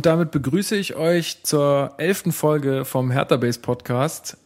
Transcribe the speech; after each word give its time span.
Und 0.00 0.06
damit 0.06 0.30
begrüße 0.30 0.76
ich 0.76 0.96
euch 0.96 1.42
zur 1.42 1.92
elften 1.98 2.32
Folge 2.32 2.86
vom 2.86 3.10
Hertha 3.10 3.36
Base 3.36 3.60
Podcast. 3.60 4.38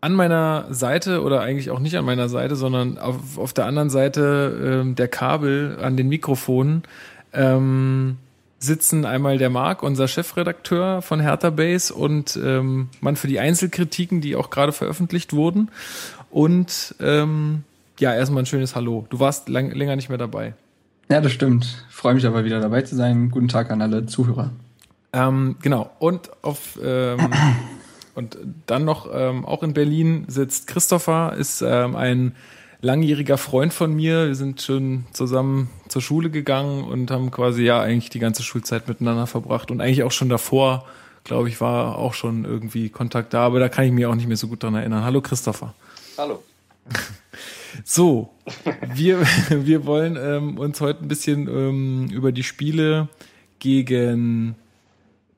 An 0.00 0.14
meiner 0.14 0.64
Seite 0.70 1.20
oder 1.20 1.42
eigentlich 1.42 1.70
auch 1.70 1.78
nicht 1.78 1.98
an 1.98 2.06
meiner 2.06 2.30
Seite, 2.30 2.56
sondern 2.56 2.96
auf, 2.96 3.36
auf 3.36 3.52
der 3.52 3.66
anderen 3.66 3.90
Seite 3.90 4.80
ähm, 4.82 4.94
der 4.94 5.08
Kabel 5.08 5.76
an 5.82 5.98
den 5.98 6.08
Mikrofonen 6.08 6.84
ähm, 7.34 8.16
sitzen 8.58 9.04
einmal 9.04 9.36
der 9.36 9.50
Marc, 9.50 9.82
unser 9.82 10.08
Chefredakteur 10.08 11.02
von 11.02 11.20
Hertha 11.20 11.50
Base 11.50 11.92
und 11.92 12.40
ähm, 12.42 12.88
Mann 13.02 13.16
für 13.16 13.28
die 13.28 13.40
Einzelkritiken, 13.40 14.22
die 14.22 14.36
auch 14.36 14.48
gerade 14.48 14.72
veröffentlicht 14.72 15.34
wurden. 15.34 15.70
Und 16.30 16.94
ähm, 16.98 17.64
ja, 18.00 18.14
erstmal 18.14 18.44
ein 18.44 18.46
schönes 18.46 18.74
Hallo. 18.74 19.06
Du 19.10 19.20
warst 19.20 19.50
lang, 19.50 19.70
länger 19.70 19.96
nicht 19.96 20.08
mehr 20.08 20.16
dabei. 20.16 20.54
Ja, 21.10 21.20
das 21.20 21.32
stimmt. 21.32 21.84
Freue 21.90 22.14
mich 22.14 22.24
aber 22.24 22.46
wieder 22.46 22.60
dabei 22.60 22.80
zu 22.80 22.96
sein. 22.96 23.30
Guten 23.30 23.48
Tag 23.48 23.70
an 23.70 23.82
alle 23.82 24.06
Zuhörer. 24.06 24.50
Ähm, 25.14 25.56
genau. 25.62 25.90
Und 26.00 26.30
auf 26.42 26.78
ähm, 26.82 27.30
und 28.14 28.36
dann 28.66 28.84
noch 28.84 29.08
ähm, 29.12 29.44
auch 29.44 29.62
in 29.62 29.72
Berlin 29.72 30.24
sitzt 30.26 30.66
Christopher, 30.66 31.34
ist 31.38 31.62
ähm, 31.62 31.94
ein 31.94 32.34
langjähriger 32.80 33.38
Freund 33.38 33.72
von 33.72 33.94
mir. 33.94 34.26
Wir 34.26 34.34
sind 34.34 34.60
schon 34.60 35.06
zusammen 35.12 35.70
zur 35.88 36.02
Schule 36.02 36.30
gegangen 36.30 36.84
und 36.84 37.10
haben 37.10 37.30
quasi 37.30 37.64
ja 37.64 37.80
eigentlich 37.80 38.10
die 38.10 38.18
ganze 38.18 38.42
Schulzeit 38.42 38.88
miteinander 38.88 39.26
verbracht 39.26 39.70
und 39.70 39.80
eigentlich 39.80 40.02
auch 40.02 40.12
schon 40.12 40.28
davor, 40.28 40.84
glaube 41.22 41.48
ich, 41.48 41.60
war 41.60 41.96
auch 41.96 42.12
schon 42.12 42.44
irgendwie 42.44 42.90
Kontakt 42.90 43.32
da, 43.32 43.46
aber 43.46 43.60
da 43.60 43.68
kann 43.68 43.84
ich 43.84 43.92
mich 43.92 44.04
auch 44.06 44.14
nicht 44.14 44.28
mehr 44.28 44.36
so 44.36 44.48
gut 44.48 44.62
dran 44.62 44.74
erinnern. 44.74 45.04
Hallo 45.04 45.20
Christopher. 45.20 45.74
Hallo. 46.18 46.42
So, 47.82 48.30
wir, 48.94 49.22
wir 49.48 49.84
wollen 49.84 50.16
ähm, 50.16 50.58
uns 50.58 50.80
heute 50.80 51.04
ein 51.04 51.08
bisschen 51.08 51.48
ähm, 51.48 52.08
über 52.12 52.30
die 52.30 52.44
Spiele 52.44 53.08
gegen 53.58 54.54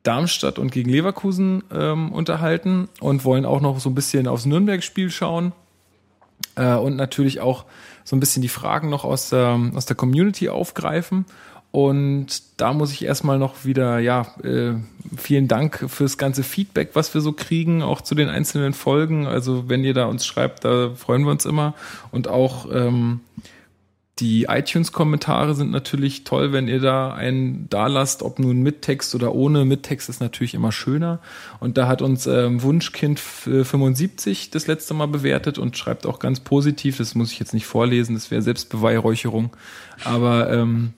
Darmstadt 0.06 0.58
und 0.58 0.70
gegen 0.72 0.90
Leverkusen 0.90 1.64
ähm, 1.72 2.12
unterhalten 2.12 2.88
und 3.00 3.24
wollen 3.24 3.44
auch 3.44 3.60
noch 3.60 3.80
so 3.80 3.90
ein 3.90 3.94
bisschen 3.94 4.28
aufs 4.28 4.46
Nürnberg-Spiel 4.46 5.10
schauen 5.10 5.52
äh, 6.56 6.74
und 6.74 6.96
natürlich 6.96 7.40
auch 7.40 7.64
so 8.04 8.14
ein 8.14 8.20
bisschen 8.20 8.42
die 8.42 8.48
Fragen 8.48 8.88
noch 8.88 9.04
aus 9.04 9.30
der, 9.30 9.58
aus 9.74 9.86
der 9.86 9.96
Community 9.96 10.48
aufgreifen. 10.48 11.26
Und 11.72 12.42
da 12.56 12.72
muss 12.72 12.92
ich 12.92 13.04
erstmal 13.04 13.38
noch 13.38 13.64
wieder, 13.64 13.98
ja, 13.98 14.28
äh, 14.42 14.74
vielen 15.16 15.48
Dank 15.48 15.84
fürs 15.88 16.16
ganze 16.16 16.42
Feedback, 16.42 16.90
was 16.94 17.12
wir 17.12 17.20
so 17.20 17.32
kriegen, 17.32 17.82
auch 17.82 18.00
zu 18.00 18.14
den 18.14 18.28
einzelnen 18.28 18.72
Folgen. 18.72 19.26
Also 19.26 19.68
wenn 19.68 19.84
ihr 19.84 19.92
da 19.92 20.06
uns 20.06 20.24
schreibt, 20.24 20.64
da 20.64 20.90
freuen 20.94 21.24
wir 21.24 21.32
uns 21.32 21.44
immer. 21.44 21.74
Und 22.12 22.28
auch 22.28 22.66
ähm, 22.72 23.20
die 24.18 24.44
iTunes-Kommentare 24.44 25.54
sind 25.54 25.70
natürlich 25.70 26.24
toll, 26.24 26.52
wenn 26.52 26.68
ihr 26.68 26.80
da 26.80 27.12
einen 27.12 27.68
da 27.68 27.86
lasst, 27.86 28.22
ob 28.22 28.38
nun 28.38 28.62
mit 28.62 28.80
Text 28.80 29.14
oder 29.14 29.34
ohne. 29.34 29.66
Mit 29.66 29.82
Text 29.82 30.08
ist 30.08 30.20
natürlich 30.20 30.54
immer 30.54 30.72
schöner. 30.72 31.20
Und 31.60 31.76
da 31.76 31.86
hat 31.86 32.00
uns 32.00 32.26
ähm, 32.26 32.62
Wunschkind 32.62 33.20
75 33.20 34.50
das 34.50 34.66
letzte 34.66 34.94
Mal 34.94 35.08
bewertet 35.08 35.58
und 35.58 35.76
schreibt 35.76 36.06
auch 36.06 36.18
ganz 36.18 36.40
positiv. 36.40 36.96
Das 36.96 37.14
muss 37.14 37.30
ich 37.30 37.38
jetzt 37.38 37.52
nicht 37.52 37.66
vorlesen, 37.66 38.14
das 38.14 38.30
wäre 38.30 38.40
Selbstbeweihräucherung. 38.40 39.54
Aber 40.04 40.50
ähm, 40.50 40.94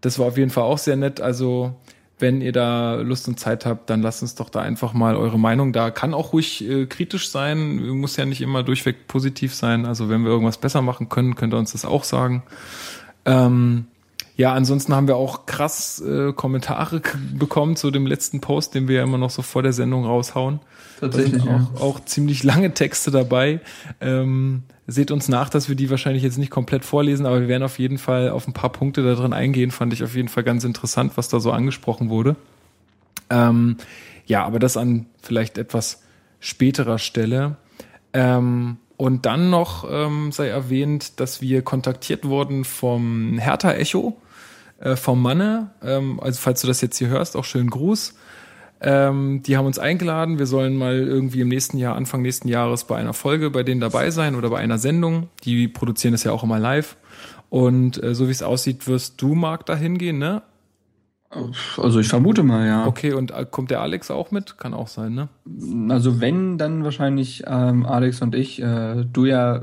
das 0.00 0.18
war 0.18 0.26
auf 0.26 0.38
jeden 0.38 0.50
Fall 0.50 0.64
auch 0.64 0.78
sehr 0.78 0.96
nett. 0.96 1.20
Also 1.20 1.76
wenn 2.18 2.40
ihr 2.40 2.52
da 2.52 2.94
Lust 2.96 3.26
und 3.28 3.40
Zeit 3.40 3.66
habt, 3.66 3.90
dann 3.90 4.00
lasst 4.00 4.22
uns 4.22 4.34
doch 4.34 4.48
da 4.48 4.60
einfach 4.60 4.92
mal 4.92 5.16
eure 5.16 5.38
Meinung 5.38 5.72
da. 5.72 5.90
Kann 5.90 6.14
auch 6.14 6.32
ruhig 6.32 6.68
äh, 6.68 6.86
kritisch 6.86 7.28
sein, 7.28 7.76
muss 7.88 8.16
ja 8.16 8.24
nicht 8.24 8.40
immer 8.40 8.62
durchweg 8.62 9.08
positiv 9.08 9.54
sein. 9.54 9.84
Also 9.84 10.08
wenn 10.08 10.22
wir 10.22 10.30
irgendwas 10.30 10.58
besser 10.58 10.80
machen 10.82 11.08
können, 11.08 11.34
könnt 11.34 11.52
ihr 11.54 11.58
uns 11.58 11.72
das 11.72 11.84
auch 11.84 12.04
sagen. 12.04 12.44
Ähm, 13.24 13.86
ja, 14.36 14.52
ansonsten 14.52 14.94
haben 14.94 15.06
wir 15.06 15.16
auch 15.16 15.46
krass 15.46 16.00
äh, 16.00 16.32
Kommentare 16.32 17.00
bekommen 17.36 17.76
zu 17.76 17.90
dem 17.90 18.06
letzten 18.06 18.40
Post, 18.40 18.74
den 18.74 18.88
wir 18.88 18.96
ja 18.96 19.02
immer 19.04 19.18
noch 19.18 19.30
so 19.30 19.42
vor 19.42 19.62
der 19.62 19.72
Sendung 19.72 20.04
raushauen. 20.04 20.60
Tatsächlich, 21.00 21.44
Da 21.44 21.58
sind 21.58 21.76
auch, 21.76 21.80
auch 21.80 22.04
ziemlich 22.04 22.42
lange 22.42 22.74
Texte 22.74 23.10
dabei. 23.10 23.60
Ähm, 24.00 24.64
seht 24.86 25.10
uns 25.10 25.28
nach, 25.28 25.48
dass 25.48 25.68
wir 25.68 25.76
die 25.76 25.90
wahrscheinlich 25.90 26.22
jetzt 26.22 26.38
nicht 26.38 26.50
komplett 26.50 26.84
vorlesen, 26.84 27.26
aber 27.26 27.40
wir 27.40 27.48
werden 27.48 27.62
auf 27.62 27.78
jeden 27.78 27.98
Fall 27.98 28.30
auf 28.30 28.46
ein 28.46 28.52
paar 28.52 28.70
Punkte 28.70 29.02
da 29.02 29.14
drin 29.14 29.32
eingehen. 29.32 29.70
Fand 29.70 29.92
ich 29.92 30.02
auf 30.04 30.14
jeden 30.14 30.28
Fall 30.28 30.44
ganz 30.44 30.64
interessant, 30.64 31.12
was 31.16 31.28
da 31.28 31.40
so 31.40 31.52
angesprochen 31.52 32.10
wurde. 32.10 32.36
Ähm, 33.30 33.76
ja, 34.26 34.44
aber 34.44 34.58
das 34.58 34.76
an 34.76 35.06
vielleicht 35.22 35.58
etwas 35.58 36.02
späterer 36.40 36.98
Stelle. 36.98 37.56
Ähm, 38.12 38.76
und 38.96 39.26
dann 39.26 39.50
noch 39.50 39.88
ähm, 39.90 40.30
sei 40.32 40.48
erwähnt, 40.48 41.18
dass 41.18 41.40
wir 41.40 41.62
kontaktiert 41.62 42.24
wurden 42.24 42.64
vom 42.64 43.38
Hertha 43.38 43.72
Echo, 43.72 44.16
äh, 44.78 44.96
vom 44.96 45.20
Manne. 45.20 45.70
Ähm, 45.82 46.20
also 46.20 46.40
falls 46.40 46.60
du 46.60 46.66
das 46.66 46.80
jetzt 46.80 46.98
hier 46.98 47.08
hörst, 47.08 47.36
auch 47.36 47.44
schönen 47.44 47.70
Gruß. 47.70 48.14
Ähm, 48.86 49.42
die 49.42 49.56
haben 49.56 49.64
uns 49.64 49.78
eingeladen. 49.78 50.38
Wir 50.38 50.46
sollen 50.46 50.76
mal 50.76 50.96
irgendwie 50.96 51.40
im 51.40 51.48
nächsten 51.48 51.78
Jahr, 51.78 51.96
Anfang 51.96 52.20
nächsten 52.20 52.48
Jahres 52.48 52.84
bei 52.84 52.96
einer 52.96 53.14
Folge 53.14 53.48
bei 53.50 53.62
denen 53.62 53.80
dabei 53.80 54.10
sein 54.10 54.34
oder 54.34 54.50
bei 54.50 54.58
einer 54.58 54.76
Sendung. 54.76 55.30
Die 55.44 55.68
produzieren 55.68 56.12
das 56.12 56.22
ja 56.22 56.32
auch 56.32 56.44
immer 56.44 56.58
live. 56.58 56.96
Und 57.48 58.02
äh, 58.02 58.14
so 58.14 58.26
wie 58.28 58.32
es 58.32 58.42
aussieht, 58.42 58.86
wirst 58.86 59.22
du, 59.22 59.34
Marc, 59.34 59.64
da 59.64 59.74
hingehen, 59.74 60.18
ne? 60.18 60.42
Also 61.78 61.98
ich 61.98 62.08
vermute 62.08 62.42
mal, 62.42 62.66
ja. 62.66 62.86
Okay, 62.86 63.14
und 63.14 63.30
äh, 63.30 63.46
kommt 63.50 63.70
der 63.70 63.80
Alex 63.80 64.10
auch 64.10 64.30
mit? 64.30 64.58
Kann 64.58 64.74
auch 64.74 64.88
sein, 64.88 65.14
ne? 65.14 65.28
Also 65.88 66.20
wenn, 66.20 66.58
dann 66.58 66.84
wahrscheinlich 66.84 67.42
ähm, 67.46 67.86
Alex 67.86 68.20
und 68.20 68.34
ich. 68.34 68.60
Äh, 68.60 69.04
du 69.10 69.24
ja 69.24 69.62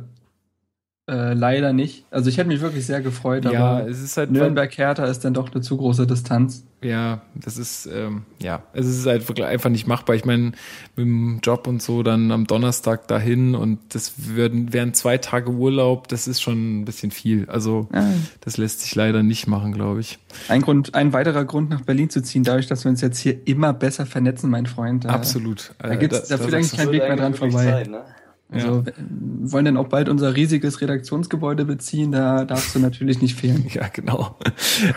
äh, 1.12 1.34
leider 1.34 1.74
nicht. 1.74 2.06
Also 2.10 2.30
ich 2.30 2.38
hätte 2.38 2.48
mich 2.48 2.62
wirklich 2.62 2.86
sehr 2.86 3.02
gefreut, 3.02 3.46
Ja, 3.46 3.64
aber 3.64 3.90
es 3.90 4.02
ist 4.02 4.16
halt 4.18 4.32
Nürnberg-Hertha 4.32 5.06
ist 5.06 5.26
dann 5.26 5.34
doch 5.34 5.52
eine 5.52 5.62
zu 5.62 5.76
große 5.78 6.08
Distanz. 6.08 6.64
Ja, 6.84 7.22
das 7.36 7.58
ist, 7.60 7.88
ähm, 7.94 8.24
ja, 8.42 8.64
es 8.74 8.88
ist 8.88 9.06
halt 9.06 9.28
wirklich 9.28 9.46
einfach 9.46 9.70
nicht 9.70 9.86
machbar. 9.86 10.16
Ich 10.16 10.26
meine, 10.26 10.54
mit 10.96 11.06
dem 11.06 11.40
Job 11.44 11.68
und 11.68 11.80
so 11.84 12.02
dann 12.02 12.32
am 12.32 12.48
Donnerstag 12.48 13.08
dahin 13.08 13.54
und 13.54 13.78
das 13.90 14.14
würden, 14.18 14.74
wären 14.74 14.96
zwei 14.96 15.20
Tage 15.20 15.52
Urlaub, 15.52 16.08
das 16.08 16.28
ist 16.28 16.42
schon 16.42 16.82
ein 16.82 16.86
bisschen 16.86 17.12
viel. 17.12 17.48
Also, 17.50 17.88
Ja. 17.94 18.08
das 18.40 18.58
lässt 18.58 18.80
sich 18.82 18.96
leider 18.96 19.22
nicht 19.22 19.46
machen, 19.48 19.74
glaube 19.74 20.00
ich. 20.00 20.18
Ein 20.48 20.62
Grund, 20.64 20.96
ein 20.96 21.14
weiterer 21.14 21.46
Grund 21.46 21.70
nach 21.70 21.82
Berlin 21.82 22.10
zu 22.10 22.24
ziehen, 22.24 22.44
dadurch, 22.44 22.66
dass 22.68 22.84
wir 22.84 22.90
uns 22.90 23.02
jetzt 23.02 23.20
hier 23.20 23.36
immer 23.46 23.74
besser 23.74 24.08
vernetzen, 24.08 24.50
mein 24.50 24.66
Freund. 24.66 25.06
Äh, 25.06 25.10
Absolut. 25.10 25.74
Da 25.78 25.94
gibt's, 25.96 26.30
da, 26.30 26.38
führt 26.38 26.54
eigentlich 26.54 26.72
kein 26.76 26.92
Weg 26.92 27.02
mehr 27.04 27.16
dran 27.18 27.34
vorbei. 27.36 27.66
Zeit, 27.66 27.90
ne? 27.92 28.02
Also 28.52 28.84
wir 28.86 29.52
wollen 29.52 29.66
dann 29.66 29.78
auch 29.78 29.88
bald 29.88 30.10
unser 30.10 30.36
riesiges 30.36 30.82
Redaktionsgebäude 30.82 31.64
beziehen, 31.66 32.12
da 32.12 32.44
darfst 32.44 32.76
du 32.76 32.80
natürlich 32.80 33.22
nicht 33.22 33.36
fehlen. 33.36 33.66
Ja, 33.72 33.88
genau. 33.88 34.36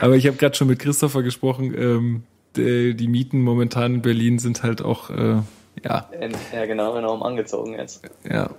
Aber 0.01 0.17
ich 0.17 0.27
habe 0.27 0.37
gerade 0.37 0.57
schon 0.57 0.67
mit 0.67 0.81
Christopher 0.81 1.23
gesprochen. 1.23 1.73
Ähm, 1.77 2.23
die, 2.57 2.95
die 2.95 3.09
Mieten 3.09 3.43
momentan 3.43 3.97
in 3.97 4.03
Berlin 4.03 4.39
sind 4.39 4.63
halt 4.63 4.83
auch, 4.83 5.11
äh, 5.11 5.37
ja, 5.85 6.09
Ja, 6.53 6.67
genau, 6.67 6.97
enorm 6.97 7.23
angezogen 7.23 7.75
jetzt. 7.75 8.03
Ja, 8.29 8.51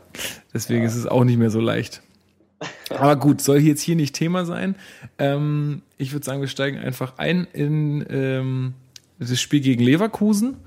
deswegen 0.54 0.84
ist 0.84 0.96
es 0.96 1.06
auch 1.06 1.26
nicht 1.26 1.38
mehr 1.38 1.50
so 1.50 1.60
leicht. 1.60 2.02
Aber 2.90 3.16
gut, 3.16 3.42
soll 3.42 3.58
jetzt 3.58 3.82
hier 3.82 3.96
nicht 3.96 4.16
Thema 4.16 4.46
sein. 4.46 4.76
Ähm, 5.18 5.82
ich 5.98 6.14
würde 6.14 6.26
sagen, 6.26 6.42
wir 6.42 6.48
steigen 6.48 6.78
einfach 6.78 7.18
ein 7.18 7.48
in 7.52 8.06
ähm, 8.10 8.74
das 9.20 9.40
Spiel 9.40 9.62
gegen 9.62 9.84
Leverkusen. 9.84 10.58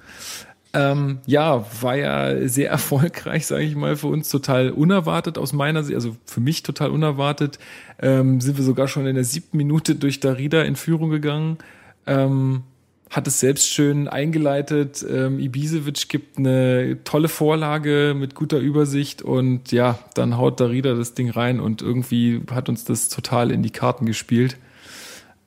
Ähm, 0.75 1.19
ja, 1.26 1.65
war 1.81 1.97
ja 1.97 2.47
sehr 2.49 2.70
erfolgreich, 2.70 3.47
sage 3.47 3.65
ich 3.65 3.75
mal, 3.75 3.97
für 3.97 4.09
uns 4.09 4.29
total 4.29 4.70
unerwartet 4.70 5.38
aus 5.38 5.53
meiner 5.53 5.82
Sicht, 5.82 5.94
also 5.94 6.17
für 6.25 6.41
mich 6.41 6.62
total 6.62 6.91
unerwartet. 6.91 7.59
Ähm, 8.00 8.41
sind 8.41 8.56
wir 8.59 8.65
sogar 8.65 8.88
schon 8.88 9.06
in 9.06 9.15
der 9.15 9.25
siebten 9.25 9.56
Minute 9.56 9.94
durch 9.94 10.20
Darida 10.20 10.62
in 10.62 10.76
Führung 10.76 11.11
gegangen. 11.11 11.59
Ähm, 12.06 12.62
hat 13.11 13.26
es 13.26 13.41
selbst 13.41 13.69
schön 13.69 14.06
eingeleitet. 14.06 15.05
Ähm, 15.09 15.38
Ibisevic 15.38 16.09
gibt 16.09 16.37
eine 16.38 16.99
tolle 17.05 17.29
Vorlage 17.29 18.14
mit 18.14 18.35
guter 18.35 18.59
Übersicht 18.59 19.23
und 19.23 19.73
ja, 19.73 19.99
dann 20.14 20.37
haut 20.37 20.61
Darida 20.61 20.94
das 20.94 21.14
Ding 21.14 21.31
rein 21.31 21.61
und 21.61 21.81
irgendwie 21.81 22.43
hat 22.50 22.69
uns 22.69 22.85
das 22.85 23.09
total 23.09 23.50
in 23.50 23.62
die 23.62 23.71
Karten 23.71 24.05
gespielt. 24.05 24.59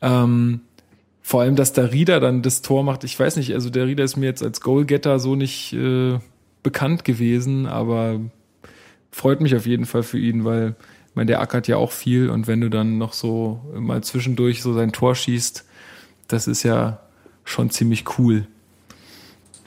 Ähm, 0.01 0.62
vor 1.31 1.39
allem, 1.39 1.55
dass 1.55 1.71
Darida 1.71 2.19
dann 2.19 2.41
das 2.41 2.61
Tor 2.61 2.83
macht, 2.83 3.05
ich 3.05 3.17
weiß 3.17 3.37
nicht, 3.37 3.53
also 3.53 3.69
Darida 3.69 4.03
ist 4.03 4.17
mir 4.17 4.25
jetzt 4.25 4.43
als 4.43 4.59
Goalgetter 4.59 5.17
so 5.17 5.37
nicht, 5.37 5.71
äh, 5.71 6.19
bekannt 6.61 7.05
gewesen, 7.05 7.67
aber 7.67 8.19
freut 9.13 9.39
mich 9.39 9.55
auf 9.55 9.65
jeden 9.65 9.85
Fall 9.85 10.03
für 10.03 10.19
ihn, 10.19 10.43
weil 10.43 10.75
ich 11.07 11.15
meine, 11.15 11.27
der 11.27 11.39
ackert 11.39 11.69
ja 11.69 11.77
auch 11.77 11.93
viel 11.93 12.29
und 12.29 12.47
wenn 12.47 12.59
du 12.59 12.69
dann 12.69 12.97
noch 12.97 13.13
so 13.13 13.61
mal 13.73 14.03
zwischendurch 14.03 14.61
so 14.61 14.73
sein 14.73 14.91
Tor 14.91 15.15
schießt, 15.15 15.63
das 16.27 16.49
ist 16.49 16.63
ja 16.63 16.99
schon 17.45 17.69
ziemlich 17.69 18.19
cool. 18.19 18.45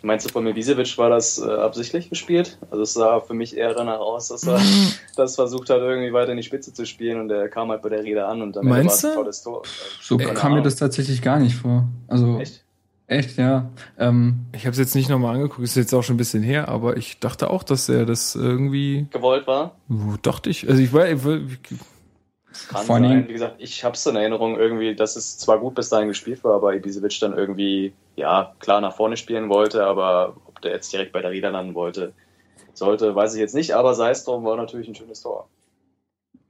Meinst 0.04 0.26
du, 0.26 0.30
von 0.30 0.44
Milicevic 0.44 0.98
war 0.98 1.08
das 1.08 1.38
äh, 1.38 1.50
absichtlich 1.50 2.10
gespielt? 2.10 2.58
Also 2.70 2.82
es 2.82 2.92
sah 2.92 3.20
für 3.20 3.32
mich 3.32 3.56
eher 3.56 3.72
danach 3.72 4.00
aus, 4.00 4.28
dass 4.28 4.46
er 4.46 4.60
das 5.16 5.34
versucht 5.34 5.70
hat, 5.70 5.78
irgendwie 5.78 6.12
weiter 6.12 6.32
in 6.32 6.36
die 6.36 6.42
Spitze 6.42 6.74
zu 6.74 6.84
spielen 6.84 7.20
und 7.20 7.30
er 7.30 7.48
kam 7.48 7.70
halt 7.70 7.80
bei 7.80 7.88
der 7.88 8.04
Rede 8.04 8.26
an 8.26 8.42
und 8.42 8.54
dann 8.54 8.68
war 8.68 8.78
es 8.78 9.02
ein 9.04 9.14
tolles 9.14 9.42
Tor. 9.42 9.62
So 10.02 10.18
Keine 10.18 10.34
kam 10.34 10.54
mir 10.54 10.62
das 10.62 10.76
tatsächlich 10.76 11.22
gar 11.22 11.38
nicht 11.38 11.56
vor. 11.56 11.88
Also 12.06 12.38
echt, 12.38 12.64
Echt? 13.06 13.38
ja. 13.38 13.70
Ähm, 13.98 14.46
Ich 14.52 14.66
habe 14.66 14.72
es 14.72 14.78
jetzt 14.78 14.94
nicht 14.94 15.08
nochmal 15.08 15.36
angeguckt, 15.36 15.62
ist 15.62 15.74
jetzt 15.76 15.94
auch 15.94 16.02
schon 16.02 16.14
ein 16.14 16.18
bisschen 16.18 16.42
her, 16.42 16.68
aber 16.68 16.96
ich 16.96 17.18
dachte 17.18 17.48
auch, 17.48 17.62
dass 17.62 17.88
er 17.88 18.04
das 18.04 18.34
irgendwie, 18.34 19.06
Gewollt 19.10 19.46
war? 19.46 19.76
dachte 20.22 20.50
ich, 20.50 20.68
also 20.68 20.82
ich 20.82 20.92
war, 20.92 21.08
ich, 21.08 21.24
Kann 22.68 22.86
Vor 22.86 22.98
sein. 22.98 23.28
Wie 23.28 23.32
gesagt, 23.32 23.56
ich 23.58 23.84
habe 23.84 23.94
es 23.94 24.06
in 24.06 24.16
Erinnerung 24.16 24.56
irgendwie, 24.56 24.94
dass 24.94 25.16
es 25.16 25.38
zwar 25.38 25.58
gut 25.58 25.74
bis 25.74 25.88
dahin 25.88 26.08
gespielt 26.08 26.44
war, 26.44 26.54
aber 26.54 26.74
Ibisevic 26.74 27.18
dann 27.20 27.36
irgendwie, 27.36 27.92
ja, 28.16 28.54
klar 28.60 28.80
nach 28.80 28.94
vorne 28.94 29.16
spielen 29.16 29.48
wollte, 29.48 29.84
aber 29.84 30.36
ob 30.46 30.60
der 30.60 30.72
jetzt 30.72 30.92
direkt 30.92 31.12
bei 31.12 31.20
der 31.20 31.30
Rieder 31.30 31.50
landen 31.50 31.74
wollte, 31.74 32.12
sollte, 32.72 33.14
weiß 33.14 33.34
ich 33.34 33.40
jetzt 33.40 33.54
nicht, 33.54 33.72
aber 33.72 33.94
sei 33.94 34.10
es 34.10 34.24
drum, 34.24 34.44
war 34.44 34.56
natürlich 34.56 34.88
ein 34.88 34.94
schönes 34.94 35.22
Tor. 35.22 35.48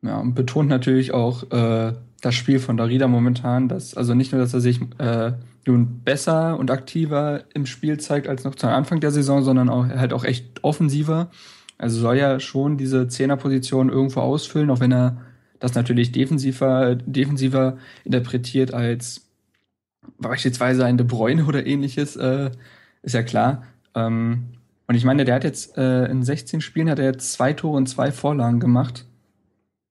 Ja, 0.03 0.21
und 0.21 0.35
betont 0.35 0.69
natürlich 0.69 1.12
auch 1.12 1.51
äh, 1.51 1.95
das 2.21 2.35
Spiel 2.35 2.59
von 2.59 2.77
Darida 2.77 3.09
momentan, 3.09 3.69
dass 3.69 3.97
also 3.97 4.15
nicht 4.15 4.33
nur, 4.33 4.41
dass 4.41 4.53
er 4.53 4.61
sich 4.61 4.81
äh, 4.99 5.33
nun 5.67 6.00
besser 6.05 6.59
und 6.59 6.71
aktiver 6.71 7.45
im 7.55 7.65
Spiel 7.65 7.99
zeigt 7.99 8.29
als 8.29 8.45
noch 8.45 8.55
zu 8.55 8.67
Anfang 8.67 9.00
der 9.00 9.11
Saison, 9.11 9.43
sondern 9.43 9.71
auch 9.71 9.87
halt 9.89 10.12
auch 10.12 10.25
echt 10.25 10.62
offensiver. 10.62 11.31
Also 11.79 12.00
soll 12.00 12.17
ja 12.17 12.39
schon 12.41 12.77
diese 12.77 13.09
Zehnerposition 13.09 13.89
irgendwo 13.89 14.21
ausfüllen, 14.21 14.71
auch 14.71 14.81
wenn 14.81 14.93
er 14.93 15.17
das 15.64 15.75
natürlich 15.75 16.12
defensiver, 16.12 16.94
defensiver 16.94 17.78
interpretiert 18.05 18.75
als 18.75 19.26
beispielsweise 20.19 20.84
ein 20.84 20.99
De 20.99 21.06
Bruyne 21.06 21.46
oder 21.46 21.66
ähnliches, 21.66 22.16
äh, 22.16 22.50
ist 23.02 23.14
ja 23.14 23.22
klar. 23.22 23.64
Ähm, 23.94 24.44
und 24.87 24.94
ich 24.94 25.06
meine, 25.06 25.25
der 25.25 25.34
hat 25.34 25.44
jetzt 25.44 25.78
äh, 25.78 26.05
in 26.05 26.22
16 26.22 26.61
Spielen 26.61 26.90
hat 26.90 26.99
er 26.99 27.06
jetzt 27.06 27.32
zwei 27.32 27.55
Tore 27.55 27.78
und 27.78 27.88
zwei 27.88 28.12
Vorlagen 28.12 28.61
gemacht. 28.61 29.06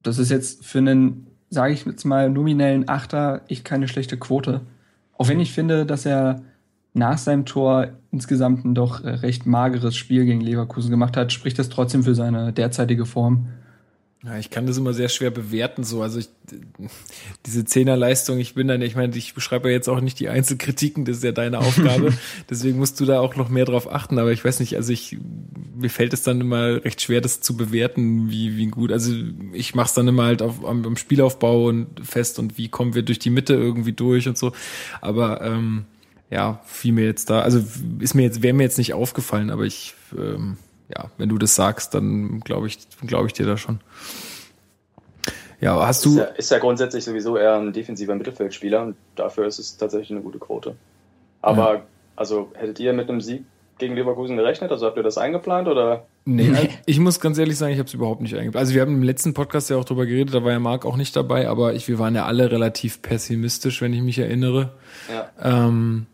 Das 0.03 0.19
ist 0.19 0.29
jetzt 0.29 0.63
für 0.63 0.77
einen, 0.77 1.25
sage 1.49 1.73
ich 1.73 1.85
jetzt 1.85 2.05
mal, 2.05 2.29
nominellen 2.29 2.87
Achter 2.87 3.41
echt 3.47 3.65
keine 3.65 3.87
schlechte 3.87 4.17
Quote. 4.17 4.61
Auch 5.17 5.27
wenn 5.27 5.39
ich 5.39 5.53
finde, 5.53 5.87
dass 5.87 6.05
er 6.05 6.43
nach 6.93 7.17
seinem 7.17 7.45
Tor 7.45 7.87
insgesamt 8.11 8.63
ein 8.63 8.75
doch 8.75 9.03
äh, 9.03 9.09
recht 9.09 9.47
mageres 9.47 9.95
Spiel 9.95 10.25
gegen 10.25 10.41
Leverkusen 10.41 10.91
gemacht 10.91 11.17
hat, 11.17 11.33
spricht 11.33 11.57
das 11.57 11.69
trotzdem 11.69 12.03
für 12.03 12.13
seine 12.13 12.53
derzeitige 12.53 13.07
Form. 13.07 13.47
Ja, 14.25 14.37
ich 14.37 14.49
kann 14.49 14.65
das 14.65 14.77
immer 14.77 14.93
sehr 14.93 15.09
schwer 15.09 15.31
bewerten, 15.31 15.83
so. 15.83 16.01
Also 16.01 16.19
ich, 16.19 16.29
diese 17.45 17.65
Zehnerleistung, 17.65 18.39
ich 18.39 18.53
bin 18.53 18.69
dann, 18.69 18.81
ich 18.81 18.95
meine, 18.95 19.13
ich 19.17 19.33
beschreibe 19.33 19.67
ja 19.67 19.73
jetzt 19.73 19.89
auch 19.89 19.99
nicht 19.99 20.17
die 20.17 20.29
Einzelkritiken, 20.29 21.03
das 21.03 21.17
ist 21.17 21.23
ja 21.25 21.33
deine 21.33 21.59
Aufgabe. 21.59 22.13
Deswegen 22.49 22.77
musst 22.77 23.01
du 23.01 23.05
da 23.05 23.19
auch 23.19 23.35
noch 23.35 23.49
mehr 23.49 23.65
drauf 23.65 23.91
achten. 23.91 24.17
Aber 24.19 24.31
ich 24.31 24.45
weiß 24.45 24.61
nicht, 24.61 24.77
also 24.77 24.93
ich, 24.93 25.17
mir 25.75 25.89
fällt 25.89 26.13
es 26.13 26.23
dann 26.23 26.39
immer 26.39 26.85
recht 26.85 27.01
schwer, 27.01 27.19
das 27.19 27.41
zu 27.41 27.57
bewerten, 27.57 28.29
wie, 28.29 28.55
wie 28.55 28.67
gut. 28.67 28.93
Also 28.93 29.13
ich 29.51 29.75
mache 29.75 29.87
es 29.87 29.93
dann 29.93 30.07
immer 30.07 30.23
halt 30.23 30.41
auf, 30.41 30.63
am, 30.63 30.85
am 30.85 30.95
Spielaufbau 30.95 31.65
und 31.67 31.87
fest 32.01 32.39
und 32.39 32.57
wie 32.57 32.69
kommen 32.69 32.95
wir 32.95 33.03
durch 33.03 33.19
die 33.19 33.29
Mitte 33.29 33.55
irgendwie 33.55 33.93
durch 33.93 34.29
und 34.29 34.37
so. 34.37 34.53
Aber 35.01 35.41
ähm, 35.41 35.83
ja, 36.29 36.61
fiel 36.65 36.93
mir 36.93 37.05
jetzt 37.05 37.29
da, 37.29 37.41
also 37.41 37.61
ist 37.99 38.13
mir 38.13 38.23
jetzt, 38.23 38.41
wäre 38.41 38.53
mir 38.53 38.63
jetzt 38.63 38.77
nicht 38.77 38.93
aufgefallen, 38.93 39.49
aber 39.49 39.63
ich, 39.63 39.95
ähm, 40.17 40.55
ja, 40.95 41.09
wenn 41.17 41.29
du 41.29 41.37
das 41.37 41.55
sagst, 41.55 41.93
dann 41.93 42.39
glaube 42.41 42.67
ich, 42.67 42.79
glaube 43.05 43.27
ich 43.27 43.33
dir 43.33 43.45
da 43.45 43.57
schon. 43.57 43.79
Ja, 45.61 45.87
hast 45.87 46.05
Ist 46.05 46.15
du, 46.15 46.19
ja, 46.19 46.25
ist 46.25 46.51
ja 46.51 46.59
grundsätzlich 46.59 47.05
sowieso 47.05 47.37
eher 47.37 47.55
ein 47.55 47.71
defensiver 47.71 48.15
Mittelfeldspieler 48.15 48.83
und 48.83 48.95
dafür 49.15 49.47
ist 49.47 49.59
es 49.59 49.77
tatsächlich 49.77 50.11
eine 50.11 50.21
gute 50.21 50.37
Quote. 50.37 50.75
Aber, 51.41 51.83
also, 52.15 52.51
hättet 52.53 52.79
ihr 52.79 52.93
mit 52.93 53.09
einem 53.09 53.21
Sieg 53.21 53.43
gegen 53.77 53.95
Leverkusen 53.95 54.37
gerechnet? 54.37 54.71
Also 54.71 54.85
habt 54.85 54.97
ihr 54.97 55.03
das 55.03 55.17
eingeplant 55.17 55.67
oder? 55.67 56.05
nee, 56.25 56.49
also 56.49 56.67
ich 56.85 56.99
muss 56.99 57.19
ganz 57.19 57.37
ehrlich 57.37 57.57
sagen, 57.57 57.73
ich 57.73 57.79
habe 57.79 57.87
es 57.87 57.93
überhaupt 57.93 58.21
nicht 58.21 58.35
eingeplant. 58.35 58.61
Also 58.61 58.73
wir 58.73 58.81
haben 58.81 58.95
im 58.95 59.03
letzten 59.03 59.33
Podcast 59.33 59.69
ja 59.69 59.77
auch 59.77 59.85
drüber 59.85 60.05
geredet, 60.05 60.33
da 60.33 60.43
war 60.43 60.51
ja 60.51 60.59
Marc 60.59 60.85
auch 60.85 60.95
nicht 60.95 61.15
dabei, 61.15 61.47
aber 61.47 61.73
ich, 61.73 61.87
wir 61.87 61.99
waren 61.99 62.15
ja 62.15 62.25
alle 62.25 62.51
relativ 62.51 63.01
pessimistisch, 63.01 63.81
wenn 63.81 63.93
ich 63.93 64.01
mich 64.01 64.19
erinnere. 64.19 64.73
Ja. 65.11 65.65
Ähm, 65.67 66.07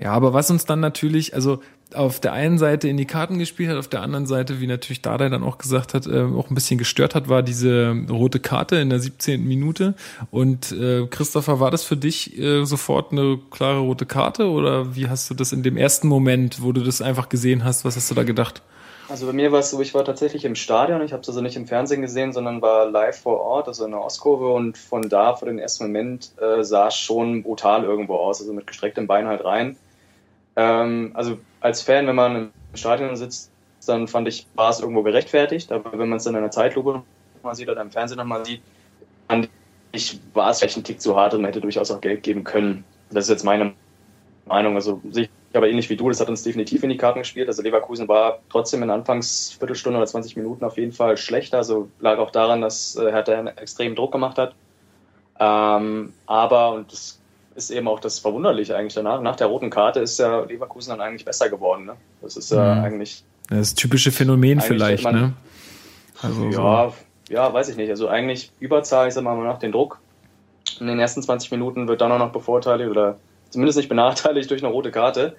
ja, 0.00 0.12
aber 0.12 0.32
was 0.32 0.50
uns 0.50 0.64
dann 0.64 0.80
natürlich, 0.80 1.34
also 1.34 1.60
auf 1.94 2.20
der 2.20 2.32
einen 2.32 2.58
Seite 2.58 2.88
in 2.88 2.96
die 2.96 3.06
Karten 3.06 3.38
gespielt 3.38 3.70
hat, 3.70 3.76
auf 3.76 3.88
der 3.88 4.02
anderen 4.02 4.26
Seite, 4.26 4.60
wie 4.60 4.66
natürlich 4.66 5.02
Dardai 5.02 5.28
dann 5.28 5.42
auch 5.42 5.58
gesagt 5.58 5.94
hat, 5.94 6.06
äh, 6.06 6.22
auch 6.22 6.50
ein 6.50 6.54
bisschen 6.54 6.78
gestört 6.78 7.14
hat, 7.14 7.28
war 7.28 7.42
diese 7.42 7.94
rote 8.10 8.40
Karte 8.40 8.76
in 8.76 8.90
der 8.90 9.00
17. 9.00 9.44
Minute. 9.44 9.94
Und 10.30 10.72
äh, 10.72 11.06
Christopher, 11.06 11.60
war 11.60 11.70
das 11.70 11.84
für 11.84 11.96
dich 11.96 12.38
äh, 12.38 12.64
sofort 12.64 13.12
eine 13.12 13.38
klare 13.50 13.80
rote 13.80 14.06
Karte 14.06 14.48
oder 14.48 14.94
wie 14.94 15.08
hast 15.08 15.30
du 15.30 15.34
das 15.34 15.52
in 15.52 15.62
dem 15.62 15.76
ersten 15.76 16.08
Moment, 16.08 16.62
wo 16.62 16.72
du 16.72 16.82
das 16.82 17.02
einfach 17.02 17.28
gesehen 17.28 17.64
hast, 17.64 17.84
was 17.84 17.96
hast 17.96 18.10
du 18.10 18.14
da 18.14 18.22
gedacht? 18.22 18.62
Also 19.08 19.26
bei 19.26 19.32
mir 19.32 19.52
war 19.52 19.58
es 19.58 19.70
so, 19.70 19.80
ich 19.80 19.92
war 19.92 20.04
tatsächlich 20.04 20.44
im 20.44 20.54
Stadion, 20.54 21.02
ich 21.02 21.12
habe 21.12 21.20
es 21.20 21.28
also 21.28 21.42
nicht 21.42 21.56
im 21.56 21.66
Fernsehen 21.66 22.00
gesehen, 22.00 22.32
sondern 22.32 22.62
war 22.62 22.90
live 22.90 23.20
vor 23.20 23.40
Ort, 23.40 23.68
also 23.68 23.84
in 23.84 23.90
der 23.90 24.00
Ostkurve 24.00 24.52
und 24.52 24.78
von 24.78 25.08
da, 25.08 25.34
für 25.36 25.44
den 25.44 25.58
ersten 25.58 25.84
Moment, 25.84 26.32
äh, 26.40 26.64
sah 26.64 26.88
es 26.88 26.96
schon 26.96 27.42
brutal 27.42 27.84
irgendwo 27.84 28.16
aus, 28.16 28.40
also 28.40 28.52
mit 28.54 28.66
gestrecktem 28.66 29.06
Bein 29.06 29.26
halt 29.26 29.44
rein. 29.44 29.76
Ähm, 30.56 31.10
also 31.14 31.38
als 31.60 31.82
Fan, 31.82 32.06
wenn 32.06 32.16
man 32.16 32.36
im 32.36 32.52
Stadion 32.74 33.16
sitzt, 33.16 33.50
dann 33.86 34.08
fand 34.08 34.28
ich, 34.28 34.46
war 34.54 34.70
es 34.70 34.80
irgendwo 34.80 35.02
gerechtfertigt, 35.02 35.70
aber 35.72 35.98
wenn 35.98 36.08
man 36.08 36.16
es 36.16 36.24
dann 36.24 36.34
in 36.34 36.40
der 36.40 36.50
Zeitlupe 36.50 37.02
mal 37.42 37.54
sieht 37.54 37.68
oder 37.68 37.82
im 37.82 37.90
Fernsehen 37.90 38.18
nochmal 38.18 38.44
sieht, 38.44 38.62
fand 39.28 39.48
ich, 39.92 40.18
war 40.32 40.50
es 40.50 40.58
vielleicht 40.58 40.76
ein 40.76 40.84
Tick 40.84 41.00
zu 41.00 41.16
hart 41.16 41.34
und 41.34 41.42
man 41.42 41.48
hätte 41.48 41.60
durchaus 41.60 41.90
auch 41.90 42.00
Geld 42.00 42.22
geben 42.22 42.44
können. 42.44 42.84
Das 43.10 43.24
ist 43.24 43.30
jetzt 43.30 43.44
meine 43.44 43.74
Meinung, 44.46 44.74
also 44.74 45.00
sehe 45.10 45.24
ich 45.24 45.30
aber 45.56 45.68
ähnlich 45.68 45.88
wie 45.88 45.96
du, 45.96 46.08
das 46.08 46.20
hat 46.20 46.28
uns 46.28 46.42
definitiv 46.42 46.82
in 46.82 46.90
die 46.90 46.96
Karten 46.96 47.20
gespielt. 47.20 47.48
Also 47.48 47.62
Leverkusen 47.62 48.08
war 48.08 48.40
trotzdem 48.50 48.82
in 48.82 48.90
Anfangs 48.90 49.52
Viertelstunde 49.52 49.98
oder 49.98 50.06
20 50.06 50.36
Minuten 50.36 50.64
auf 50.64 50.76
jeden 50.76 50.92
Fall 50.92 51.16
schlechter. 51.16 51.58
Also 51.58 51.88
lag 52.00 52.18
auch 52.18 52.30
daran, 52.30 52.60
dass 52.60 52.96
äh, 52.96 53.12
Hertha 53.12 53.46
extremen 53.56 53.94
Druck 53.94 54.12
gemacht 54.12 54.36
hat. 54.36 54.54
Ähm, 55.38 56.12
aber, 56.26 56.72
und 56.72 56.92
das 56.92 57.20
ist 57.54 57.70
eben 57.70 57.86
auch 57.88 58.00
das 58.00 58.18
Verwunderliche 58.18 58.76
eigentlich 58.76 58.94
danach, 58.94 59.20
nach 59.20 59.36
der 59.36 59.46
roten 59.46 59.70
Karte 59.70 60.00
ist 60.00 60.18
ja 60.18 60.40
Leverkusen 60.40 60.90
dann 60.90 61.00
eigentlich 61.00 61.24
besser 61.24 61.48
geworden. 61.48 61.86
Ne? 61.86 61.96
Das 62.20 62.36
ist 62.36 62.50
ja 62.50 62.74
Mhm. 62.76 62.84
eigentlich, 62.84 63.24
Das 63.48 63.74
typische 63.74 64.10
Phänomen 64.10 64.60
vielleicht, 64.60 65.04
man- 65.04 65.14
ne? 65.14 65.32
Also 66.22 66.50
so. 66.50 66.58
ja, 66.62 66.92
ja, 67.28 67.52
weiß 67.52 67.68
ich 67.68 67.76
nicht. 67.76 67.90
Also 67.90 68.08
eigentlich 68.08 68.50
Überzahl, 68.60 69.08
ich 69.08 69.14
sag 69.14 69.24
mal 69.24 69.36
nach 69.36 69.58
den 69.58 69.72
Druck. 69.72 69.98
In 70.80 70.86
den 70.86 70.98
ersten 70.98 71.22
20 71.22 71.50
Minuten 71.50 71.86
wird 71.88 72.00
dann 72.00 72.10
auch 72.12 72.18
noch 72.18 72.32
bevorteiligt 72.32 72.90
oder 72.90 73.18
zumindest 73.50 73.76
nicht 73.76 73.88
benachteiligt 73.88 74.50
durch 74.50 74.62
eine 74.64 74.72
rote 74.72 74.90
Karte 74.90 75.36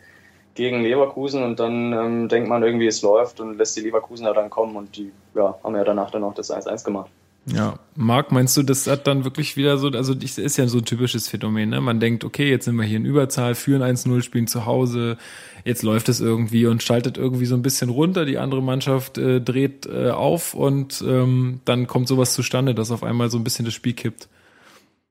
gegen 0.53 0.81
Leverkusen 0.83 1.43
und 1.43 1.59
dann 1.59 1.91
ähm, 1.91 2.29
denkt 2.29 2.47
man 2.47 2.63
irgendwie, 2.63 2.87
es 2.87 3.01
läuft 3.01 3.39
und 3.41 3.57
lässt 3.57 3.75
die 3.75 3.81
Leverkusener 3.81 4.33
dann 4.33 4.49
kommen 4.49 4.75
und 4.77 4.95
die 4.95 5.11
ja, 5.33 5.55
haben 5.63 5.75
ja 5.75 5.83
danach 5.83 6.11
dann 6.11 6.23
auch 6.23 6.33
das 6.33 6.49
1-1 6.51 6.85
gemacht. 6.85 7.09
Ja, 7.47 7.77
Marc, 7.95 8.31
meinst 8.31 8.57
du, 8.57 8.63
das 8.63 8.87
hat 8.87 9.05
dann 9.05 9.23
wirklich 9.23 9.55
wieder 9.55 9.77
so, 9.77 9.89
also 9.89 10.15
das 10.15 10.39
ist 10.39 10.57
ja 10.57 10.67
so 10.67 10.79
ein 10.79 10.85
typisches 10.85 11.27
Phänomen, 11.27 11.69
ne? 11.69 11.79
Man 11.79 11.99
denkt, 11.99 12.23
okay, 12.23 12.49
jetzt 12.49 12.65
sind 12.65 12.75
wir 12.75 12.85
hier 12.85 12.97
in 12.97 13.05
Überzahl, 13.05 13.53
führen 13.53 13.83
1-0, 13.83 14.23
spielen 14.23 14.47
zu 14.47 14.65
Hause, 14.65 15.17
jetzt 15.63 15.83
läuft 15.83 16.09
es 16.09 16.21
irgendwie 16.21 16.65
und 16.65 16.81
schaltet 16.81 17.17
irgendwie 17.17 17.45
so 17.45 17.55
ein 17.55 17.61
bisschen 17.61 17.89
runter, 17.89 18.25
die 18.25 18.39
andere 18.39 18.63
Mannschaft 18.63 19.19
äh, 19.19 19.41
dreht 19.41 19.85
äh, 19.85 20.09
auf 20.09 20.55
und 20.55 21.03
ähm, 21.07 21.59
dann 21.65 21.85
kommt 21.85 22.07
sowas 22.07 22.33
zustande, 22.33 22.73
dass 22.73 22.89
auf 22.89 23.03
einmal 23.03 23.29
so 23.29 23.37
ein 23.37 23.43
bisschen 23.43 23.65
das 23.65 23.75
Spiel 23.75 23.93
kippt. 23.93 24.27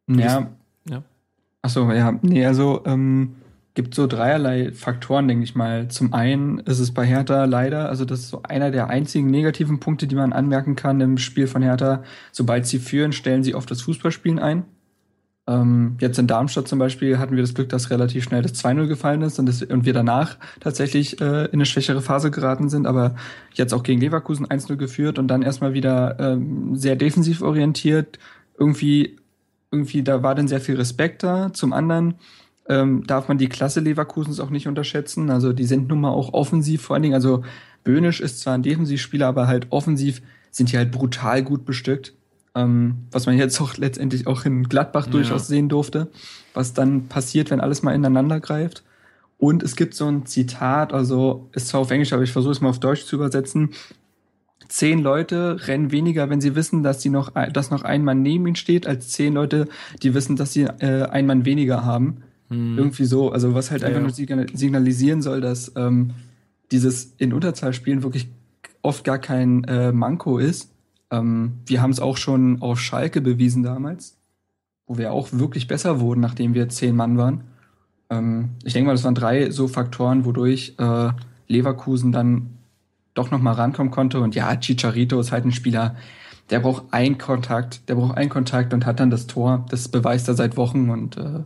Ja. 0.09 0.51
Ja. 0.91 1.03
Ach 1.63 1.71
so, 1.71 1.91
ja. 1.93 2.19
Nee, 2.23 2.45
also 2.45 2.83
ähm, 2.85 3.37
gibt 3.75 3.95
so 3.95 4.07
dreierlei 4.07 4.73
Faktoren, 4.73 5.27
denke 5.27 5.45
ich 5.45 5.57
mal. 5.57 5.89
Zum 5.89 6.13
einen 6.13 6.59
ist 6.61 6.79
es 6.79 6.95
bei 6.95 7.05
Hertha 7.05 7.45
leider, 7.45 7.89
also 7.89 8.05
das 8.05 8.21
ist 8.21 8.29
so 8.29 8.43
einer 8.45 8.71
der 8.71 8.89
einzigen 8.89 9.31
negativen 9.31 9.81
Punkte, 9.81 10.07
die 10.07 10.15
man 10.15 10.33
anmerken 10.33 10.77
kann 10.77 11.01
im 11.01 11.19
Spiel 11.19 11.49
von 11.49 11.63
Hertha. 11.63 12.05
Sobald 12.31 12.67
sie 12.67 12.79
führen, 12.79 13.13
stellen 13.13 13.43
sie 13.43 13.55
oft 13.55 13.71
das 13.71 13.83
Fußballspielen 13.83 14.39
ein. 14.39 14.65
Ähm, 15.47 15.97
jetzt 16.01 16.19
in 16.19 16.27
Darmstadt 16.27 16.69
zum 16.69 16.79
Beispiel 16.79 17.19
hatten 17.19 17.37
wir 17.37 17.43
das 17.43 17.53
Glück, 17.53 17.69
dass 17.69 17.91
relativ 17.91 18.25
schnell 18.25 18.41
das 18.41 18.55
2-0 18.65 18.87
gefallen 18.87 19.23
ist 19.23 19.39
und, 19.39 19.47
das, 19.47 19.63
und 19.63 19.85
wir 19.85 19.93
danach 19.93 20.39
tatsächlich 20.61 21.21
äh, 21.21 21.47
in 21.47 21.55
eine 21.55 21.67
schwächere 21.67 22.01
Phase 22.01 22.31
geraten 22.31 22.71
sind, 22.71 22.87
aber 22.87 23.17
jetzt 23.53 23.75
auch 23.75 23.83
gegen 23.83 24.01
Leverkusen 24.01 24.47
1-0 24.47 24.77
geführt 24.77 25.19
und 25.19 25.29
dann 25.29 25.43
erstmal 25.43 25.75
wieder 25.75 26.17
ähm, 26.19 26.77
sehr 26.77 26.97
defensiv 26.97 27.43
orientiert. 27.43 28.19
Irgendwie, 28.57 29.17
irgendwie, 29.71 30.03
da 30.03 30.23
war 30.23 30.35
dann 30.35 30.49
sehr 30.49 30.61
viel 30.61 30.77
Respekt 30.77 31.23
da. 31.25 31.53
Zum 31.53 31.75
anderen 31.75 32.15
ähm, 32.69 33.07
darf 33.07 33.29
man 33.29 33.39
die 33.39 33.49
Klasse 33.49 33.81
Leverkusens 33.81 34.41
auch 34.41 34.51
nicht 34.51 34.67
unterschätzen. 34.69 35.31
Also 35.31 35.53
die 35.53 35.65
sind 35.65 35.89
nun 35.89 36.01
mal 36.01 36.11
auch 36.11 36.33
offensiv 36.33 36.83
vor 36.83 36.95
allen 36.95 37.03
Dingen. 37.03 37.15
Also 37.15 37.43
Böhnisch 37.85 38.21
ist 38.21 38.41
zwar 38.41 38.55
ein 38.55 38.63
Defensivspieler, 38.63 39.27
aber 39.27 39.47
halt 39.47 39.67
offensiv 39.71 40.23
sind 40.51 40.73
die 40.73 40.79
halt 40.79 40.91
brutal 40.91 41.43
gut 41.43 41.65
bestückt. 41.67 42.15
Ähm, 42.55 42.99
was 43.11 43.27
man 43.27 43.37
jetzt 43.37 43.61
auch 43.61 43.77
letztendlich 43.77 44.27
auch 44.27 44.45
in 44.45 44.69
Gladbach 44.69 45.07
Ja. 45.07 45.13
durchaus 45.13 45.49
sehen 45.49 45.69
durfte, 45.69 46.09
was 46.55 46.73
dann 46.73 47.09
passiert, 47.09 47.51
wenn 47.51 47.61
alles 47.61 47.83
mal 47.83 47.95
ineinander 47.95 48.41
greift. 48.41 48.85
Und 49.39 49.63
es 49.65 49.75
gibt 49.75 49.95
so 49.95 50.07
ein 50.07 50.25
Zitat, 50.25 50.93
also 50.93 51.49
ist 51.53 51.69
zwar 51.69 51.81
auf 51.81 51.91
Englisch, 51.91 52.13
aber 52.13 52.23
ich 52.23 52.33
versuche 52.33 52.53
es 52.53 52.61
mal 52.61 52.69
auf 52.71 52.79
Deutsch 52.79 53.05
zu 53.05 53.17
übersetzen. 53.17 53.71
Zehn 54.69 55.03
Leute 55.03 55.67
rennen 55.67 55.91
weniger, 55.93 56.31
wenn 56.31 56.41
sie 56.41 56.55
wissen, 56.55 56.83
dass 56.83 57.03
sie 57.03 57.11
noch, 57.11 57.31
dass 57.53 57.71
noch 57.71 57.83
ein 57.83 58.03
Mann 58.05 58.23
neben 58.23 58.47
ihnen 58.47 58.57
steht, 58.57 58.87
als 58.87 59.11
zehn 59.11 59.35
Leute, 59.35 59.69
die 60.03 60.15
wissen, 60.15 60.37
dass 60.37 60.53
sie 60.53 60.63
äh, 60.63 61.03
einen 61.07 61.27
Mann 61.27 61.45
weniger 61.45 61.85
haben. 61.85 62.23
Hm. 62.55 62.79
Irgendwie 62.79 63.05
so, 63.05 63.31
also 63.33 63.55
was 63.55 63.71
halt 63.71 63.83
ja, 63.83 63.89
einfach 63.89 64.01
nur 64.01 64.11
signalisieren 64.11 65.23
soll, 65.23 65.41
dass 65.41 65.73
ähm, 65.77 66.13
dieses 66.71 67.15
in 67.19 67.33
Unterzahl 67.33 67.73
spielen 67.73 68.03
wirklich 68.03 68.29
oft 68.83 69.05
gar 69.05 69.19
kein 69.19 69.65
äh, 69.65 69.93
Manko 69.93 70.39
ist. 70.39 70.71
Ähm, 71.11 71.55
wir 71.67 71.83
haben 71.83 71.91
es 71.91 72.01
auch 72.01 72.17
schon 72.17 72.61
auf 72.63 72.81
Schalke 72.81 73.21
bewiesen 73.21 73.63
damals, 73.63 74.17
wo 74.87 74.99
wir 74.99 75.13
auch 75.13 75.29
wirklich 75.33 75.69
besser 75.69 76.01
wurden, 76.01 76.21
nachdem 76.21 76.55
wir 76.55 76.69
zehn 76.69 76.95
Mann 76.95 77.17
waren. 77.17 77.45
Ähm, 78.11 78.51
ich 78.65 78.73
denke 78.73 78.87
mal, 78.87 78.95
das 78.95 79.05
waren 79.05 79.15
drei 79.15 79.51
so 79.51 79.69
Faktoren, 79.69 80.25
wodurch 80.25 80.75
äh, 80.79 81.11
Leverkusen 81.49 82.13
dann 82.13 82.51
doch 83.15 83.31
noch 83.31 83.41
mal 83.41 83.53
rankommen 83.53 83.93
konnte. 83.93 84.21
Und 84.21 84.35
ja, 84.35 84.55
Chicharito 84.57 85.19
ist 85.21 85.33
halt 85.33 85.45
ein 85.45 85.53
Spieler, 85.53 85.97
der 86.51 86.61
braucht 86.61 86.93
einen 86.93 87.17
Kontakt, 87.17 87.89
der 87.89 87.95
braucht 87.95 88.17
einen 88.17 88.29
Kontakt 88.29 88.75
und 88.75 88.85
hat 88.85 89.01
dann 89.01 89.11
das 89.11 89.27
Tor. 89.27 89.65
Das 89.71 89.89
beweist 89.89 90.29
er 90.29 90.35
seit 90.35 90.57
Wochen 90.57 90.91
und 90.91 91.17
äh, 91.17 91.45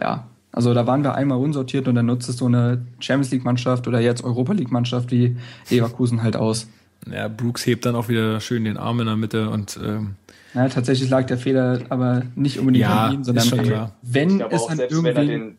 ja, 0.00 0.29
also 0.52 0.74
da 0.74 0.86
waren 0.86 1.04
wir 1.04 1.14
einmal 1.14 1.38
unsortiert 1.38 1.86
und 1.88 1.94
dann 1.94 2.06
nutzt 2.06 2.28
es 2.28 2.38
so 2.38 2.46
eine 2.46 2.82
Champions 2.98 3.30
League 3.30 3.44
Mannschaft 3.44 3.86
oder 3.86 4.00
jetzt 4.00 4.24
Europa 4.24 4.52
League 4.52 4.72
Mannschaft 4.72 5.10
wie 5.10 5.36
Leverkusen 5.68 6.22
halt 6.22 6.36
aus. 6.36 6.68
Ja, 7.10 7.28
Brooks 7.28 7.66
hebt 7.66 7.86
dann 7.86 7.94
auch 7.94 8.08
wieder 8.08 8.40
schön 8.40 8.64
den 8.64 8.76
Arm 8.76 9.00
in 9.00 9.06
der 9.06 9.16
Mitte 9.16 9.48
und 9.50 9.78
ähm 9.82 10.16
ja, 10.52 10.68
tatsächlich 10.68 11.08
lag 11.08 11.26
der 11.26 11.38
Fehler 11.38 11.80
aber 11.90 12.22
nicht 12.34 12.58
unbedingt 12.58 12.82
ja, 12.82 13.06
an 13.06 13.14
ihm, 13.14 13.24
sondern 13.24 13.44
schon 13.44 13.62
klar. 13.62 13.92
wenn 14.02 14.40
es 14.40 14.66
an 14.66 14.76
selbst 14.76 15.02
wenn 15.02 15.16
er 15.16 15.24
den 15.24 15.58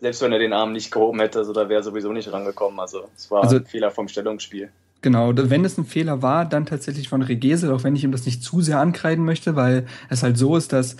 selbst 0.00 0.20
wenn 0.20 0.32
er 0.32 0.40
den 0.40 0.52
Arm 0.52 0.72
nicht 0.72 0.90
gehoben 0.90 1.20
hätte, 1.20 1.38
also 1.38 1.52
da 1.52 1.68
wäre 1.68 1.80
sowieso 1.82 2.12
nicht 2.12 2.32
rangekommen. 2.32 2.80
Also 2.80 3.04
es 3.16 3.30
war 3.30 3.44
also, 3.44 3.56
ein 3.56 3.66
Fehler 3.66 3.92
vom 3.92 4.08
Stellungsspiel. 4.08 4.68
Genau, 5.00 5.32
wenn 5.34 5.64
es 5.64 5.78
ein 5.78 5.84
Fehler 5.84 6.22
war, 6.22 6.44
dann 6.44 6.66
tatsächlich 6.66 7.08
von 7.08 7.22
Regesel, 7.22 7.72
auch 7.72 7.84
wenn 7.84 7.94
ich 7.94 8.02
ihm 8.02 8.10
das 8.10 8.26
nicht 8.26 8.42
zu 8.42 8.60
sehr 8.60 8.80
ankreiden 8.80 9.24
möchte, 9.24 9.54
weil 9.54 9.86
es 10.08 10.24
halt 10.24 10.36
so 10.38 10.56
ist, 10.56 10.72
dass 10.72 10.96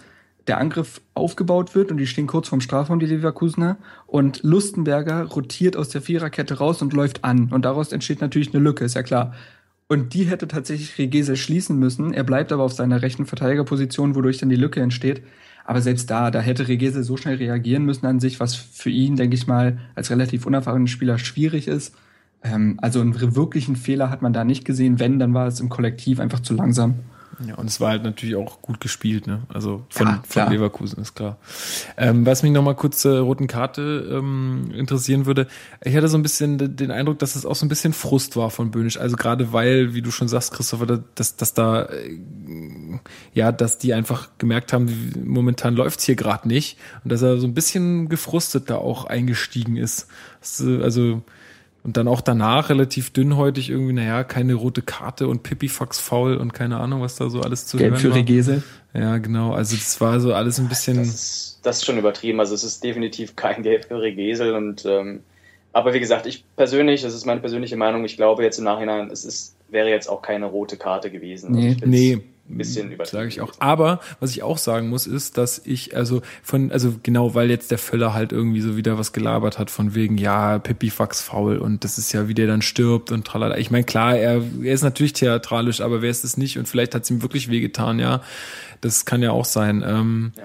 der 0.49 0.59
Angriff 0.59 1.01
aufgebaut 1.15 1.75
wird 1.75 1.91
und 1.91 1.99
die 1.99 2.07
stehen 2.07 2.27
kurz 2.27 2.49
vorm 2.49 2.61
Strafraum, 2.61 2.99
die 2.99 3.07
Leverkusener, 3.07 3.77
und 4.07 4.43
Lustenberger 4.43 5.25
rotiert 5.25 5.77
aus 5.77 5.89
der 5.89 6.03
Viererkette 6.03 6.55
raus 6.55 6.83
und 6.83 6.93
läuft 6.93 7.25
an. 7.25 7.51
Und 7.53 7.65
daraus 7.65 7.93
entsteht 7.93 8.21
natürlich 8.21 8.53
eine 8.53 8.63
Lücke, 8.63 8.85
ist 8.85 8.95
ja 8.95 9.03
klar. 9.03 9.35
Und 9.89 10.15
die 10.15 10.25
hätte 10.25 10.49
tatsächlich 10.49 10.99
Regesel 10.99 11.37
schließen 11.37 11.79
müssen. 11.79 12.15
Er 12.15 12.25
bleibt 12.25 12.51
aber 12.51 12.63
auf 12.63 12.73
seiner 12.73 13.03
rechten 13.03 13.27
Verteidigerposition, 13.27 14.15
wodurch 14.15 14.39
dann 14.39 14.49
die 14.49 14.57
Lücke 14.57 14.81
entsteht. 14.81 15.23
Aber 15.65 15.81
selbst 15.81 16.11
da, 16.11 16.31
da 16.31 16.41
hätte 16.41 16.67
Regesel 16.67 17.05
so 17.05 17.17
schnell 17.17 17.37
reagieren 17.37 17.85
müssen 17.85 18.07
an 18.07 18.19
sich, 18.19 18.41
was 18.41 18.55
für 18.55 18.91
ihn, 18.91 19.17
denke 19.17 19.37
ich 19.37 19.47
mal, 19.47 19.79
als 19.95 20.11
relativ 20.11 20.47
unerfahrener 20.47 20.89
Spieler 20.89 21.19
schwierig 21.19 21.69
ist. 21.69 21.95
Ähm, 22.43 22.79
also 22.83 23.01
einen 23.01 23.37
wirklichen 23.37 23.77
Fehler 23.77 24.11
hat 24.11 24.23
man 24.23 24.33
da 24.33 24.45
nicht 24.45 24.65
gesehen. 24.65 24.99
Wenn, 24.99 25.19
dann 25.19 25.35
war 25.35 25.47
es 25.47 25.61
im 25.61 25.69
Kollektiv 25.69 26.21
einfach 26.21 26.41
zu 26.41 26.55
langsam. 26.55 26.95
Ja, 27.47 27.55
und 27.57 27.67
es 27.67 27.81
war 27.81 27.91
halt 27.91 28.03
natürlich 28.03 28.37
auch 28.37 28.63
gut 28.63 28.81
gespielt, 28.81 29.27
ne? 29.27 29.43
Also 29.49 29.85
von, 29.89 30.07
ja, 30.07 30.23
von 30.27 30.53
Leverkusen 30.53 31.01
ist 31.01 31.15
klar. 31.15 31.39
Ähm, 31.97 32.25
was 32.27 32.43
mich 32.43 32.53
nochmal 32.53 32.75
kurz 32.75 33.01
zur 33.01 33.21
roten 33.21 33.47
Karte 33.47 34.09
ähm, 34.11 34.71
interessieren 34.75 35.27
würde, 35.27 35.47
ich 35.83 35.97
hatte 35.97 36.09
so 36.09 36.19
ein 36.19 36.23
bisschen 36.23 36.77
den 36.77 36.91
Eindruck, 36.91 37.19
dass 37.19 37.37
es 37.37 37.47
auch 37.47 37.57
so 37.57 37.67
ein 37.67 37.69
bisschen 37.69 37.93
Frust 37.93 38.37
war 38.37 38.51
von 38.51 38.71
Böhnisch. 38.71 38.99
Also 38.99 39.17
gerade 39.17 39.53
weil, 39.53 39.95
wie 39.95 40.03
du 40.03 40.11
schon 40.11 40.29
sagst, 40.29 40.53
Christopher, 40.53 41.01
dass, 41.15 41.37
dass 41.37 41.55
da 41.55 41.85
äh, 41.85 42.19
ja, 43.35 43.53
dass 43.53 43.79
die 43.79 43.95
einfach 43.95 44.29
gemerkt 44.39 44.73
haben, 44.73 45.13
momentan 45.25 45.75
läuft's 45.75 46.05
hier 46.05 46.17
gerade 46.17 46.49
nicht 46.49 46.79
und 47.05 47.13
dass 47.13 47.23
er 47.23 47.39
so 47.39 47.47
ein 47.47 47.55
bisschen 47.55 48.09
gefrustet 48.09 48.71
da 48.71 48.77
auch 48.77 49.05
eingestiegen 49.05 49.77
ist. 49.77 50.09
Also 50.61 51.23
und 51.85 51.97
dann 51.97 52.07
auch 52.07 52.21
danach 52.21 52.71
relativ 52.71 53.13
dünnhäutig 53.13 53.71
irgendwie, 53.71 53.93
naja, 53.93 54.23
keine 54.25 54.55
rote 54.55 54.83
Karte 54.83 55.27
und 55.27 55.43
Pipifax 55.43 55.99
faul 55.99 56.37
und 56.37 56.53
keine 56.53 56.79
Ahnung, 56.79 57.01
was 57.01 57.17
da 57.17 57.29
so 57.29 57.41
alles 57.41 57.67
zu 57.67 57.77
Gelb 57.77 57.93
hören 57.93 58.01
für 58.01 58.15
Regese. 58.15 58.63
Ja, 58.95 59.19
genau. 59.19 59.53
Also 59.53 59.77
das 59.77 60.01
war 60.01 60.21
so 60.21 60.33
alles 60.33 60.59
ein 60.59 60.69
bisschen. 60.69 60.99
Das 60.99 61.09
ist, 61.09 61.61
das 61.63 61.79
ist 61.79 61.85
schon 61.85 61.99
übertrieben. 61.99 62.39
Also 62.41 62.55
es 62.55 62.63
ist 62.63 62.85
definitiv 62.85 63.35
kein 63.37 63.63
Gelb 63.63 63.87
für 63.87 64.01
Regesel 64.01 64.55
und 64.55 64.85
ähm, 64.85 65.21
aber 65.73 65.95
wie 65.95 66.01
gesagt, 66.01 66.27
ich 66.27 66.45
persönlich, 66.55 67.03
das 67.03 67.15
ist 67.15 67.25
meine 67.25 67.41
persönliche 67.41 67.77
Meinung, 67.77 68.05
ich 68.05 68.17
glaube 68.17 68.43
jetzt 68.43 68.59
im 68.59 68.65
Nachhinein, 68.65 69.11
es 69.11 69.25
ist, 69.25 69.57
wäre 69.71 69.89
jetzt 69.89 70.07
auch 70.07 70.21
keine 70.21 70.45
rote 70.47 70.77
Karte 70.77 71.11
gewesen. 71.11 71.53
Nee, 71.53 71.71
also 71.71 71.87
nee 71.87 72.21
ein 72.49 72.59
bisschen 72.59 72.91
übertrieben. 72.91 73.19
Sage 73.19 73.29
ich 73.29 73.41
auch. 73.41 73.53
Aber 73.61 74.01
was 74.21 74.31
ich 74.31 74.43
auch 74.43 74.59
sagen 74.59 74.89
muss, 74.89 75.07
ist, 75.07 75.39
dass 75.39 75.61
ich 75.65 75.97
also 75.97 76.23
von 76.43 76.73
also 76.73 76.95
genau, 77.03 77.35
weil 77.35 77.51
jetzt 77.51 77.71
der 77.71 77.79
Völler 77.79 78.15
halt 78.15 78.33
irgendwie 78.33 78.61
so 78.61 78.77
wieder 78.77 78.99
was 78.99 79.13
gelabert 79.13 79.59
hat 79.59 79.71
von 79.71 79.95
wegen 79.95 80.19
ja 80.19 80.59
Pipifax 80.59 81.23
faul 81.23 81.59
und 81.59 81.85
das 81.85 81.99
ist 81.99 82.13
ja 82.13 82.29
wie 82.29 82.35
der 82.35 82.47
dann 82.47 82.63
stirbt 82.63 83.13
und 83.13 83.27
tralala. 83.27 83.59
Ich 83.59 83.71
meine 83.71 83.85
klar, 83.85 84.17
er, 84.17 84.43
er 84.63 84.75
ist 84.75 84.83
natürlich 84.83 85.13
theatralisch, 85.13 85.81
aber 85.81 86.03
wer 86.03 86.11
ist 86.11 86.25
es 86.25 86.37
nicht 86.37 86.59
und 86.59 86.69
vielleicht 86.69 86.95
hat 86.95 87.05
es 87.05 87.11
ihm 87.11 87.23
wirklich 87.23 87.49
wehgetan, 87.49 87.99
ja. 87.99 88.23
Das 88.81 89.05
kann 89.05 89.23
ja 89.23 89.31
auch 89.31 89.45
sein. 89.45 89.85
Ähm, 89.87 90.33
ja. 90.37 90.45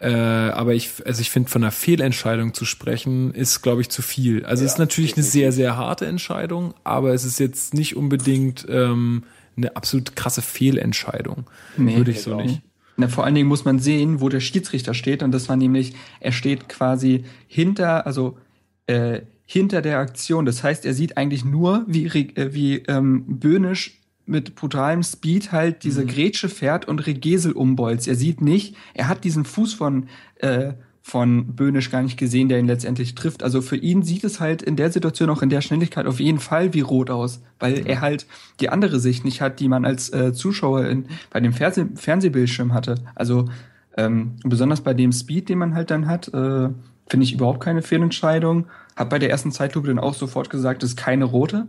Äh, 0.00 0.50
aber 0.50 0.74
ich, 0.74 0.90
also 1.06 1.20
ich 1.20 1.30
finde, 1.30 1.50
von 1.50 1.62
einer 1.62 1.70
Fehlentscheidung 1.70 2.52
zu 2.52 2.64
sprechen, 2.64 3.32
ist, 3.32 3.62
glaube 3.62 3.80
ich, 3.80 3.88
zu 3.88 4.02
viel. 4.02 4.44
Also 4.44 4.62
ja, 4.62 4.66
es 4.66 4.74
ist 4.74 4.78
natürlich 4.78 5.12
definitiv. 5.12 5.34
eine 5.34 5.42
sehr, 5.42 5.52
sehr 5.52 5.76
harte 5.76 6.06
Entscheidung, 6.06 6.74
aber 6.84 7.14
es 7.14 7.24
ist 7.24 7.38
jetzt 7.38 7.74
nicht 7.74 7.96
unbedingt 7.96 8.66
ähm, 8.68 9.22
eine 9.56 9.76
absolut 9.76 10.16
krasse 10.16 10.42
Fehlentscheidung. 10.42 11.44
Nee, 11.76 11.96
Würde 11.96 12.10
ich 12.10 12.22
so 12.22 12.36
nicht. 12.36 12.62
Na, 12.96 13.08
vor 13.08 13.24
allen 13.24 13.34
Dingen 13.34 13.48
muss 13.48 13.64
man 13.64 13.80
sehen, 13.80 14.20
wo 14.20 14.28
der 14.28 14.40
Schiedsrichter 14.40 14.94
steht. 14.94 15.22
Und 15.22 15.32
das 15.32 15.48
war 15.48 15.56
nämlich, 15.56 15.94
er 16.20 16.32
steht 16.32 16.68
quasi 16.68 17.24
hinter, 17.48 18.06
also 18.06 18.38
äh, 18.86 19.22
hinter 19.46 19.82
der 19.82 19.98
Aktion. 19.98 20.46
Das 20.46 20.62
heißt, 20.62 20.84
er 20.84 20.94
sieht 20.94 21.16
eigentlich 21.16 21.44
nur, 21.44 21.84
wie, 21.88 22.06
äh, 22.06 22.54
wie 22.54 22.78
ähm, 22.86 23.24
Böhnisch 23.26 24.00
mit 24.26 24.54
brutalem 24.54 25.02
Speed 25.02 25.52
halt 25.52 25.84
diese 25.84 26.02
mhm. 26.02 26.08
Grätsche 26.08 26.48
fährt 26.48 26.86
und 26.86 27.06
Regesel 27.06 27.52
umbolzt. 27.52 28.08
Er 28.08 28.14
sieht 28.14 28.40
nicht, 28.40 28.76
er 28.94 29.08
hat 29.08 29.24
diesen 29.24 29.44
Fuß 29.44 29.74
von 29.74 30.08
äh, 30.36 30.72
von 31.06 31.54
Böhnisch 31.54 31.90
gar 31.90 32.02
nicht 32.02 32.16
gesehen, 32.16 32.48
der 32.48 32.58
ihn 32.58 32.66
letztendlich 32.66 33.14
trifft. 33.14 33.42
Also 33.42 33.60
für 33.60 33.76
ihn 33.76 34.02
sieht 34.02 34.24
es 34.24 34.40
halt 34.40 34.62
in 34.62 34.74
der 34.74 34.90
Situation 34.90 35.28
auch 35.28 35.42
in 35.42 35.50
der 35.50 35.60
Schnelligkeit 35.60 36.06
auf 36.06 36.18
jeden 36.18 36.38
Fall 36.38 36.72
wie 36.72 36.80
rot 36.80 37.10
aus, 37.10 37.42
weil 37.60 37.86
er 37.86 38.00
halt 38.00 38.26
die 38.58 38.70
andere 38.70 38.98
Sicht 38.98 39.22
nicht 39.22 39.42
hat, 39.42 39.60
die 39.60 39.68
man 39.68 39.84
als 39.84 40.10
äh, 40.14 40.32
Zuschauer 40.32 40.86
in, 40.86 41.04
bei 41.28 41.40
dem 41.40 41.52
Fernseh 41.52 41.84
Fernsehbildschirm 41.94 42.72
hatte. 42.72 42.94
Also 43.14 43.50
ähm, 43.98 44.36
besonders 44.44 44.80
bei 44.80 44.94
dem 44.94 45.12
Speed, 45.12 45.50
den 45.50 45.58
man 45.58 45.74
halt 45.74 45.90
dann 45.90 46.06
hat, 46.06 46.28
äh, 46.28 46.70
finde 47.06 47.24
ich 47.24 47.34
überhaupt 47.34 47.60
keine 47.60 47.82
Fehlentscheidung. 47.82 48.68
Hab 48.96 49.10
bei 49.10 49.18
der 49.18 49.28
ersten 49.28 49.52
Zeitlupe 49.52 49.88
dann 49.88 49.98
auch 49.98 50.14
sofort 50.14 50.48
gesagt, 50.48 50.82
es 50.82 50.92
ist 50.92 50.96
keine 50.96 51.26
rote. 51.26 51.66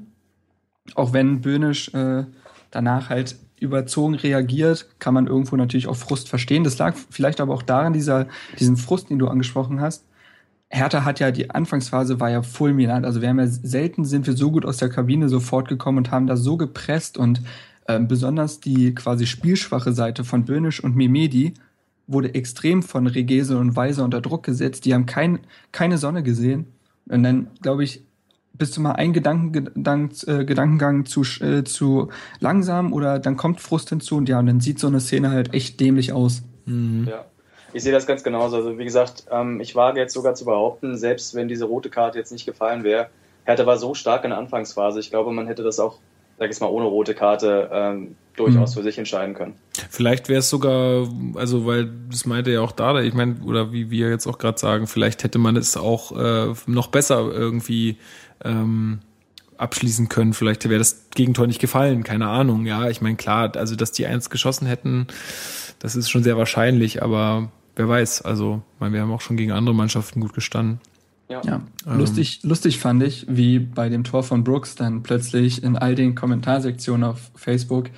Auch 0.93 1.11
wenn 1.11 1.41
Böhnisch 1.41 1.93
äh, 1.93 2.23
danach 2.71 3.09
halt 3.09 3.35
überzogen 3.59 4.15
reagiert, 4.15 4.87
kann 4.99 5.13
man 5.13 5.27
irgendwo 5.27 5.55
natürlich 5.55 5.87
auch 5.87 5.95
Frust 5.95 6.29
verstehen. 6.29 6.63
Das 6.63 6.77
lag 6.77 6.95
vielleicht 7.09 7.39
aber 7.39 7.53
auch 7.53 7.63
daran, 7.63 7.93
dieser, 7.93 8.27
diesen 8.59 8.77
Frust, 8.77 9.09
den 9.09 9.19
du 9.19 9.27
angesprochen 9.27 9.81
hast. 9.81 10.05
Hertha 10.69 11.05
hat 11.05 11.19
ja 11.19 11.31
die 11.31 11.49
Anfangsphase 11.51 12.19
war 12.19 12.29
ja 12.29 12.41
fulminant. 12.41 13.05
Also 13.05 13.21
wir 13.21 13.29
haben 13.29 13.39
ja 13.39 13.47
selten 13.47 14.03
sind 14.03 14.27
wir 14.27 14.35
so 14.35 14.51
gut 14.51 14.65
aus 14.65 14.77
der 14.77 14.89
Kabine 14.89 15.29
sofort 15.29 15.67
gekommen 15.67 15.99
und 15.99 16.11
haben 16.11 16.27
da 16.27 16.35
so 16.35 16.57
gepresst 16.57 17.17
und 17.17 17.41
äh, 17.87 17.99
besonders 17.99 18.59
die 18.59 18.93
quasi 18.93 19.25
spielschwache 19.25 19.93
Seite 19.93 20.23
von 20.23 20.45
Böhnisch 20.45 20.83
und 20.83 20.95
Mimedi 20.95 21.53
wurde 22.07 22.33
extrem 22.33 22.83
von 22.83 23.07
Regese 23.07 23.57
und 23.57 23.75
Weiser 23.75 24.03
unter 24.03 24.21
Druck 24.21 24.43
gesetzt. 24.43 24.85
Die 24.85 24.93
haben 24.93 25.05
kein, 25.05 25.39
keine 25.71 25.97
Sonne 25.97 26.23
gesehen. 26.23 26.67
Und 27.07 27.23
dann, 27.23 27.47
glaube 27.61 27.83
ich, 27.83 28.04
bist 28.57 28.77
du 28.77 28.81
mal 28.81 28.93
ein 28.93 29.13
Gedankengang, 29.13 30.11
äh, 30.27 30.45
Gedankengang 30.45 31.05
zu, 31.05 31.21
äh, 31.43 31.63
zu 31.63 32.09
langsam 32.39 32.93
oder 32.93 33.19
dann 33.19 33.37
kommt 33.37 33.61
Frust 33.61 33.89
hinzu 33.89 34.17
und 34.17 34.29
ja, 34.29 34.39
und 34.39 34.47
dann 34.47 34.59
sieht 34.59 34.79
so 34.79 34.87
eine 34.87 34.99
Szene 34.99 35.31
halt 35.31 35.53
echt 35.53 35.79
dämlich 35.79 36.13
aus. 36.13 36.43
Mhm. 36.65 37.07
Ja. 37.09 37.25
Ich 37.73 37.83
sehe 37.83 37.91
das 37.91 38.07
ganz 38.07 38.23
genauso. 38.23 38.55
Also 38.55 38.77
wie 38.77 38.85
gesagt, 38.85 39.25
ähm, 39.29 39.59
ich 39.59 39.75
wage 39.75 39.99
jetzt 39.99 40.13
sogar 40.13 40.33
zu 40.33 40.45
behaupten, 40.45 40.97
selbst 40.97 41.35
wenn 41.35 41.49
diese 41.49 41.65
rote 41.65 41.89
Karte 41.89 42.17
jetzt 42.17 42.31
nicht 42.31 42.45
gefallen 42.45 42.83
wäre, 42.85 43.09
Hertha 43.43 43.65
war 43.65 43.77
so 43.77 43.93
stark 43.93 44.23
in 44.23 44.29
der 44.29 44.39
Anfangsphase. 44.39 44.99
Ich 44.99 45.09
glaube, 45.09 45.31
man 45.31 45.47
hätte 45.47 45.61
das 45.61 45.79
auch, 45.79 45.97
sag 46.37 46.51
ich 46.51 46.59
mal, 46.59 46.67
ohne 46.67 46.85
rote 46.85 47.13
Karte 47.13 47.69
ähm, 47.71 48.15
durchaus 48.35 48.71
mhm. 48.71 48.79
für 48.79 48.83
sich 48.83 48.97
entscheiden 48.97 49.35
können. 49.35 49.53
Vielleicht 49.89 50.29
wäre 50.29 50.39
es 50.39 50.49
sogar, 50.49 51.07
also 51.35 51.65
weil 51.65 51.89
das 52.09 52.25
meinte 52.25 52.51
ja 52.51 52.61
auch 52.61 52.71
da, 52.71 52.99
ich 53.01 53.13
meine, 53.13 53.37
oder 53.45 53.71
wie 53.71 53.89
wir 53.89 54.09
jetzt 54.09 54.27
auch 54.27 54.37
gerade 54.37 54.59
sagen, 54.59 54.87
vielleicht 54.87 55.23
hätte 55.23 55.39
man 55.39 55.55
es 55.55 55.77
auch 55.77 56.11
äh, 56.17 56.53
noch 56.67 56.87
besser 56.87 57.31
irgendwie 57.31 57.97
ähm, 58.43 58.99
abschließen 59.57 60.09
können. 60.09 60.33
Vielleicht 60.33 60.67
wäre 60.67 60.79
das 60.79 61.09
Gegentor 61.11 61.47
nicht 61.47 61.61
gefallen, 61.61 62.03
keine 62.03 62.27
Ahnung. 62.27 62.65
Ja, 62.65 62.89
ich 62.89 63.01
meine, 63.01 63.15
klar, 63.15 63.55
also 63.55 63.75
dass 63.75 63.91
die 63.91 64.05
eins 64.05 64.29
geschossen 64.29 64.67
hätten, 64.67 65.07
das 65.79 65.95
ist 65.95 66.09
schon 66.09 66.23
sehr 66.23 66.37
wahrscheinlich, 66.37 67.03
aber 67.03 67.51
wer 67.75 67.87
weiß. 67.87 68.23
Also, 68.23 68.61
meine, 68.79 68.93
wir 68.93 69.01
haben 69.01 69.11
auch 69.11 69.21
schon 69.21 69.37
gegen 69.37 69.51
andere 69.51 69.75
Mannschaften 69.75 70.19
gut 70.19 70.33
gestanden. 70.33 70.79
Ja. 71.27 71.41
ja. 71.43 71.61
Ähm, 71.87 71.99
lustig, 71.99 72.41
lustig 72.43 72.79
fand 72.79 73.03
ich, 73.03 73.25
wie 73.27 73.59
bei 73.59 73.89
dem 73.89 74.03
Tor 74.03 74.23
von 74.23 74.43
Brooks 74.43 74.75
dann 74.75 75.03
plötzlich 75.03 75.63
in 75.63 75.75
all 75.75 75.95
den 75.95 76.15
Kommentarsektionen 76.15 77.03
auf 77.03 77.31
Facebook 77.35 77.89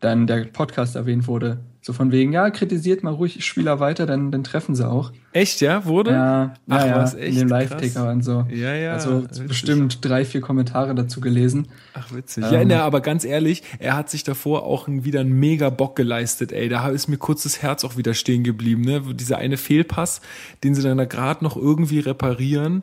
dann 0.00 0.26
der 0.26 0.44
Podcast 0.44 0.94
erwähnt 0.94 1.26
wurde. 1.26 1.58
So 1.86 1.92
von 1.92 2.10
wegen, 2.10 2.32
ja, 2.32 2.50
kritisiert 2.50 3.04
mal 3.04 3.14
ruhig 3.14 3.44
Spieler 3.44 3.78
weiter, 3.78 4.06
dann, 4.06 4.32
dann 4.32 4.42
treffen 4.42 4.74
sie 4.74 4.88
auch. 4.88 5.12
Echt, 5.32 5.60
ja? 5.60 5.84
Wurde? 5.84 6.10
Ja, 6.10 6.54
Ach, 6.68 6.80
ja, 6.80 6.86
ja 6.88 6.96
was, 6.96 7.14
in 7.14 7.20
echt? 7.20 7.40
dem 7.40 7.48
Krass. 7.48 7.70
Live-Ticker 7.70 8.10
und 8.10 8.24
so. 8.24 8.44
Ja, 8.50 8.74
ja. 8.74 8.94
Also 8.94 9.22
witzig. 9.22 9.46
bestimmt 9.46 10.04
drei, 10.04 10.24
vier 10.24 10.40
Kommentare 10.40 10.96
dazu 10.96 11.20
gelesen. 11.20 11.68
Ach, 11.94 12.12
witzig. 12.12 12.42
Ähm. 12.42 12.52
ja, 12.52 12.64
na, 12.64 12.82
aber 12.82 13.00
ganz 13.02 13.24
ehrlich, 13.24 13.62
er 13.78 13.96
hat 13.96 14.10
sich 14.10 14.24
davor 14.24 14.64
auch 14.64 14.88
wieder 14.88 15.20
einen 15.20 15.38
mega 15.38 15.70
Bock 15.70 15.94
geleistet, 15.94 16.50
ey. 16.50 16.68
Da 16.68 16.88
ist 16.88 17.06
mir 17.06 17.18
kurz 17.18 17.44
das 17.44 17.62
Herz 17.62 17.84
auch 17.84 17.96
wieder 17.96 18.14
stehen 18.14 18.42
geblieben, 18.42 18.80
ne? 18.82 19.02
Dieser 19.14 19.38
eine 19.38 19.56
Fehlpass, 19.56 20.22
den 20.64 20.74
sie 20.74 20.82
dann 20.82 20.98
da 20.98 21.04
gerade 21.04 21.44
noch 21.44 21.56
irgendwie 21.56 22.00
reparieren. 22.00 22.82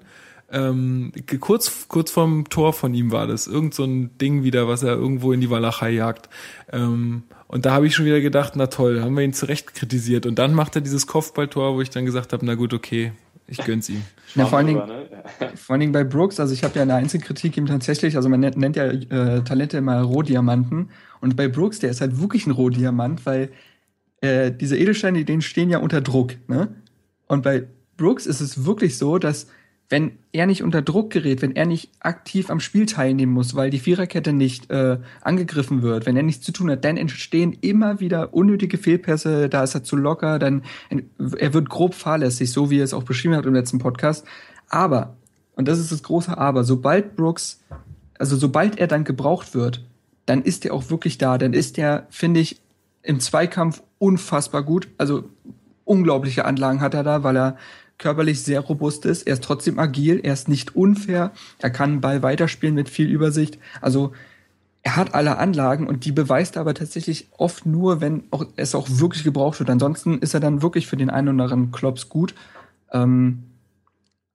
Ähm, 0.51 1.11
kurz, 1.39 1.87
kurz 1.87 2.11
vorm 2.11 2.47
Tor 2.49 2.73
von 2.73 2.93
ihm 2.93 3.11
war 3.11 3.27
das. 3.27 3.47
Irgend 3.47 3.73
so 3.73 3.83
ein 3.83 4.17
Ding 4.17 4.43
wieder, 4.43 4.67
was 4.67 4.83
er 4.83 4.93
irgendwo 4.93 5.31
in 5.31 5.41
die 5.41 5.49
Walachei 5.49 5.91
jagt. 5.91 6.29
Ähm, 6.71 7.23
und 7.47 7.65
da 7.65 7.73
habe 7.73 7.87
ich 7.87 7.95
schon 7.95 8.05
wieder 8.05 8.21
gedacht, 8.21 8.53
na 8.55 8.67
toll, 8.67 9.01
haben 9.01 9.15
wir 9.15 9.23
ihn 9.23 9.33
zurecht 9.33 9.73
kritisiert. 9.73 10.25
Und 10.25 10.39
dann 10.39 10.53
macht 10.53 10.75
er 10.75 10.81
dieses 10.81 11.07
Kopfballtor, 11.07 11.75
wo 11.75 11.81
ich 11.81 11.89
dann 11.89 12.05
gesagt 12.05 12.33
habe, 12.33 12.45
na 12.45 12.55
gut, 12.55 12.73
okay, 12.73 13.13
ich 13.47 13.57
gönn's 13.57 13.89
ihm. 13.89 14.03
Ja, 14.35 14.45
vor 14.45 14.57
allen 14.57 14.67
Dingen, 14.67 14.87
ne? 14.87 15.07
Vor 15.55 15.73
allen 15.73 15.81
Dingen 15.81 15.91
bei 15.91 16.03
Brooks, 16.03 16.39
also 16.39 16.53
ich 16.53 16.63
habe 16.63 16.75
ja 16.75 16.81
eine 16.81 16.95
Einzelkritik 16.95 17.57
ihm 17.57 17.65
tatsächlich, 17.65 18.15
also 18.15 18.29
man 18.29 18.39
nennt, 18.39 18.75
ja 18.75 18.85
äh, 18.85 19.43
Talente 19.43 19.77
immer 19.77 20.01
Rohdiamanten. 20.01 20.89
Und 21.21 21.35
bei 21.35 21.47
Brooks, 21.47 21.79
der 21.79 21.91
ist 21.91 22.01
halt 22.01 22.19
wirklich 22.19 22.47
ein 22.47 22.51
Rohdiamant, 22.51 23.25
weil 23.25 23.51
äh, 24.21 24.51
diese 24.51 24.77
Edelsteine, 24.77 25.25
denen 25.25 25.41
stehen 25.41 25.69
ja 25.69 25.79
unter 25.79 26.01
Druck. 26.01 26.35
Ne? 26.47 26.69
Und 27.27 27.43
bei 27.43 27.67
Brooks 27.97 28.25
ist 28.25 28.41
es 28.41 28.65
wirklich 28.65 28.97
so, 28.97 29.17
dass 29.17 29.47
wenn 29.93 30.17
er 30.31 30.47
nicht 30.47 30.63
unter 30.63 30.81
Druck 30.81 31.11
gerät, 31.11 31.43
wenn 31.43 31.55
er 31.55 31.67
nicht 31.67 31.91
aktiv 31.99 32.49
am 32.49 32.59
Spiel 32.59 32.87
teilnehmen 32.87 33.31
muss, 33.31 33.53
weil 33.53 33.69
die 33.69 33.77
Viererkette 33.77 34.33
nicht 34.33 34.71
äh, 34.71 34.97
angegriffen 35.21 35.83
wird, 35.83 36.07
wenn 36.07 36.17
er 36.17 36.23
nichts 36.23 36.43
zu 36.43 36.51
tun 36.51 36.71
hat, 36.71 36.83
dann 36.83 36.97
entstehen 36.97 37.55
immer 37.61 37.99
wieder 37.99 38.33
unnötige 38.33 38.79
Fehlpässe, 38.79 39.49
da 39.49 39.61
ist 39.61 39.75
er 39.75 39.83
zu 39.83 39.95
locker, 39.95 40.39
dann 40.39 40.63
er 41.37 41.53
wird 41.53 41.69
grob 41.69 41.93
fahrlässig, 41.93 42.51
so 42.51 42.71
wie 42.71 42.79
er 42.79 42.85
es 42.85 42.95
auch 42.95 43.03
beschrieben 43.03 43.35
hat 43.35 43.45
im 43.45 43.53
letzten 43.53 43.77
Podcast. 43.77 44.25
Aber, 44.67 45.15
und 45.55 45.67
das 45.67 45.77
ist 45.77 45.91
das 45.91 46.01
große 46.01 46.35
Aber, 46.35 46.63
sobald 46.63 47.15
Brooks, 47.15 47.61
also 48.17 48.35
sobald 48.35 48.79
er 48.79 48.87
dann 48.87 49.03
gebraucht 49.03 49.53
wird, 49.53 49.85
dann 50.25 50.41
ist 50.41 50.65
er 50.65 50.73
auch 50.73 50.89
wirklich 50.89 51.19
da. 51.19 51.37
Dann 51.37 51.53
ist 51.53 51.77
er, 51.77 52.07
finde 52.09 52.39
ich, 52.39 52.59
im 53.03 53.19
Zweikampf 53.19 53.83
unfassbar 53.99 54.63
gut. 54.63 54.87
Also 54.97 55.25
unglaubliche 55.85 56.45
Anlagen 56.45 56.81
hat 56.81 56.95
er 56.95 57.03
da, 57.03 57.23
weil 57.23 57.37
er 57.37 57.57
körperlich 58.03 58.43
sehr 58.43 58.59
robust 58.59 59.05
ist. 59.05 59.23
Er 59.23 59.33
ist 59.33 59.43
trotzdem 59.43 59.79
agil, 59.79 60.19
er 60.21 60.33
ist 60.33 60.49
nicht 60.49 60.75
unfair, 60.75 61.31
er 61.59 61.69
kann 61.69 61.93
den 61.93 62.01
Ball 62.01 62.21
weiterspielen 62.21 62.75
mit 62.75 62.89
viel 62.89 63.09
Übersicht. 63.09 63.57
Also 63.81 64.11
er 64.83 64.97
hat 64.97 65.15
alle 65.15 65.37
Anlagen 65.37 65.87
und 65.87 66.03
die 66.03 66.11
beweist 66.11 66.57
er 66.57 66.61
aber 66.61 66.73
tatsächlich 66.73 67.29
oft 67.37 67.65
nur, 67.65 68.01
wenn 68.01 68.25
auch, 68.31 68.45
es 68.57 68.75
auch 68.75 68.87
wirklich 68.89 69.23
gebraucht 69.23 69.59
wird. 69.59 69.69
Ansonsten 69.69 70.19
ist 70.19 70.33
er 70.33 70.41
dann 70.41 70.61
wirklich 70.61 70.85
für 70.85 70.97
den 70.97 71.09
einen 71.09 71.29
oder 71.29 71.45
anderen 71.45 71.71
Klops 71.71 72.09
gut. 72.09 72.35
Ähm, 72.91 73.43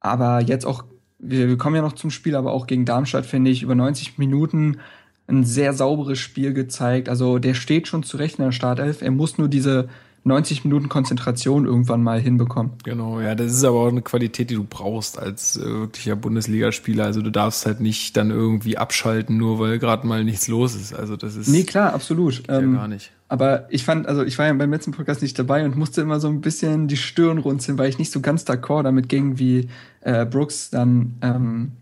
aber 0.00 0.40
jetzt 0.40 0.64
auch, 0.64 0.84
wir, 1.18 1.48
wir 1.48 1.58
kommen 1.58 1.76
ja 1.76 1.82
noch 1.82 1.92
zum 1.92 2.10
Spiel, 2.10 2.34
aber 2.34 2.52
auch 2.52 2.66
gegen 2.66 2.86
Darmstadt 2.86 3.26
finde 3.26 3.50
ich 3.50 3.62
über 3.62 3.74
90 3.74 4.16
Minuten 4.16 4.78
ein 5.26 5.44
sehr 5.44 5.74
sauberes 5.74 6.18
Spiel 6.18 6.54
gezeigt. 6.54 7.10
Also 7.10 7.38
der 7.38 7.52
steht 7.52 7.86
schon 7.86 8.02
zurecht 8.02 8.38
in 8.38 8.46
der 8.46 8.52
Startelf. 8.52 9.02
Er 9.02 9.10
muss 9.10 9.36
nur 9.36 9.48
diese 9.48 9.90
90 10.24 10.64
Minuten 10.64 10.88
Konzentration 10.88 11.64
irgendwann 11.64 12.02
mal 12.02 12.20
hinbekommen. 12.20 12.72
Genau, 12.84 13.20
ja, 13.20 13.34
das 13.34 13.52
ist 13.52 13.64
aber 13.64 13.78
auch 13.80 13.88
eine 13.88 14.02
Qualität, 14.02 14.50
die 14.50 14.56
du 14.56 14.64
brauchst 14.68 15.18
als 15.18 15.56
äh, 15.56 15.64
wirklicher 15.64 16.16
Bundesligaspieler. 16.16 17.04
Also 17.04 17.22
du 17.22 17.30
darfst 17.30 17.66
halt 17.66 17.80
nicht 17.80 18.16
dann 18.16 18.30
irgendwie 18.30 18.76
abschalten, 18.76 19.36
nur 19.36 19.58
weil 19.58 19.78
gerade 19.78 20.06
mal 20.06 20.24
nichts 20.24 20.48
los 20.48 20.74
ist. 20.74 20.92
Also 20.92 21.16
das 21.16 21.36
ist 21.36 21.48
Nee, 21.48 21.64
klar, 21.64 21.94
absolut. 21.94 22.46
ja 22.46 22.58
Ähm, 22.58 22.74
gar 22.74 22.88
nicht. 22.88 23.12
Aber 23.28 23.66
ich 23.70 23.84
fand, 23.84 24.06
also 24.06 24.22
ich 24.22 24.38
war 24.38 24.46
ja 24.46 24.52
beim 24.54 24.70
letzten 24.70 24.92
Podcast 24.92 25.20
nicht 25.20 25.38
dabei 25.38 25.64
und 25.64 25.76
musste 25.76 26.00
immer 26.00 26.18
so 26.18 26.28
ein 26.28 26.40
bisschen 26.40 26.88
die 26.88 26.96
Stirn 26.96 27.38
runzeln, 27.38 27.76
weil 27.76 27.88
ich 27.88 27.98
nicht 27.98 28.10
so 28.10 28.20
ganz 28.20 28.44
d'accord 28.44 28.84
damit 28.84 29.08
ging, 29.08 29.38
wie 29.38 29.68
äh, 30.00 30.24
Brooks 30.24 30.70
dann 30.70 31.16
ähm, 31.20 31.72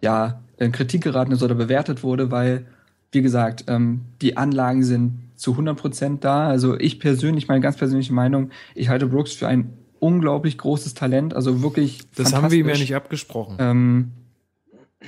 ja 0.00 0.40
in 0.58 0.70
Kritik 0.70 1.02
geraten 1.02 1.32
ist 1.32 1.42
oder 1.42 1.56
bewertet 1.56 2.04
wurde, 2.04 2.30
weil, 2.30 2.66
wie 3.10 3.22
gesagt, 3.22 3.64
ähm, 3.66 4.02
die 4.20 4.36
Anlagen 4.36 4.84
sind 4.84 5.18
zu 5.42 5.52
100% 5.54 6.20
da. 6.20 6.46
Also 6.48 6.78
ich 6.78 7.00
persönlich, 7.00 7.48
meine 7.48 7.60
ganz 7.60 7.76
persönliche 7.76 8.12
Meinung, 8.12 8.50
ich 8.74 8.88
halte 8.88 9.06
Brooks 9.06 9.32
für 9.32 9.48
ein 9.48 9.72
unglaublich 9.98 10.56
großes 10.58 10.94
Talent, 10.94 11.34
also 11.34 11.62
wirklich 11.62 12.00
Das 12.16 12.32
haben 12.32 12.50
wir 12.50 12.58
ihm 12.58 12.68
ja 12.68 12.74
nicht 12.76 12.94
abgesprochen. 12.94 13.56
Ähm, 13.60 14.10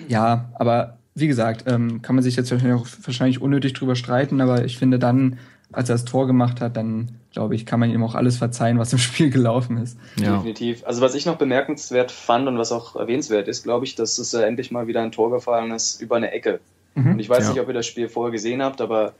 ja, 0.08 0.50
aber 0.54 0.98
wie 1.14 1.28
gesagt, 1.28 1.64
ähm, 1.66 2.02
kann 2.02 2.16
man 2.16 2.22
sich 2.24 2.36
jetzt 2.36 2.50
wahrscheinlich, 2.52 3.40
unnötig 3.40 3.72
drüber 3.72 3.94
streiten, 3.96 4.40
aber 4.40 4.64
ich 4.64 4.76
finde 4.78 4.98
dann, 4.98 5.38
als 5.72 5.88
er 5.88 5.94
das 5.94 6.04
Tor 6.04 6.26
gemacht 6.26 6.60
hat, 6.60 6.76
dann 6.76 7.12
glaube 7.32 7.54
ich, 7.54 7.66
kann 7.66 7.80
man 7.80 7.90
ihm 7.90 8.02
auch 8.04 8.14
alles 8.14 8.36
verzeihen, 8.36 8.78
was 8.78 8.92
im 8.92 8.98
Spiel 9.08 9.30
gelaufen 9.30 9.76
ist. 9.78 9.96
ja. 10.16 10.36
Definitiv. 10.36 10.84
Also 10.84 11.00
was 11.00 11.14
ich 11.14 11.26
noch 11.26 11.36
bemerkenswert 11.36 12.10
fand 12.12 12.46
und 12.48 12.58
was 12.58 12.72
auch 12.72 12.96
erwähnenswert 12.96 13.48
ist, 13.48 13.62
glaube 13.64 13.84
ich, 13.84 13.94
dass 13.94 14.18
es 14.18 14.34
äh, 14.34 14.42
endlich 14.42 14.70
mal 14.72 14.86
wieder 14.88 15.02
ein 15.02 15.12
Tor 15.12 15.30
gefallen 15.30 15.70
ist 15.72 16.00
über 16.00 16.16
eine 16.16 16.30
Ecke. 16.32 16.60
Und 16.96 17.18
ich 17.18 17.28
weiß 17.28 17.44
Ja. 17.44 17.50
nicht, 17.50 17.60
ob 17.60 17.66
ihr 17.66 17.74
das 17.74 17.86
Spiel 17.86 18.08
vorher 18.08 18.30
gesehen 18.30 18.62
habt, 18.62 18.80
aber 18.80 19.14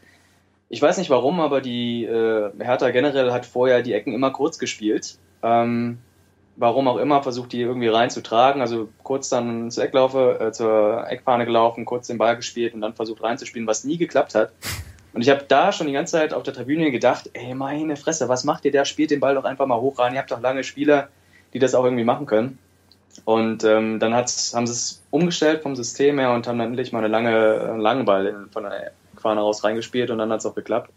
ich 0.68 0.81
weiß 0.81 0.98
nicht 0.98 1.11
warum, 1.11 1.40
aber 1.40 1.61
die 1.61 2.05
äh, 2.05 2.50
Hertha 2.59 2.90
generell 2.90 3.33
hat 3.33 3.46
vorher 3.46 3.83
die 3.83 3.92
Ecken 3.92 4.12
immer 4.12 4.31
kurz 4.31 4.59
gespielt. 4.59 5.18
Ähm, 5.42 5.98
warum 6.57 6.88
auch 6.88 6.96
immer, 6.96 7.22
versucht 7.22 7.53
die 7.53 7.61
irgendwie 7.61 7.88
reinzutragen. 7.88 8.61
Also 8.61 8.88
kurz 9.03 9.29
dann 9.29 9.70
zur 9.70 9.85
Ecklaufe, 9.85 10.38
äh, 10.40 10.53
zur 10.53 11.07
Eckfahne 11.09 11.44
gelaufen, 11.44 11.85
kurz 11.85 12.07
den 12.07 12.18
Ball 12.18 12.37
gespielt 12.37 12.74
und 12.74 12.81
dann 12.81 12.94
versucht 12.94 13.22
reinzuspielen, 13.22 13.66
was 13.66 13.85
nie 13.85 13.98
geklappt 13.98 14.35
hat. 14.35 14.53
Und 15.12 15.22
ich 15.22 15.31
habe 15.31 15.44
da 15.46 15.70
schon 15.70 15.87
die 15.87 15.92
ganze 15.92 16.12
Zeit 16.12 16.35
auf 16.35 16.42
der 16.42 16.55
Tribüne 16.55 16.90
gedacht, 16.90 17.31
ey, 17.35 17.55
meine 17.55 17.96
Fresse, 17.96 18.29
was 18.29 18.42
macht 18.42 18.64
ihr 18.64 18.72
da? 18.72 18.85
Spielt 18.85 19.12
den 19.12 19.20
Ball 19.20 19.37
doch 19.37 19.44
einfach 19.44 19.66
mal 19.66 19.81
hoch 19.81 19.98
rein. 19.98 20.12
Ihr 20.12 20.18
habt 20.18 20.33
doch 20.33 20.40
lange 20.40 20.64
Spieler, 20.64 21.09
die 21.53 21.61
das 21.61 21.74
auch 21.74 21.85
irgendwie 21.85 22.05
machen 22.05 22.27
können. 22.27 22.59
Und 23.24 23.62
ähm, 23.62 24.00
dann 24.00 24.12
haben 24.12 24.27
sie 24.27 24.72
es 24.72 25.03
umgestellt 25.11 25.62
vom 25.62 25.77
System 25.77 26.18
her 26.18 26.33
und 26.33 26.48
haben 26.48 26.59
dann 26.59 26.68
endlich 26.68 26.90
mal 26.90 26.98
eine 26.98 27.09
lange, 27.09 27.61
einen 27.61 27.81
langen 27.81 28.05
Ball 28.05 28.46
von 28.50 28.64
der 28.64 28.90
Fahne 29.24 29.40
raus 29.40 29.64
reingespielt 29.64 30.10
und 30.10 30.18
dann 30.18 30.30
hat's 30.30 30.46
auch 30.46 30.54
geklappt. 30.54 30.90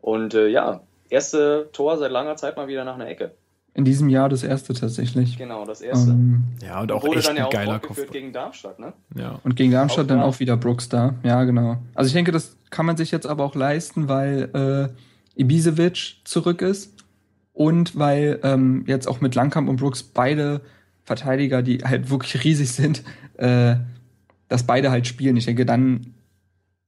Und 0.00 0.32
äh, 0.34 0.46
ja, 0.48 0.80
erste 1.10 1.68
Tor 1.72 1.98
seit 1.98 2.10
langer 2.12 2.36
Zeit 2.36 2.56
mal 2.56 2.68
wieder 2.68 2.84
nach 2.84 2.94
einer 2.94 3.08
Ecke. 3.08 3.32
In 3.74 3.84
diesem 3.84 4.08
Jahr 4.08 4.28
das 4.28 4.44
erste 4.44 4.72
tatsächlich. 4.72 5.36
Genau, 5.36 5.64
das 5.64 5.80
erste. 5.80 6.12
Ähm, 6.12 6.44
ja, 6.62 6.80
und 6.80 6.92
auch 6.92 7.02
Wurde 7.02 7.18
echt 7.18 7.28
dann 7.28 7.36
ja 7.36 7.42
ein 7.42 7.48
auch 7.48 7.52
geiler 7.52 7.72
fortgeführt 7.72 8.06
Kopf. 8.06 8.12
gegen 8.14 8.32
Darmstadt, 8.32 8.78
ne? 8.78 8.92
Ja. 9.16 9.40
und 9.42 9.56
gegen 9.56 9.72
Darmstadt 9.72 10.04
Auch 10.04 10.08
dann 10.08 10.18
da. 10.20 10.24
auch 10.24 10.38
wieder 10.38 10.56
Brooks 10.56 10.88
da. 10.88 11.14
Ja, 11.24 11.42
genau. 11.42 11.78
Also 11.94 12.06
ich 12.06 12.14
denke, 12.14 12.30
das 12.30 12.56
kann 12.70 12.86
man 12.86 12.96
sich 12.96 13.10
jetzt 13.10 13.26
aber 13.26 13.44
auch 13.44 13.56
leisten, 13.56 14.08
weil 14.08 14.94
äh, 15.36 15.40
Ibisevic 15.40 16.18
zurück 16.24 16.62
ist 16.62 16.94
und 17.52 17.98
weil 17.98 18.38
ähm, 18.44 18.84
jetzt 18.86 19.08
auch 19.08 19.20
mit 19.20 19.34
Langkamp 19.34 19.68
und 19.68 19.76
Brooks 19.80 20.04
beide 20.04 20.60
Verteidiger, 21.04 21.62
die 21.62 21.78
halt 21.78 22.10
wirklich 22.10 22.44
riesig 22.44 22.70
sind, 22.72 23.02
äh, 23.38 23.74
dass 24.48 24.62
beide 24.64 24.92
halt 24.92 25.06
spielen. 25.08 25.36
Ich 25.36 25.46
denke, 25.46 25.66
dann 25.66 26.14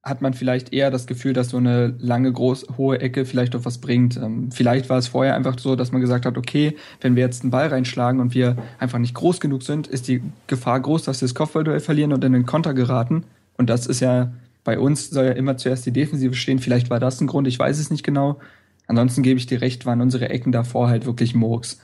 hat 0.06 0.22
man 0.22 0.34
vielleicht 0.34 0.72
eher 0.72 0.92
das 0.92 1.08
Gefühl, 1.08 1.32
dass 1.32 1.48
so 1.48 1.56
eine 1.56 1.96
lange, 1.98 2.32
groß, 2.32 2.66
hohe 2.76 3.00
Ecke 3.00 3.24
vielleicht 3.24 3.56
auch 3.56 3.64
was 3.64 3.78
bringt. 3.78 4.16
Ähm, 4.16 4.52
vielleicht 4.52 4.88
war 4.88 4.98
es 4.98 5.08
vorher 5.08 5.34
einfach 5.34 5.58
so, 5.58 5.74
dass 5.74 5.90
man 5.90 6.00
gesagt 6.00 6.26
hat, 6.26 6.38
okay, 6.38 6.76
wenn 7.00 7.16
wir 7.16 7.24
jetzt 7.24 7.42
einen 7.42 7.50
Ball 7.50 7.66
reinschlagen 7.66 8.20
und 8.20 8.32
wir 8.32 8.56
einfach 8.78 9.00
nicht 9.00 9.14
groß 9.14 9.40
genug 9.40 9.64
sind, 9.64 9.88
ist 9.88 10.06
die 10.06 10.22
Gefahr 10.46 10.78
groß, 10.78 11.02
dass 11.02 11.20
wir 11.20 11.26
das 11.26 11.34
Kopfballduell 11.34 11.80
verlieren 11.80 12.12
und 12.12 12.22
in 12.22 12.32
den 12.32 12.46
Konter 12.46 12.72
geraten. 12.72 13.24
Und 13.58 13.68
das 13.68 13.88
ist 13.88 13.98
ja, 13.98 14.32
bei 14.62 14.78
uns 14.78 15.10
soll 15.10 15.24
ja 15.24 15.32
immer 15.32 15.56
zuerst 15.56 15.84
die 15.86 15.92
Defensive 15.92 16.34
stehen. 16.34 16.60
Vielleicht 16.60 16.88
war 16.88 17.00
das 17.00 17.20
ein 17.20 17.26
Grund, 17.26 17.48
ich 17.48 17.58
weiß 17.58 17.76
es 17.80 17.90
nicht 17.90 18.04
genau. 18.04 18.38
Ansonsten 18.86 19.24
gebe 19.24 19.40
ich 19.40 19.46
dir 19.46 19.60
recht, 19.60 19.86
waren 19.86 20.00
unsere 20.00 20.28
Ecken 20.28 20.52
davor 20.52 20.88
halt 20.88 21.04
wirklich 21.04 21.34
Murks. 21.34 21.80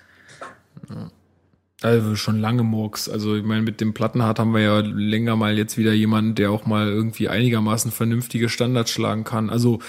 Also 1.83 2.15
schon 2.15 2.39
lange 2.39 2.63
Murks. 2.63 3.09
Also 3.09 3.35
ich 3.35 3.45
meine, 3.45 3.63
mit 3.63 3.81
dem 3.81 3.93
Plattenhardt 3.93 4.39
haben 4.39 4.55
wir 4.55 4.61
ja 4.61 4.79
länger 4.81 5.35
mal 5.35 5.59
jetzt 5.59 5.77
wieder 5.77 5.93
jemanden, 5.93 6.37
der 6.37 6.53
auch 6.53 6.65
mal 6.65 6.89
irgendwie 6.89 7.29
einigermaßen 7.29 7.91
vernünftige 7.91 8.49
Standards 8.49 8.93
schlagen 8.93 9.25
kann. 9.25 9.51
Also 9.51 9.81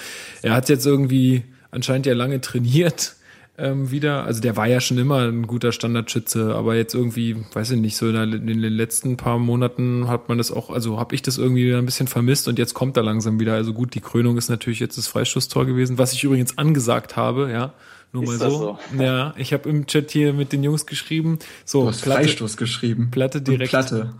er 0.41 0.53
hat 0.53 0.69
jetzt 0.69 0.87
irgendwie 0.87 1.43
anscheinend 1.69 2.07
ja 2.07 2.13
lange 2.13 2.41
trainiert 2.41 3.15
ähm, 3.59 3.91
wieder. 3.91 4.23
Also 4.23 4.41
der 4.41 4.57
war 4.57 4.67
ja 4.67 4.81
schon 4.81 4.97
immer 4.97 5.27
ein 5.27 5.45
guter 5.45 5.71
Standardschütze, 5.71 6.55
aber 6.55 6.75
jetzt 6.75 6.95
irgendwie, 6.95 7.37
weiß 7.53 7.71
ich 7.71 7.79
nicht, 7.79 7.95
so 7.95 8.07
in, 8.07 8.13
der, 8.13 8.23
in 8.23 8.47
den 8.47 8.59
letzten 8.59 9.15
paar 9.15 9.37
Monaten 9.37 10.07
hat 10.07 10.29
man 10.29 10.39
das 10.39 10.51
auch, 10.51 10.71
also 10.71 10.99
habe 10.99 11.13
ich 11.13 11.21
das 11.21 11.37
irgendwie 11.37 11.65
wieder 11.65 11.77
ein 11.77 11.85
bisschen 11.85 12.07
vermisst 12.07 12.47
und 12.47 12.57
jetzt 12.57 12.73
kommt 12.73 12.97
er 12.97 13.03
langsam 13.03 13.39
wieder. 13.39 13.53
Also 13.53 13.71
gut, 13.71 13.93
die 13.93 14.01
Krönung 14.01 14.37
ist 14.37 14.49
natürlich 14.49 14.79
jetzt 14.79 14.97
das 14.97 15.07
Freistoßtor 15.07 15.67
gewesen, 15.67 15.99
was 15.99 16.13
ich 16.13 16.23
übrigens 16.23 16.57
angesagt 16.57 17.15
habe, 17.15 17.51
ja. 17.51 17.73
Nur 18.13 18.23
Ist 18.23 18.29
mal 18.29 18.37
das 18.39 18.53
so. 18.53 18.77
so? 18.95 19.03
Ja, 19.03 19.33
ich 19.37 19.53
habe 19.53 19.67
im 19.67 19.87
Chat 19.87 20.11
hier 20.11 20.33
mit 20.33 20.53
den 20.53 20.63
Jungs 20.63 20.85
geschrieben. 20.85 21.39
So, 21.65 21.81
Du 21.81 21.87
hast 21.89 22.03
Freistoß 22.05 22.57
geschrieben. 22.57 23.09
Platte 23.11 23.39
Und 23.39 23.47
direkt. 23.47 23.71
Platte. 23.71 24.13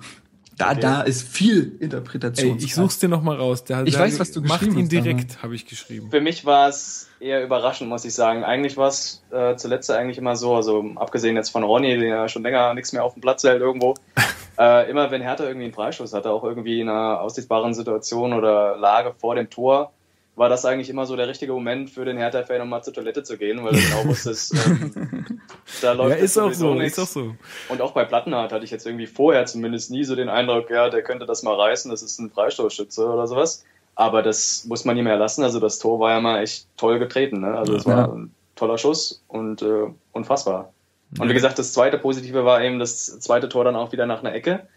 Da, 0.58 0.75
da 0.75 1.01
ist 1.01 1.27
viel 1.27 1.77
Interpretation. 1.79 2.58
ich 2.60 2.75
such's 2.75 2.99
dir 2.99 3.10
noch 3.10 3.23
mal 3.23 3.36
raus. 3.36 3.63
Der, 3.63 3.84
Ich 3.86 3.95
der, 3.95 4.03
weiß, 4.03 4.19
was 4.19 4.32
du 4.32 4.41
Macht 4.41 4.60
geschrieben 4.60 4.77
ihn 4.77 4.84
hast, 4.86 4.91
direkt, 4.91 5.43
habe 5.43 5.56
ich 5.56 5.65
geschrieben. 5.65 6.10
Für 6.12 6.21
mich 6.21 6.45
war 6.45 6.69
es 6.69 7.10
eher 7.19 7.43
überraschend, 7.43 7.89
muss 7.89 8.06
ich 8.06 8.13
sagen. 8.13 8.43
Eigentlich 8.43 8.77
war 8.77 8.88
es 8.88 9.23
äh, 9.32 9.56
zuletzt 9.56 9.89
eigentlich 9.89 10.17
immer 10.19 10.36
so, 10.36 10.56
also 10.56 10.86
abgesehen 10.95 11.36
jetzt 11.36 11.49
von 11.49 11.63
Ronny, 11.63 11.97
der 11.97 12.08
ja 12.08 12.27
schon 12.29 12.43
länger 12.43 12.73
nichts 12.75 12.93
mehr 12.93 13.03
auf 13.03 13.13
dem 13.13 13.21
Platz 13.21 13.43
hält 13.43 13.62
irgendwo, 13.62 13.95
äh, 14.60 14.89
immer 14.89 15.10
wenn 15.10 15.21
Hertha 15.23 15.43
irgendwie 15.43 15.65
einen 15.65 15.73
Freistoß 15.73 16.13
hatte, 16.13 16.29
auch 16.29 16.43
irgendwie 16.43 16.82
in 16.82 16.89
einer 16.89 17.19
aussichtbaren 17.21 17.73
Situation 17.73 18.34
oder 18.34 18.77
Lage 18.77 19.13
vor 19.17 19.34
dem 19.36 19.49
Tor, 19.49 19.91
war 20.36 20.50
das 20.50 20.65
eigentlich 20.65 20.89
immer 20.89 21.06
so 21.06 21.15
der 21.15 21.28
richtige 21.28 21.54
Moment 21.54 21.89
für 21.91 22.06
den 22.06 22.17
Hertha-Fan, 22.17 22.62
um 22.62 22.69
mal 22.69 22.82
zur 22.82 22.93
Toilette 22.93 23.22
zu 23.24 23.38
gehen, 23.38 23.63
weil 23.63 23.76
er 23.76 23.82
genau 23.82 24.06
wusste, 24.06 24.32
es, 24.32 24.52
ähm, 24.65 25.41
da 25.82 25.93
läuft 25.93 26.17
Ja, 26.17 26.24
ist 26.24 26.38
auch 26.39 26.52
so, 26.54 26.74
nichts. 26.74 26.98
ist 26.98 27.04
auch 27.04 27.08
so. 27.08 27.36
Und 27.69 27.82
auch 27.82 27.91
bei 27.91 28.04
Plattenhardt 28.06 28.52
hatte 28.52 28.65
ich 28.65 28.72
jetzt 28.72 28.86
irgendwie 28.88 29.06
vorher 29.08 29.46
zumindest 29.46 29.91
nie 29.91 30.04
so 30.04 30.15
den 30.15 30.30
Eindruck, 30.30 30.69
ja, 30.72 30.89
der 30.89 31.04
könnte 31.04 31.26
das 31.28 31.43
mal 31.43 31.54
reißen, 31.56 31.91
das 31.91 32.02
ist 32.02 32.19
ein 32.19 32.32
Freistoßschütze 32.32 33.06
oder 33.08 33.28
sowas. 33.28 33.63
Aber 33.96 34.24
das 34.24 34.65
muss 34.65 34.86
man 34.86 34.98
ihm 34.98 35.06
erlassen. 35.06 35.43
Also 35.43 35.60
das 35.60 35.78
Tor 35.78 36.00
war 36.00 36.12
ja 36.13 36.19
mal 36.19 36.41
echt 36.41 36.67
toll 36.78 36.98
getreten. 36.98 37.41
Ne? 37.41 37.56
Also 37.56 37.76
es 37.76 37.86
war 37.86 37.98
Ja. 37.98 38.06
ein 38.12 38.34
toller 38.56 38.80
Schuss 38.80 39.24
und 39.28 39.62
äh, 39.62 39.86
unfassbar. 40.13 40.74
Und 41.19 41.30
wie 41.30 41.34
gesagt, 41.36 41.60
das 41.60 41.74
zweite 41.74 42.00
Positive 42.00 42.43
war 42.43 42.63
eben 42.63 42.80
das 42.80 43.19
zweite 43.19 43.50
Tor 43.50 43.63
dann 43.65 43.76
auch 43.76 43.91
wieder 43.91 44.08
nach 44.08 44.22
einer 44.22 44.34
Ecke. 44.34 44.67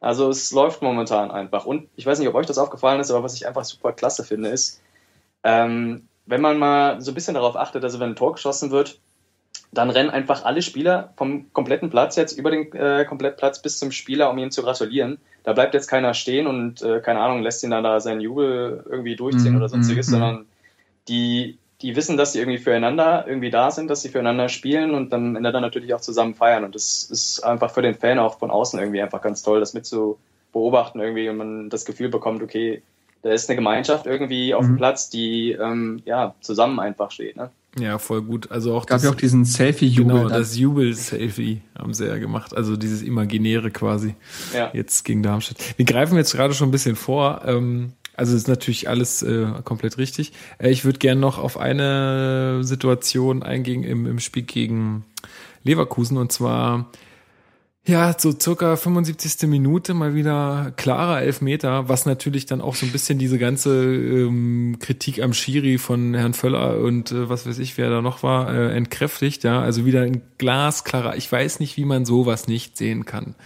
Also 0.00 0.28
es 0.30 0.50
läuft 0.50 0.82
momentan 0.82 1.30
einfach. 1.30 1.64
Und 1.64 1.88
ich 1.94 2.04
weiß 2.06 2.18
nicht, 2.18 2.26
ob 2.28 2.34
euch 2.34 2.46
das 2.46 2.58
aufgefallen 2.58 2.98
ist, 3.00 3.12
aber 3.12 3.22
was 3.22 3.34
ich 3.34 3.46
einfach 3.46 3.64
super 3.64 3.92
klasse 3.92 4.24
finde, 4.24 4.48
ist, 4.48 4.82
ähm, 5.46 6.08
wenn 6.26 6.40
man 6.40 6.58
mal 6.58 7.00
so 7.00 7.12
ein 7.12 7.14
bisschen 7.14 7.34
darauf 7.34 7.56
achtet, 7.56 7.84
also 7.84 8.00
wenn 8.00 8.10
ein 8.10 8.16
Tor 8.16 8.32
geschossen 8.32 8.72
wird, 8.72 8.98
dann 9.72 9.90
rennen 9.90 10.10
einfach 10.10 10.44
alle 10.44 10.60
Spieler 10.60 11.12
vom 11.16 11.52
kompletten 11.52 11.88
Platz 11.88 12.16
jetzt 12.16 12.36
über 12.36 12.50
den 12.50 12.72
äh, 12.72 13.04
Komplettplatz 13.04 13.62
bis 13.62 13.78
zum 13.78 13.92
Spieler, 13.92 14.28
um 14.30 14.38
ihm 14.38 14.50
zu 14.50 14.62
gratulieren. 14.62 15.18
Da 15.44 15.52
bleibt 15.52 15.74
jetzt 15.74 15.86
keiner 15.86 16.14
stehen 16.14 16.48
und 16.48 16.82
äh, 16.82 17.00
keine 17.00 17.20
Ahnung, 17.20 17.42
lässt 17.42 17.62
ihn 17.62 17.70
dann 17.70 17.84
da 17.84 18.00
seinen 18.00 18.20
Jubel 18.20 18.84
irgendwie 18.90 19.14
durchziehen 19.14 19.52
Mhm, 19.52 19.58
oder 19.58 19.68
sonstiges, 19.68 20.08
mhm, 20.08 20.12
sondern 20.12 20.46
die, 21.06 21.58
die 21.80 21.94
wissen, 21.94 22.16
dass 22.16 22.32
sie 22.32 22.40
irgendwie 22.40 22.58
füreinander 22.58 23.24
irgendwie 23.28 23.50
da 23.50 23.70
sind, 23.70 23.88
dass 23.88 24.02
sie 24.02 24.08
füreinander 24.08 24.48
spielen 24.48 24.94
und 24.94 25.12
dann 25.12 25.28
am 25.28 25.36
Ende 25.36 25.52
dann 25.52 25.62
natürlich 25.62 25.94
auch 25.94 26.00
zusammen 26.00 26.34
feiern. 26.34 26.64
Und 26.64 26.74
das 26.74 27.04
ist 27.04 27.44
einfach 27.44 27.70
für 27.70 27.82
den 27.82 27.94
Fan 27.94 28.18
auch 28.18 28.40
von 28.40 28.50
außen 28.50 28.80
irgendwie 28.80 29.02
einfach 29.02 29.22
ganz 29.22 29.42
toll, 29.42 29.60
das 29.60 29.74
mit 29.74 29.86
zu 29.86 30.18
beobachten 30.52 30.98
irgendwie 30.98 31.28
und 31.28 31.36
man 31.36 31.70
das 31.70 31.84
Gefühl 31.84 32.08
bekommt, 32.08 32.42
okay, 32.42 32.82
da 33.26 33.32
ist 33.32 33.48
eine 33.48 33.56
Gemeinschaft 33.56 34.06
irgendwie 34.06 34.54
auf 34.54 34.64
dem 34.64 34.72
Mhm. 34.72 34.76
Platz, 34.76 35.10
die 35.10 35.52
ähm, 35.52 36.00
ja 36.04 36.34
zusammen 36.40 36.78
einfach 36.80 37.10
steht. 37.10 37.36
Ne? 37.36 37.50
Ja, 37.78 37.98
voll 37.98 38.22
gut. 38.22 38.50
Also 38.50 38.74
auch 38.74 38.86
Gab 38.86 38.96
das, 38.96 39.04
ja 39.04 39.10
auch 39.10 39.14
diesen 39.16 39.44
Selfie-Jubel. 39.44 40.14
genau, 40.14 40.28
dann. 40.28 40.38
das 40.38 40.56
Jubel-Selfie 40.56 41.60
haben 41.78 41.92
sie 41.92 42.06
ja 42.06 42.16
gemacht. 42.18 42.56
Also 42.56 42.76
dieses 42.76 43.02
Imaginäre 43.02 43.70
quasi. 43.70 44.14
Ja. 44.54 44.70
Jetzt 44.72 45.04
gegen 45.04 45.22
Darmstadt. 45.22 45.58
Wir 45.76 45.84
greifen 45.84 46.16
jetzt 46.16 46.32
gerade 46.32 46.54
schon 46.54 46.68
ein 46.68 46.72
bisschen 46.72 46.96
vor. 46.96 47.42
Ähm, 47.44 47.92
also 48.14 48.34
ist 48.34 48.48
natürlich 48.48 48.88
alles 48.88 49.22
äh, 49.22 49.46
komplett 49.64 49.98
richtig. 49.98 50.32
Äh, 50.58 50.70
ich 50.70 50.86
würde 50.86 50.98
gerne 50.98 51.20
noch 51.20 51.38
auf 51.38 51.58
eine 51.58 52.60
Situation 52.64 53.42
eingehen 53.42 53.82
im, 53.82 54.06
im 54.06 54.20
Spiel 54.20 54.44
gegen 54.44 55.04
Leverkusen 55.64 56.16
und 56.16 56.32
zwar 56.32 56.86
ja, 57.86 58.16
so 58.18 58.34
circa 58.38 58.74
75. 58.74 59.48
Minute 59.48 59.94
mal 59.94 60.14
wieder 60.14 60.72
klarer 60.76 61.22
Elfmeter, 61.22 61.88
was 61.88 62.04
natürlich 62.04 62.44
dann 62.44 62.60
auch 62.60 62.74
so 62.74 62.84
ein 62.84 62.90
bisschen 62.90 63.18
diese 63.18 63.38
ganze 63.38 63.94
ähm, 63.94 64.78
Kritik 64.80 65.22
am 65.22 65.32
Schiri 65.32 65.78
von 65.78 66.14
Herrn 66.14 66.34
Völler 66.34 66.80
und 66.80 67.12
äh, 67.12 67.28
was 67.28 67.46
weiß 67.46 67.60
ich, 67.60 67.78
wer 67.78 67.88
da 67.88 68.02
noch 68.02 68.24
war, 68.24 68.52
äh, 68.52 68.76
entkräftigt, 68.76 69.44
ja. 69.44 69.60
Also 69.60 69.86
wieder 69.86 70.02
ein 70.02 70.22
glasklarer, 70.38 71.16
ich 71.16 71.30
weiß 71.30 71.60
nicht, 71.60 71.76
wie 71.76 71.84
man 71.84 72.04
sowas 72.04 72.48
nicht 72.48 72.76
sehen 72.76 73.04
kann. 73.04 73.36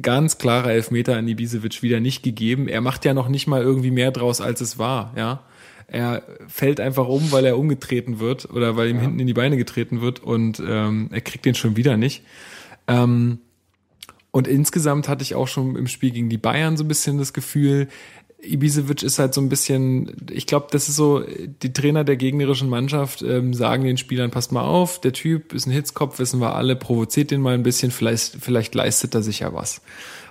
Ganz 0.00 0.36
klarer 0.36 0.72
Elfmeter 0.72 1.16
an 1.16 1.26
Ibisevic 1.26 1.82
wieder 1.82 2.00
nicht 2.00 2.22
gegeben. 2.22 2.68
Er 2.68 2.82
macht 2.82 3.06
ja 3.06 3.14
noch 3.14 3.28
nicht 3.28 3.46
mal 3.46 3.62
irgendwie 3.62 3.90
mehr 3.90 4.10
draus, 4.10 4.42
als 4.42 4.60
es 4.60 4.78
war, 4.78 5.14
ja. 5.16 5.42
Er 5.86 6.22
fällt 6.46 6.80
einfach 6.80 7.08
um, 7.08 7.32
weil 7.32 7.46
er 7.46 7.58
umgetreten 7.58 8.20
wird 8.20 8.48
oder 8.50 8.76
weil 8.76 8.90
ihm 8.90 9.00
hinten 9.00 9.18
in 9.18 9.26
die 9.26 9.34
Beine 9.34 9.56
getreten 9.56 10.02
wird 10.02 10.20
und 10.20 10.62
ähm, 10.64 11.08
er 11.10 11.20
kriegt 11.22 11.46
den 11.46 11.56
schon 11.56 11.76
wieder 11.76 11.96
nicht. 11.96 12.22
Ähm, 12.86 13.38
und 14.30 14.46
insgesamt 14.46 15.08
hatte 15.08 15.22
ich 15.22 15.34
auch 15.34 15.48
schon 15.48 15.76
im 15.76 15.86
Spiel 15.86 16.10
gegen 16.10 16.28
die 16.28 16.38
Bayern 16.38 16.76
so 16.76 16.84
ein 16.84 16.88
bisschen 16.88 17.18
das 17.18 17.32
Gefühl, 17.32 17.88
Ibisevic 18.42 19.02
ist 19.02 19.18
halt 19.18 19.34
so 19.34 19.40
ein 19.40 19.48
bisschen, 19.48 20.12
ich 20.30 20.46
glaube, 20.46 20.68
das 20.70 20.88
ist 20.88 20.96
so, 20.96 21.22
die 21.62 21.72
Trainer 21.72 22.04
der 22.04 22.16
gegnerischen 22.16 22.68
Mannschaft 22.68 23.22
ähm, 23.22 23.52
sagen 23.54 23.84
den 23.84 23.98
Spielern, 23.98 24.30
passt 24.30 24.52
mal 24.52 24.62
auf, 24.62 25.00
der 25.00 25.12
Typ 25.12 25.52
ist 25.52 25.66
ein 25.66 25.72
Hitzkopf, 25.72 26.18
wissen 26.18 26.40
wir 26.40 26.54
alle, 26.54 26.76
provoziert 26.76 27.30
den 27.30 27.42
mal 27.42 27.54
ein 27.54 27.62
bisschen, 27.62 27.90
vielleicht, 27.90 28.36
vielleicht 28.40 28.74
leistet 28.74 29.14
er 29.14 29.22
sich 29.22 29.40
ja 29.40 29.52
was. 29.52 29.82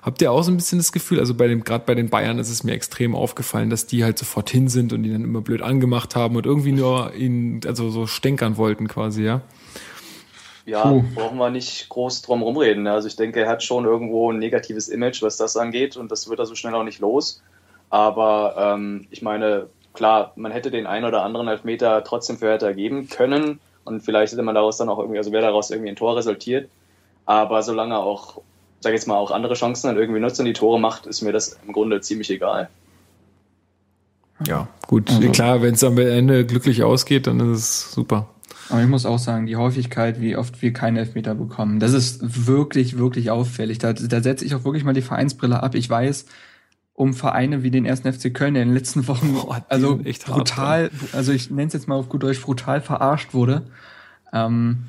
Habt 0.01 0.21
ihr 0.21 0.31
auch 0.31 0.43
so 0.43 0.51
ein 0.51 0.57
bisschen 0.57 0.79
das 0.79 0.91
Gefühl, 0.91 1.19
also 1.19 1.35
bei 1.35 1.47
dem, 1.47 1.63
gerade 1.63 1.83
bei 1.85 1.93
den 1.93 2.09
Bayern 2.09 2.39
ist 2.39 2.49
es 2.49 2.63
mir 2.63 2.71
extrem 2.71 3.15
aufgefallen, 3.15 3.69
dass 3.69 3.85
die 3.85 4.03
halt 4.03 4.17
sofort 4.17 4.49
hin 4.49 4.69
sind 4.69 4.93
und 4.93 5.03
ihn 5.03 5.13
dann 5.13 5.23
immer 5.23 5.41
blöd 5.41 5.61
angemacht 5.61 6.15
haben 6.15 6.35
und 6.35 6.45
irgendwie 6.45 6.71
nur 6.71 7.13
ihn, 7.13 7.61
also 7.65 7.89
so 7.89 8.07
stänkern 8.07 8.57
wollten 8.57 8.87
quasi, 8.87 9.23
ja? 9.23 9.41
Ja, 10.69 10.83
Puh. 10.83 11.03
brauchen 11.15 11.37
wir 11.37 11.49
nicht 11.49 11.89
groß 11.89 12.21
drum 12.21 12.43
rumreden. 12.43 12.83
ne? 12.83 12.91
Also 12.91 13.07
ich 13.07 13.15
denke, 13.15 13.41
er 13.41 13.49
hat 13.49 13.63
schon 13.63 13.85
irgendwo 13.85 14.31
ein 14.31 14.37
negatives 14.39 14.87
Image, 14.87 15.21
was 15.23 15.37
das 15.37 15.57
angeht 15.57 15.97
und 15.97 16.11
das 16.11 16.29
wird 16.29 16.39
er 16.39 16.45
so 16.45 16.53
schnell 16.55 16.75
auch 16.75 16.83
nicht 16.83 16.99
los. 16.99 17.41
Aber 17.89 18.53
ähm, 18.57 19.07
ich 19.09 19.21
meine, 19.23 19.67
klar, 19.93 20.31
man 20.35 20.51
hätte 20.51 20.69
den 20.69 20.85
einen 20.85 21.05
oder 21.05 21.23
anderen 21.23 21.47
Elfmeter 21.47 22.03
trotzdem 22.03 22.37
für 22.37 22.47
Hertha 22.47 22.71
geben 22.71 23.09
können 23.09 23.59
und 23.83 24.01
vielleicht 24.01 24.31
hätte 24.33 24.43
man 24.43 24.53
daraus 24.53 24.77
dann 24.77 24.89
auch 24.89 24.99
irgendwie, 24.99 25.17
also 25.17 25.31
wäre 25.31 25.43
daraus 25.43 25.71
irgendwie 25.71 25.89
ein 25.89 25.95
Tor 25.95 26.15
resultiert. 26.15 26.69
Aber 27.25 27.63
solange 27.63 27.95
er 27.95 28.03
auch, 28.03 28.41
sag 28.79 28.91
ich 28.91 28.99
jetzt 28.99 29.07
mal, 29.07 29.17
auch 29.17 29.31
andere 29.31 29.55
Chancen 29.55 29.87
dann 29.87 29.97
irgendwie 29.97 30.19
nutzt 30.19 30.39
und 30.39 30.45
die 30.45 30.53
Tore 30.53 30.79
macht, 30.79 31.07
ist 31.07 31.21
mir 31.21 31.31
das 31.31 31.59
im 31.65 31.73
Grunde 31.73 31.99
ziemlich 32.01 32.29
egal. 32.29 32.69
Ja, 34.45 34.67
gut. 34.87 35.09
Also- 35.09 35.29
Klar, 35.31 35.61
wenn 35.61 35.73
es 35.73 35.83
am 35.83 35.97
Ende 35.97 36.45
glücklich 36.45 36.83
ausgeht, 36.83 37.27
dann 37.27 37.39
ist 37.53 37.59
es 37.59 37.91
super. 37.91 38.27
Aber 38.69 38.81
ich 38.81 38.87
muss 38.87 39.05
auch 39.05 39.19
sagen, 39.19 39.45
die 39.45 39.55
Häufigkeit, 39.55 40.21
wie 40.21 40.35
oft 40.35 40.61
wir 40.61 40.73
keine 40.73 40.99
Elfmeter 40.99 41.35
bekommen, 41.35 41.79
das 41.79 41.93
ist 41.93 42.47
wirklich, 42.47 42.97
wirklich 42.97 43.31
auffällig. 43.31 43.79
Da, 43.79 43.93
da 43.93 44.21
setze 44.21 44.45
ich 44.45 44.55
auch 44.55 44.63
wirklich 44.63 44.83
mal 44.83 44.93
die 44.93 45.01
Vereinsbrille 45.01 45.61
ab. 45.61 45.75
Ich 45.75 45.89
weiß, 45.89 46.25
um 46.93 47.13
Vereine 47.13 47.63
wie 47.63 47.71
den 47.71 47.85
ersten 47.85 48.11
FC 48.11 48.33
Köln, 48.33 48.55
der 48.55 48.63
in 48.63 48.69
den 48.69 48.75
letzten 48.75 49.07
Wochen 49.07 49.33
die 49.33 49.61
also 49.69 50.01
echt 50.03 50.27
hart 50.27 50.37
brutal, 50.37 50.91
also 51.13 51.31
ich 51.31 51.49
nenne 51.49 51.67
es 51.67 51.73
jetzt 51.73 51.87
mal 51.87 51.95
auf 51.95 52.09
gut 52.09 52.23
Deutsch, 52.23 52.41
brutal 52.41 52.81
verarscht 52.81 53.33
wurde. 53.33 53.63
Ähm, 54.33 54.79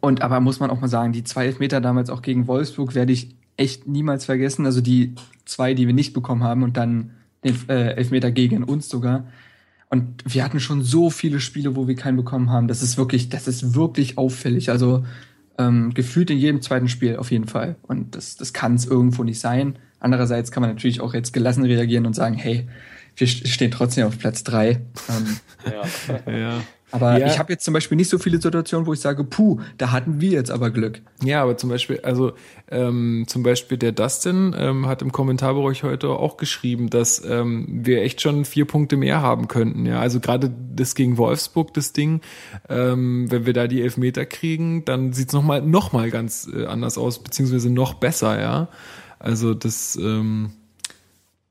und 0.00 0.22
aber 0.22 0.40
muss 0.40 0.60
man 0.60 0.70
auch 0.70 0.80
mal 0.80 0.88
sagen, 0.88 1.12
die 1.12 1.24
zwei 1.24 1.46
Elfmeter 1.46 1.80
damals 1.80 2.10
auch 2.10 2.20
gegen 2.20 2.46
Wolfsburg 2.46 2.94
werde 2.94 3.12
ich 3.12 3.34
echt 3.56 3.86
niemals 3.86 4.24
vergessen. 4.26 4.66
Also 4.66 4.80
die 4.80 5.14
zwei, 5.46 5.74
die 5.74 5.86
wir 5.86 5.94
nicht 5.94 6.12
bekommen 6.12 6.42
haben 6.42 6.62
und 6.62 6.76
dann 6.76 7.12
den 7.44 7.56
äh, 7.68 7.94
Elfmeter 7.94 8.30
gegen 8.30 8.62
uns 8.64 8.88
sogar. 8.88 9.24
Und 9.90 10.22
wir 10.26 10.44
hatten 10.44 10.60
schon 10.60 10.82
so 10.82 11.10
viele 11.10 11.40
Spiele, 11.40 11.76
wo 11.76 11.86
wir 11.86 11.94
keinen 11.94 12.16
bekommen 12.16 12.50
haben. 12.50 12.68
Das 12.68 12.82
ist 12.82 12.96
wirklich, 12.96 13.28
das 13.28 13.46
ist 13.46 13.74
wirklich 13.74 14.18
auffällig. 14.18 14.70
Also 14.70 15.04
ähm, 15.58 15.94
gefühlt 15.94 16.30
in 16.30 16.38
jedem 16.38 16.62
zweiten 16.62 16.88
Spiel 16.88 17.16
auf 17.16 17.30
jeden 17.30 17.46
Fall. 17.46 17.76
Und 17.82 18.16
das, 18.16 18.36
das 18.36 18.52
kann 18.52 18.74
es 18.74 18.86
irgendwo 18.86 19.22
nicht 19.22 19.38
sein. 19.40 19.78
Andererseits 20.00 20.50
kann 20.50 20.62
man 20.62 20.70
natürlich 20.70 21.00
auch 21.00 21.14
jetzt 21.14 21.32
gelassen 21.32 21.64
reagieren 21.64 22.06
und 22.06 22.14
sagen, 22.14 22.34
hey, 22.34 22.66
wir 23.16 23.28
st- 23.28 23.46
stehen 23.46 23.70
trotzdem 23.70 24.06
auf 24.06 24.18
Platz 24.18 24.42
drei. 24.42 24.80
Ähm, 25.08 25.36
Ja. 26.26 26.32
Ja. 26.32 26.60
Aber 26.94 27.18
Ja. 27.18 27.26
ich 27.26 27.40
habe 27.40 27.52
jetzt 27.52 27.64
zum 27.64 27.74
Beispiel 27.74 27.96
nicht 27.96 28.08
so 28.08 28.18
viele 28.18 28.40
Situationen, 28.40 28.86
wo 28.86 28.92
ich 28.92 29.00
sage, 29.00 29.24
puh, 29.24 29.60
da 29.78 29.90
hatten 29.90 30.20
wir 30.20 30.30
jetzt 30.30 30.52
aber 30.52 30.70
Glück. 30.70 31.02
Ja, 31.24 31.42
aber 31.42 31.56
zum 31.56 31.70
Beispiel, 31.70 31.98
also 32.02 32.34
ähm, 32.70 33.24
zum 33.26 33.42
Beispiel 33.42 33.76
der 33.78 33.90
Dustin 33.90 34.54
ähm, 34.56 34.86
hat 34.86 35.02
im 35.02 35.10
Kommentarbereich 35.10 35.82
heute 35.82 36.10
auch 36.10 36.36
geschrieben, 36.36 36.90
dass 36.90 37.20
ähm, 37.24 37.66
wir 37.84 38.02
echt 38.02 38.20
schon 38.20 38.44
vier 38.44 38.64
Punkte 38.64 38.96
mehr 38.96 39.20
haben 39.20 39.48
könnten. 39.48 39.86
Ja, 39.86 39.98
also 39.98 40.20
gerade 40.20 40.52
das 40.74 40.94
gegen 40.94 41.18
Wolfsburg, 41.18 41.74
das 41.74 41.92
Ding, 41.92 42.20
ähm, 42.68 43.28
wenn 43.30 43.44
wir 43.44 43.52
da 43.54 43.66
die 43.66 43.82
Elfmeter 43.82 44.24
kriegen, 44.24 44.84
dann 44.84 45.12
sieht's 45.12 45.32
noch 45.32 45.42
mal 45.42 45.60
noch 45.62 45.92
mal 45.92 46.10
ganz 46.10 46.48
äh, 46.54 46.66
anders 46.66 46.96
aus, 46.96 47.22
beziehungsweise 47.22 47.70
noch 47.70 47.94
besser. 47.94 48.40
Ja, 48.40 48.68
also 49.18 49.52
das 49.54 49.96
ähm, 49.96 50.52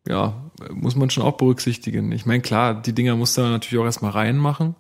ja 0.07 0.41
muss 0.73 0.95
man 0.95 1.09
schon 1.09 1.23
auch 1.23 1.35
berücksichtigen. 1.37 2.11
Ich 2.13 2.25
meine, 2.25 2.41
klar, 2.41 2.81
die 2.81 2.93
Dinger 2.93 3.15
muss 3.17 3.33
da 3.33 3.49
natürlich 3.49 3.81
auch 3.81 3.85
erstmal 3.85 4.11
reinmachen, 4.11 4.75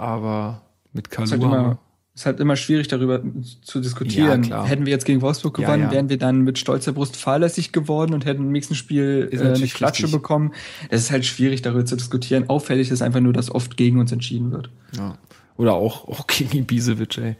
aber 0.00 0.62
mit 0.92 1.06
Es 1.06 1.12
ist 1.12 1.16
Kalu 1.16 1.30
halt 1.30 1.40
wir- 1.40 1.46
immer, 1.58 1.78
ist 2.14 2.26
halt 2.26 2.40
immer 2.40 2.56
schwierig 2.56 2.88
darüber 2.88 3.22
zu 3.62 3.80
diskutieren. 3.80 4.42
Ja. 4.44 4.64
Hätten 4.64 4.84
wir 4.84 4.92
jetzt 4.92 5.04
gegen 5.04 5.22
Wolfsburg 5.22 5.58
Ja, 5.58 5.66
gewonnen, 5.66 5.84
ja. 5.84 5.90
wären 5.92 6.08
wir 6.08 6.18
dann 6.18 6.40
mit 6.42 6.58
stolzer 6.58 6.92
Brust 6.92 7.16
fahrlässig 7.16 7.72
geworden 7.72 8.12
und 8.12 8.26
hätten 8.26 8.42
im 8.42 8.52
nächsten 8.52 8.74
Spiel 8.74 9.28
äh, 9.32 9.36
eine 9.38 9.50
natürlich 9.50 9.74
Klatsche 9.74 10.02
richtig. 10.04 10.20
bekommen. 10.20 10.52
Es 10.88 11.02
ist 11.02 11.10
halt 11.12 11.24
schwierig 11.24 11.62
darüber 11.62 11.84
zu 11.86 11.96
diskutieren. 11.96 12.48
Auffällig 12.48 12.90
ist 12.90 13.00
einfach 13.02 13.20
nur, 13.20 13.32
dass 13.32 13.50
oft 13.54 13.76
gegen 13.76 13.98
uns 14.00 14.10
entschieden 14.12 14.50
wird. 14.50 14.70
Ja. 14.96 15.16
Oder 15.56 15.74
auch, 15.74 16.08
auch 16.08 16.26
gegen 16.26 16.58
Ibisevic, 16.58 17.16
ey. 17.18 17.36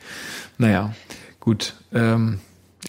Naja, 0.59 0.94
gut. 1.40 1.75
Ähm, 1.92 2.38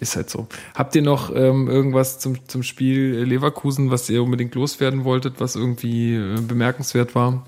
ist 0.00 0.16
halt 0.16 0.30
so. 0.30 0.46
Habt 0.74 0.94
ihr 0.94 1.02
noch 1.02 1.34
ähm, 1.34 1.68
irgendwas 1.68 2.18
zum, 2.18 2.48
zum 2.48 2.62
Spiel 2.62 3.22
Leverkusen, 3.24 3.90
was 3.90 4.08
ihr 4.08 4.22
unbedingt 4.22 4.54
loswerden 4.54 5.04
wolltet, 5.04 5.34
was 5.38 5.56
irgendwie 5.56 6.14
äh, 6.14 6.40
bemerkenswert 6.40 7.14
war? 7.14 7.44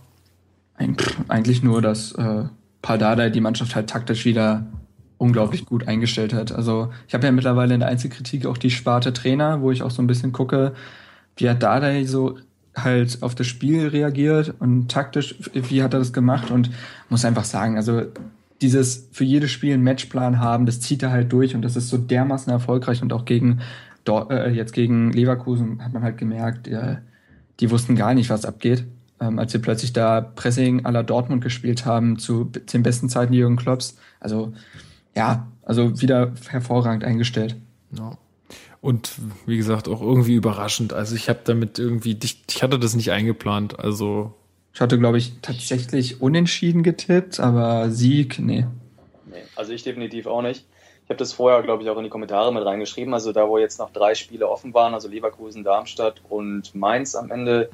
Eigentlich 0.76 1.62
nur, 1.62 1.80
dass 1.82 2.12
äh, 2.12 2.44
Pardada 2.82 3.30
die 3.30 3.40
Mannschaft 3.40 3.74
halt 3.74 3.88
taktisch 3.88 4.24
wieder 4.24 4.66
unglaublich 5.18 5.64
gut 5.66 5.88
eingestellt 5.88 6.34
hat. 6.34 6.52
Also 6.52 6.92
ich 7.08 7.14
habe 7.14 7.26
ja 7.26 7.32
mittlerweile 7.32 7.74
in 7.74 7.80
der 7.80 7.88
Einzelkritik 7.88 8.46
auch 8.46 8.58
die 8.58 8.70
Sparte 8.70 9.12
Trainer, 9.12 9.60
wo 9.62 9.70
ich 9.70 9.82
auch 9.82 9.90
so 9.90 10.02
ein 10.02 10.06
bisschen 10.06 10.32
gucke, 10.32 10.74
wie 11.36 11.48
hat 11.48 11.62
Dardai 11.62 12.04
so 12.04 12.38
halt 12.76 13.22
auf 13.22 13.34
das 13.34 13.46
Spiel 13.46 13.88
reagiert 13.88 14.54
und 14.58 14.90
taktisch, 14.90 15.36
wie 15.52 15.82
hat 15.82 15.94
er 15.94 16.00
das 16.00 16.12
gemacht 16.12 16.50
und 16.50 16.70
muss 17.08 17.24
einfach 17.24 17.44
sagen, 17.44 17.76
also 17.76 18.02
dieses 18.60 19.08
für 19.12 19.24
jedes 19.24 19.50
Spiel 19.50 19.74
einen 19.74 19.84
Matchplan 19.84 20.40
haben, 20.40 20.66
das 20.66 20.80
zieht 20.80 21.02
er 21.02 21.10
halt 21.10 21.32
durch 21.32 21.54
und 21.54 21.62
das 21.62 21.76
ist 21.76 21.88
so 21.88 21.98
dermaßen 21.98 22.52
erfolgreich 22.52 23.02
und 23.02 23.12
auch 23.12 23.24
gegen 23.24 23.60
äh, 24.06 24.50
jetzt 24.50 24.72
gegen 24.72 25.12
Leverkusen 25.12 25.82
hat 25.84 25.92
man 25.92 26.02
halt 26.02 26.18
gemerkt, 26.18 26.68
äh, 26.68 26.96
die 27.60 27.70
wussten 27.70 27.94
gar 27.94 28.14
nicht, 28.14 28.30
was 28.30 28.44
abgeht. 28.44 28.84
Ähm, 29.20 29.38
als 29.38 29.52
wir 29.52 29.62
plötzlich 29.62 29.92
da 29.92 30.20
Pressing 30.20 30.86
à 30.86 30.90
la 30.90 31.02
Dortmund 31.02 31.42
gespielt 31.42 31.84
haben 31.86 32.18
zu 32.18 32.44
den 32.44 32.82
besten 32.82 33.08
Zeiten 33.08 33.32
Jürgen 33.32 33.56
Klopps. 33.56 33.96
Also 34.20 34.52
ja, 35.16 35.46
also 35.62 36.00
wieder 36.00 36.32
hervorragend 36.48 37.04
eingestellt. 37.04 37.56
Ja. 37.92 38.18
Und 38.80 39.12
wie 39.46 39.56
gesagt, 39.56 39.88
auch 39.88 40.02
irgendwie 40.02 40.34
überraschend. 40.34 40.92
Also 40.92 41.14
ich 41.14 41.28
habe 41.28 41.40
damit 41.44 41.78
irgendwie, 41.78 42.18
ich, 42.22 42.42
ich 42.50 42.62
hatte 42.62 42.78
das 42.78 42.94
nicht 42.94 43.12
eingeplant. 43.12 43.78
Also 43.78 44.34
Ich 44.74 44.80
hatte, 44.80 44.98
glaube 44.98 45.18
ich, 45.18 45.34
tatsächlich 45.40 46.20
unentschieden 46.20 46.82
getippt, 46.82 47.38
aber 47.38 47.90
Sieg, 47.90 48.40
nee. 48.40 48.66
Nee, 49.26 49.36
also 49.54 49.72
ich 49.72 49.84
definitiv 49.84 50.26
auch 50.26 50.42
nicht. 50.42 50.66
Ich 51.04 51.10
habe 51.10 51.16
das 51.16 51.32
vorher, 51.32 51.62
glaube 51.62 51.84
ich, 51.84 51.88
auch 51.90 51.96
in 51.96 52.02
die 52.02 52.10
Kommentare 52.10 52.52
mit 52.52 52.64
reingeschrieben. 52.64 53.14
Also 53.14 53.32
da, 53.32 53.48
wo 53.48 53.56
jetzt 53.58 53.78
noch 53.78 53.90
drei 53.92 54.16
Spiele 54.16 54.48
offen 54.48 54.74
waren, 54.74 54.92
also 54.92 55.08
Leverkusen, 55.08 55.62
Darmstadt 55.62 56.22
und 56.28 56.74
Mainz 56.74 57.14
am 57.14 57.30
Ende, 57.30 57.70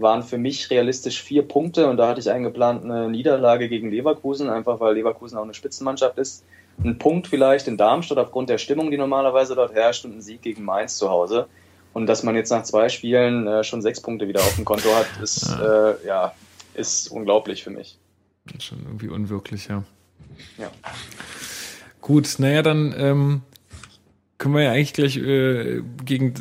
waren 0.00 0.22
für 0.22 0.38
mich 0.38 0.70
realistisch 0.70 1.22
vier 1.22 1.42
Punkte. 1.42 1.88
Und 1.88 1.96
da 1.96 2.08
hatte 2.08 2.20
ich 2.20 2.30
eingeplant 2.30 2.84
eine 2.84 3.08
Niederlage 3.08 3.68
gegen 3.68 3.90
Leverkusen, 3.90 4.48
einfach 4.48 4.80
weil 4.80 4.94
Leverkusen 4.94 5.38
auch 5.38 5.42
eine 5.42 5.54
Spitzenmannschaft 5.54 6.18
ist. 6.18 6.44
Ein 6.82 6.98
Punkt 6.98 7.26
vielleicht 7.26 7.66
in 7.66 7.76
Darmstadt 7.76 8.18
aufgrund 8.18 8.48
der 8.50 8.58
Stimmung, 8.58 8.90
die 8.90 8.96
normalerweise 8.96 9.54
dort 9.54 9.74
herrscht, 9.74 10.04
und 10.04 10.16
ein 10.16 10.22
Sieg 10.22 10.42
gegen 10.42 10.64
Mainz 10.64 10.96
zu 10.96 11.10
Hause. 11.10 11.46
Und 11.92 12.06
dass 12.06 12.22
man 12.22 12.36
jetzt 12.36 12.50
nach 12.50 12.62
zwei 12.62 12.88
Spielen 12.88 13.46
äh, 13.46 13.64
schon 13.64 13.82
sechs 13.82 14.00
Punkte 14.00 14.28
wieder 14.28 14.40
auf 14.40 14.54
dem 14.54 14.64
Konto 14.64 14.88
hat, 14.94 15.06
ist, 15.22 15.48
ja. 15.48 15.90
Äh, 15.90 16.06
ja, 16.06 16.34
ist 16.74 17.08
unglaublich 17.10 17.64
für 17.64 17.70
mich. 17.70 17.98
Schon 18.60 18.78
irgendwie 18.84 19.08
unwirklich, 19.08 19.66
ja. 19.68 19.82
Ja. 20.58 20.70
Gut, 22.00 22.36
naja, 22.38 22.62
dann 22.62 22.94
ähm, 22.96 23.42
können 24.38 24.54
wir 24.54 24.62
ja 24.62 24.72
eigentlich 24.72 24.92
gleich 24.92 25.16
äh, 25.16 25.82
gegen 26.04 26.32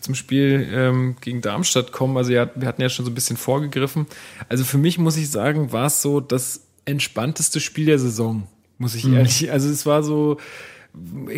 zum 0.00 0.14
Spiel 0.14 0.68
ähm, 0.72 1.16
gegen 1.20 1.40
Darmstadt 1.40 1.90
kommen. 1.90 2.16
Also 2.16 2.32
ja, 2.32 2.48
wir 2.54 2.68
hatten 2.68 2.80
ja 2.80 2.88
schon 2.88 3.04
so 3.04 3.10
ein 3.10 3.14
bisschen 3.14 3.36
vorgegriffen. 3.36 4.06
Also 4.48 4.64
für 4.64 4.78
mich 4.78 4.98
muss 4.98 5.16
ich 5.16 5.30
sagen, 5.30 5.72
war 5.72 5.86
es 5.86 6.00
so 6.00 6.20
das 6.20 6.62
entspannteste 6.84 7.58
Spiel 7.58 7.86
der 7.86 7.98
Saison, 7.98 8.46
muss 8.78 8.94
ich 8.94 9.04
mhm. 9.04 9.14
ehrlich. 9.14 9.50
Also 9.50 9.68
es 9.68 9.84
war 9.84 10.04
so, 10.04 10.38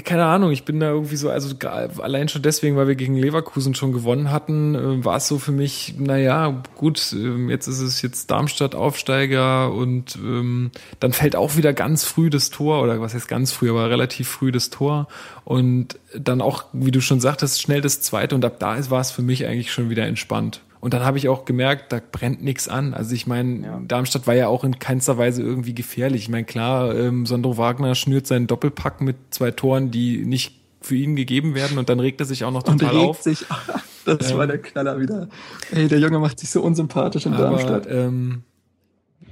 keine 0.04 0.26
Ahnung, 0.26 0.50
ich 0.50 0.64
bin 0.64 0.80
da 0.80 0.90
irgendwie 0.90 1.16
so, 1.16 1.30
also 1.30 1.54
allein 1.66 2.28
schon 2.28 2.42
deswegen, 2.42 2.76
weil 2.76 2.88
wir 2.88 2.94
gegen 2.94 3.16
Leverkusen 3.16 3.74
schon 3.74 3.92
gewonnen 3.92 4.30
hatten, 4.30 4.74
äh, 4.74 5.04
war 5.04 5.16
es 5.16 5.28
so 5.28 5.38
für 5.38 5.52
mich, 5.52 5.94
naja, 5.98 6.62
gut, 6.74 7.14
äh, 7.14 7.48
jetzt 7.48 7.66
ist 7.66 7.80
es 7.80 8.02
jetzt 8.02 8.30
Darmstadt 8.30 8.74
Aufsteiger 8.74 9.72
und 9.72 10.16
ähm, 10.16 10.70
dann 11.00 11.12
fällt 11.12 11.36
auch 11.36 11.56
wieder 11.56 11.72
ganz 11.72 12.04
früh 12.04 12.28
das 12.28 12.50
Tor, 12.50 12.82
oder 12.82 13.00
was 13.00 13.14
heißt 13.14 13.28
ganz 13.28 13.52
früh, 13.52 13.70
aber 13.70 13.88
relativ 13.88 14.28
früh 14.28 14.52
das 14.52 14.68
Tor 14.68 15.08
und 15.44 15.98
dann 16.14 16.42
auch, 16.42 16.64
wie 16.74 16.90
du 16.90 17.00
schon 17.00 17.20
sagtest, 17.20 17.62
schnell 17.62 17.80
das 17.80 18.02
zweite 18.02 18.34
und 18.34 18.44
ab 18.44 18.58
da 18.58 18.76
war 18.90 19.00
es 19.00 19.10
für 19.10 19.22
mich 19.22 19.46
eigentlich 19.46 19.72
schon 19.72 19.88
wieder 19.88 20.06
entspannt. 20.06 20.60
Und 20.80 20.94
dann 20.94 21.02
habe 21.02 21.18
ich 21.18 21.28
auch 21.28 21.44
gemerkt, 21.44 21.92
da 21.92 22.00
brennt 22.10 22.42
nichts 22.42 22.68
an. 22.68 22.94
Also 22.94 23.14
ich 23.14 23.26
meine, 23.26 23.66
ja. 23.66 23.80
Darmstadt 23.86 24.26
war 24.26 24.34
ja 24.34 24.48
auch 24.48 24.64
in 24.64 24.78
keinster 24.78 25.18
Weise 25.18 25.42
irgendwie 25.42 25.74
gefährlich. 25.74 26.22
Ich 26.22 26.28
meine, 26.28 26.44
klar, 26.44 26.94
ähm, 26.94 27.26
Sandro 27.26 27.56
Wagner 27.56 27.94
schnürt 27.94 28.26
seinen 28.26 28.46
Doppelpack 28.46 29.00
mit 29.00 29.16
zwei 29.30 29.50
Toren, 29.50 29.90
die 29.90 30.24
nicht 30.24 30.60
für 30.80 30.96
ihn 30.96 31.16
gegeben 31.16 31.54
werden 31.54 31.78
und 31.78 31.88
dann 31.88 31.98
regt 32.00 32.20
er 32.20 32.26
sich 32.26 32.44
auch 32.44 32.52
noch 32.52 32.62
total 32.62 32.90
und 32.90 32.96
regt 32.96 33.08
auf. 33.08 33.22
Sich, 33.22 33.44
das 34.04 34.30
ähm, 34.30 34.38
war 34.38 34.46
der 34.46 34.58
Knaller 34.58 35.00
wieder. 35.00 35.28
Ey, 35.72 35.88
der 35.88 35.98
Junge 35.98 36.18
macht 36.18 36.38
sich 36.38 36.50
so 36.50 36.62
unsympathisch 36.62 37.26
in 37.26 37.34
aber, 37.34 37.44
Darmstadt. 37.44 37.86
Ähm, 37.90 38.42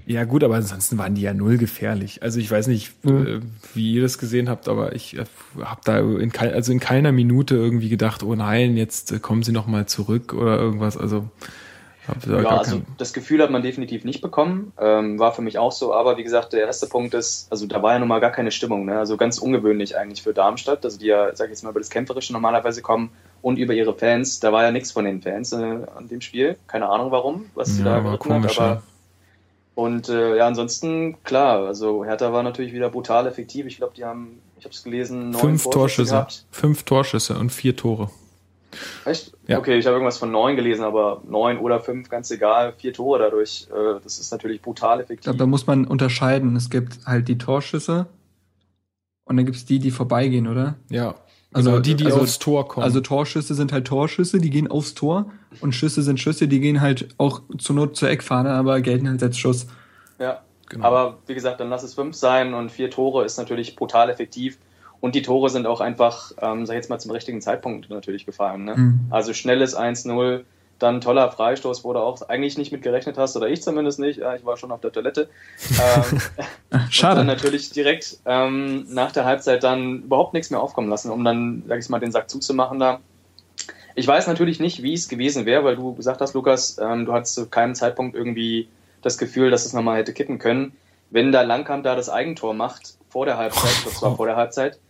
ja, 0.07 0.25
gut, 0.25 0.45
aber 0.45 0.57
ansonsten 0.57 0.99
waren 0.99 1.15
die 1.15 1.23
ja 1.23 1.33
null 1.33 1.57
gefährlich. 1.57 2.23
Also 2.23 2.39
ich 2.39 2.51
weiß 2.51 2.67
nicht, 2.67 3.05
mhm. 3.05 3.43
wie 3.73 3.95
ihr 3.95 4.03
das 4.03 4.19
gesehen 4.19 4.51
habt, 4.51 4.69
aber 4.69 4.95
ich 4.95 5.17
äh, 5.17 5.25
habe 5.63 5.81
da 5.85 5.99
in, 5.99 6.31
kein, 6.31 6.53
also 6.53 6.73
in 6.73 6.81
keiner 6.81 7.11
Minute 7.11 7.55
irgendwie 7.55 7.89
gedacht, 7.89 8.23
oh 8.23 8.35
nein, 8.35 8.77
jetzt 8.77 9.13
äh, 9.13 9.19
kommen 9.19 9.43
sie 9.43 9.53
noch 9.53 9.67
mal 9.67 9.87
zurück 9.87 10.35
oder 10.35 10.59
irgendwas. 10.59 10.99
Also 10.99 11.31
ja, 12.27 12.59
also 12.59 12.83
das 12.99 13.15
Gefühl 13.15 13.43
hat 13.43 13.51
man 13.51 13.63
definitiv 13.63 14.05
nicht 14.05 14.21
bekommen, 14.21 14.75
ähm, 14.79 15.19
war 15.19 15.33
für 15.33 15.41
mich 15.41 15.59
auch 15.59 15.73
so. 15.73 15.95
Aber 15.95 16.19
wie 16.19 16.23
gesagt, 16.23 16.53
der 16.53 16.67
erste 16.67 16.87
Punkt 16.87 17.15
ist, 17.15 17.47
also 17.51 17.67
da 17.67 17.83
war 17.83 17.95
ja 17.95 17.99
nun 17.99 18.09
mal 18.09 18.21
gar 18.21 18.31
keine 18.31 18.51
Stimmung, 18.51 18.85
ne? 18.85 18.99
also 18.99 19.17
ganz 19.17 19.39
ungewöhnlich 19.39 19.97
eigentlich 19.97 20.23
für 20.23 20.35
Darmstadt, 20.35 20.85
also 20.85 20.99
die 20.99 21.07
ja, 21.07 21.35
sag 21.35 21.47
ich 21.47 21.53
jetzt 21.53 21.63
mal, 21.63 21.71
über 21.71 21.81
das 21.81 21.89
Kämpferische 21.89 22.35
normalerweise 22.35 22.83
kommen 22.83 23.11
und 23.41 23.59
über 23.59 23.73
ihre 23.73 23.95
Fans. 23.95 24.39
Da 24.39 24.53
war 24.53 24.65
ja 24.65 24.71
nichts 24.71 24.93
von 24.93 25.07
den 25.07 25.23
Fans 25.23 25.53
äh, 25.53 25.57
an 25.97 26.09
dem 26.11 26.21
Spiel, 26.21 26.57
keine 26.67 26.91
Ahnung 26.91 27.11
warum, 27.11 27.47
was 27.55 27.69
ja, 27.69 27.75
sie 27.75 27.85
da 27.85 28.05
war 28.05 28.19
komisch, 28.19 28.61
hat, 28.61 28.67
aber 28.67 28.83
und 29.75 30.09
äh, 30.09 30.37
ja, 30.37 30.47
ansonsten, 30.47 31.23
klar, 31.25 31.67
also 31.67 32.05
Hertha 32.05 32.33
war 32.33 32.43
natürlich 32.43 32.73
wieder 32.73 32.91
brutal 32.91 33.27
effektiv. 33.27 33.67
Ich 33.67 33.77
glaube, 33.77 33.95
die 33.97 34.05
haben, 34.05 34.41
ich 34.59 34.65
habe 34.65 34.75
es 34.75 34.85
gelesen, 34.85 35.31
neun 35.31 35.41
Fünf 35.41 35.65
Torschüsse. 35.65 36.13
Gehabt. 36.13 36.47
Fünf 36.51 36.85
Torschüsse 36.85 37.37
und 37.37 37.51
vier 37.51 37.77
Tore. 37.77 38.11
Echt? 39.05 39.33
Ja. 39.47 39.59
Okay, 39.59 39.77
ich 39.79 39.87
habe 39.87 39.95
irgendwas 39.95 40.19
von 40.19 40.31
neun 40.31 40.57
gelesen, 40.57 40.85
aber 40.85 41.23
neun 41.29 41.59
oder 41.59 41.81
fünf, 41.81 42.09
ganz 42.09 42.31
egal, 42.31 42.73
vier 42.77 42.93
Tore 42.93 43.19
dadurch. 43.19 43.69
Äh, 43.71 44.01
das 44.03 44.19
ist 44.19 44.31
natürlich 44.31 44.63
brutal 44.63 44.99
effektiv. 45.01 45.19
Ich 45.19 45.25
glaube, 45.25 45.39
da 45.39 45.47
muss 45.47 45.67
man 45.67 45.87
unterscheiden. 45.87 46.57
Es 46.57 46.71
gibt 46.71 47.07
halt 47.07 47.29
die 47.29 47.39
Torschüsse 47.39 48.07
und 49.25 49.37
dann 49.37 49.45
gibt 49.45 49.57
es 49.57 49.65
die, 49.65 49.79
die 49.79 49.91
vorbeigehen, 49.91 50.49
oder? 50.49 50.75
Ja. 50.89 51.15
Also 51.55 51.71
genau, 51.71 51.83
die, 51.83 51.95
die 51.95 52.07
also, 52.07 52.21
aufs 52.21 52.41
Tor 52.41 52.67
kommen. 52.67 52.85
Also 52.85 53.01
Torschüsse 53.01 53.55
sind 53.55 53.73
halt 53.73 53.87
Torschüsse, 53.87 54.39
die 54.39 54.51
gehen 54.51 54.69
aufs 54.69 54.95
Tor 54.95 55.27
und 55.61 55.73
Schüsse 55.73 56.03
sind 56.03 56.19
Schüsse, 56.19 56.49
die 56.49 56.59
gehen 56.59 56.81
halt 56.81 57.09
auch 57.17 57.43
zur 57.59 57.77
Not 57.77 57.97
zur 57.97 58.11
Eckfahne, 58.11 58.51
aber 58.51 58.81
gelten 58.81 59.09
halt 59.09 59.23
als 59.23 59.39
Schuss. 59.39 59.69
Ja, 60.19 60.43
genau. 60.69 60.85
Aber 60.85 61.19
wie 61.27 61.35
gesagt, 61.35 61.61
dann 61.61 61.71
lass 61.71 61.85
es 61.85 61.95
fünf 61.95 62.17
sein 62.17 62.55
und 62.55 62.73
vier 62.73 62.91
Tore 62.91 63.25
ist 63.25 63.39
natürlich 63.39 63.77
brutal 63.77 64.11
effektiv. 64.11 64.59
Und 65.01 65.15
die 65.15 65.23
Tore 65.23 65.49
sind 65.49 65.67
auch 65.67 65.81
einfach, 65.81 66.33
ähm, 66.41 66.67
sag 66.67 66.75
ich 66.75 66.79
jetzt 66.79 66.91
mal, 66.91 66.99
zum 66.99 67.13
richtigen 67.13 67.41
Zeitpunkt 67.41 67.89
natürlich 67.89 68.27
gefallen. 68.27 68.65
Ne? 68.65 68.75
Mhm. 68.75 69.01
Also 69.11 69.33
schnelles 69.33 69.77
1-0, 69.77 70.41
dann 70.79 71.01
toller 71.01 71.31
Freistoß, 71.31 71.85
wo 71.85 71.93
du 71.93 72.01
auch 72.01 72.29
eigentlich 72.29 72.59
nicht 72.59 72.73
mit 72.73 72.83
gerechnet 72.83 73.17
hast, 73.17 73.37
oder 73.37 73.49
ich 73.49 73.63
zumindest 73.63 73.99
nicht. 73.99 74.19
Ich 74.19 74.45
war 74.45 74.57
schon 74.57 74.73
auf 74.73 74.81
der 74.81 74.93
Toilette. 74.93 75.29
ähm, 75.71 76.21
Schade. 76.91 77.21
Und 77.21 77.27
dann 77.27 77.37
natürlich 77.37 77.71
direkt 77.71 78.19
ähm, 78.27 78.87
nach 78.89 79.13
der 79.13 79.25
Halbzeit 79.25 79.63
dann 79.63 80.03
überhaupt 80.03 80.35
nichts 80.35 80.51
mehr 80.51 80.61
aufkommen 80.61 80.89
lassen, 80.89 81.11
um 81.11 81.25
dann, 81.25 81.63
sag 81.67 81.79
ich 81.79 81.89
mal, 81.89 82.01
den 82.01 82.13
Sack 82.13 82.29
zuzumachen 82.29 82.79
da. 82.79 83.01
Ich 83.95 84.07
weiß 84.07 84.27
natürlich 84.27 84.59
nicht, 84.59 84.83
wie 84.83 84.95
es 84.95 85.09
gewesen 85.09 85.47
wäre, 85.47 85.63
weil 85.65 85.77
du 85.77 85.95
gesagt 85.95 86.21
hast, 86.21 86.35
Lukas, 86.35 86.79
ähm, 86.79 87.07
du 87.07 87.13
hattest 87.13 87.35
zu 87.35 87.49
keinem 87.49 87.75
Zeitpunkt 87.75 88.17
irgendwie 88.17 88.69
das 89.03 89.19
Gefühl, 89.19 89.51
dass 89.51 89.65
es 89.65 89.73
nochmal 89.73 89.99
hätte 89.99 90.13
kippen 90.13 90.39
können. 90.39 90.77
Wenn 91.11 91.31
da 91.31 91.43
Langkamp 91.43 91.85
da 91.85 91.95
das 91.95 92.09
Eigentor 92.09 92.55
macht, 92.55 92.95
vor 93.09 93.27
der 93.27 93.37
Halbzeit, 93.37 93.71
das 93.85 94.03
war 94.03 94.17
vor 94.17 94.27
der 94.27 94.37
Halbzeit, 94.37 94.81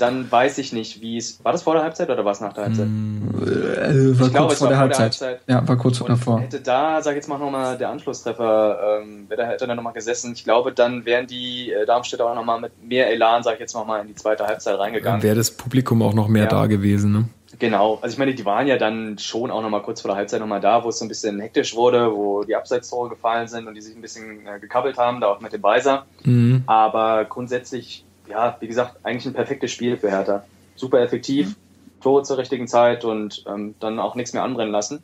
dann 0.00 0.30
weiß 0.30 0.58
ich 0.58 0.72
nicht, 0.72 1.00
wie 1.00 1.16
es. 1.16 1.44
War 1.44 1.52
das 1.52 1.62
vor 1.62 1.74
der 1.74 1.82
Halbzeit 1.82 2.08
oder 2.10 2.24
war 2.24 2.32
es 2.32 2.40
nach 2.40 2.52
der 2.52 2.64
Halbzeit? 2.64 2.86
Äh, 2.86 4.18
war 4.18 4.26
ich 4.26 4.32
glaube, 4.32 4.52
es 4.52 4.60
war 4.60 4.68
vor 4.68 4.68
der 4.68 4.78
Halbzeit. 4.78 5.20
der 5.20 5.28
Halbzeit. 5.28 5.40
Ja, 5.46 5.68
war 5.68 5.76
kurz 5.76 5.98
vor 5.98 6.08
davor. 6.08 6.40
Hätte 6.40 6.60
da, 6.60 7.02
sag 7.02 7.12
ich 7.12 7.16
jetzt 7.16 7.28
mal 7.28 7.38
nochmal, 7.38 7.76
der 7.78 7.90
Anschlusstreffer, 7.90 9.00
ähm, 9.02 9.26
wäre 9.28 9.42
da 9.42 9.48
hätte 9.48 9.66
er 9.66 9.74
nochmal 9.74 9.92
gesessen. 9.92 10.32
Ich 10.32 10.44
glaube, 10.44 10.72
dann 10.72 11.04
wären 11.04 11.26
die 11.26 11.72
äh, 11.72 11.86
Darmstädter 11.86 12.26
auch 12.26 12.34
nochmal 12.34 12.60
mit 12.60 12.72
mehr 12.82 13.10
Elan, 13.10 13.42
sag 13.42 13.54
ich 13.54 13.60
jetzt 13.60 13.74
nochmal, 13.74 14.02
in 14.02 14.08
die 14.08 14.14
zweite 14.14 14.46
Halbzeit 14.46 14.78
reingegangen. 14.78 15.22
Wäre 15.22 15.36
das 15.36 15.50
Publikum 15.50 16.02
auch 16.02 16.14
noch 16.14 16.28
mehr 16.28 16.44
ja. 16.44 16.48
da 16.48 16.66
gewesen, 16.66 17.12
ne? 17.12 17.28
Genau, 17.58 17.98
also 18.00 18.14
ich 18.14 18.18
meine, 18.18 18.34
die 18.34 18.44
waren 18.44 18.66
ja 18.66 18.78
dann 18.78 19.18
schon 19.18 19.50
auch 19.50 19.60
nochmal 19.60 19.82
kurz 19.82 20.00
vor 20.00 20.08
der 20.08 20.16
Halbzeit 20.16 20.40
nochmal 20.40 20.60
da, 20.60 20.82
wo 20.82 20.88
es 20.88 20.98
so 20.98 21.04
ein 21.04 21.08
bisschen 21.08 21.40
hektisch 21.40 21.74
wurde, 21.74 22.10
wo 22.14 22.42
die 22.42 22.56
Abseitstore 22.56 23.10
gefallen 23.10 23.48
sind 23.48 23.68
und 23.68 23.74
die 23.74 23.82
sich 23.82 23.94
ein 23.94 24.00
bisschen 24.00 24.46
äh, 24.46 24.58
gekabbelt 24.60 24.96
haben, 24.96 25.20
da 25.20 25.26
auch 25.26 25.40
mit 25.40 25.52
dem 25.52 25.62
Weiser. 25.62 26.06
Mhm. 26.24 26.62
Aber 26.66 27.26
grundsätzlich 27.26 28.04
ja, 28.30 28.56
wie 28.60 28.68
gesagt, 28.68 28.96
eigentlich 29.02 29.26
ein 29.26 29.34
perfektes 29.34 29.70
Spiel 29.70 29.96
für 29.96 30.10
Hertha. 30.10 30.44
Super 30.76 31.00
effektiv, 31.00 31.48
mhm. 31.48 32.00
Tore 32.00 32.22
zur 32.22 32.38
richtigen 32.38 32.68
Zeit 32.68 33.04
und 33.04 33.44
ähm, 33.46 33.74
dann 33.80 33.98
auch 33.98 34.14
nichts 34.14 34.32
mehr 34.32 34.42
anbrennen 34.42 34.72
lassen. 34.72 35.02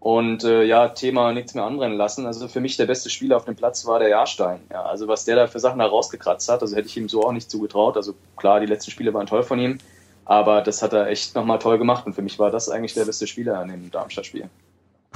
Und 0.00 0.44
äh, 0.44 0.64
ja, 0.64 0.88
Thema 0.88 1.32
nichts 1.32 1.54
mehr 1.54 1.64
anbrennen 1.64 1.98
lassen. 1.98 2.24
Also 2.24 2.48
für 2.48 2.60
mich 2.60 2.78
der 2.78 2.86
beste 2.86 3.10
Spieler 3.10 3.36
auf 3.36 3.44
dem 3.44 3.54
Platz 3.54 3.86
war 3.86 3.98
der 3.98 4.08
Jahrstein. 4.08 4.60
Ja, 4.72 4.82
also 4.82 5.08
was 5.08 5.26
der 5.26 5.36
da 5.36 5.46
für 5.46 5.60
Sachen 5.60 5.78
da 5.78 5.86
rausgekratzt 5.86 6.48
hat, 6.48 6.62
also 6.62 6.74
hätte 6.74 6.88
ich 6.88 6.96
ihm 6.96 7.08
so 7.08 7.22
auch 7.22 7.32
nicht 7.32 7.50
zugetraut. 7.50 7.96
Also 7.96 8.14
klar, 8.36 8.60
die 8.60 8.66
letzten 8.66 8.90
Spiele 8.90 9.12
waren 9.12 9.26
toll 9.26 9.42
von 9.42 9.58
ihm, 9.58 9.76
aber 10.24 10.62
das 10.62 10.82
hat 10.82 10.94
er 10.94 11.08
echt 11.08 11.34
nochmal 11.34 11.58
toll 11.58 11.76
gemacht. 11.76 12.06
Und 12.06 12.14
für 12.14 12.22
mich 12.22 12.38
war 12.38 12.50
das 12.50 12.70
eigentlich 12.70 12.94
der 12.94 13.04
beste 13.04 13.26
Spieler 13.26 13.58
an 13.58 13.68
dem 13.68 13.90
Darmstadt-Spiel. 13.90 14.48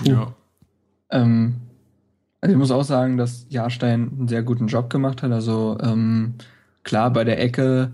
Ja. 0.02 0.34
Ähm, 1.10 1.54
also 2.42 2.52
ich 2.52 2.58
muss 2.58 2.70
auch 2.70 2.84
sagen, 2.84 3.16
dass 3.16 3.46
Jahrstein 3.48 4.12
einen 4.18 4.28
sehr 4.28 4.42
guten 4.42 4.66
Job 4.66 4.90
gemacht 4.90 5.22
hat. 5.22 5.32
Also 5.32 5.78
ähm, 5.80 6.34
Klar, 6.84 7.12
bei 7.12 7.24
der 7.24 7.40
Ecke 7.40 7.92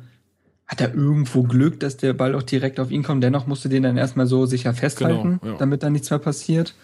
hat 0.67 0.81
er 0.81 0.95
irgendwo 0.95 1.43
Glück, 1.43 1.81
dass 1.81 1.97
der 1.97 2.13
Ball 2.13 2.35
auch 2.35 2.43
direkt 2.43 2.79
auf 2.79 2.91
ihn 2.91 3.03
kommt. 3.03 3.25
Dennoch 3.25 3.47
musste 3.47 3.69
den 3.69 3.83
dann 3.83 3.97
erstmal 3.97 4.27
so 4.27 4.47
sicher 4.47 4.73
festhalten, 4.73 5.41
genau, 5.41 5.53
ja. 5.53 5.59
damit 5.59 5.83
da 5.83 5.91
nichts 5.91 6.11
mehr 6.11 6.19
passiert. 6.21 6.75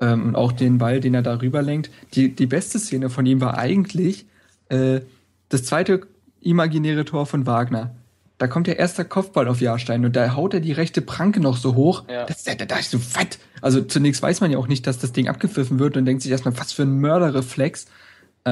Ähm, 0.00 0.26
und 0.26 0.36
auch 0.36 0.52
den 0.52 0.78
Ball, 0.78 1.00
den 1.00 1.14
er 1.14 1.22
da 1.22 1.40
rüberlenkt. 1.40 1.90
Die, 2.14 2.34
die 2.34 2.46
beste 2.46 2.78
Szene 2.78 3.10
von 3.10 3.26
ihm 3.26 3.40
war 3.40 3.58
eigentlich 3.58 4.26
äh, 4.68 5.00
das 5.48 5.64
zweite 5.64 6.06
imaginäre 6.40 7.04
Tor 7.04 7.26
von 7.26 7.46
Wagner. 7.46 7.94
Da 8.38 8.46
kommt 8.46 8.68
der 8.68 8.78
erste 8.78 9.04
Kopfball 9.04 9.48
auf 9.48 9.60
Jahrstein 9.60 10.04
und 10.04 10.14
da 10.14 10.36
haut 10.36 10.54
er 10.54 10.60
die 10.60 10.72
rechte 10.72 11.00
Pranke 11.00 11.40
noch 11.40 11.56
so 11.56 11.74
hoch. 11.74 12.04
Ja. 12.08 12.24
Das, 12.24 12.44
da, 12.44 12.54
da 12.54 12.66
dachte 12.66 12.82
ich 12.82 12.88
so, 12.88 12.98
was? 13.14 13.38
Also 13.60 13.82
zunächst 13.82 14.22
weiß 14.22 14.40
man 14.40 14.52
ja 14.52 14.58
auch 14.58 14.68
nicht, 14.68 14.86
dass 14.86 14.98
das 14.98 15.12
Ding 15.12 15.28
abgepfiffen 15.28 15.80
wird 15.80 15.96
und 15.96 16.06
denkt 16.06 16.22
sich 16.22 16.30
erstmal, 16.30 16.56
was 16.56 16.72
für 16.72 16.82
ein 16.82 17.00
Mörderreflex. 17.00 17.86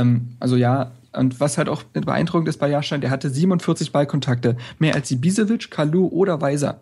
Ähm, 0.00 0.28
also 0.40 0.56
ja, 0.56 0.92
und 1.12 1.40
was 1.40 1.58
halt 1.58 1.68
auch 1.68 1.82
beeindruckend 1.82 2.48
ist 2.48 2.58
bei 2.58 2.68
Jahrstein, 2.68 3.00
der 3.00 3.10
hatte 3.10 3.30
47 3.30 3.92
Ballkontakte, 3.92 4.56
mehr 4.78 4.94
als 4.94 5.10
Ibisevic, 5.10 5.70
Kalu 5.70 6.08
oder 6.08 6.40
Weiser. 6.40 6.80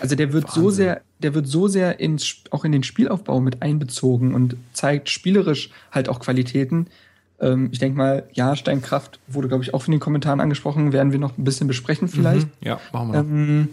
Also 0.00 0.14
der 0.14 0.32
wird 0.32 0.50
so 0.50 0.66
Wahnsinn. 0.66 0.76
sehr, 0.76 1.00
der 1.18 1.34
wird 1.34 1.48
so 1.48 1.68
sehr 1.68 2.00
ins, 2.00 2.36
auch 2.50 2.64
in 2.64 2.72
den 2.72 2.82
Spielaufbau 2.84 3.40
mit 3.40 3.60
einbezogen 3.60 4.34
und 4.34 4.56
zeigt 4.72 5.10
spielerisch 5.10 5.70
halt 5.90 6.08
auch 6.08 6.20
Qualitäten. 6.20 6.86
Ähm, 7.40 7.68
ich 7.72 7.78
denke 7.78 7.98
mal, 7.98 8.24
ja, 8.32 8.54
Steinkraft 8.56 9.18
wurde, 9.26 9.48
glaube 9.48 9.64
ich, 9.64 9.74
auch 9.74 9.86
in 9.86 9.92
den 9.92 10.00
Kommentaren 10.00 10.40
angesprochen, 10.40 10.92
werden 10.92 11.12
wir 11.12 11.18
noch 11.18 11.36
ein 11.36 11.44
bisschen 11.44 11.66
besprechen 11.66 12.08
vielleicht. 12.08 12.46
Mhm. 12.46 12.66
Ja, 12.66 12.80
machen 12.92 13.12
wir. 13.12 13.18
Ähm, 13.18 13.68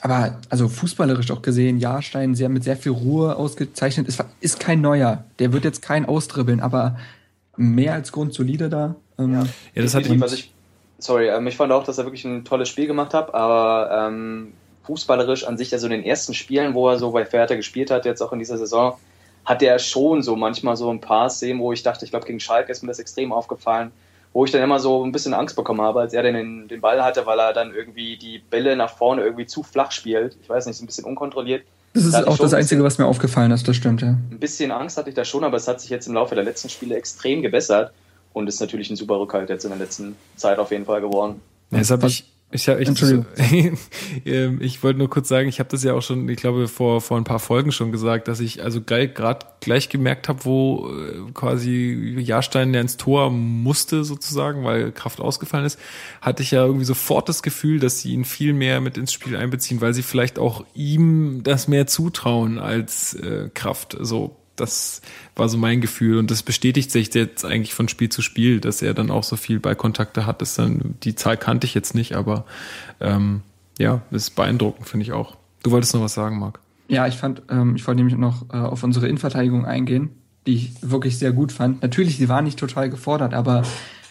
aber 0.00 0.38
also 0.48 0.68
fußballerisch 0.68 1.30
auch 1.30 1.42
gesehen, 1.42 1.78
Jahrstein 1.78 2.34
sehr 2.34 2.48
mit 2.48 2.64
sehr 2.64 2.76
viel 2.76 2.92
Ruhe 2.92 3.36
ausgezeichnet. 3.36 4.08
Ist, 4.08 4.24
ist 4.40 4.60
kein 4.60 4.80
neuer. 4.80 5.24
Der 5.38 5.52
wird 5.52 5.64
jetzt 5.64 5.82
kein 5.82 6.06
ausdribbeln, 6.06 6.60
aber 6.60 6.96
mehr 7.60 7.92
als 7.92 8.10
grundsolide 8.10 8.68
da. 8.68 8.96
Ähm, 9.18 9.32
Ja. 9.32 9.42
ja, 9.74 9.82
das 9.82 9.94
hat 9.94 10.02
Definitiv, 10.02 10.22
also 10.22 10.34
ich, 10.34 10.52
sorry, 10.98 11.28
ähm, 11.28 11.46
ich 11.46 11.56
fand 11.56 11.72
auch, 11.72 11.84
dass 11.84 11.98
er 11.98 12.04
wirklich 12.04 12.24
ein 12.24 12.44
tolles 12.44 12.68
Spiel 12.68 12.86
gemacht 12.86 13.14
hat, 13.14 13.34
aber 13.34 14.08
ähm, 14.08 14.52
fußballerisch 14.84 15.44
an 15.44 15.58
sich, 15.58 15.72
also 15.72 15.86
in 15.86 15.92
den 15.92 16.04
ersten 16.04 16.34
Spielen, 16.34 16.74
wo 16.74 16.88
er 16.88 16.98
so 16.98 17.10
bei 17.12 17.24
Ferter 17.24 17.56
gespielt 17.56 17.90
hat, 17.90 18.06
jetzt 18.06 18.22
auch 18.22 18.32
in 18.32 18.38
dieser 18.38 18.58
Saison, 18.58 18.94
hat 19.44 19.62
er 19.62 19.78
schon 19.78 20.22
so 20.22 20.36
manchmal 20.36 20.76
so 20.76 20.90
ein 20.90 21.00
paar 21.00 21.28
Szenen, 21.28 21.60
wo 21.60 21.72
ich 21.72 21.82
dachte, 21.82 22.04
ich 22.04 22.10
glaube 22.10 22.26
gegen 22.26 22.40
Schalke 22.40 22.72
ist 22.72 22.82
mir 22.82 22.88
das 22.88 22.98
extrem 22.98 23.32
aufgefallen, 23.32 23.92
wo 24.32 24.44
ich 24.44 24.50
dann 24.50 24.62
immer 24.62 24.78
so 24.78 25.04
ein 25.04 25.12
bisschen 25.12 25.34
Angst 25.34 25.56
bekommen 25.56 25.80
habe, 25.80 26.00
als 26.00 26.14
er 26.14 26.22
den, 26.22 26.68
den 26.68 26.80
Ball 26.80 27.02
hatte, 27.02 27.26
weil 27.26 27.38
er 27.38 27.52
dann 27.52 27.74
irgendwie 27.74 28.16
die 28.16 28.38
Bälle 28.38 28.76
nach 28.76 28.90
vorne 28.90 29.22
irgendwie 29.22 29.46
zu 29.46 29.62
flach 29.62 29.92
spielt. 29.92 30.36
Ich 30.42 30.48
weiß 30.48 30.66
nicht, 30.66 30.76
so 30.76 30.84
ein 30.84 30.86
bisschen 30.86 31.04
unkontrolliert. 31.04 31.64
Das 31.92 32.04
ist 32.04 32.12
Da 32.12 32.26
auch 32.26 32.38
das 32.38 32.52
ein 32.52 32.60
Einzige, 32.60 32.84
was 32.84 32.98
mir 32.98 33.06
aufgefallen 33.06 33.50
ist, 33.50 33.66
das 33.66 33.76
stimmt, 33.76 34.02
ja. 34.02 34.08
Ein 34.08 34.38
bisschen 34.38 34.70
Angst 34.70 34.96
hatte 34.96 35.08
ich 35.08 35.14
da 35.14 35.24
schon, 35.24 35.44
aber 35.44 35.56
es 35.56 35.66
hat 35.66 35.80
sich 35.80 35.90
jetzt 35.90 36.06
im 36.06 36.14
Laufe 36.14 36.34
der 36.34 36.44
letzten 36.44 36.68
Spiele 36.68 36.96
extrem 36.96 37.42
gebessert 37.42 37.92
und 38.32 38.48
ist 38.48 38.60
natürlich 38.60 38.90
ein 38.90 38.96
super 38.96 39.18
Rückhalt 39.18 39.48
jetzt 39.48 39.64
in 39.64 39.70
der 39.70 39.78
letzten 39.78 40.16
Zeit 40.36 40.58
auf 40.58 40.70
jeden 40.70 40.84
Fall 40.84 41.00
geworden. 41.00 41.40
Ja, 41.70 41.78
das 41.78 41.90
habe 41.90 42.06
ich. 42.06 42.24
Ich, 42.52 42.68
hab, 42.68 42.80
ich, 42.80 42.88
Entschuldigung. 42.88 43.26
ich 44.60 44.82
wollte 44.82 44.98
nur 44.98 45.08
kurz 45.08 45.28
sagen, 45.28 45.48
ich 45.48 45.60
habe 45.60 45.68
das 45.68 45.84
ja 45.84 45.94
auch 45.94 46.02
schon, 46.02 46.28
ich 46.28 46.36
glaube, 46.36 46.66
vor, 46.66 47.00
vor 47.00 47.16
ein 47.16 47.22
paar 47.22 47.38
Folgen 47.38 47.70
schon 47.70 47.92
gesagt, 47.92 48.26
dass 48.26 48.40
ich 48.40 48.64
also 48.64 48.80
gleich 48.80 49.14
gerade 49.14 49.46
gleich 49.60 49.88
gemerkt 49.88 50.28
habe, 50.28 50.44
wo 50.44 50.90
äh, 50.90 51.30
quasi 51.32 52.16
Jahrstein 52.18 52.72
der 52.72 52.82
ins 52.82 52.96
Tor 52.96 53.30
musste 53.30 54.02
sozusagen, 54.02 54.64
weil 54.64 54.90
Kraft 54.90 55.20
ausgefallen 55.20 55.64
ist, 55.64 55.78
hatte 56.20 56.42
ich 56.42 56.50
ja 56.50 56.64
irgendwie 56.64 56.84
sofort 56.84 57.28
das 57.28 57.42
Gefühl, 57.42 57.78
dass 57.78 58.00
sie 58.00 58.12
ihn 58.12 58.24
viel 58.24 58.52
mehr 58.52 58.80
mit 58.80 58.98
ins 58.98 59.12
Spiel 59.12 59.36
einbeziehen, 59.36 59.80
weil 59.80 59.94
sie 59.94 60.02
vielleicht 60.02 60.40
auch 60.40 60.64
ihm 60.74 61.42
das 61.44 61.68
mehr 61.68 61.86
zutrauen 61.86 62.58
als 62.58 63.14
äh, 63.14 63.48
Kraft. 63.54 63.96
So, 64.00 64.39
das 64.60 65.00
war 65.36 65.48
so 65.48 65.58
mein 65.58 65.80
Gefühl 65.80 66.18
und 66.18 66.30
das 66.30 66.42
bestätigt 66.42 66.90
sich 66.90 67.12
jetzt 67.14 67.44
eigentlich 67.44 67.74
von 67.74 67.88
Spiel 67.88 68.08
zu 68.08 68.22
Spiel, 68.22 68.60
dass 68.60 68.82
er 68.82 68.94
dann 68.94 69.10
auch 69.10 69.24
so 69.24 69.36
viel 69.36 69.58
Ballkontakte 69.58 70.26
hat. 70.26 70.42
Das 70.42 70.54
dann 70.54 70.94
die 71.02 71.14
Zahl 71.14 71.36
kannte 71.36 71.66
ich 71.66 71.74
jetzt 71.74 71.94
nicht, 71.94 72.14
aber 72.14 72.44
ähm, 73.00 73.42
ja, 73.78 74.02
ist 74.10 74.36
beeindruckend, 74.36 74.88
finde 74.88 75.04
ich 75.04 75.12
auch. 75.12 75.36
Du 75.62 75.70
wolltest 75.70 75.94
noch 75.94 76.02
was 76.02 76.14
sagen, 76.14 76.38
Marc? 76.38 76.60
Ja, 76.88 77.06
ich 77.06 77.16
fand, 77.16 77.42
ähm, 77.50 77.76
ich 77.76 77.86
wollte 77.86 77.98
nämlich 77.98 78.16
noch 78.16 78.46
äh, 78.52 78.56
auf 78.56 78.82
unsere 78.82 79.06
Innenverteidigung 79.06 79.64
eingehen, 79.64 80.10
die 80.46 80.54
ich 80.54 80.72
wirklich 80.82 81.18
sehr 81.18 81.32
gut 81.32 81.52
fand. 81.52 81.82
Natürlich, 81.82 82.16
sie 82.16 82.28
war 82.28 82.42
nicht 82.42 82.58
total 82.58 82.90
gefordert, 82.90 83.32
aber 83.32 83.62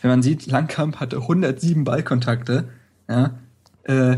wenn 0.01 0.09
man 0.09 0.21
sieht, 0.21 0.47
Langkamp 0.47 0.99
hatte 0.99 1.17
107 1.17 1.83
Ballkontakte, 1.83 2.69
ja, 3.09 3.31
äh, 3.83 4.17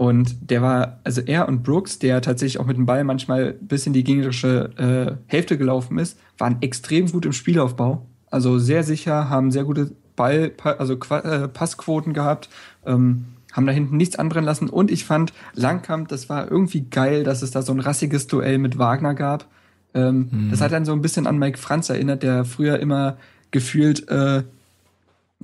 und 0.00 0.50
der 0.50 0.62
war, 0.62 0.98
also 1.04 1.20
er 1.20 1.46
und 1.46 1.62
Brooks, 1.62 1.98
der 1.98 2.22
tatsächlich 2.22 2.58
auch 2.58 2.64
mit 2.64 2.78
dem 2.78 2.86
Ball 2.86 3.04
manchmal 3.04 3.52
bis 3.52 3.86
in 3.86 3.92
die 3.92 4.02
gegnerische 4.02 4.70
äh, 4.78 5.30
Hälfte 5.30 5.58
gelaufen 5.58 5.98
ist, 5.98 6.18
waren 6.38 6.56
extrem 6.62 7.12
gut 7.12 7.26
im 7.26 7.34
Spielaufbau. 7.34 8.06
Also 8.30 8.58
sehr 8.58 8.82
sicher, 8.82 9.28
haben 9.28 9.50
sehr 9.50 9.64
gute 9.64 9.92
Ball, 10.16 10.52
also 10.78 10.94
äh, 10.94 11.48
Passquoten 11.48 12.14
gehabt, 12.14 12.48
ähm, 12.86 13.26
haben 13.52 13.66
da 13.66 13.72
hinten 13.72 13.98
nichts 13.98 14.16
anbrennen 14.16 14.46
lassen. 14.46 14.70
Und 14.70 14.90
ich 14.90 15.04
fand 15.04 15.34
Langkamp, 15.52 16.08
das 16.08 16.30
war 16.30 16.50
irgendwie 16.50 16.86
geil, 16.88 17.22
dass 17.22 17.42
es 17.42 17.50
da 17.50 17.60
so 17.60 17.74
ein 17.74 17.80
rassiges 17.80 18.26
Duell 18.26 18.56
mit 18.56 18.78
Wagner 18.78 19.12
gab. 19.12 19.48
Ähm, 19.92 20.48
Das 20.50 20.62
hat 20.62 20.72
dann 20.72 20.86
so 20.86 20.92
ein 20.92 21.02
bisschen 21.02 21.26
an 21.26 21.36
Mike 21.36 21.58
Franz 21.58 21.90
erinnert, 21.90 22.22
der 22.22 22.46
früher 22.46 22.78
immer 22.78 23.18
gefühlt 23.50 24.08
äh, 24.08 24.44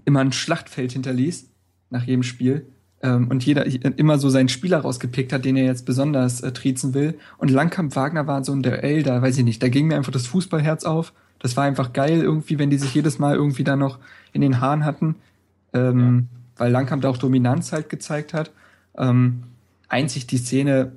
immer 0.07 0.21
ein 0.21 0.33
Schlachtfeld 0.33 0.93
hinterließ 0.93 1.47
nach 1.91 2.05
jedem 2.05 2.23
Spiel 2.23 2.65
ähm, 3.03 3.29
und 3.29 3.45
jeder 3.45 3.67
immer 3.99 4.19
so 4.19 4.29
seinen 4.29 4.49
Spieler 4.49 4.79
rausgepickt 4.79 5.33
hat, 5.33 5.45
den 5.45 5.57
er 5.57 5.65
jetzt 5.65 5.85
besonders 5.85 6.41
äh, 6.41 6.53
triezen 6.53 6.95
will. 6.95 7.19
Und 7.39 7.51
Langkamp 7.51 7.95
Wagner 7.97 8.27
war 8.27 8.45
so 8.45 8.53
ein 8.53 8.63
Duell, 8.63 9.03
da 9.03 9.21
weiß 9.21 9.39
ich 9.39 9.45
nicht, 9.45 9.63
da 9.63 9.69
ging 9.69 9.87
mir 9.87 9.97
einfach 9.97 10.13
das 10.13 10.27
Fußballherz 10.27 10.85
auf. 10.85 11.13
Das 11.39 11.57
war 11.57 11.65
einfach 11.65 11.93
geil 11.93 12.23
irgendwie, 12.23 12.59
wenn 12.59 12.71
die 12.71 12.79
sich 12.79 12.95
jedes 12.95 13.19
Mal 13.19 13.35
irgendwie 13.35 13.65
da 13.65 13.77
noch 13.77 13.99
in 14.33 14.41
den 14.41 14.61
Haaren 14.61 14.85
hatten, 14.85 15.17
ähm, 15.75 16.29
weil 16.57 16.73
Langkamp 16.73 17.03
da 17.03 17.11
auch 17.11 17.19
Dominanz 17.19 17.73
halt 17.73 17.91
gezeigt 17.91 18.33
hat. 18.33 18.51
Ähm, 18.97 19.43
einzig 19.89 20.27
die 20.27 20.39
Szene, 20.39 20.93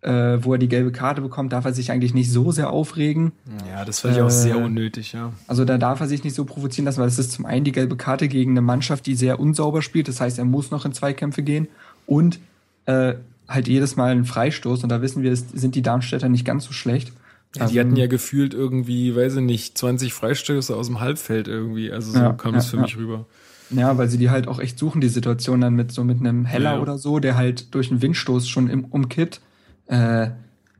äh, 0.00 0.38
wo 0.44 0.52
er 0.52 0.58
die 0.58 0.68
gelbe 0.68 0.92
Karte 0.92 1.20
bekommt, 1.20 1.52
darf 1.52 1.64
er 1.64 1.72
sich 1.72 1.90
eigentlich 1.90 2.14
nicht 2.14 2.30
so 2.30 2.52
sehr 2.52 2.70
aufregen. 2.70 3.32
Ja, 3.68 3.84
das 3.84 4.00
fand 4.00 4.14
ich 4.16 4.22
auch 4.22 4.30
sehr 4.30 4.54
Äh, 4.56 4.64
unnötig, 4.64 5.12
ja. 5.12 5.32
Also 5.48 5.64
da 5.64 5.76
darf 5.76 6.00
er 6.00 6.06
sich 6.06 6.22
nicht 6.22 6.34
so 6.34 6.44
provozieren 6.44 6.84
lassen, 6.84 7.00
weil 7.00 7.08
es 7.08 7.18
ist 7.18 7.32
zum 7.32 7.46
einen 7.46 7.64
die 7.64 7.72
gelbe 7.72 7.96
Karte 7.96 8.28
gegen 8.28 8.52
eine 8.52 8.60
Mannschaft, 8.62 9.06
die 9.06 9.16
sehr 9.16 9.40
unsauber 9.40 9.82
spielt. 9.82 10.06
Das 10.08 10.20
heißt, 10.20 10.38
er 10.38 10.44
muss 10.44 10.70
noch 10.70 10.84
in 10.84 10.92
Zweikämpfe 10.92 11.42
gehen 11.42 11.66
und 12.06 12.38
äh, 12.86 13.14
halt 13.48 13.66
jedes 13.66 13.96
Mal 13.96 14.12
ein 14.12 14.24
Freistoß. 14.24 14.82
Und 14.84 14.90
da 14.90 15.02
wissen 15.02 15.22
wir, 15.22 15.34
sind 15.34 15.74
die 15.74 15.82
Darmstädter 15.82 16.28
nicht 16.28 16.44
ganz 16.44 16.64
so 16.64 16.72
schlecht. 16.72 17.12
Ja, 17.56 17.66
die 17.66 17.80
hatten 17.80 17.96
ja 17.96 18.06
gefühlt 18.06 18.52
irgendwie, 18.54 19.16
weiß 19.16 19.36
ich 19.36 19.40
nicht, 19.42 19.78
20 19.78 20.12
Freistöße 20.12 20.76
aus 20.76 20.86
dem 20.86 21.00
Halbfeld 21.00 21.48
irgendwie. 21.48 21.90
Also 21.90 22.12
so 22.12 22.18
Ja, 22.18 22.32
kam 22.34 22.52
ja, 22.52 22.58
es 22.58 22.66
für 22.66 22.76
mich 22.76 22.96
rüber. 22.96 23.26
Ja, 23.70 23.98
weil 23.98 24.08
sie 24.08 24.18
die 24.18 24.30
halt 24.30 24.48
auch 24.48 24.60
echt 24.60 24.78
suchen, 24.78 25.00
die 25.00 25.08
Situation 25.08 25.60
dann 25.60 25.74
mit 25.74 25.90
so 25.92 26.04
mit 26.04 26.20
einem 26.20 26.44
Heller 26.44 26.80
oder 26.80 26.98
so, 26.98 27.18
der 27.18 27.36
halt 27.36 27.74
durch 27.74 27.90
einen 27.90 28.00
Windstoß 28.00 28.48
schon 28.48 28.68
im, 28.68 28.84
umkippt. 28.84 29.40
Äh, 29.88 30.30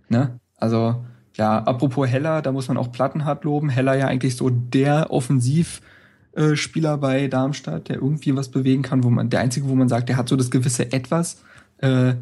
ne? 0.09 0.39
Also, 0.57 1.05
ja, 1.35 1.59
apropos 1.59 2.09
Heller, 2.09 2.43
da 2.43 2.53
muss 2.53 2.69
man 2.69 2.77
auch 2.77 2.93
Plattenhardt 2.93 3.45
loben. 3.45 3.69
Heller 3.69 3.97
ja 3.97 4.07
eigentlich 4.07 4.37
so 4.37 4.51
der 4.51 5.11
Offensivspieler 5.11 6.95
äh, 6.95 6.99
bei 6.99 7.29
Darmstadt, 7.29 7.89
der 7.89 7.97
irgendwie 7.97 8.37
was 8.37 8.51
bewegen 8.51 8.83
kann, 8.83 9.05
wo 9.05 9.11
man, 9.11 9.31
der 9.31 9.41
einzige, 9.41 9.69
wo 9.69 9.75
man 9.75 9.89
sagt, 9.89 10.09
der 10.09 10.17
hat 10.17 10.29
so 10.29 10.37
das 10.37 10.51
gewisse 10.51 10.93
Etwas. 10.93 11.43
Äh, 11.79 12.15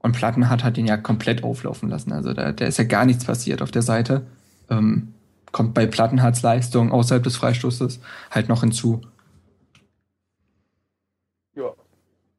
und 0.00 0.12
Plattenhardt 0.12 0.64
hat 0.64 0.78
ihn 0.78 0.86
ja 0.86 0.96
komplett 0.96 1.42
auflaufen 1.42 1.88
lassen. 1.88 2.12
Also 2.12 2.32
da, 2.32 2.52
da 2.52 2.66
ist 2.66 2.78
ja 2.78 2.84
gar 2.84 3.04
nichts 3.04 3.24
passiert 3.24 3.62
auf 3.62 3.70
der 3.70 3.82
Seite. 3.82 4.26
Ähm, 4.70 5.14
kommt 5.50 5.74
bei 5.74 5.86
Plattenhardts 5.86 6.42
Leistung 6.42 6.92
außerhalb 6.92 7.22
des 7.22 7.36
Freistoßes 7.36 8.00
halt 8.30 8.48
noch 8.48 8.60
hinzu. 8.60 9.00
Ja, 11.56 11.72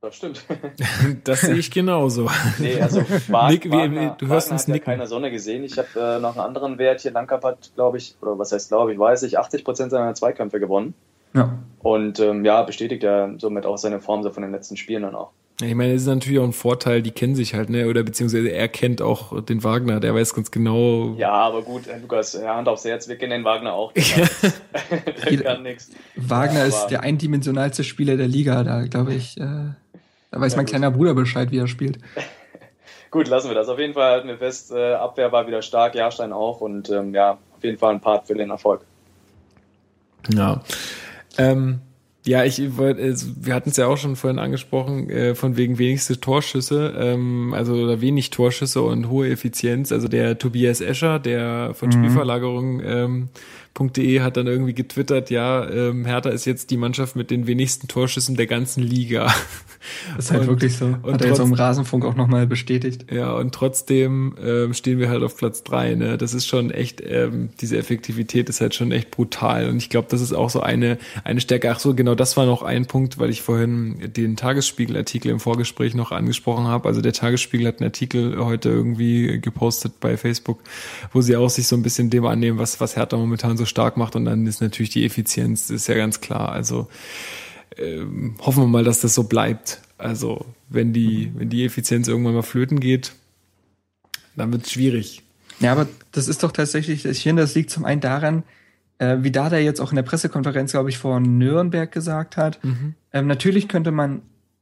das 0.02 0.16
stimmt. 0.16 0.44
Das 1.24 1.42
sehe 1.42 1.56
ich 1.56 1.72
genauso. 1.72 2.30
nee, 2.60 2.80
also 2.82 3.02
Wag, 3.28 3.52
Nick, 3.52 3.66
wie- 3.66 3.72
Wagner, 3.72 4.16
du 4.18 4.28
hörst 4.28 4.48
Wagner 4.48 4.54
uns 4.54 4.62
hat 4.64 4.68
ja 4.68 4.74
nicken. 4.76 4.86
keine 4.86 5.08
Sonne 5.08 5.32
gesehen. 5.32 5.64
Ich 5.64 5.78
habe 5.78 5.88
äh, 5.96 6.20
noch 6.20 6.32
einen 6.38 6.46
anderen 6.46 6.78
Wert 6.78 7.02
hier. 7.02 7.12
Langkamp 7.12 7.44
hat, 7.44 7.72
glaube 7.76 7.98
ich, 7.98 8.16
oder 8.22 8.38
was 8.40 8.52
heißt 8.52 8.70
glaube 8.70 8.94
ich, 8.94 9.00
weiß 9.00 9.24
ich, 9.24 9.38
80 9.38 9.64
Prozent 9.64 9.92
seiner 9.92 10.14
Zweikämpfe 10.14 10.60
gewonnen. 10.60 10.94
Ja. 11.34 11.58
Und 11.80 12.20
ähm, 12.20 12.44
ja, 12.46 12.64
bestätigt 12.64 13.04
ja 13.04 13.30
somit 13.38 13.66
auch 13.66 13.78
seine 13.78 14.00
Form 14.00 14.24
so 14.24 14.32
von 14.32 14.42
den 14.44 14.52
letzten 14.52 14.78
Spielen 14.78 15.04
dann 15.04 15.16
auch. 15.16 15.32
Ich 15.62 15.76
meine, 15.76 15.94
es 15.94 16.04
ist 16.04 16.08
natürlich 16.08 16.40
auch 16.40 16.46
ein 16.46 16.54
Vorteil, 16.54 17.02
die 17.02 17.12
kennen 17.12 17.36
sich 17.36 17.54
halt, 17.54 17.70
ne? 17.70 17.88
Oder 17.90 18.04
beziehungsweise 18.04 18.48
er 18.48 18.70
kennt 18.70 19.02
auch 19.02 19.42
den 19.44 19.62
Wagner, 19.62 20.00
der 20.00 20.16
weiß 20.16 20.34
ganz 20.34 20.52
genau. 20.52 21.16
Ja, 21.18 21.34
aber 21.34 21.64
gut, 21.64 21.86
äh, 21.88 22.00
Lukas, 22.00 22.34
äh, 22.34 22.48
Hand 22.48 22.70
aufs 22.70 22.86
Herz, 22.86 23.10
wir 23.10 23.18
kennen 23.18 23.32
den 23.32 23.44
Wagner 23.44 23.74
auch. 23.74 23.92
Der 23.92 25.38
kann 25.44 25.64
nix. 25.64 25.90
Wagner 26.16 26.60
Ja, 26.62 26.66
ist 26.66 26.88
der 26.88 27.02
eindimensionalste 27.02 27.84
Spieler 27.84 28.16
der 28.16 28.30
Liga. 28.30 28.64
Da 28.64 28.84
glaube 28.86 29.14
ich, 29.14 29.38
äh, 29.38 29.44
da 30.32 30.40
weiß 30.40 30.54
Ja, 30.54 30.58
mein 30.58 30.66
gut. 30.66 30.72
kleiner 30.72 30.92
Bruder 30.92 31.14
Bescheid, 31.14 31.52
wie 31.52 31.58
er 31.60 31.68
spielt. 31.68 32.00
Gut, 33.12 33.28
lassen 33.28 33.48
wir 33.48 33.56
das. 33.56 33.68
Auf 33.70 33.80
jeden 33.80 33.96
Fall 33.96 34.12
halten 34.12 34.28
wir 34.28 34.38
fest, 34.38 34.72
äh, 34.72 34.94
Abwehr 34.94 35.32
war 35.32 35.48
wieder 35.48 35.64
stark, 35.64 35.96
Jahrstein 35.96 36.32
auch 36.32 36.62
und 36.62 36.92
ähm, 36.92 37.14
ja, 37.16 37.40
auf 37.58 37.64
jeden 37.64 37.80
Fall 37.80 37.96
ein 37.96 38.02
Part 38.02 38.28
für 38.28 38.36
den 38.36 38.52
Erfolg. 38.52 38.82
Ja. 40.32 40.62
Ähm, 41.40 41.80
ja, 42.26 42.44
ich 42.44 42.78
wollte, 42.78 43.02
also, 43.02 43.28
wir 43.40 43.56
hatten 43.56 43.70
es 43.72 43.78
ja 43.78 43.88
auch 43.88 43.98
schon 43.98 44.16
vorhin 44.16 44.38
angesprochen, 44.38 45.10
äh, 45.10 45.34
von 45.34 45.58
wegen 45.58 45.80
wenigste 45.80 46.20
Torschüsse, 46.20 46.94
ähm, 46.96 47.54
also 47.56 47.74
oder 47.74 48.02
wenig 48.02 48.30
Torschüsse 48.30 48.84
und 48.84 49.10
hohe 49.10 49.30
Effizienz. 49.30 49.92
Also 49.92 50.08
der 50.08 50.38
Tobias 50.38 50.80
Escher, 50.80 51.18
der 51.18 51.74
von 51.74 51.92
Spielverlagerung 51.92 52.82
ähm, 52.84 53.30
.de 53.80 54.20
hat 54.20 54.36
dann 54.36 54.46
irgendwie 54.46 54.74
getwittert, 54.74 55.30
ja, 55.30 55.68
ähm, 55.70 56.06
Hertha 56.06 56.30
ist 56.30 56.44
jetzt 56.46 56.70
die 56.70 56.76
Mannschaft 56.78 57.16
mit 57.16 57.32
den 57.32 57.48
wenigsten 57.48 57.88
Torschüssen 57.88 58.36
der 58.36 58.46
ganzen 58.46 58.84
Liga. 58.84 59.34
Das 60.16 60.26
ist 60.26 60.32
halt 60.32 60.42
Und- 60.42 60.48
wirklich 60.48 60.76
so. 60.76 60.86
und 60.86 61.14
Hat 61.14 61.22
er 61.22 61.28
jetzt 61.30 61.38
trotz- 61.38 61.48
im 61.48 61.54
Rasenfunk 61.54 62.06
auch 62.06 62.16
nochmal 62.16 62.46
bestätigt. 62.48 63.06
Ja, 63.12 63.34
und 63.34 63.54
trotzdem 63.56 64.36
ähm, 64.44 64.74
stehen 64.74 65.00
wir 65.00 65.10
halt 65.10 65.24
auf 65.24 65.38
Platz 65.38 65.64
drei. 65.64 65.96
Ne? 65.96 66.18
Das 66.18 66.34
ist 66.34 66.48
schon 66.48 66.72
echt, 66.72 67.02
ähm, 67.06 67.50
diese 67.62 67.78
Effektivität 67.78 68.50
ist 68.50 68.62
halt 68.62 68.76
schon 68.76 68.92
echt 68.92 69.12
brutal. 69.12 69.70
Und 69.70 69.78
ich 69.78 69.90
glaube, 69.90 70.08
das 70.10 70.22
ist 70.22 70.34
auch 70.34 70.50
so 70.50 70.62
eine, 70.62 70.98
eine 71.24 71.40
Stärke. 71.42 71.72
Ach 71.72 71.80
so, 71.80 71.94
genau, 71.94 72.16
das 72.16 72.36
war 72.38 72.46
noch 72.46 72.64
ein 72.64 72.86
Punkt, 72.86 73.18
weil 73.20 73.30
ich 73.30 73.42
vorhin 73.42 74.12
den 74.16 74.36
Tagesspiegel-Artikel 74.36 75.32
im 75.32 75.40
Vorgespräch 75.40 75.96
noch 75.96 76.12
angesprochen 76.12 76.66
habe. 76.68 76.88
Also 76.88 77.02
der 77.02 77.14
Tagesspiegel 77.14 77.68
hat 77.68 77.80
einen 77.80 77.88
Artikel 77.88 78.44
heute 78.44 78.70
irgendwie 78.70 79.40
gepostet 79.40 80.00
bei 80.00 80.18
Facebook, 80.18 80.60
wo 81.14 81.22
sie 81.22 81.36
auch 81.36 81.50
sich 81.50 81.68
so 81.68 81.76
ein 81.76 81.84
bisschen 81.84 82.10
dem 82.10 82.26
annehmen, 82.26 82.58
was, 82.60 82.80
was 82.82 82.96
Hertha 82.96 83.18
momentan 83.18 83.58
so 83.58 83.66
stark 83.66 83.98
macht. 83.98 84.16
Und 84.16 84.26
dann 84.26 84.46
ist 84.46 84.62
natürlich 84.62 84.90
die 84.90 85.06
Effizienz, 85.06 85.68
das 85.68 85.78
ist 85.78 85.88
ja 85.88 85.96
ganz 85.96 86.22
klar. 86.22 86.52
Also 86.52 86.88
ähm, 87.80 88.36
hoffen 88.40 88.64
wir 88.64 88.68
mal, 88.68 88.84
dass 88.84 89.02
das 89.02 89.16
so 89.16 89.24
bleibt. 89.24 89.82
Also, 89.98 90.46
wenn 90.70 90.94
die, 90.94 91.32
wenn 91.36 91.50
die 91.50 91.66
Effizienz 91.66 92.08
irgendwann 92.08 92.34
mal 92.34 92.44
flöten 92.44 92.80
geht, 92.80 93.14
dann 94.36 94.52
wird 94.52 94.66
es 94.66 94.72
schwierig. 94.72 95.24
Ja, 95.60 95.72
aber 95.74 95.88
das 96.12 96.28
ist 96.28 96.44
doch 96.44 96.52
tatsächlich, 96.52 97.06
ich 97.06 97.24
finde, 97.24 97.42
das 97.42 97.56
liegt 97.56 97.70
zum 97.70 97.86
einen 97.86 98.02
daran, 98.02 98.44
äh, 98.98 99.18
wie 99.22 99.32
Dada 99.32 99.58
jetzt 99.58 99.82
auch 99.82 99.92
in 99.92 99.98
der 99.98 100.04
Pressekonferenz, 100.04 100.72
glaube 100.72 100.90
ich, 100.90 100.98
vor 100.98 101.20
Nürnberg 101.20 101.92
gesagt 101.92 102.38
hat. 102.38 102.64
Mhm. 102.64 102.96
Ähm, 103.12 103.28
natürlich 103.28 103.68
könnte 103.68 103.92
man 103.92 104.22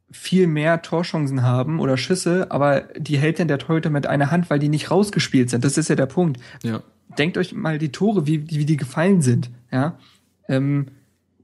viel 0.10 0.48
mehr 0.48 0.82
Torchancen 0.82 1.44
haben 1.44 1.80
oder 1.80 1.98
Schüsse, 1.98 2.50
aber 2.50 2.82
die 2.98 3.18
hält 3.18 3.40
denn 3.40 3.48
der 3.48 3.60
Torhüter 3.60 3.90
mit 3.90 4.08
einer 4.08 4.32
Hand, 4.32 4.50
weil 4.50 4.60
die 4.60 4.70
nicht 4.70 4.90
rausgespielt 4.90 5.50
sind. 5.50 5.66
Das 5.66 5.78
ist 5.78 5.90
ja 5.90 5.96
der 5.96 6.06
Punkt. 6.06 6.40
Ja. 6.64 6.82
Denkt 7.18 7.38
euch 7.38 7.54
mal 7.54 7.78
die 7.78 7.92
Tore, 7.92 8.26
wie, 8.26 8.50
wie 8.50 8.66
die 8.66 8.78
gefallen 8.78 9.22
sind. 9.22 9.50
Ja, 9.72 10.00
ähm, 10.48 10.88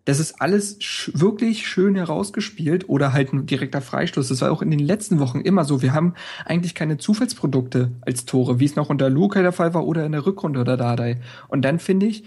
das 0.06 0.20
ist 0.20 0.42
alles 0.42 0.78
sch 0.80 1.12
wirklich 1.14 1.66
schön 1.66 1.96
herausgespielt 1.96 2.90
oder 2.90 3.14
halt 3.14 3.32
ein 3.32 3.46
direkter 3.46 3.82
Freistoß. 3.82 4.28
Das 4.28 4.42
war 4.42 4.52
auch 4.52 4.62
in 4.62 4.72
den 4.72 4.80
letzten 4.80 5.20
Wochen 5.20 5.40
immer 5.40 5.64
so. 5.64 5.82
Wir 5.82 5.94
haben 5.94 6.14
eigentlich 6.46 6.76
keine 6.76 6.98
Zufallsprodukte 6.98 7.92
als 8.02 8.26
Tore, 8.26 8.60
wie 8.60 8.66
es 8.66 8.76
noch 8.76 8.90
unter 8.90 9.10
Luca 9.10 9.42
der 9.42 9.54
Fall 9.54 9.74
war 9.74 9.86
oder 9.86 10.06
in 10.06 10.12
der 10.12 10.26
Rückrunde 10.26 10.60
oder 10.60 10.76
Dardai. 10.76 11.22
Und 11.48 11.64
dann 11.64 11.80
finde 11.80 12.08
ich, 12.08 12.26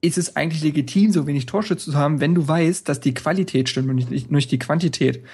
ist 0.00 0.18
es 0.18 0.36
eigentlich 0.36 0.62
legitim, 0.62 1.12
so 1.12 1.26
wenig 1.26 1.46
Torschütze 1.46 1.90
zu 1.90 1.96
haben, 1.96 2.20
wenn 2.20 2.34
du 2.34 2.46
weißt, 2.46 2.88
dass 2.88 3.00
die 3.00 3.14
Qualität 3.14 3.68
stimmt 3.68 3.90
und 3.90 4.10
nicht, 4.10 4.30
nicht 4.30 4.50
die 4.50 4.58
Quantität. 4.58 5.24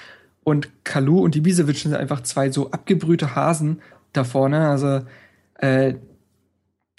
Und 0.42 0.70
Kalu 0.84 1.20
und 1.20 1.36
Ibisevic 1.36 1.76
sind 1.76 1.94
einfach 1.94 2.22
zwei 2.22 2.50
so 2.50 2.70
abgebrühte 2.70 3.34
Hasen 3.34 3.82
da 4.12 4.24
vorne. 4.24 4.68
Also, 4.68 5.02
äh, 5.58 5.94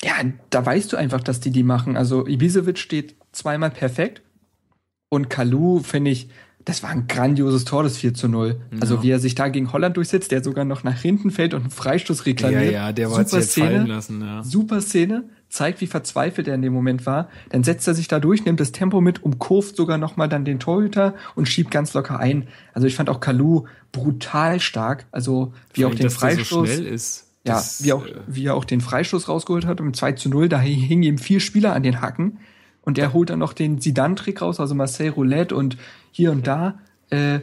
ja, 0.04 0.14
da 0.50 0.66
weißt 0.66 0.94
du 0.94 0.98
einfach, 0.98 1.22
dass 1.22 1.40
die 1.40 1.52
die 1.52 1.64
machen. 1.64 1.98
Also, 1.98 2.28
Ibisevic 2.28 2.78
steht 2.78 3.16
zweimal 3.32 3.72
perfekt. 3.72 4.22
Und 5.10 5.30
Kalu, 5.30 5.80
finde 5.80 6.12
ich, 6.12 6.30
das 6.66 6.84
war 6.84 6.90
ein 6.90 7.08
grandioses 7.08 7.64
Tor, 7.64 7.84
das 7.84 7.98
4 7.98 8.14
zu 8.14 8.28
0. 8.28 8.60
Ja. 8.74 8.78
Also, 8.82 9.02
wie 9.02 9.10
er 9.10 9.20
sich 9.20 9.36
da 9.36 9.48
gegen 9.48 9.72
Holland 9.72 9.96
durchsetzt, 9.96 10.32
der 10.32 10.44
sogar 10.44 10.66
noch 10.66 10.84
nach 10.84 11.00
hinten 11.00 11.32
fällt 11.32 11.54
und 11.54 11.62
einen 11.62 11.70
Freistoß 11.72 12.20
Ja, 12.20 12.24
reklamiert. 12.26 12.74
ja, 12.74 12.92
der 12.92 13.10
war 13.10 13.24
Super 13.24 13.40
jetzt 13.40 13.58
fallen 13.58 13.70
Szene. 13.82 13.86
lassen, 13.86 14.22
ja. 14.22 14.44
Super 14.44 14.82
Szene, 14.82 15.24
zeigt, 15.48 15.80
wie 15.80 15.88
verzweifelt 15.88 16.50
er 16.50 16.56
in 16.56 16.62
dem 16.62 16.74
Moment 16.74 17.06
war. 17.06 17.30
Dann 17.52 17.64
setzt 17.64 17.88
er 17.88 17.94
sich 17.94 18.10
da 18.10 18.20
durch, 18.20 18.44
nimmt 18.44 18.60
das 18.60 18.74
Tempo 18.74 19.00
mit, 19.00 19.24
umkurvt 19.24 19.78
sogar 19.78 19.98
nochmal 19.98 20.28
dann 20.28 20.44
den 20.44 20.60
Torhüter 20.60 21.16
und 21.36 21.48
schiebt 21.48 21.72
ganz 21.72 21.94
locker 21.94 22.20
ein. 22.20 22.50
Also 22.74 22.86
ich 22.86 22.96
fand 22.96 23.10
auch 23.10 23.22
Kalu 23.22 23.64
brutal 23.94 24.60
stark. 24.60 25.06
Also 25.14 25.54
wie 25.74 25.86
auch 25.86 25.96
den 25.96 26.10
Freistoß. 26.10 26.50
so 26.50 26.66
schnell 26.66 26.86
ist. 26.86 27.28
ja, 27.46 27.54
das, 27.54 27.82
wie 27.86 27.94
auch, 27.94 28.06
äh, 28.06 28.14
wie 28.28 28.46
er 28.48 28.56
auch 28.56 28.66
den 28.66 28.82
Freistoß 28.82 29.30
rausgeholt 29.30 29.66
hat 29.66 29.80
um 29.80 29.94
2 29.94 30.12
zu 30.14 30.28
0, 30.28 30.50
da 30.50 30.60
hingen 30.60 31.04
ihm 31.04 31.18
vier 31.18 31.40
Spieler 31.40 31.74
an 31.74 31.84
den 31.84 32.02
Hacken 32.02 32.40
und 32.88 32.98
er 32.98 33.12
holt 33.12 33.30
dann 33.32 33.40
noch 33.40 33.52
den 33.52 33.82
Sidan-Trick 33.82 34.42
raus, 34.42 34.62
also 34.62 34.74
Marcel 34.74 35.10
Roulette 35.10 35.54
und 35.54 35.76
hier 36.14 36.32
und 36.32 36.48
da 36.48 36.80
äh, 37.10 37.40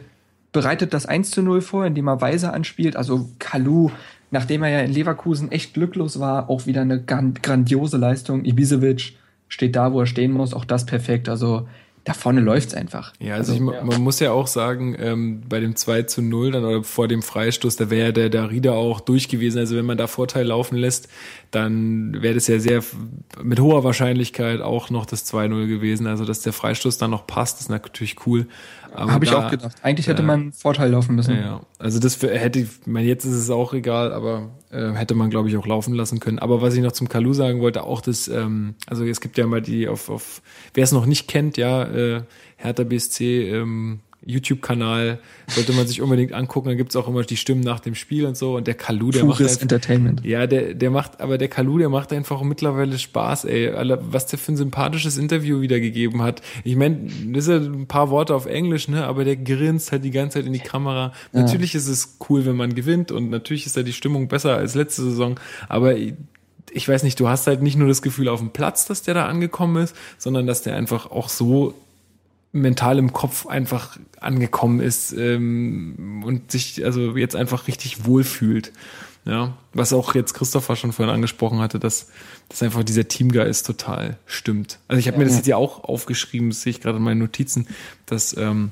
bereitet 0.51 0.91
das 0.91 1.05
1 1.05 1.29
zu 1.29 1.43
0 1.43 1.61
vor, 1.61 1.85
indem 1.85 2.07
er 2.07 2.19
Weise 2.19 2.51
anspielt. 2.51 2.95
Also 2.95 3.29
Kalu, 3.37 3.91
nachdem 4.31 4.63
er 4.63 4.69
ja 4.69 4.79
in 4.79 4.91
Leverkusen 4.91 5.51
echt 5.51 5.75
glücklos 5.75 6.19
war, 6.19 6.49
auch 6.49 6.65
wieder 6.65 6.81
eine 6.81 6.99
gran 6.99 7.35
grandiose 7.35 7.97
Leistung. 7.97 8.43
Ibisevic 8.43 9.17
steht 9.47 9.75
da, 9.75 9.93
wo 9.93 9.99
er 9.99 10.07
stehen 10.07 10.31
muss, 10.31 10.51
auch 10.51 10.65
das 10.65 10.87
perfekt. 10.87 11.29
Also 11.29 11.67
da 12.05 12.13
vorne 12.13 12.39
läuft's 12.39 12.73
einfach. 12.75 13.13
Ja, 13.19 13.33
also, 13.33 13.53
ich, 13.53 13.59
man 13.59 14.01
muss 14.01 14.19
ja 14.19 14.31
auch 14.31 14.45
sagen, 14.45 14.95
ähm, 14.99 15.41
bei 15.49 15.59
dem 15.59 15.75
2 15.75 16.03
zu 16.03 16.21
0 16.21 16.51
dann 16.51 16.63
oder 16.63 16.83
vor 16.83 17.07
dem 17.07 17.23
Freistoß, 17.23 17.75
da 17.77 17.89
wäre 17.89 18.07
ja 18.07 18.11
der 18.11 18.29
Darida 18.29 18.73
auch 18.73 18.99
durch 18.99 19.27
gewesen. 19.27 19.57
Also 19.57 19.75
wenn 19.75 19.85
man 19.85 19.97
da 19.97 20.05
Vorteil 20.05 20.45
laufen 20.45 20.75
lässt, 20.77 21.09
dann 21.55 22.21
wäre 22.21 22.33
das 22.35 22.47
ja 22.47 22.59
sehr 22.59 22.83
mit 23.41 23.59
hoher 23.59 23.83
Wahrscheinlichkeit 23.83 24.61
auch 24.61 24.89
noch 24.89 25.05
das 25.05 25.25
2-0 25.31 25.67
gewesen. 25.67 26.07
Also 26.07 26.25
dass 26.25 26.41
der 26.41 26.53
Freistoß 26.53 26.97
dann 26.97 27.11
noch 27.11 27.25
passt, 27.25 27.61
ist 27.61 27.69
natürlich 27.69 28.27
cool. 28.27 28.47
Habe 28.93 29.25
ich 29.25 29.31
da- 29.31 29.47
auch 29.47 29.51
gedacht. 29.51 29.75
Eigentlich 29.81 30.07
hätte 30.07 30.21
ja. 30.21 30.27
man 30.27 30.39
einen 30.41 30.53
Vorteil 30.53 30.89
laufen 30.91 31.15
müssen. 31.15 31.35
Ja, 31.35 31.61
also 31.79 31.99
das 31.99 32.15
für- 32.15 32.29
hätte, 32.37 32.59
ich 32.59 32.69
ich 32.81 32.87
meine, 32.87 33.07
jetzt 33.07 33.25
ist 33.25 33.33
es 33.33 33.49
auch 33.49 33.73
egal, 33.73 34.13
aber 34.13 34.51
äh, 34.71 34.91
hätte 34.93 35.15
man, 35.15 35.29
glaube 35.29 35.49
ich, 35.49 35.57
auch 35.57 35.67
laufen 35.67 35.93
lassen 35.93 36.19
können. 36.19 36.39
Aber 36.39 36.61
was 36.61 36.75
ich 36.75 36.81
noch 36.81 36.91
zum 36.93 37.09
Kalu 37.09 37.33
sagen 37.33 37.59
wollte, 37.61 37.83
auch 37.83 37.99
das, 38.01 38.27
ähm, 38.27 38.75
also 38.87 39.03
es 39.05 39.19
gibt 39.21 39.37
ja 39.37 39.47
mal 39.47 39.61
die 39.61 39.87
auf, 39.87 40.09
auf 40.09 40.41
wer 40.73 40.83
es 40.83 40.91
noch 40.91 41.05
nicht 41.05 41.27
kennt, 41.27 41.57
ja, 41.57 41.83
äh, 41.83 42.21
Hertha 42.57 42.83
BSC 42.83 43.49
ähm, 43.49 43.99
YouTube-Kanal, 44.25 45.19
sollte 45.47 45.73
man 45.73 45.87
sich 45.87 46.01
unbedingt 46.01 46.33
angucken. 46.33 46.69
Da 46.69 46.75
gibt's 46.75 46.95
auch 46.95 47.07
immer 47.07 47.23
die 47.23 47.37
Stimmen 47.37 47.61
nach 47.61 47.79
dem 47.79 47.95
Spiel 47.95 48.25
und 48.25 48.35
so. 48.35 48.55
Und 48.55 48.67
der 48.67 48.73
Kalu, 48.73 49.11
der 49.11 49.25
macht 49.25 49.37
Pures 49.37 49.53
einfach, 49.53 49.61
Entertainment. 49.63 50.25
ja, 50.25 50.47
der, 50.47 50.73
der 50.73 50.89
macht, 50.89 51.21
aber 51.21 51.37
der 51.37 51.47
Kalu, 51.47 51.77
der 51.77 51.89
macht 51.89 52.11
einfach 52.11 52.41
mittlerweile 52.41 52.97
Spaß, 52.97 53.45
ey. 53.45 53.71
Was 54.01 54.25
der 54.27 54.39
für 54.39 54.53
ein 54.53 54.57
sympathisches 54.57 55.17
Interview 55.17 55.61
wiedergegeben 55.61 56.21
hat. 56.21 56.41
Ich 56.63 56.75
meine, 56.75 57.09
das 57.27 57.47
ist 57.47 57.49
ja 57.49 57.57
ein 57.57 57.87
paar 57.87 58.09
Worte 58.09 58.33
auf 58.35 58.45
Englisch, 58.45 58.87
ne, 58.87 59.05
aber 59.05 59.23
der 59.23 59.37
grinst 59.37 59.91
halt 59.91 60.03
die 60.03 60.11
ganze 60.11 60.39
Zeit 60.39 60.47
in 60.47 60.53
die 60.53 60.59
Kamera. 60.59 61.13
Natürlich 61.31 61.75
ist 61.75 61.87
es 61.87 62.17
cool, 62.29 62.45
wenn 62.45 62.55
man 62.55 62.75
gewinnt 62.75 63.11
und 63.11 63.29
natürlich 63.29 63.65
ist 63.65 63.77
da 63.77 63.83
die 63.83 63.93
Stimmung 63.93 64.27
besser 64.27 64.55
als 64.55 64.75
letzte 64.75 65.03
Saison, 65.03 65.39
aber 65.69 65.95
ich 66.75 66.89
weiß 66.89 67.03
nicht, 67.03 67.19
du 67.19 67.29
hast 67.29 67.47
halt 67.47 67.61
nicht 67.61 67.77
nur 67.77 67.87
das 67.87 68.01
Gefühl 68.01 68.27
auf 68.27 68.39
dem 68.39 68.49
Platz, 68.49 68.85
dass 68.85 69.01
der 69.01 69.13
da 69.13 69.25
angekommen 69.27 69.83
ist, 69.83 69.95
sondern 70.17 70.45
dass 70.45 70.61
der 70.61 70.75
einfach 70.75 71.09
auch 71.09 71.29
so 71.29 71.73
mental 72.55 72.97
im 72.97 73.13
Kopf 73.13 73.45
einfach 73.47 73.97
angekommen 74.19 74.79
ist 74.79 75.13
ähm, 75.13 76.23
und 76.25 76.51
sich 76.51 76.83
also 76.83 77.17
jetzt 77.17 77.35
einfach 77.35 77.67
richtig 77.67 78.05
wohlfühlt. 78.05 78.71
Ja, 79.25 79.57
was 79.73 79.91
auch 79.91 80.13
jetzt 80.13 80.35
Christopher 80.35 80.75
schon 80.75 80.91
vorhin 80.91 81.13
angesprochen 81.13 81.59
hatte, 81.59 81.79
dass, 81.79 82.09
dass 82.47 82.61
einfach 82.61 82.83
dieser 82.83 83.07
Teamgeist 83.07 83.65
total 83.65 84.17
stimmt. 84.27 84.77
Also 84.87 84.99
ich 84.99 85.07
habe 85.07 85.17
mir 85.17 85.25
das 85.25 85.35
jetzt 85.35 85.47
ja 85.47 85.57
auch 85.57 85.83
aufgeschrieben, 85.83 86.49
das 86.49 86.61
sehe 86.61 86.69
ich 86.69 86.79
gerade 86.79 86.97
in 86.97 87.03
meinen 87.03 87.19
Notizen, 87.19 87.67
dass 88.05 88.37
ähm, 88.37 88.71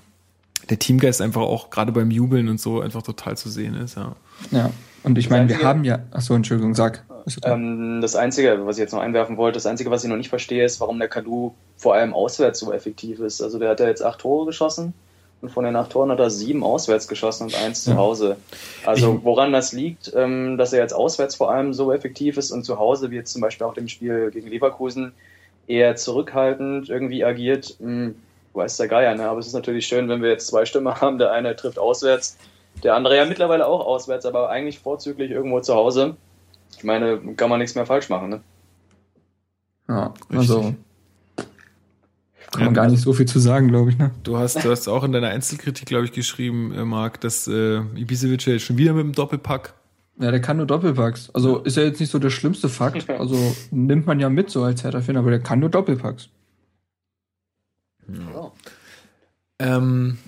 der 0.70 0.78
Teamgeist 0.78 1.22
einfach 1.22 1.42
auch 1.42 1.72
gerade 1.72 1.92
beim 1.92 2.12
Jubeln 2.12 2.50
und 2.50 2.60
so 2.60 2.82
einfach 2.82 3.02
total 3.02 3.36
zu 3.36 3.50
sehen 3.50 3.74
ist. 3.74 3.96
Ja. 3.96 4.16
Ja. 4.52 4.70
Und 5.02 5.18
ich 5.18 5.30
meine, 5.30 5.50
wir 5.50 5.64
haben 5.64 5.84
ja. 5.84 6.00
Ach 6.12 6.22
so, 6.22 6.36
Entschuldigung, 6.36 6.76
sag. 6.76 7.04
Okay. 7.26 7.52
Ähm, 7.52 8.00
das 8.02 8.16
Einzige, 8.16 8.66
was 8.66 8.78
ich 8.78 8.82
jetzt 8.82 8.92
noch 8.94 9.02
einwerfen 9.02 9.38
wollte, 9.38 9.56
das 9.58 9.66
Einzige, 9.66 9.90
was 9.92 10.04
ich 10.04 10.10
noch 10.10 10.18
nicht 10.18 10.30
verstehe, 10.30 10.66
ist, 10.66 10.80
warum 10.82 11.00
der 11.00 11.08
Kalu 11.08 11.52
vor 11.78 11.94
allem 11.96 12.14
auswärts 12.14 12.60
so 12.60 12.72
effektiv 12.74 13.20
ist. 13.20 13.42
Also 13.42 13.60
der 13.60 13.70
hat 13.70 13.80
ja 13.80 13.88
jetzt 13.88 14.04
acht 14.04 14.20
Tore 14.20 14.46
geschossen 14.46 14.94
und 15.42 15.50
von 15.50 15.64
den 15.64 15.76
acht 15.76 15.92
Toren 15.92 16.12
hat 16.12 16.20
er 16.20 16.30
sieben 16.30 16.64
auswärts 16.64 17.08
geschossen 17.08 17.46
und 17.46 17.56
eins 17.56 17.84
zu 17.86 17.92
Ja. 17.92 17.98
Hause. 17.98 18.38
Also 18.86 19.16
Ich- 19.16 19.24
woran 19.26 19.54
das 19.54 19.72
liegt, 19.74 20.12
ähm, 20.16 20.58
dass 20.58 20.74
er 20.74 20.80
jetzt 20.82 20.94
auswärts 20.94 21.36
vor 21.36 21.52
allem 21.52 21.74
so 21.74 21.92
effektiv 21.94 22.38
ist 22.38 22.52
und 22.52 22.64
zu 22.66 22.78
Hause, 22.80 23.10
wie 23.12 23.16
jetzt 23.16 23.32
zum 23.34 23.42
Beispiel 23.42 23.66
auch 23.68 23.74
dem 23.74 23.88
Spiel 23.88 24.30
gegen 24.32 24.48
Leverkusen, 24.48 25.14
eher 25.68 25.96
zurückhaltend 25.96 26.90
irgendwie 26.90 27.24
agiert, 27.24 27.76
hm, 27.80 28.16
weiß 28.54 28.78
der 28.78 28.88
Geier, 28.90 29.16
ne? 29.16 29.28
aber 29.30 29.40
es 29.40 29.48
ist 29.48 29.54
natürlich 29.54 29.88
schön, 29.88 30.10
wenn 30.10 30.22
wir 30.22 30.30
jetzt 30.30 30.48
zwei 30.48 30.66
Stürmer 30.66 30.96
haben, 31.02 31.18
der 31.20 31.32
eine 31.32 31.56
trifft 31.56 31.80
auswärts, 31.80 32.38
der 32.84 32.96
andere 32.96 33.16
ja 33.16 33.26
mittlerweile 33.26 33.66
auch 33.68 33.86
auswärts, 33.86 34.26
aber 34.26 34.50
eigentlich 34.50 34.80
vorzüglich 34.80 35.32
irgendwo 35.32 35.60
zu 35.62 35.74
Hause. 35.76 36.16
Ich 36.78 36.84
meine, 36.84 37.20
kann 37.36 37.50
man 37.50 37.60
nichts 37.60 37.76
mehr 37.76 37.86
falsch 37.86 38.10
machen, 38.10 38.30
ne? 38.30 38.42
ja, 39.88 40.14
richtig. 40.30 40.38
also. 40.38 40.76
Kann 42.52 42.66
man 42.66 42.74
gar 42.76 42.88
nicht 42.88 43.02
so 43.02 43.14
viel 43.14 43.26
zu 43.26 43.40
sagen, 43.40 43.70
glaube 43.70 43.90
ich, 43.90 43.98
ne? 43.98 44.12
Du 44.22 44.38
hast, 44.38 44.64
du 44.64 44.70
hast 44.70 44.88
auch 44.88 45.04
in 45.04 45.12
deiner 45.12 45.30
Einzelkritik, 45.30 45.88
glaube 45.88 46.06
ich, 46.06 46.12
geschrieben, 46.12 46.72
äh, 46.72 46.86
Marc, 46.86 47.20
dass 47.22 47.48
äh, 47.48 47.78
Ibisevic 47.96 48.46
ja 48.46 48.54
jetzt 48.54 48.62
schon 48.62 48.78
wieder 48.78 48.94
mit 48.94 49.04
dem 49.04 49.12
Doppelpack. 49.14 49.74
Ja, 50.20 50.30
der 50.30 50.42
kann 50.42 50.58
nur 50.58 50.68
Doppelpacks. 50.68 51.32
Also 51.34 51.60
ist 51.60 51.78
ja 51.78 51.84
jetzt 51.84 52.00
nicht 52.00 52.12
so 52.12 52.20
der 52.20 52.30
schlimmste 52.30 52.70
Fakt. 52.70 53.10
Also 53.20 53.56
nimmt 53.72 54.06
man 54.06 54.20
ja 54.20 54.30
mit 54.30 54.50
so 54.50 54.64
als 54.64 54.84
Hertha-Fan, 54.84 55.18
aber 55.18 55.32
der 55.32 55.40
kann 55.40 55.60
nur 55.60 55.70
Doppelpacks. 55.70 56.30
Ja. 58.08 58.52
Ähm, 59.60 60.20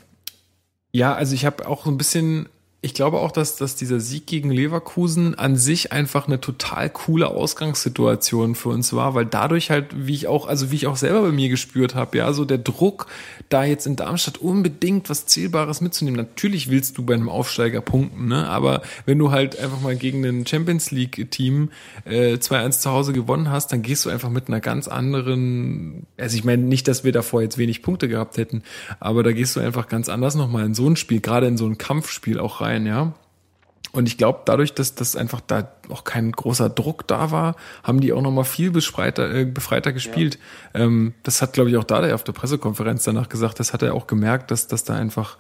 ja, 0.91 1.14
also 1.14 1.36
ich 1.36 1.46
habe 1.46 1.68
auch 1.68 1.86
so 1.86 1.91
ein 1.91 1.98
bisschen, 1.98 2.48
ich 2.86 2.94
glaube 2.94 3.18
auch, 3.18 3.32
dass, 3.32 3.56
dass 3.56 3.76
dieser 3.76 4.00
Sieg 4.00 4.28
gegen 4.28 4.52
Leverkusen 4.52 5.34
an 5.34 5.56
sich 5.56 5.92
einfach 5.92 6.28
eine 6.28 6.40
total 6.40 6.92
coole 6.92 7.30
Ausgangssituation 7.30 8.54
für 8.54 8.70
uns 8.70 8.94
war, 8.94 9.16
weil 9.16 9.26
dadurch 9.26 9.72
halt, 9.72 9.88
wie 10.06 10.14
ich 10.14 10.28
auch, 10.28 10.48
also 10.48 10.70
wie 10.70 10.76
ich 10.76 10.86
auch 10.86 10.96
selber 10.96 11.24
bei 11.24 11.32
mir 11.32 11.50
gespürt 11.50 11.96
habe, 11.96 12.20
ja, 12.20 12.32
so 12.32 12.46
der 12.46 12.60
Druck, 12.60 13.08
da 13.50 13.64
jetzt 13.64 13.88
in 13.88 13.96
Darmstadt 13.96 14.38
unbedingt 14.38 15.10
was 15.10 15.26
Zählbares 15.26 15.82
mitzunehmen. 15.82 16.16
Natürlich 16.16 16.70
willst 16.70 17.00
du 17.00 17.04
bei 17.04 17.16
einem 17.16 17.28
Aufsteiger 17.28 17.82
punkten, 17.82 18.28
ne? 18.28 18.48
Aber 18.48 18.84
wenn 19.08 19.18
du 19.18 19.32
halt 19.32 19.58
einfach 19.60 19.82
mal 19.82 19.96
gegen 19.96 20.24
ein 20.24 20.46
Champions 20.46 20.92
League-Team 20.92 21.72
äh, 22.06 22.36
2-1 22.36 22.82
zu 22.82 22.92
Hause 22.92 23.14
gewonnen 23.14 23.50
hast, 23.50 23.72
dann 23.72 23.82
gehst 23.82 24.06
du 24.06 24.12
einfach 24.12 24.30
mit 24.30 24.48
einer 24.48 24.62
ganz 24.62 24.88
anderen, 24.88 26.06
also 26.20 26.38
ich 26.38 26.44
meine 26.44 26.62
nicht, 26.62 26.88
dass 26.88 27.04
wir 27.04 27.12
davor 27.12 27.42
jetzt 27.42 27.58
wenig 27.58 27.82
Punkte 27.82 28.08
gehabt 28.08 28.38
hätten, 28.38 28.62
aber 29.00 29.24
da 29.24 29.32
gehst 29.32 29.56
du 29.56 29.60
einfach 29.60 29.88
ganz 29.88 30.08
anders 30.08 30.36
nochmal 30.36 30.68
in 30.68 30.76
so 30.76 30.88
ein 30.88 30.96
Spiel, 30.98 31.20
gerade 31.20 31.48
in 31.48 31.58
so 31.58 31.66
ein 31.66 31.80
Kampfspiel 31.80 32.40
auch 32.40 32.62
rein, 32.62 32.75
ja. 32.84 33.14
Und 33.96 34.10
ich 34.10 34.18
glaube, 34.18 34.42
dadurch, 34.44 34.74
dass 34.74 34.94
das 34.94 35.16
einfach 35.16 35.40
da 35.40 35.70
auch 35.90 36.04
kein 36.04 36.34
großer 36.34 36.70
Druck 36.70 37.08
da 37.08 37.32
war, 37.32 37.56
haben 37.82 38.02
die 38.02 38.12
auch 38.12 38.22
nochmal 38.22 38.44
viel 38.44 38.70
befreiter, 38.70 39.34
äh, 39.34 39.46
befreiter 39.46 39.94
gespielt. 39.94 40.38
Ähm, 40.74 41.14
das 41.24 41.42
hat, 41.42 41.54
glaube 41.54 41.70
ich, 41.70 41.78
auch 41.78 41.86
Dada 41.86 42.14
auf 42.14 42.26
der 42.26 42.34
Pressekonferenz 42.34 43.06
danach 43.06 43.30
gesagt. 43.30 43.58
Das 43.62 43.72
hat 43.72 43.84
er 43.84 43.94
auch 43.94 44.06
gemerkt, 44.06 44.52
dass, 44.52 44.68
dass 44.68 44.84
da 44.84 44.96
einfach 44.96 45.38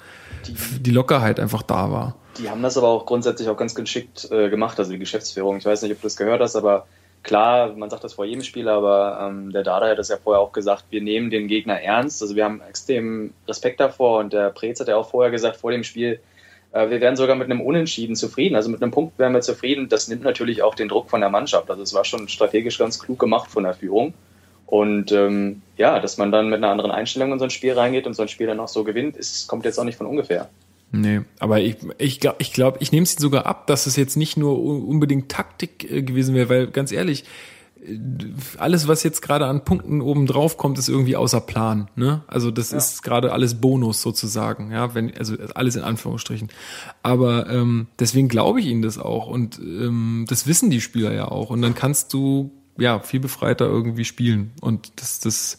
die 0.47 0.91
Lockerheit 0.91 1.39
einfach 1.41 1.63
da 1.63 1.91
war. 1.91 2.15
Die 2.37 2.49
haben 2.49 2.61
das 2.61 2.77
aber 2.77 2.87
auch 2.87 3.05
grundsätzlich 3.05 3.49
auch 3.49 3.57
ganz 3.57 3.75
geschickt 3.75 4.31
äh, 4.31 4.49
gemacht, 4.49 4.79
also 4.79 4.91
die 4.91 4.99
Geschäftsführung. 4.99 5.57
Ich 5.57 5.65
weiß 5.65 5.81
nicht, 5.81 5.91
ob 5.91 5.99
du 5.99 6.05
das 6.05 6.15
gehört 6.15 6.39
hast, 6.39 6.55
aber 6.55 6.87
klar, 7.23 7.73
man 7.75 7.89
sagt 7.89 8.05
das 8.05 8.13
vor 8.13 8.23
jedem 8.23 8.43
Spiel, 8.43 8.69
aber 8.69 9.19
ähm, 9.21 9.51
der 9.51 9.63
Dada 9.63 9.89
hat 9.89 9.99
das 9.99 10.07
ja 10.07 10.17
vorher 10.23 10.41
auch 10.41 10.53
gesagt, 10.53 10.85
wir 10.91 11.01
nehmen 11.01 11.29
den 11.29 11.49
Gegner 11.49 11.81
ernst. 11.81 12.21
Also 12.21 12.37
wir 12.37 12.45
haben 12.45 12.61
extrem 12.61 13.33
Respekt 13.49 13.81
davor 13.81 14.19
und 14.19 14.31
der 14.31 14.51
Preetz 14.51 14.79
hat 14.79 14.87
ja 14.87 14.95
auch 14.95 15.09
vorher 15.09 15.31
gesagt, 15.31 15.57
vor 15.57 15.71
dem 15.71 15.83
Spiel, 15.83 16.21
wir 16.75 17.01
wären 17.01 17.15
sogar 17.15 17.35
mit 17.35 17.49
einem 17.49 17.61
Unentschieden 17.61 18.15
zufrieden. 18.15 18.55
Also 18.55 18.69
mit 18.69 18.81
einem 18.81 18.91
Punkt 18.91 19.17
wären 19.17 19.33
wir 19.33 19.41
zufrieden. 19.41 19.87
Das 19.89 20.07
nimmt 20.07 20.23
natürlich 20.23 20.61
auch 20.61 20.75
den 20.75 20.89
Druck 20.89 21.09
von 21.09 21.21
der 21.21 21.29
Mannschaft. 21.29 21.69
Also 21.69 21.81
es 21.81 21.93
war 21.93 22.03
schon 22.05 22.27
strategisch 22.27 22.77
ganz 22.77 22.99
klug 22.99 23.17
gemacht 23.19 23.49
von 23.49 23.63
der 23.63 23.73
Führung. 23.73 24.13
Und 24.65 25.11
ähm, 25.11 25.61
ja, 25.77 25.99
dass 25.99 26.17
man 26.17 26.31
dann 26.31 26.49
mit 26.49 26.57
einer 26.57 26.69
anderen 26.69 26.91
Einstellung 26.91 27.31
in 27.31 27.39
so 27.39 27.45
ein 27.45 27.51
Spiel 27.51 27.73
reingeht 27.73 28.07
und 28.07 28.13
so 28.13 28.23
ein 28.23 28.27
Spiel 28.27 28.47
dann 28.47 28.59
auch 28.59 28.67
so 28.67 28.83
gewinnt, 28.83 29.15
ist, 29.15 29.47
kommt 29.47 29.63
jetzt 29.63 29.79
auch 29.79 29.83
nicht 29.83 29.97
von 29.97 30.07
ungefähr. 30.07 30.49
Nee, 30.91 31.21
aber 31.39 31.59
ich, 31.59 31.77
ich 31.97 32.19
glaube, 32.19 32.37
ich, 32.39 32.53
glaub, 32.53 32.81
ich 32.81 32.91
nehme 32.91 33.03
es 33.03 33.13
sogar 33.13 33.45
ab, 33.45 33.67
dass 33.67 33.85
es 33.85 33.95
jetzt 33.95 34.15
nicht 34.15 34.37
nur 34.37 34.61
unbedingt 34.61 35.29
Taktik 35.29 35.89
äh, 35.91 36.01
gewesen 36.01 36.35
wäre, 36.35 36.49
weil 36.49 36.67
ganz 36.67 36.91
ehrlich, 36.91 37.23
äh, 37.23 37.25
alles, 38.57 38.87
was 38.87 39.03
jetzt 39.03 39.21
gerade 39.21 39.45
an 39.45 39.63
Punkten 39.63 40.01
oben 40.01 40.25
drauf 40.25 40.57
kommt, 40.57 40.77
ist 40.77 40.89
irgendwie 40.89 41.15
außer 41.15 41.41
Plan. 41.41 41.89
Ne? 41.95 42.23
Also 42.27 42.51
das 42.51 42.71
ja. 42.71 42.77
ist 42.77 43.03
gerade 43.03 43.31
alles 43.31 43.55
Bonus 43.55 44.01
sozusagen, 44.01 44.71
ja, 44.71 44.95
wenn, 44.95 45.15
also 45.15 45.35
alles 45.53 45.75
in 45.75 45.83
Anführungsstrichen. 45.83 46.49
Aber 47.03 47.49
ähm, 47.49 47.87
deswegen 47.99 48.27
glaube 48.27 48.59
ich 48.59 48.67
ihnen 48.67 48.81
das 48.81 48.97
auch 48.97 49.27
und 49.27 49.59
ähm, 49.59 50.25
das 50.27 50.47
wissen 50.47 50.69
die 50.69 50.81
Spieler 50.81 51.13
ja 51.13 51.27
auch. 51.27 51.49
Und 51.49 51.61
dann 51.61 51.75
kannst 51.75 52.13
du 52.13 52.51
ja 52.77 52.99
viel 52.99 53.19
befreiter 53.19 53.65
irgendwie 53.65 54.05
spielen. 54.05 54.51
Und 54.61 54.91
das, 54.97 55.19
das, 55.19 55.57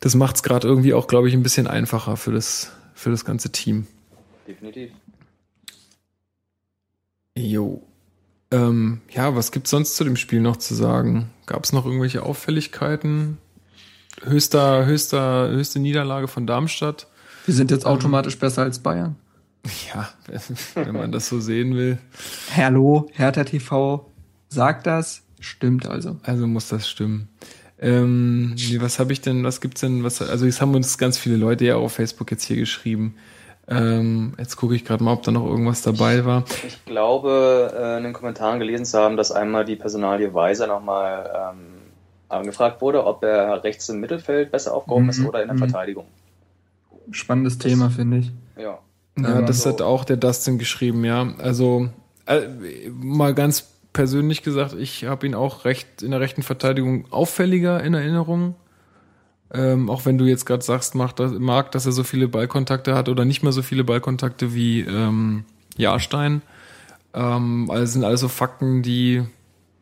das 0.00 0.14
macht 0.14 0.36
es 0.36 0.42
gerade 0.42 0.66
irgendwie 0.66 0.94
auch, 0.94 1.06
glaube 1.06 1.28
ich, 1.28 1.34
ein 1.34 1.42
bisschen 1.42 1.66
einfacher 1.66 2.16
für 2.16 2.32
das 2.32 2.72
für 2.98 3.10
das 3.10 3.24
ganze 3.24 3.50
Team. 3.52 3.86
Definitiv. 4.46 4.90
Jo. 7.36 7.87
Ähm, 8.50 9.00
ja, 9.10 9.34
was 9.36 9.52
gibt's 9.52 9.70
sonst 9.70 9.96
zu 9.96 10.04
dem 10.04 10.16
Spiel 10.16 10.40
noch 10.40 10.56
zu 10.56 10.74
sagen? 10.74 11.30
Gab 11.46 11.64
es 11.64 11.72
noch 11.72 11.84
irgendwelche 11.84 12.22
Auffälligkeiten? 12.22 13.38
Höchster, 14.22 14.86
höchster, 14.86 15.48
höchste 15.48 15.80
Niederlage 15.80 16.28
von 16.28 16.46
Darmstadt. 16.46 17.06
Wir 17.44 17.54
sind 17.54 17.70
jetzt 17.70 17.86
automatisch 17.86 18.34
ähm, 18.34 18.40
besser 18.40 18.62
als 18.62 18.78
Bayern. 18.78 19.16
Ja, 19.94 20.08
wenn 20.74 20.94
man 20.94 21.12
das 21.12 21.28
so 21.28 21.40
sehen 21.40 21.74
will. 21.74 21.98
Hallo, 22.56 23.10
Hertha 23.12 23.44
TV 23.44 24.10
sagt 24.48 24.86
das, 24.86 25.22
stimmt 25.40 25.86
also. 25.86 26.18
Also 26.22 26.46
muss 26.46 26.68
das 26.68 26.88
stimmen. 26.88 27.28
Ähm, 27.78 28.54
was 28.78 28.98
habe 28.98 29.12
ich 29.12 29.20
denn, 29.20 29.44
was 29.44 29.60
gibt's 29.60 29.80
denn, 29.80 30.04
was, 30.04 30.22
also 30.22 30.46
jetzt 30.46 30.60
haben 30.60 30.74
uns 30.74 30.96
ganz 30.96 31.18
viele 31.18 31.36
Leute 31.36 31.64
ja 31.64 31.76
auf 31.76 31.92
Facebook 31.92 32.30
jetzt 32.30 32.44
hier 32.44 32.56
geschrieben. 32.56 33.14
Ähm, 33.70 34.32
jetzt 34.38 34.56
gucke 34.56 34.74
ich 34.74 34.84
gerade 34.84 35.04
mal, 35.04 35.12
ob 35.12 35.22
da 35.22 35.30
noch 35.30 35.44
irgendwas 35.44 35.82
dabei 35.82 36.24
war. 36.24 36.44
Ich 36.66 36.84
glaube, 36.86 37.72
äh, 37.76 37.98
in 37.98 38.04
den 38.04 38.12
Kommentaren 38.14 38.58
gelesen 38.58 38.86
zu 38.86 38.98
haben, 38.98 39.16
dass 39.16 39.30
einmal 39.30 39.64
die 39.64 39.76
Personalie 39.76 40.32
Weiser 40.32 40.66
nochmal 40.66 41.52
ähm, 41.52 41.78
angefragt 42.28 42.80
wurde, 42.80 43.04
ob 43.04 43.22
er 43.22 43.62
rechts 43.64 43.88
im 43.88 44.00
Mittelfeld 44.00 44.50
besser 44.50 44.74
aufgehoben 44.74 45.04
mhm. 45.04 45.10
ist 45.10 45.24
oder 45.24 45.42
in 45.42 45.48
der 45.48 45.54
mhm. 45.54 45.60
Verteidigung. 45.60 46.06
Spannendes 47.10 47.58
das, 47.58 47.70
Thema, 47.70 47.90
finde 47.90 48.18
ich. 48.18 48.32
Ja. 48.56 48.78
Ja, 49.20 49.42
das 49.42 49.62
so. 49.62 49.70
hat 49.70 49.82
auch 49.82 50.04
der 50.04 50.16
Dustin 50.16 50.58
geschrieben, 50.58 51.04
ja. 51.04 51.34
Also 51.38 51.88
äh, 52.26 52.42
mal 52.90 53.34
ganz 53.34 53.68
persönlich 53.92 54.42
gesagt, 54.42 54.74
ich 54.74 55.04
habe 55.04 55.26
ihn 55.26 55.34
auch 55.34 55.64
recht 55.64 56.02
in 56.02 56.12
der 56.12 56.20
rechten 56.20 56.42
Verteidigung 56.42 57.06
auffälliger 57.10 57.82
in 57.82 57.94
Erinnerung. 57.94 58.54
Ähm, 59.52 59.88
auch 59.88 60.04
wenn 60.04 60.18
du 60.18 60.26
jetzt 60.26 60.44
gerade 60.44 60.62
sagst, 60.62 60.94
macht 60.94 61.20
das, 61.20 61.32
mag, 61.32 61.72
dass 61.72 61.86
er 61.86 61.92
so 61.92 62.04
viele 62.04 62.28
Ballkontakte 62.28 62.94
hat 62.94 63.08
oder 63.08 63.24
nicht 63.24 63.42
mehr 63.42 63.52
so 63.52 63.62
viele 63.62 63.84
Ballkontakte 63.84 64.54
wie 64.54 64.80
ähm, 64.80 65.44
Jahrstein. 65.76 66.42
Ähm, 67.14 67.70
also 67.70 67.92
sind 67.92 68.04
also 68.04 68.28
Fakten, 68.28 68.82
die 68.82 69.22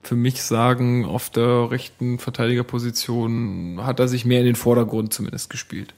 für 0.02 0.14
mich 0.14 0.42
sagen, 0.42 1.04
auf 1.04 1.30
der 1.30 1.70
rechten 1.70 2.18
Verteidigerposition 2.18 3.80
hat 3.82 3.98
er 3.98 4.06
sich 4.06 4.24
mehr 4.24 4.40
in 4.40 4.46
den 4.46 4.54
Vordergrund 4.54 5.12
zumindest 5.12 5.50
gespielt. 5.50 5.94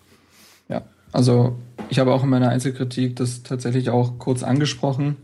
Ja, 0.69 0.83
also 1.13 1.59
ich 1.91 1.99
habe 1.99 2.13
auch 2.13 2.25
in 2.25 2.31
meiner 2.31 2.49
Einzelkritik 2.49 3.17
das 3.17 3.43
tatsächlich 3.43 3.91
auch 3.91 4.19
kurz 4.19 4.43
angesprochen. 4.43 5.17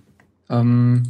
Ähm, 0.50 1.04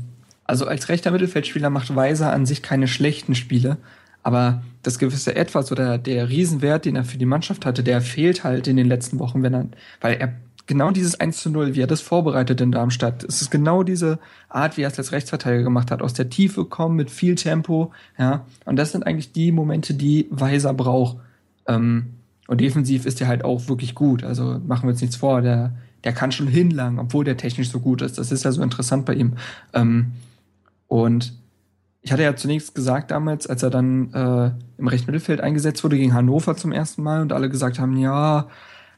also 0.45 0.67
als 0.67 0.89
rechter 0.89 1.11
Mittelfeldspieler 1.11 1.71
macht 1.71 1.95
Weiser 1.97 2.33
an 2.33 2.47
sich 2.47 2.63
keine 2.63 2.87
schlechten 2.87 3.35
Spiele, 3.35 3.79
aber 4.25 4.63
das 4.83 4.99
gewisse 4.99 5.37
Etwas 5.37 5.71
oder 5.71 5.99
der 5.99 6.29
Riesenwert, 6.29 6.87
den 6.87 6.97
er 6.97 7.05
für 7.05 7.19
die 7.19 7.27
Mannschaft 7.27 7.65
hatte, 7.65 7.85
der 7.85 8.01
fehlt 8.01 8.43
halt 8.43 8.67
in 8.67 8.77
den 8.77 8.89
letzten 8.89 9.19
Wochen, 9.21 9.43
wenn 9.43 9.55
er, 9.55 9.67
weil 10.01 10.15
er 10.15 10.35
genau 10.67 10.91
dieses 10.91 11.21
1 11.21 11.43
zu 11.43 11.51
0, 11.51 11.75
wie 11.75 11.83
er 11.83 11.87
das 11.87 12.01
vorbereitet 12.01 12.61
in 12.63 12.73
Darmstadt, 12.73 13.23
es 13.23 13.43
ist 13.43 13.51
genau 13.51 13.83
diese 13.83 14.19
Art, 14.49 14.77
wie 14.77 14.83
er 14.83 14.89
es 14.89 14.99
als 14.99 15.13
Rechtsverteidiger 15.13 15.63
gemacht 15.63 15.91
hat, 15.91 16.03
aus 16.03 16.15
der 16.15 16.31
Tiefe 16.31 16.65
kommen 16.65 16.97
mit 16.97 17.11
viel 17.11 17.35
Tempo, 17.35 17.93
ja, 18.19 18.47
und 18.65 18.77
das 18.77 18.93
sind 18.93 19.07
eigentlich 19.07 19.33
die 19.33 19.53
Momente, 19.53 19.95
die 19.95 20.27
Weiser 20.31 20.73
braucht. 20.73 21.19
Ähm, 21.69 22.07
und 22.47 22.61
defensiv 22.61 23.07
ist 23.07 23.21
er 23.21 23.29
halt 23.29 23.45
auch 23.45 23.69
wirklich 23.69 23.95
gut, 23.95 24.25
also 24.25 24.61
machen 24.67 24.85
wir 24.85 24.91
uns 24.91 25.01
nichts 25.01 25.17
vor, 25.17 25.43
der, 25.43 25.73
der 26.05 26.13
kann 26.13 26.33
schon 26.33 26.47
hinlangen, 26.47 26.99
obwohl 26.99 27.25
der 27.25 27.37
technisch 27.37 27.71
so 27.71 27.81
gut 27.81 28.01
ist, 28.01 28.17
das 28.17 28.33
ist 28.33 28.45
ja 28.45 28.53
so 28.53 28.63
interessant 28.63 29.05
bei 29.05 29.15
ihm. 29.15 29.35
Ähm, 29.75 30.13
und 30.89 31.35
ich 32.05 32.13
hatte 32.13 32.23
ja 32.23 32.37
zunächst 32.37 32.75
gesagt 32.75 33.11
damals, 33.11 33.47
als 33.47 33.63
er 33.63 33.71
dann 33.71 34.13
äh, 34.13 34.51
im 34.79 34.89
rechten 34.89 35.07
Mittelfeld 35.07 35.41
eingesetzt 35.41 35.83
wurde 35.83 35.97
gegen 35.97 36.13
Hannover 36.13 36.55
zum 36.55 36.71
ersten 36.71 37.03
Mal 37.03 37.23
und 37.23 37.33
alle 37.33 37.49
gesagt 37.49 37.79
haben, 37.79 37.97
ja, 37.97 38.49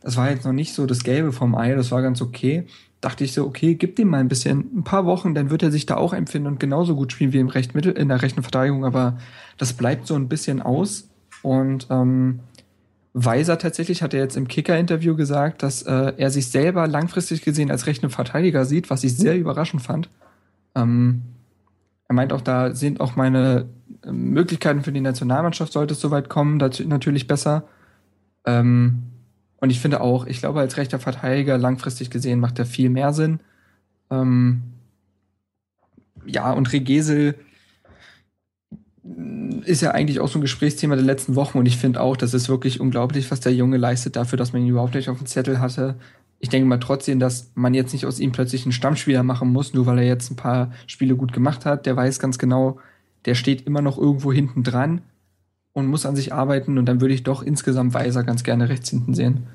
das 0.02 0.16
war 0.16 0.28
jetzt 0.28 0.44
noch 0.44 0.52
nicht 0.52 0.74
so 0.74 0.86
das 0.86 1.04
Gelbe 1.04 1.32
vom 1.32 1.54
Ei, 1.54 1.74
das 1.76 1.92
war 1.92 2.02
ganz 2.02 2.20
okay. 2.20 2.66
Dachte 3.00 3.22
ich 3.22 3.32
so, 3.32 3.46
okay, 3.46 3.76
gib 3.76 3.94
dem 3.94 4.08
mal 4.08 4.18
ein 4.18 4.26
bisschen, 4.26 4.78
ein 4.78 4.82
paar 4.82 5.06
Wochen, 5.06 5.36
dann 5.36 5.50
wird 5.50 5.62
er 5.62 5.70
sich 5.70 5.86
da 5.86 5.96
auch 5.96 6.12
empfinden 6.12 6.48
und 6.48 6.58
genauso 6.58 6.96
gut 6.96 7.12
spielen 7.12 7.32
wie 7.32 7.38
im 7.38 7.46
rechten 7.46 7.78
Mittel, 7.78 7.92
in 7.92 8.08
der 8.08 8.22
rechten 8.22 8.42
Verteidigung, 8.42 8.84
aber 8.84 9.18
das 9.56 9.74
bleibt 9.74 10.08
so 10.08 10.16
ein 10.16 10.28
bisschen 10.28 10.60
aus. 10.60 11.08
Und 11.42 11.86
ähm, 11.90 12.40
Weiser 13.12 13.56
tatsächlich 13.58 14.02
hat 14.02 14.14
er 14.14 14.20
jetzt 14.20 14.36
im 14.36 14.48
Kicker-Interview 14.48 15.14
gesagt, 15.14 15.62
dass 15.62 15.82
äh, 15.82 16.12
er 16.16 16.30
sich 16.30 16.48
selber 16.48 16.88
langfristig 16.88 17.42
gesehen 17.42 17.70
als 17.70 17.86
rechten 17.86 18.10
Verteidiger 18.10 18.64
sieht, 18.64 18.90
was 18.90 19.04
ich 19.04 19.16
sehr 19.16 19.38
überraschend 19.38 19.82
fand. 19.82 20.10
Ähm, 20.74 21.22
er 22.08 22.14
meint 22.14 22.32
auch, 22.32 22.40
da 22.40 22.74
sind 22.74 23.00
auch 23.00 23.16
meine 23.16 23.66
äh, 24.02 24.12
Möglichkeiten 24.12 24.82
für 24.82 24.92
die 24.92 25.00
Nationalmannschaft, 25.00 25.72
sollte 25.72 25.94
es 25.94 26.00
soweit 26.00 26.28
kommen, 26.28 26.56
natürlich 26.56 27.26
besser. 27.26 27.64
Ähm, 28.44 29.02
und 29.58 29.70
ich 29.70 29.80
finde 29.80 30.00
auch, 30.00 30.26
ich 30.26 30.38
glaube, 30.38 30.60
als 30.60 30.76
rechter 30.76 30.98
Verteidiger 30.98 31.58
langfristig 31.58 32.10
gesehen 32.10 32.40
macht 32.40 32.58
er 32.58 32.66
viel 32.66 32.90
mehr 32.90 33.12
Sinn. 33.12 33.40
Ähm, 34.10 34.62
ja, 36.24 36.52
und 36.52 36.72
Regesel 36.72 37.34
ist 39.64 39.82
ja 39.82 39.92
eigentlich 39.92 40.20
auch 40.20 40.28
so 40.28 40.38
ein 40.38 40.42
Gesprächsthema 40.42 40.96
der 40.96 41.04
letzten 41.04 41.36
Wochen 41.36 41.58
und 41.58 41.66
ich 41.66 41.76
finde 41.76 42.00
auch, 42.00 42.16
das 42.16 42.34
ist 42.34 42.48
wirklich 42.48 42.80
unglaublich, 42.80 43.30
was 43.30 43.40
der 43.40 43.54
Junge 43.54 43.76
leistet 43.76 44.16
dafür, 44.16 44.36
dass 44.36 44.52
man 44.52 44.62
ihn 44.62 44.68
überhaupt 44.68 44.94
nicht 44.94 45.08
auf 45.08 45.18
dem 45.18 45.26
Zettel 45.26 45.60
hatte 45.60 45.96
ich 46.38 46.48
denke 46.48 46.68
mal 46.68 46.78
trotzdem, 46.78 47.18
dass 47.18 47.50
man 47.54 47.74
jetzt 47.74 47.92
nicht 47.92 48.06
aus 48.06 48.20
ihm 48.20 48.32
plötzlich 48.32 48.64
einen 48.64 48.72
Stammspieler 48.72 49.22
machen 49.22 49.52
muss, 49.52 49.74
nur 49.74 49.86
weil 49.86 49.98
er 49.98 50.04
jetzt 50.04 50.30
ein 50.30 50.36
paar 50.36 50.72
Spiele 50.86 51.16
gut 51.16 51.32
gemacht 51.32 51.64
hat. 51.64 51.86
Der 51.86 51.96
weiß 51.96 52.18
ganz 52.18 52.38
genau, 52.38 52.78
der 53.24 53.34
steht 53.34 53.66
immer 53.66 53.82
noch 53.82 53.98
irgendwo 53.98 54.32
hinten 54.32 54.62
dran 54.62 55.02
und 55.72 55.86
muss 55.86 56.06
an 56.06 56.16
sich 56.16 56.32
arbeiten 56.32 56.78
und 56.78 56.86
dann 56.86 57.00
würde 57.00 57.14
ich 57.14 57.22
doch 57.22 57.42
insgesamt 57.42 57.94
Weiser 57.94 58.22
ganz 58.22 58.44
gerne 58.44 58.68
rechts 58.68 58.90
hinten 58.90 59.14
sehen. 59.14 59.46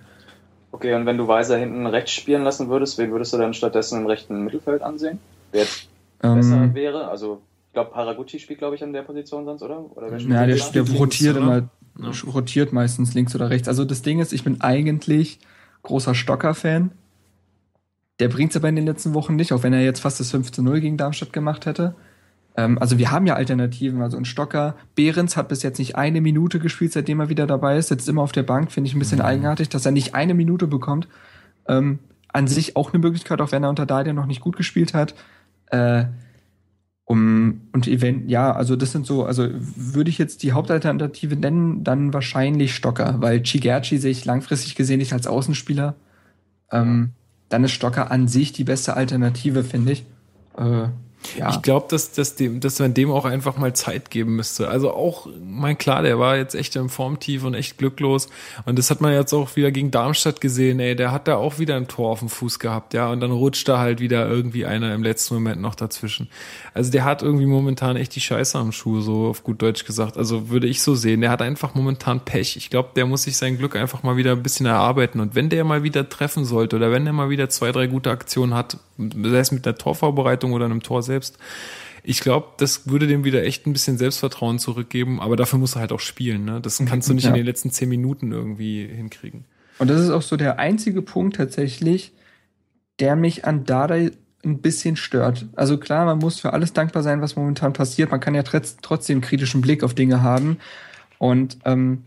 Okay, 0.72 0.94
und 0.96 1.06
wenn 1.06 1.18
du 1.18 1.28
Weiser 1.28 1.58
hinten 1.58 1.86
rechts 1.86 2.12
spielen 2.12 2.44
lassen 2.44 2.70
würdest, 2.70 2.98
wen 2.98 3.12
würdest 3.12 3.34
du 3.34 3.38
dann 3.38 3.54
stattdessen 3.54 4.02
im 4.02 4.08
rechten 4.08 4.44
Mittelfeld 4.44 4.82
ansehen? 4.82 5.20
Wer 5.52 5.62
jetzt 5.62 5.90
ähm, 6.24 6.36
besser 6.36 6.74
wäre? 6.74 7.08
Also, 7.10 7.42
ich 7.68 7.74
glaube, 7.74 7.94
Haraguchi 7.94 8.40
spielt, 8.40 8.60
glaube 8.60 8.76
ich, 8.76 8.84
an 8.84 8.94
der 8.94 9.02
Position 9.02 9.46
sonst, 9.46 9.62
oder? 9.62 9.86
oder 9.96 10.18
ja, 10.18 10.46
der, 10.46 10.56
der 10.56 10.90
rotiert 10.90 11.38
immer, 11.38 11.70
ja. 12.00 12.12
rotiert 12.34 12.74
meistens 12.74 13.14
links 13.14 13.36
oder 13.36 13.50
rechts. 13.50 13.68
Also 13.68 13.86
das 13.86 14.02
Ding 14.02 14.20
ist, 14.20 14.34
ich 14.34 14.44
bin 14.44 14.62
eigentlich 14.62 15.40
großer 15.84 16.16
Stocker-Fan. 16.16 16.92
Der 18.20 18.28
bringt 18.28 18.52
es 18.52 18.58
aber 18.58 18.70
in 18.70 18.76
den 18.76 18.86
letzten 18.86 19.14
Wochen 19.14 19.36
nicht, 19.36 19.52
auch 19.52 19.64
wenn 19.64 19.74
er 19.74 19.82
jetzt 19.82 20.02
fast 20.02 20.20
das 20.20 20.32
5 20.32 20.52
zu 20.52 20.62
0 20.62 20.80
gegen 20.80 20.98
Darmstadt 20.98 21.34
gemacht 21.34 21.66
hätte. 21.66 21.96
Ähm, 22.56 22.78
also 22.78 22.98
wir 22.98 23.12
haben 23.12 23.26
ja 23.26 23.36
Alternativen. 23.36 24.02
Also 24.02 24.18
ein 24.18 24.26
Stocker, 24.26 24.76
Behrens 24.96 25.38
hat 25.38 25.48
bis 25.48 25.64
jetzt 25.64 25.80
nicht 25.80 25.96
eine 25.96 26.22
Minute 26.22 26.60
gespielt, 26.60 26.94
seitdem 26.94 27.20
er 27.20 27.30
wieder 27.30 27.48
dabei 27.48 27.78
ist, 27.78 27.88
sitzt 27.88 28.08
immer 28.10 28.22
auf 28.22 28.32
der 28.32 28.44
Bank, 28.44 28.72
finde 28.72 28.90
ich 28.90 28.96
ein 28.96 29.00
bisschen 29.00 29.20
mhm. 29.20 29.26
eigenartig, 29.26 29.70
dass 29.70 29.86
er 29.86 29.92
nicht 29.92 30.14
eine 30.14 30.34
Minute 30.34 30.68
bekommt. 30.68 31.08
Ähm, 31.68 32.00
an 32.34 32.48
sich 32.48 32.76
auch 32.76 32.94
eine 32.94 33.00
Möglichkeit, 33.00 33.42
auch 33.42 33.52
wenn 33.52 33.64
er 33.64 33.70
unter 33.70 33.86
Dalia 33.86 34.14
noch 34.14 34.26
nicht 34.26 34.42
gut 34.42 34.56
gespielt 34.56 34.94
hat. 34.94 35.16
Äh, 35.68 36.06
um, 37.12 37.60
und 37.74 37.88
event, 37.88 38.32
ja, 38.32 38.54
also 38.54 38.78
das 38.78 38.94
sind 38.94 39.06
so, 39.06 39.26
also 39.26 39.50
würde 39.52 40.10
ich 40.10 40.18
jetzt 40.18 40.44
die 40.44 40.54
Hauptalternative 40.54 41.36
nennen, 41.36 41.84
dann 41.84 42.14
wahrscheinlich 42.14 42.74
Stocker, 42.74 43.16
weil 43.20 43.44
Chigerci 43.44 43.98
sehe 43.98 44.12
ich 44.12 44.24
langfristig 44.24 44.76
gesehen 44.76 45.00
nicht 45.00 45.12
als 45.12 45.28
Außenspieler. 45.28 45.96
Ähm, 46.72 47.10
dann 47.50 47.66
ist 47.66 47.74
Stocker 47.74 48.12
an 48.12 48.30
sich 48.30 48.54
die 48.54 48.64
beste 48.64 48.96
Alternative, 48.96 49.66
finde 49.66 49.92
ich. 49.92 50.06
Äh, 50.58 50.88
Ja. 51.38 51.50
Ich 51.52 51.62
glaube, 51.62 51.86
dass, 51.90 52.12
dass, 52.12 52.36
dem, 52.36 52.60
dass 52.60 52.80
man 52.80 52.94
dem 52.94 53.12
auch 53.12 53.26
einfach 53.26 53.58
mal 53.58 53.74
Zeit 53.74 54.10
geben 54.10 54.36
müsste. 54.36 54.68
Also 54.68 54.92
auch, 54.92 55.28
mein 55.44 55.78
klar, 55.78 56.02
der 56.02 56.20
war 56.20 56.38
jetzt 56.38 56.56
echt 56.56 56.76
im 56.76 56.90
Formtief 56.90 57.44
und 57.44 57.54
echt 57.54 57.78
glücklos. 57.78 58.30
Und 58.66 58.78
das 58.78 58.90
hat 58.90 59.02
man 59.02 59.14
jetzt 59.14 59.34
auch 59.34 59.56
wieder 59.56 59.72
gegen 59.72 59.92
Darmstadt 59.92 60.42
gesehen, 60.42 60.80
ey, 60.80 60.96
der 60.96 61.12
hat 61.12 61.28
da 61.28 61.36
auch 61.36 61.60
wieder 61.60 61.76
ein 61.76 61.88
Tor 61.88 62.12
auf 62.12 62.20
dem 62.20 62.30
Fuß 62.30 62.60
gehabt, 62.60 62.94
ja. 62.94 63.10
Und 63.10 63.20
dann 63.22 63.32
rutscht 63.32 63.68
da 63.68 63.80
halt 63.80 64.00
wieder 64.00 64.28
irgendwie 64.28 64.66
einer 64.66 64.94
im 64.94 65.04
letzten 65.04 65.36
Moment 65.36 65.62
noch 65.62 65.76
dazwischen. 65.76 66.30
Also 66.74 66.92
der 66.92 67.06
hat 67.06 67.22
irgendwie 67.22 67.46
momentan 67.46 67.96
echt 67.96 68.16
die 68.16 68.22
Scheiße 68.22 68.58
am 68.58 68.72
Schuh, 68.72 69.02
so 69.02 69.28
auf 69.28 69.44
gut 69.44 69.62
Deutsch 69.62 69.86
gesagt. 69.86 70.18
Also 70.18 70.50
würde 70.50 70.68
ich 70.68 70.82
so 70.82 70.96
sehen. 70.96 71.22
Der 71.22 71.30
hat 71.30 71.42
einfach 71.42 71.76
momentan 71.76 72.26
Pech. 72.26 72.58
Ich 72.58 72.70
glaube, 72.70 72.90
der 72.96 73.06
muss 73.06 73.24
sich 73.24 73.38
sein 73.38 73.58
Glück 73.58 73.76
einfach 73.76 74.04
mal 74.04 74.18
wieder 74.18 74.32
ein 74.32 74.44
bisschen 74.44 74.66
erarbeiten. 74.66 75.20
Und 75.20 75.36
wenn 75.36 75.50
der 75.50 75.64
mal 75.64 75.84
wieder 75.84 76.10
treffen 76.10 76.46
sollte 76.46 76.76
oder 76.76 76.92
wenn 76.92 77.08
er 77.08 77.14
mal 77.14 77.30
wieder 77.30 77.50
zwei, 77.50 77.72
drei 77.72 77.88
gute 77.88 78.10
Aktionen 78.10 78.54
hat, 78.54 78.78
sei 78.98 79.40
es 79.40 79.52
mit 79.52 79.66
der 79.66 79.76
Torvorbereitung 79.76 80.54
oder 80.54 80.66
einem 80.66 80.84
Tor 80.84 81.04
selbst, 81.12 81.38
ich 82.04 82.20
glaube, 82.22 82.48
das 82.58 82.90
würde 82.90 83.06
dem 83.06 83.24
wieder 83.24 83.44
echt 83.44 83.68
ein 83.68 83.74
bisschen 83.74 83.98
Selbstvertrauen 83.98 84.58
zurückgeben, 84.58 85.20
aber 85.22 85.36
dafür 85.36 85.60
muss 85.60 85.76
er 85.76 85.82
halt 85.82 85.92
auch 85.92 86.00
spielen. 86.00 86.46
Ne? 86.46 86.60
Das 86.62 86.82
kannst 86.86 87.08
du 87.10 87.14
nicht 87.14 87.26
Ja. 87.26 87.30
in 87.30 87.36
den 87.36 87.46
letzten 87.46 87.70
zehn 87.70 87.90
Minuten 87.90 88.32
irgendwie 88.32 88.88
hinkriegen. 88.88 89.46
Und 89.78 89.90
das 89.90 90.02
ist 90.02 90.10
auch 90.10 90.22
so 90.24 90.36
der 90.38 90.58
einzige 90.60 91.02
Punkt 91.02 91.36
tatsächlich, 91.38 92.12
der 93.00 93.16
mich 93.16 93.46
an 93.46 93.66
Dardai 93.66 94.12
ein 94.44 94.58
bisschen 94.60 94.96
stört. 94.96 95.46
Also 95.56 95.78
klar, 95.78 96.06
man 96.06 96.18
muss 96.18 96.40
für 96.40 96.54
alles 96.54 96.74
dankbar 96.74 97.04
sein, 97.04 97.22
was 97.22 97.36
momentan 97.36 97.74
passiert. 97.74 98.10
Man 98.10 98.20
kann 98.20 98.34
ja 98.34 98.42
trotz- 98.42 98.78
trotzdem 98.82 99.16
einen 99.18 99.22
kritischen 99.22 99.62
Blick 99.62 99.84
auf 99.84 99.94
Dinge 99.94 100.24
haben. 100.24 100.58
Und 101.20 101.60
ähm, 101.66 102.04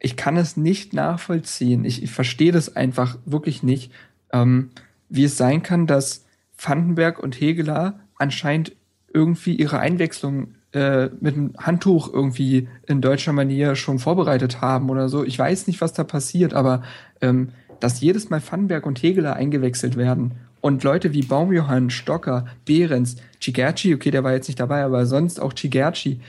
ich 0.00 0.16
kann 0.16 0.36
es 0.36 0.56
nicht 0.56 0.92
nachvollziehen. 0.92 1.84
Ich, 1.84 2.02
ich 2.02 2.10
verstehe 2.10 2.50
das 2.52 2.74
einfach 2.74 3.18
wirklich 3.24 3.62
nicht, 3.62 3.92
ähm, 4.32 4.70
wie 5.08 5.24
es 5.24 5.36
sein 5.36 5.62
kann, 5.62 5.86
dass 5.86 6.24
Vandenberg 6.60 7.20
und 7.20 7.40
Hegeler 7.40 8.00
anscheinend 8.18 8.72
irgendwie 9.12 9.54
ihre 9.54 9.78
Einwechslung 9.78 10.54
äh, 10.72 11.08
mit 11.20 11.34
einem 11.34 11.54
Handtuch 11.56 12.12
irgendwie 12.12 12.68
in 12.86 13.00
deutscher 13.00 13.32
Manier 13.32 13.74
schon 13.74 13.98
vorbereitet 13.98 14.60
haben 14.60 14.90
oder 14.90 15.08
so. 15.08 15.24
Ich 15.24 15.38
weiß 15.38 15.66
nicht, 15.66 15.80
was 15.80 15.94
da 15.94 16.04
passiert, 16.04 16.52
aber 16.52 16.82
ähm, 17.20 17.50
dass 17.80 18.00
jedes 18.00 18.28
Mal 18.28 18.42
Vandenberg 18.42 18.84
und 18.84 19.02
Hegeler 19.02 19.34
eingewechselt 19.34 19.96
werden 19.96 20.32
und 20.60 20.84
Leute 20.84 21.12
wie 21.12 21.22
Baumjohann, 21.22 21.90
Stocker, 21.90 22.46
Behrens, 22.64 23.16
Cigerci, 23.40 23.94
okay, 23.94 24.10
der 24.10 24.24
war 24.24 24.32
jetzt 24.32 24.48
nicht 24.48 24.60
dabei, 24.60 24.82
aber 24.82 25.06
sonst 25.06 25.40
auch 25.40 25.54
Cigerci, 25.54 26.20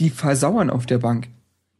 die 0.00 0.10
versauern 0.10 0.70
auf 0.70 0.86
der 0.86 0.98
Bank. 0.98 1.28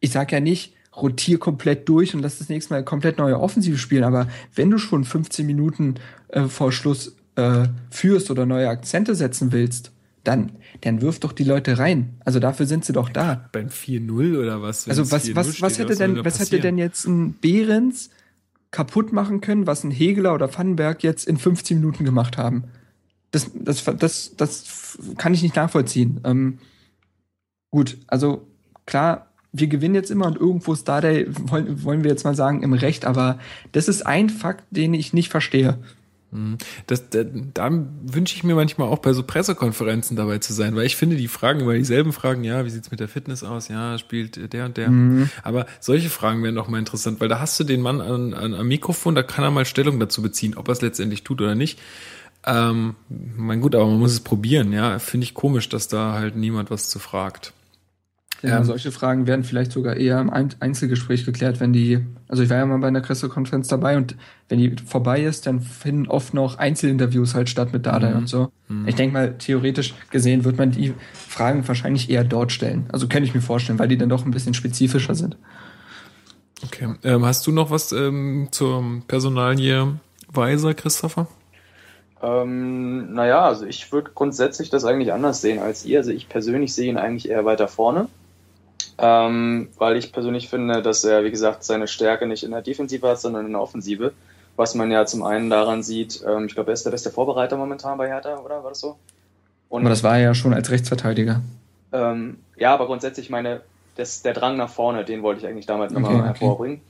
Ich 0.01 0.11
sag 0.11 0.33
ja 0.33 0.41
nicht, 0.41 0.75
rotier 0.97 1.39
komplett 1.39 1.89
durch 1.89 2.15
und 2.15 2.23
lass 2.23 2.39
das 2.39 2.49
nächste 2.49 2.75
Mal 2.75 2.85
komplett 2.85 3.19
neue 3.19 3.39
Offensive 3.39 3.79
spielen, 3.79 4.05
aber 4.05 4.29
wenn 4.55 4.71
du 4.71 4.79
schon 4.79 5.05
15 5.05 5.47
Minuten 5.47 5.95
äh, 6.29 6.43
vor 6.43 6.73
Schluss 6.73 7.17
äh, 7.39 7.69
führst 7.91 8.31
oder 8.33 8.47
neue 8.47 8.69
Akzente 8.69 9.15
setzen 9.15 9.53
willst, 9.53 9.93
dann, 10.25 10.51
dann 10.81 11.01
wirf 11.01 11.21
doch 11.21 11.33
die 11.33 11.45
Leute 11.45 11.79
rein. 11.79 12.17
Also 12.25 12.41
dafür 12.41 12.67
sind 12.67 12.85
sie 12.85 12.93
doch 12.93 13.09
da. 13.09 13.49
Beim 13.53 13.69
4-0 13.69 14.39
oder 14.39 14.61
was? 14.61 14.89
Also 14.89 15.11
was, 15.13 15.27
4-0 15.27 15.37
was, 15.37 15.63
was 15.63 15.75
steht, 15.75 15.87
hätte 15.87 15.95
soll 15.95 16.15
denn, 16.15 16.25
was 16.25 16.41
hätte 16.41 16.59
denn 16.59 16.79
jetzt 16.79 17.07
ein 17.07 17.35
Behrens 17.35 18.11
kaputt 18.73 19.13
machen 19.13 19.41
können, 19.41 19.69
was 19.69 19.85
ein 19.85 19.93
Hegeler 19.93 20.35
oder 20.35 20.53
Vandenberg 20.53 21.05
jetzt 21.05 21.29
in 21.29 21.37
15 21.37 21.79
Minuten 21.79 22.05
gemacht 22.05 22.37
haben? 22.37 22.65
Das, 23.31 23.51
das, 23.55 23.85
das, 23.85 24.35
das 24.37 24.99
kann 25.17 25.33
ich 25.33 25.43
nicht 25.43 25.55
nachvollziehen. 25.55 26.21
Ähm, 26.25 26.59
gut, 27.71 27.99
also 28.09 28.49
klar, 28.85 29.29
wir 29.53 29.69
gewinnen 29.69 29.95
jetzt 29.95 30.11
immer 30.11 30.27
und 30.27 30.37
irgendwo 30.37 30.73
ist 30.73 30.89
da 30.89 31.01
der, 31.01 31.27
wollen, 31.49 31.85
wollen 31.85 32.03
wir 32.03 32.11
jetzt 32.11 32.25
mal 32.25 32.35
sagen, 32.35 32.65
im 32.65 32.73
Recht, 32.73 33.05
aber 33.05 33.39
das 33.73 33.87
ist 33.87 34.05
ein 34.05 34.29
Fakt, 34.29 34.65
den 34.71 34.93
ich 34.93 35.13
nicht 35.13 35.31
verstehe. 35.31 35.79
Das, 36.87 37.09
da, 37.09 37.25
da 37.25 37.71
wünsche 38.03 38.37
ich 38.37 38.45
mir 38.45 38.55
manchmal 38.55 38.89
auch 38.89 38.99
bei 38.99 39.15
so 39.15 39.23
Pressekonferenzen 39.23 40.15
dabei 40.17 40.39
zu 40.39 40.53
sein, 40.53 40.77
weil 40.77 40.85
ich 40.85 40.97
finde, 40.97 41.17
die 41.17 41.29
fragen 41.29 41.61
immer 41.61 41.73
dieselben 41.75 42.13
Fragen, 42.13 42.45
ja, 42.45 42.67
wie 42.67 42.71
sieht's 42.71 42.91
mit 42.91 43.01
der 43.01 43.09
Fitness 43.09 43.43
aus? 43.43 43.69
Ja, 43.69 43.97
spielt 43.97 44.53
der 44.53 44.67
und 44.67 44.77
der. 44.77 44.91
Aber 45.43 45.67
solche 45.81 46.11
Fragen 46.11 46.43
wären 46.43 46.55
doch 46.55 46.69
mal 46.69 46.79
interessant, 46.79 47.21
weil 47.21 47.29
da 47.29 47.41
hast 47.41 47.59
du 47.59 47.65
den 47.65 47.81
Mann 47.81 48.01
an, 48.03 48.35
an, 48.35 48.55
am 48.55 48.69
Mikrofon, 48.69 49.15
da 49.15 49.23
kann 49.23 49.43
er 49.45 49.51
mal 49.51 49.65
Stellung 49.65 49.99
dazu 49.99 50.21
beziehen, 50.21 50.55
ob 50.57 50.69
er 50.69 50.73
es 50.73 50.83
letztendlich 50.83 51.25
tut 51.25 51.41
oder 51.41 51.55
nicht. 51.55 51.81
Ähm, 52.45 52.95
mein 53.09 53.61
gut, 53.61 53.75
aber 53.75 53.87
man 53.87 53.99
muss 53.99 54.13
es 54.13 54.21
probieren, 54.21 54.73
ja. 54.73 54.99
Finde 54.99 55.25
ich 55.25 55.35
komisch, 55.35 55.69
dass 55.69 55.89
da 55.89 56.13
halt 56.13 56.37
niemand 56.37 56.71
was 56.71 56.89
zu 56.89 56.99
fragt. 56.99 57.53
Ja, 58.43 58.59
Ähm, 58.59 58.65
solche 58.65 58.93
Fragen 58.93 59.27
werden 59.27 59.43
vielleicht 59.43 59.73
sogar 59.73 59.97
eher 59.97 60.21
im 60.21 60.31
Ein- 60.31 60.55
Einzelgespräch 60.61 61.25
geklärt, 61.25 61.59
wenn 61.59 61.73
die, 61.73 61.99
also 62.29 62.43
ich 62.45 62.51
war 62.51 62.59
ja 62.59 62.67
mal 62.67 62.79
bei 62.79 62.87
einer 62.87 63.01
Pressekonferenz 63.01 63.67
dabei 63.67 63.97
und 63.97 64.15
wenn 64.49 64.59
die 64.59 64.77
vorbei 64.87 65.23
ist, 65.23 65.47
dann 65.47 65.61
finden 65.61 66.07
oft 66.07 66.35
noch 66.35 66.57
Einzelinterviews 66.59 67.35
halt 67.35 67.49
statt 67.49 67.73
mit 67.73 67.85
Dada 67.85 68.17
und 68.17 68.29
so. 68.29 68.53
Ich 68.87 68.95
denke 68.95 69.13
mal, 69.13 69.35
theoretisch 69.39 69.95
gesehen 70.11 70.45
wird 70.45 70.57
man 70.57 70.71
die 70.71 70.95
Fragen 71.13 71.67
wahrscheinlich 71.67 72.11
eher 72.11 72.23
dort 72.23 72.53
stellen. 72.53 72.87
Also 72.93 73.09
könnte 73.09 73.27
ich 73.29 73.35
mir 73.35 73.41
vorstellen, 73.41 73.79
weil 73.79 73.89
die 73.89 73.99
dann 73.99 74.09
doch 74.09 74.25
ein 74.25 74.31
bisschen 74.31 74.55
spezifischer 74.55 75.15
sind. 75.17 75.37
Okay. 76.65 76.95
Ähm, 77.03 77.25
hast 77.25 77.47
du 77.47 77.53
noch 77.53 77.71
was 77.71 77.93
ähm, 77.93 78.49
zur 78.51 78.85
Personalie 79.09 79.99
Weiser, 80.33 80.75
Christopher? 80.75 81.27
Ähm, 82.23 83.15
naja, 83.15 83.47
also 83.47 83.65
ich 83.65 83.93
würde 83.93 84.11
grundsätzlich 84.15 84.71
das 84.71 84.85
eigentlich 84.85 85.13
anders 85.13 85.41
sehen 85.41 85.61
als 85.61 85.85
ihr. 85.85 85.99
Also 85.99 86.11
ich 86.11 86.29
persönlich 86.29 86.75
sehe 86.75 86.91
ihn 86.91 86.99
eigentlich 86.99 87.29
eher 87.31 87.45
weiter 87.45 87.69
vorne. 87.69 88.09
Ähm, 89.01 89.69
weil 89.79 89.97
ich 89.97 90.13
persönlich 90.13 90.49
finde, 90.49 90.83
dass 90.83 91.05
er, 91.05 91.25
wie 91.25 91.31
gesagt, 91.31 91.63
seine 91.63 91.87
Stärke 91.87 92.27
nicht 92.27 92.43
in 92.43 92.51
der 92.51 92.63
Defensive 92.63 93.07
hat, 93.09 93.21
sondern 93.21 93.47
in 93.47 93.53
der 93.53 93.61
Offensive. 93.61 94.13
Was 94.57 94.75
man 94.75 94.91
ja 94.91 95.07
zum 95.07 95.23
einen 95.23 95.51
daran 95.51 95.85
sieht, 95.85 96.21
ähm, 96.27 96.47
ich 96.47 96.55
glaube, 96.55 96.71
er 96.73 96.75
ist 96.75 96.85
der 96.85 96.91
beste 96.91 97.11
Vorbereiter 97.11 97.57
momentan 97.57 97.97
bei 97.97 98.09
Hertha, 98.09 98.39
oder? 98.39 98.65
War 98.65 98.71
das 98.71 98.81
so? 98.81 98.97
Und, 99.69 99.83
Aber 99.83 99.91
das 99.91 100.03
war 100.03 100.17
er 100.17 100.23
ja 100.25 100.35
schon 100.35 100.53
als 100.53 100.71
Rechtsverteidiger. 100.71 101.41
ähm, 101.93 102.39
ja, 102.57 102.75
aber 102.75 102.87
grundsätzlich 102.87 103.31
meine, 103.31 103.61
das, 103.97 104.23
der 104.23 104.33
Drang 104.33 104.57
nach 104.57 104.69
vorne, 104.71 105.05
den 105.05 105.23
wollte 105.23 105.43
ich 105.43 105.47
eigentlich 105.47 105.67
damit 105.67 105.93
nochmal 105.93 106.13
Okay, 106.15 106.21
okay. 106.21 106.29
hervorbringen. 106.29 106.81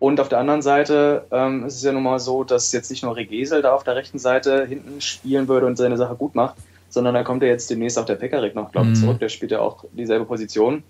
Und 0.00 0.20
auf 0.20 0.28
der 0.28 0.38
anderen 0.38 0.60
Seite 0.62 1.24
ähm, 1.30 1.64
ist 1.64 1.76
es 1.76 1.82
ja 1.82 1.92
nun 1.92 2.02
mal 2.02 2.18
so, 2.20 2.44
dass 2.44 2.70
jetzt 2.72 2.90
nicht 2.90 3.02
nur 3.02 3.16
Regesel 3.16 3.62
da 3.62 3.72
auf 3.72 3.84
der 3.84 3.96
rechten 3.96 4.18
Seite 4.18 4.66
hinten 4.66 5.00
spielen 5.00 5.48
würde 5.48 5.66
und 5.66 5.76
seine 5.76 5.96
Sache 5.96 6.14
gut 6.14 6.34
macht, 6.34 6.56
sondern 6.90 7.14
da 7.14 7.22
kommt 7.24 7.42
ja 7.42 7.48
jetzt 7.48 7.68
demnächst 7.70 7.98
auch 7.98 8.04
der 8.04 8.14
Pekarik 8.16 8.54
noch, 8.54 8.70
glaube 8.70 8.88
ich, 8.90 8.98
Mhm. 8.98 9.02
zurück. 9.02 9.18
Der 9.20 9.28
spielt 9.30 9.50
ja 9.50 9.60
auch 9.60 9.84
dieselbe 9.92 10.24
Position. 10.26 10.82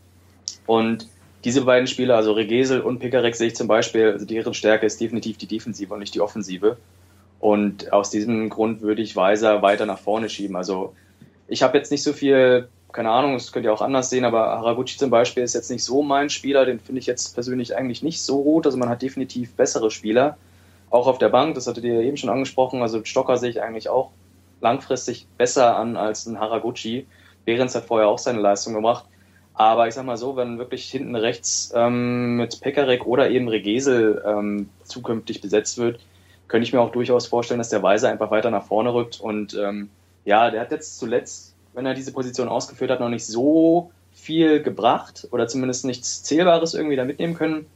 Und 0.69 1.09
diese 1.45 1.63
beiden 1.63 1.87
Spieler, 1.87 2.17
also 2.17 2.33
Regesel 2.33 2.83
und 2.83 2.99
Pekarik, 2.99 3.35
sehe 3.35 3.49
ich 3.49 3.57
zum 3.57 3.69
Beispiel, 3.69 4.13
also 4.13 4.27
deren 4.27 4.53
Stärke 4.53 4.85
ist 4.85 5.01
definitiv 5.01 5.39
die 5.39 5.47
Defensive 5.47 5.95
und 5.95 6.01
nicht 6.01 6.15
die 6.15 6.21
Offensive. 6.21 6.77
Und 7.41 7.91
aus 7.91 8.11
diesem 8.11 8.51
Grund 8.51 8.83
würde 8.83 9.01
ich 9.01 9.17
Weiser 9.17 9.63
weiter 9.63 9.87
nach 9.87 9.99
vorne 9.99 10.29
schieben. 10.29 10.57
Also 10.57 10.95
ich 11.47 11.63
habe 11.63 11.79
jetzt 11.79 11.91
nicht 11.91 12.03
so 12.03 12.13
viel, 12.13 12.69
keine 12.93 13.11
Ahnung, 13.11 13.33
das 13.33 13.51
könnt 13.51 13.65
ihr 13.65 13.73
auch 13.73 13.81
anders 13.81 14.11
sehen, 14.11 14.27
aber 14.27 14.41
Haraguchi 14.59 14.99
zum 14.99 15.09
Beispiel 15.09 15.43
ist 15.43 15.55
jetzt 15.55 15.71
nicht 15.71 15.85
so 15.85 16.03
mein 16.03 16.29
Spieler, 16.29 16.67
den 16.67 16.81
finde 16.81 16.99
ich 16.99 17.07
jetzt 17.07 17.33
persönlich 17.33 17.75
eigentlich 17.75 18.03
nicht 18.03 18.21
so 18.21 18.43
gut. 18.43 18.67
Also 18.67 18.77
man 18.77 18.91
hat 18.91 19.01
definitiv 19.01 19.55
bessere 19.55 19.91
Spieler, 19.91 20.37
auch 20.91 21.07
auf 21.07 21.17
der 21.17 21.31
Bank, 21.31 21.55
das 21.55 21.67
hattet 21.67 21.85
ihr 21.85 22.03
eben 22.03 22.19
schon 22.19 22.29
angesprochen. 22.29 22.83
Also 22.83 23.03
Stocker 23.05 23.39
sehe 23.39 23.51
ich 23.51 23.63
eigentlich 23.63 23.89
auch 23.89 24.11
langfristig 24.61 25.27
besser 25.39 25.79
an 25.79 25.97
als 25.97 26.27
ein 26.27 26.39
Haraguchi. 26.39 27.07
Behrens 27.47 27.75
hat 27.75 27.87
vorher 27.87 28.09
auch 28.09 28.19
seine 28.19 28.41
Leistung 28.41 28.75
gemacht. 28.75 29.07
Aber 29.59 29.89
ich 29.89 29.95
sag 29.95 30.07
mal 30.07 30.17
so, 30.17 30.37
wenn 30.37 30.59
wirklich 30.59 30.89
hinten 30.89 31.17
rechts 31.17 31.73
ähm, 31.75 32.37
mit 32.37 32.61
Pekarek 32.61 33.05
oder 33.07 33.29
eben 33.29 33.49
Regesel 33.49 34.23
ähm, 34.25 34.69
zukünftig 34.85 35.41
besetzt 35.41 35.79
wird, 35.79 35.99
könnte 36.47 36.65
ich 36.65 36.73
mir 36.73 36.81
auch 36.81 36.93
durchaus 36.93 37.27
vorstellen, 37.27 37.59
dass 37.59 37.69
der 37.69 37.83
Weise 37.83 38.09
einfach 38.09 38.31
weiter 38.31 38.53
nach 38.53 38.65
vorne 38.65 38.95
rückt. 38.95 39.21
Und 39.21 39.55
ähm, 39.55 39.91
ja, 40.25 40.53
der 40.53 40.61
hat 40.61 40.71
jetzt 40.71 41.01
zuletzt, 41.01 41.57
wenn 41.75 41.87
er 41.87 41.95
diese 41.95 42.13
Position 42.13 42.49
ausgeführt 42.49 42.93
hat, 42.93 43.01
noch 43.01 43.09
nicht 43.09 43.27
so 43.27 43.91
viel 44.13 44.63
gebracht 44.63 45.27
oder 45.33 45.49
zumindest 45.49 45.85
nichts 45.85 46.23
Zählbares 46.23 46.75
irgendwie 46.75 46.97
da 46.97 47.05
mitnehmen 47.05 47.35
können. 47.35 47.67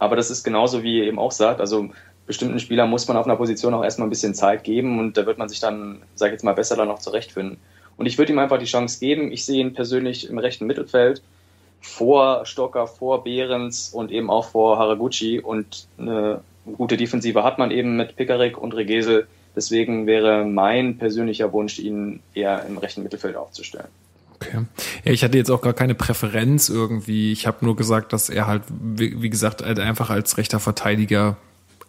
Aber 0.00 0.16
das 0.16 0.32
ist 0.32 0.42
genauso, 0.42 0.82
wie 0.82 0.98
ihr 0.98 1.04
eben 1.04 1.20
auch 1.20 1.30
sagt. 1.32 1.60
Also 1.60 1.90
bestimmten 2.26 2.58
Spielern 2.58 2.90
muss 2.90 3.06
man 3.06 3.16
auf 3.16 3.26
einer 3.26 3.36
Position 3.36 3.72
auch 3.74 3.84
erstmal 3.84 4.08
ein 4.08 4.10
bisschen 4.10 4.34
Zeit 4.34 4.64
geben 4.64 4.98
und 4.98 5.16
da 5.16 5.26
wird 5.26 5.38
man 5.38 5.48
sich 5.48 5.60
dann, 5.60 6.02
sag 6.16 6.28
ich 6.28 6.32
jetzt 6.32 6.44
mal, 6.44 6.54
besser 6.54 6.74
dann 6.74 6.90
auch 6.90 6.98
zurechtfinden. 6.98 7.58
Und 7.96 8.06
ich 8.06 8.18
würde 8.18 8.32
ihm 8.32 8.38
einfach 8.38 8.58
die 8.58 8.64
Chance 8.64 8.98
geben. 9.00 9.32
Ich 9.32 9.44
sehe 9.44 9.60
ihn 9.60 9.74
persönlich 9.74 10.28
im 10.28 10.38
rechten 10.38 10.66
Mittelfeld 10.66 11.22
vor 11.80 12.46
Stocker, 12.46 12.86
vor 12.86 13.24
Behrens 13.24 13.90
und 13.90 14.10
eben 14.10 14.30
auch 14.30 14.48
vor 14.48 14.78
Haraguchi. 14.78 15.40
Und 15.40 15.86
eine 15.98 16.40
gute 16.76 16.96
Defensive 16.96 17.44
hat 17.44 17.58
man 17.58 17.70
eben 17.70 17.96
mit 17.96 18.16
Pickerick 18.16 18.58
und 18.58 18.74
Regesel. 18.74 19.26
Deswegen 19.54 20.06
wäre 20.06 20.44
mein 20.44 20.98
persönlicher 20.98 21.52
Wunsch, 21.52 21.78
ihn 21.78 22.20
eher 22.34 22.64
im 22.66 22.78
rechten 22.78 23.02
Mittelfeld 23.02 23.36
aufzustellen. 23.36 23.88
Okay. 24.34 24.64
Ja, 25.04 25.12
ich 25.12 25.22
hatte 25.22 25.38
jetzt 25.38 25.50
auch 25.50 25.60
gar 25.60 25.74
keine 25.74 25.94
Präferenz 25.94 26.68
irgendwie. 26.68 27.32
Ich 27.32 27.46
habe 27.46 27.64
nur 27.64 27.76
gesagt, 27.76 28.12
dass 28.12 28.28
er 28.28 28.46
halt, 28.46 28.62
wie, 28.68 29.30
gesagt, 29.30 29.62
halt 29.62 29.78
einfach 29.78 30.10
als 30.10 30.38
rechter 30.38 30.58
Verteidiger 30.58 31.36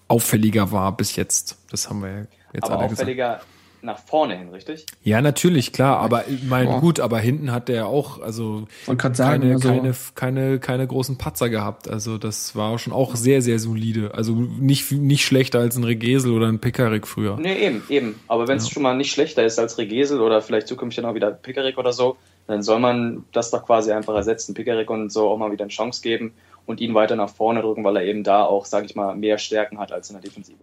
auffälliger 0.07 0.71
war 0.71 0.95
bis 0.95 1.15
jetzt. 1.15 1.57
Das 1.71 1.89
haben 1.89 2.03
wir 2.03 2.09
ja 2.09 2.25
jetzt 2.53 2.65
Aber 2.65 2.79
alle 2.79 2.89
gesagt. 2.89 3.45
Nach 3.85 3.99
vorne 3.99 4.35
hin, 4.37 4.49
richtig? 4.49 4.85
Ja, 5.03 5.21
natürlich, 5.21 5.71
klar, 5.71 5.97
aber 5.99 6.27
ich 6.27 6.43
meine, 6.43 6.69
Boah. 6.69 6.81
gut, 6.81 6.99
aber 6.99 7.19
hinten 7.19 7.51
hat 7.51 7.69
der 7.69 7.87
auch, 7.87 8.19
also 8.21 8.67
gerade 8.87 9.15
sagen, 9.15 9.41
keine, 9.41 9.53
also, 9.53 9.69
keine, 9.69 9.93
keine, 10.15 10.59
keine 10.59 10.87
großen 10.87 11.17
Patzer 11.17 11.49
gehabt. 11.49 11.87
Also 11.89 12.17
das 12.17 12.55
war 12.55 12.77
schon 12.79 12.91
auch 12.93 13.15
sehr, 13.15 13.41
sehr 13.41 13.59
solide. 13.59 14.11
Also 14.13 14.33
nicht, 14.33 14.91
nicht 14.91 15.25
schlechter 15.25 15.59
als 15.59 15.77
ein 15.77 15.83
Regesel 15.83 16.31
oder 16.31 16.47
ein 16.47 16.59
Pekarik 16.59 17.07
früher. 17.07 17.37
Nee, 17.39 17.55
eben, 17.65 17.83
eben. 17.89 18.15
Aber 18.27 18.47
wenn 18.47 18.57
es 18.57 18.65
Ja. 18.67 18.73
schon 18.73 18.83
mal 18.83 18.95
nicht 18.97 19.11
schlechter 19.11 19.45
ist 19.45 19.59
als 19.59 19.77
Regesel 19.77 20.19
oder 20.19 20.41
vielleicht 20.41 20.67
zukünftig 20.67 21.01
dann 21.01 21.11
auch 21.11 21.15
wieder 21.15 21.31
Pickerick 21.31 21.77
oder 21.77 21.93
so, 21.93 22.17
dann 22.47 22.61
soll 22.63 22.79
man 22.79 23.23
das 23.31 23.51
doch 23.51 23.65
quasi 23.65 23.91
einfach 23.91 24.15
ersetzen, 24.15 24.53
Pickerick 24.53 24.89
und 24.89 25.11
so 25.11 25.29
auch 25.29 25.37
mal 25.37 25.51
wieder 25.51 25.63
eine 25.63 25.71
Chance 25.71 26.01
geben 26.01 26.33
und 26.67 26.79
ihn 26.81 26.93
weiter 26.93 27.15
nach 27.15 27.29
vorne 27.29 27.61
drücken, 27.61 27.83
weil 27.83 27.95
er 27.97 28.03
eben 28.05 28.23
da 28.23 28.43
auch, 28.43 28.65
sage 28.65 28.85
ich 28.87 28.95
mal, 28.95 29.15
mehr 29.15 29.37
Stärken 29.37 29.77
hat 29.79 29.91
als 29.91 30.09
in 30.09 30.13
der 30.15 30.21
Defensive. 30.23 30.57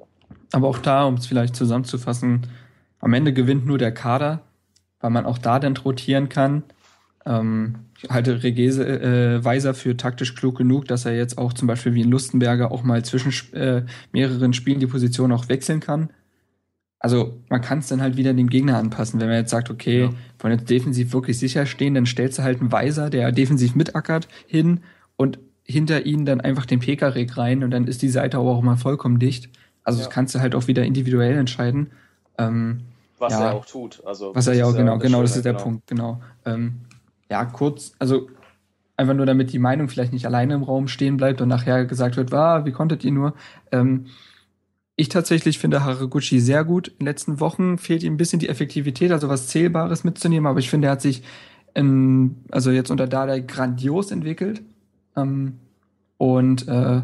aber 0.52 0.68
auch 0.68 0.78
da, 0.78 1.04
um 1.06 1.14
es 1.14 1.26
vielleicht 1.26 1.54
zusammenzufassen, 1.56 2.46
am 3.02 3.12
Ende 3.12 3.34
gewinnt 3.34 3.66
nur 3.66 3.76
der 3.76 3.92
Kader, 3.92 4.40
weil 5.00 5.10
man 5.10 5.26
auch 5.26 5.36
da 5.38 5.58
dann 5.58 5.76
rotieren 5.76 6.30
kann. 6.30 6.62
Ähm, 7.26 7.74
ich 8.02 8.08
halte 8.10 8.42
Regese 8.42 8.84
äh, 8.86 9.44
Weiser 9.44 9.74
für 9.74 9.96
taktisch 9.96 10.34
klug 10.34 10.56
genug, 10.56 10.86
dass 10.86 11.04
er 11.04 11.14
jetzt 11.14 11.36
auch 11.38 11.52
zum 11.52 11.68
Beispiel 11.68 11.94
wie 11.94 12.00
in 12.02 12.10
Lustenberger 12.10 12.72
auch 12.72 12.82
mal 12.82 13.04
zwischen 13.04 13.32
äh, 13.54 13.82
mehreren 14.12 14.54
Spielen 14.54 14.80
die 14.80 14.86
Position 14.86 15.30
auch 15.32 15.48
wechseln 15.48 15.80
kann. 15.80 16.10
Also 16.98 17.40
man 17.48 17.60
kann 17.60 17.80
es 17.80 17.88
dann 17.88 18.00
halt 18.00 18.16
wieder 18.16 18.32
dem 18.32 18.48
Gegner 18.48 18.78
anpassen. 18.78 19.20
Wenn 19.20 19.28
man 19.28 19.38
jetzt 19.38 19.50
sagt, 19.50 19.70
okay, 19.70 20.02
Ja. 20.04 20.10
wollen 20.38 20.58
jetzt 20.58 20.70
defensiv 20.70 21.12
wirklich 21.12 21.38
sicher 21.38 21.66
stehen, 21.66 21.94
dann 21.94 22.06
stellst 22.06 22.38
du 22.38 22.42
halt 22.44 22.60
einen 22.60 22.70
Weiser, 22.72 23.10
der 23.10 23.32
defensiv 23.32 23.74
mitackert, 23.74 24.28
hin 24.46 24.80
und 25.16 25.38
hinter 25.64 26.06
ihn 26.06 26.24
dann 26.24 26.40
einfach 26.40 26.66
den 26.66 26.78
Pekarik 26.80 27.36
rein 27.36 27.64
und 27.64 27.70
dann 27.72 27.86
ist 27.88 28.02
die 28.02 28.08
Seite 28.08 28.38
aber 28.38 28.50
auch 28.50 28.62
mal 28.62 28.76
vollkommen 28.76 29.18
dicht. 29.18 29.48
Also 29.84 29.98
Ja. 30.00 30.04
das 30.06 30.14
kannst 30.14 30.34
du 30.34 30.40
halt 30.40 30.54
auch 30.54 30.68
wieder 30.68 30.84
individuell 30.84 31.36
entscheiden. 31.36 31.88
Ähm, 32.38 32.80
Was 33.22 33.34
Ja. 33.34 33.50
er 33.50 33.54
auch 33.54 33.64
tut. 33.64 34.02
Also, 34.04 34.34
was 34.34 34.48
er 34.48 34.54
ja 34.54 34.66
auch 34.66 34.74
genau, 34.74 34.98
genau, 34.98 35.22
das 35.22 35.36
ist 35.36 35.44
der 35.44 35.52
Punkt, 35.52 35.86
genau. 35.86 36.20
Ähm, 36.44 36.80
ja, 37.30 37.44
kurz, 37.44 37.92
also 38.00 38.28
einfach 38.96 39.14
nur 39.14 39.26
damit 39.26 39.52
die 39.52 39.60
Meinung 39.60 39.88
vielleicht 39.88 40.12
nicht 40.12 40.26
alleine 40.26 40.54
im 40.54 40.64
Raum 40.64 40.88
stehen 40.88 41.18
bleibt 41.18 41.40
und 41.40 41.46
nachher 41.46 41.86
gesagt 41.86 42.16
wird, 42.16 42.34
ah, 42.34 42.64
wie 42.66 42.72
konntet 42.72 43.04
ihr 43.04 43.12
nur? 43.12 43.34
Ähm, 43.70 44.06
ich 44.96 45.08
tatsächlich 45.08 45.60
finde 45.60 45.84
Haraguchi 45.84 46.40
sehr 46.40 46.64
gut. 46.64 46.88
In 46.88 46.98
den 46.98 47.06
letzten 47.06 47.38
Wochen 47.38 47.78
fehlt 47.78 48.02
ihm 48.02 48.14
ein 48.14 48.16
bisschen 48.16 48.40
die 48.40 48.48
Effektivität, 48.48 49.12
also 49.12 49.28
was 49.28 49.46
Zählbares 49.46 50.02
mitzunehmen, 50.02 50.46
aber 50.48 50.58
ich 50.58 50.68
finde, 50.68 50.88
er 50.88 50.92
hat 50.92 51.00
sich 51.00 51.22
in, 51.74 52.44
also 52.50 52.72
jetzt 52.72 52.90
unter 52.90 53.06
Dada 53.06 53.38
grandios 53.38 54.10
entwickelt. 54.10 54.62
Ähm, 55.16 55.60
und 56.18 56.66
äh, 56.66 57.02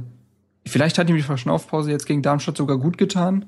vielleicht 0.67 0.99
hat 0.99 1.09
ihm 1.09 1.17
die 1.17 1.23
Verschnaufpause 1.23 1.93
jetzt 1.93 2.07
gegen 2.07 2.23
Darmstadt 2.23 2.57
sogar 2.57 2.79
gut 2.79 2.99
getan. 2.99 3.47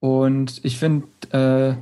Und 0.00 0.60
ich 0.64 0.78
finde, 0.78 1.06
äh, 1.30 1.74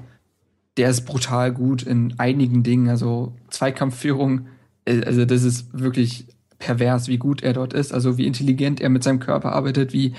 der 0.77 0.91
ist 0.91 1.03
brutal 1.03 1.53
gut 1.53 1.83
in 1.83 2.15
einigen 2.19 2.63
Dingen. 2.63 2.89
Also 2.89 3.33
Zweikampfführung, 3.51 4.49
äh, 4.85 5.03
also 5.05 5.25
das 5.25 5.45
ist 5.45 5.69
wirklich 5.73 6.27
pervers, 6.59 7.09
wie 7.09 7.19
gut 7.19 7.43
er 7.43 7.53
dort 7.53 7.73
ist. 7.73 7.93
Also 7.93 8.19
wie 8.19 8.27
intelligent 8.27 8.81
er 8.81 8.89
mit 8.89 9.03
seinem 9.03 9.21
Körper 9.21 9.53
arbeitet, 9.53 9.93
wie 9.93 10.15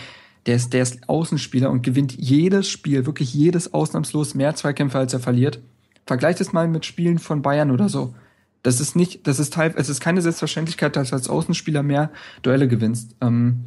der 0.45 0.55
ist, 0.55 0.73
der 0.73 0.83
ist 0.83 1.07
Außenspieler 1.07 1.69
und 1.69 1.83
gewinnt 1.83 2.15
jedes 2.17 2.69
Spiel, 2.69 3.05
wirklich 3.05 3.33
jedes 3.33 3.73
ausnahmslos 3.73 4.35
mehr 4.35 4.55
Zweikämpfe, 4.55 4.97
als 4.97 5.13
er 5.13 5.19
verliert. 5.19 5.59
Vergleicht 6.05 6.41
es 6.41 6.53
mal 6.53 6.67
mit 6.67 6.85
Spielen 6.85 7.19
von 7.19 7.41
Bayern 7.41 7.71
oder 7.71 7.89
so. 7.89 8.15
Das 8.63 8.81
ist 8.81 8.95
nicht, 8.95 9.27
das 9.27 9.39
ist 9.39 9.53
teil, 9.53 9.73
es 9.77 9.89
ist 9.89 9.99
keine 9.99 10.21
Selbstverständlichkeit, 10.21 10.95
dass 10.95 11.09
du 11.09 11.15
als 11.15 11.29
Außenspieler 11.29 11.83
mehr 11.83 12.09
Duelle 12.41 12.67
gewinnst. 12.67 13.15
Ähm, 13.21 13.65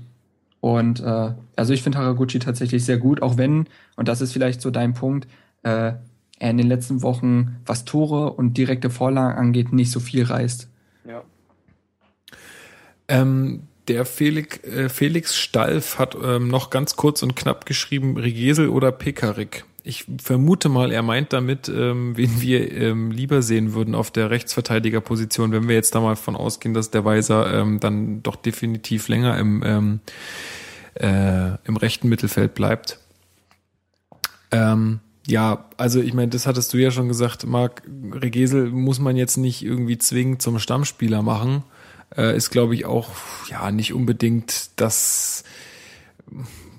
und 0.62 1.00
äh, 1.00 1.32
also 1.56 1.72
ich 1.72 1.82
finde 1.82 1.98
Haraguchi 1.98 2.38
tatsächlich 2.38 2.84
sehr 2.84 2.96
gut, 2.96 3.20
auch 3.20 3.36
wenn, 3.36 3.66
und 3.96 4.06
das 4.06 4.20
ist 4.20 4.32
vielleicht 4.32 4.60
so 4.60 4.70
dein 4.70 4.94
Punkt, 4.94 5.26
äh, 5.64 5.94
er 6.38 6.50
in 6.50 6.56
den 6.56 6.68
letzten 6.68 7.02
Wochen, 7.02 7.56
was 7.66 7.84
Tore 7.84 8.32
und 8.34 8.56
direkte 8.56 8.88
Vorlagen 8.88 9.36
angeht, 9.36 9.72
nicht 9.72 9.90
so 9.90 9.98
viel 9.98 10.22
reißt. 10.22 10.68
Ja. 11.04 11.24
Ähm, 13.08 13.64
der 13.88 14.04
Felix, 14.04 14.62
äh, 14.62 14.88
Felix 14.88 15.36
Stalf 15.36 15.98
hat 15.98 16.16
ähm, 16.22 16.46
noch 16.46 16.70
ganz 16.70 16.94
kurz 16.94 17.24
und 17.24 17.34
knapp 17.34 17.66
geschrieben, 17.66 18.16
Regesel 18.16 18.68
oder 18.68 18.92
Pekarik. 18.92 19.64
Ich 19.84 20.06
vermute 20.22 20.68
mal, 20.68 20.92
er 20.92 21.02
meint 21.02 21.32
damit, 21.32 21.68
ähm, 21.68 22.16
wen 22.16 22.40
wir 22.40 22.70
ähm, 22.72 23.10
lieber 23.10 23.42
sehen 23.42 23.74
würden 23.74 23.94
auf 23.94 24.10
der 24.12 24.30
Rechtsverteidigerposition, 24.30 25.50
wenn 25.50 25.66
wir 25.66 25.74
jetzt 25.74 25.94
da 25.94 26.00
mal 26.00 26.14
von 26.14 26.36
ausgehen, 26.36 26.72
dass 26.72 26.90
der 26.90 27.04
Weiser 27.04 27.52
ähm, 27.52 27.80
dann 27.80 28.22
doch 28.22 28.36
definitiv 28.36 29.08
länger 29.08 29.36
im, 29.38 29.62
ähm, 29.64 30.00
äh, 30.94 31.56
im 31.64 31.76
rechten 31.76 32.08
Mittelfeld 32.08 32.54
bleibt. 32.54 33.00
Ähm, 34.52 35.00
ja, 35.26 35.68
also 35.76 36.00
ich 36.00 36.14
meine, 36.14 36.28
das 36.28 36.46
hattest 36.46 36.72
du 36.72 36.78
ja 36.78 36.90
schon 36.90 37.08
gesagt, 37.08 37.46
Marc, 37.46 37.82
Regesel 38.12 38.70
muss 38.70 38.98
man 38.98 39.16
jetzt 39.16 39.36
nicht 39.36 39.64
irgendwie 39.64 39.98
zwingend 39.98 40.42
zum 40.42 40.58
Stammspieler 40.58 41.22
machen. 41.22 41.64
Äh, 42.16 42.36
ist, 42.36 42.50
glaube 42.50 42.74
ich, 42.74 42.84
auch 42.84 43.10
ja 43.48 43.70
nicht 43.70 43.94
unbedingt 43.94 44.70
das, 44.76 45.44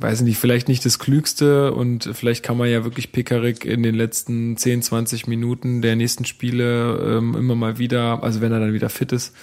weiß 0.03 0.21
nicht, 0.21 0.37
vielleicht 0.37 0.67
nicht 0.67 0.85
das 0.85 0.99
Klügste 0.99 1.73
und 1.73 2.09
vielleicht 2.11 2.43
kann 2.43 2.57
man 2.57 2.69
ja 2.69 2.83
wirklich 2.83 3.13
Pickerick 3.13 3.63
in 3.63 3.83
den 3.83 3.95
letzten 3.95 4.57
10, 4.57 4.81
20 4.81 5.27
Minuten 5.27 5.81
der 5.81 5.95
nächsten 5.95 6.25
Spiele 6.25 7.17
ähm, 7.17 7.35
immer 7.35 7.55
mal 7.55 7.77
wieder, 7.79 8.21
also 8.21 8.41
wenn 8.41 8.51
er 8.51 8.59
dann 8.59 8.73
wieder 8.73 8.89
fit 8.89 9.13
ist, 9.13 9.33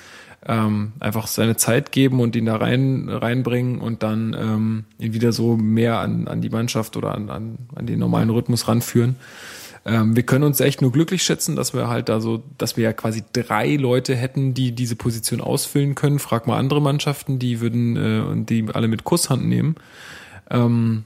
ähm, 0.47 0.93
einfach 1.01 1.27
seine 1.29 1.57
Zeit 1.57 1.93
geben 1.93 2.21
und 2.21 2.37
ihn 2.37 2.45
da 2.45 2.57
rein 2.57 3.09
reinbringen 3.09 3.81
und 3.81 4.03
dann 4.03 4.37
ähm, 4.39 4.85
ihn 4.99 5.15
wieder 5.15 5.33
so 5.33 5.57
mehr 5.57 5.99
an, 5.99 6.29
an 6.29 6.43
die 6.43 6.51
Mannschaft 6.51 6.97
oder 6.97 7.15
an, 7.15 7.31
an, 7.31 7.59
an 7.75 7.87
den 7.87 7.99
normalen 7.99 8.29
Rhythmus 8.29 8.69
ranführen. 8.69 9.17
Ähm, 9.87 10.15
wir 10.15 10.25
können 10.25 10.45
uns 10.45 10.61
echt 10.61 10.83
nur 10.83 10.93
glücklich 10.93 11.23
schätzen, 11.23 11.57
dass 11.57 11.73
wir 11.73 11.89
halt 11.89 12.11
da 12.11 12.21
so, 12.21 12.43
dass 12.59 12.77
wir 12.77 12.85
ja 12.85 12.93
quasi 12.93 13.23
drei 13.33 13.77
Leute 13.77 14.15
hätten, 14.15 14.53
die 14.53 14.73
diese 14.73 14.95
Position 14.95 15.41
ausfüllen 15.41 15.95
können. 15.95 16.19
Frag 16.19 16.47
mal 16.47 16.59
andere 16.59 16.83
Mannschaften, 16.83 17.39
die 17.39 17.61
würden 17.61 17.97
äh, 17.97 18.21
und 18.21 18.51
die 18.51 18.67
alle 18.75 18.89
mit 18.89 19.05
Kusshand 19.05 19.47
nehmen. 19.47 19.77
Ähm, 20.51 21.05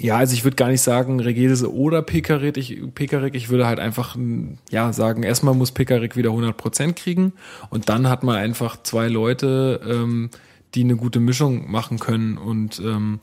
ja, 0.00 0.16
also 0.16 0.34
ich 0.34 0.44
würde 0.44 0.56
gar 0.56 0.68
nicht 0.68 0.80
sagen 0.80 1.20
Regese 1.20 1.72
oder 1.72 2.02
Pekarik. 2.02 2.56
Ich, 2.56 2.80
Pekarik, 2.94 3.34
ich 3.34 3.50
würde 3.50 3.66
halt 3.66 3.78
einfach 3.78 4.16
mm, 4.16 4.54
ja 4.70 4.92
sagen, 4.92 5.22
erstmal 5.22 5.54
muss 5.54 5.72
Pekarik 5.72 6.16
wieder 6.16 6.30
100% 6.30 6.94
kriegen 6.94 7.32
und 7.70 7.88
dann 7.88 8.08
hat 8.08 8.22
man 8.22 8.36
einfach 8.36 8.82
zwei 8.82 9.08
Leute, 9.08 9.80
ähm, 9.86 10.30
die 10.74 10.84
eine 10.84 10.96
gute 10.96 11.20
Mischung 11.20 11.70
machen 11.70 11.98
können 11.98 12.38
und 12.38 12.80
ähm, 12.80 13.20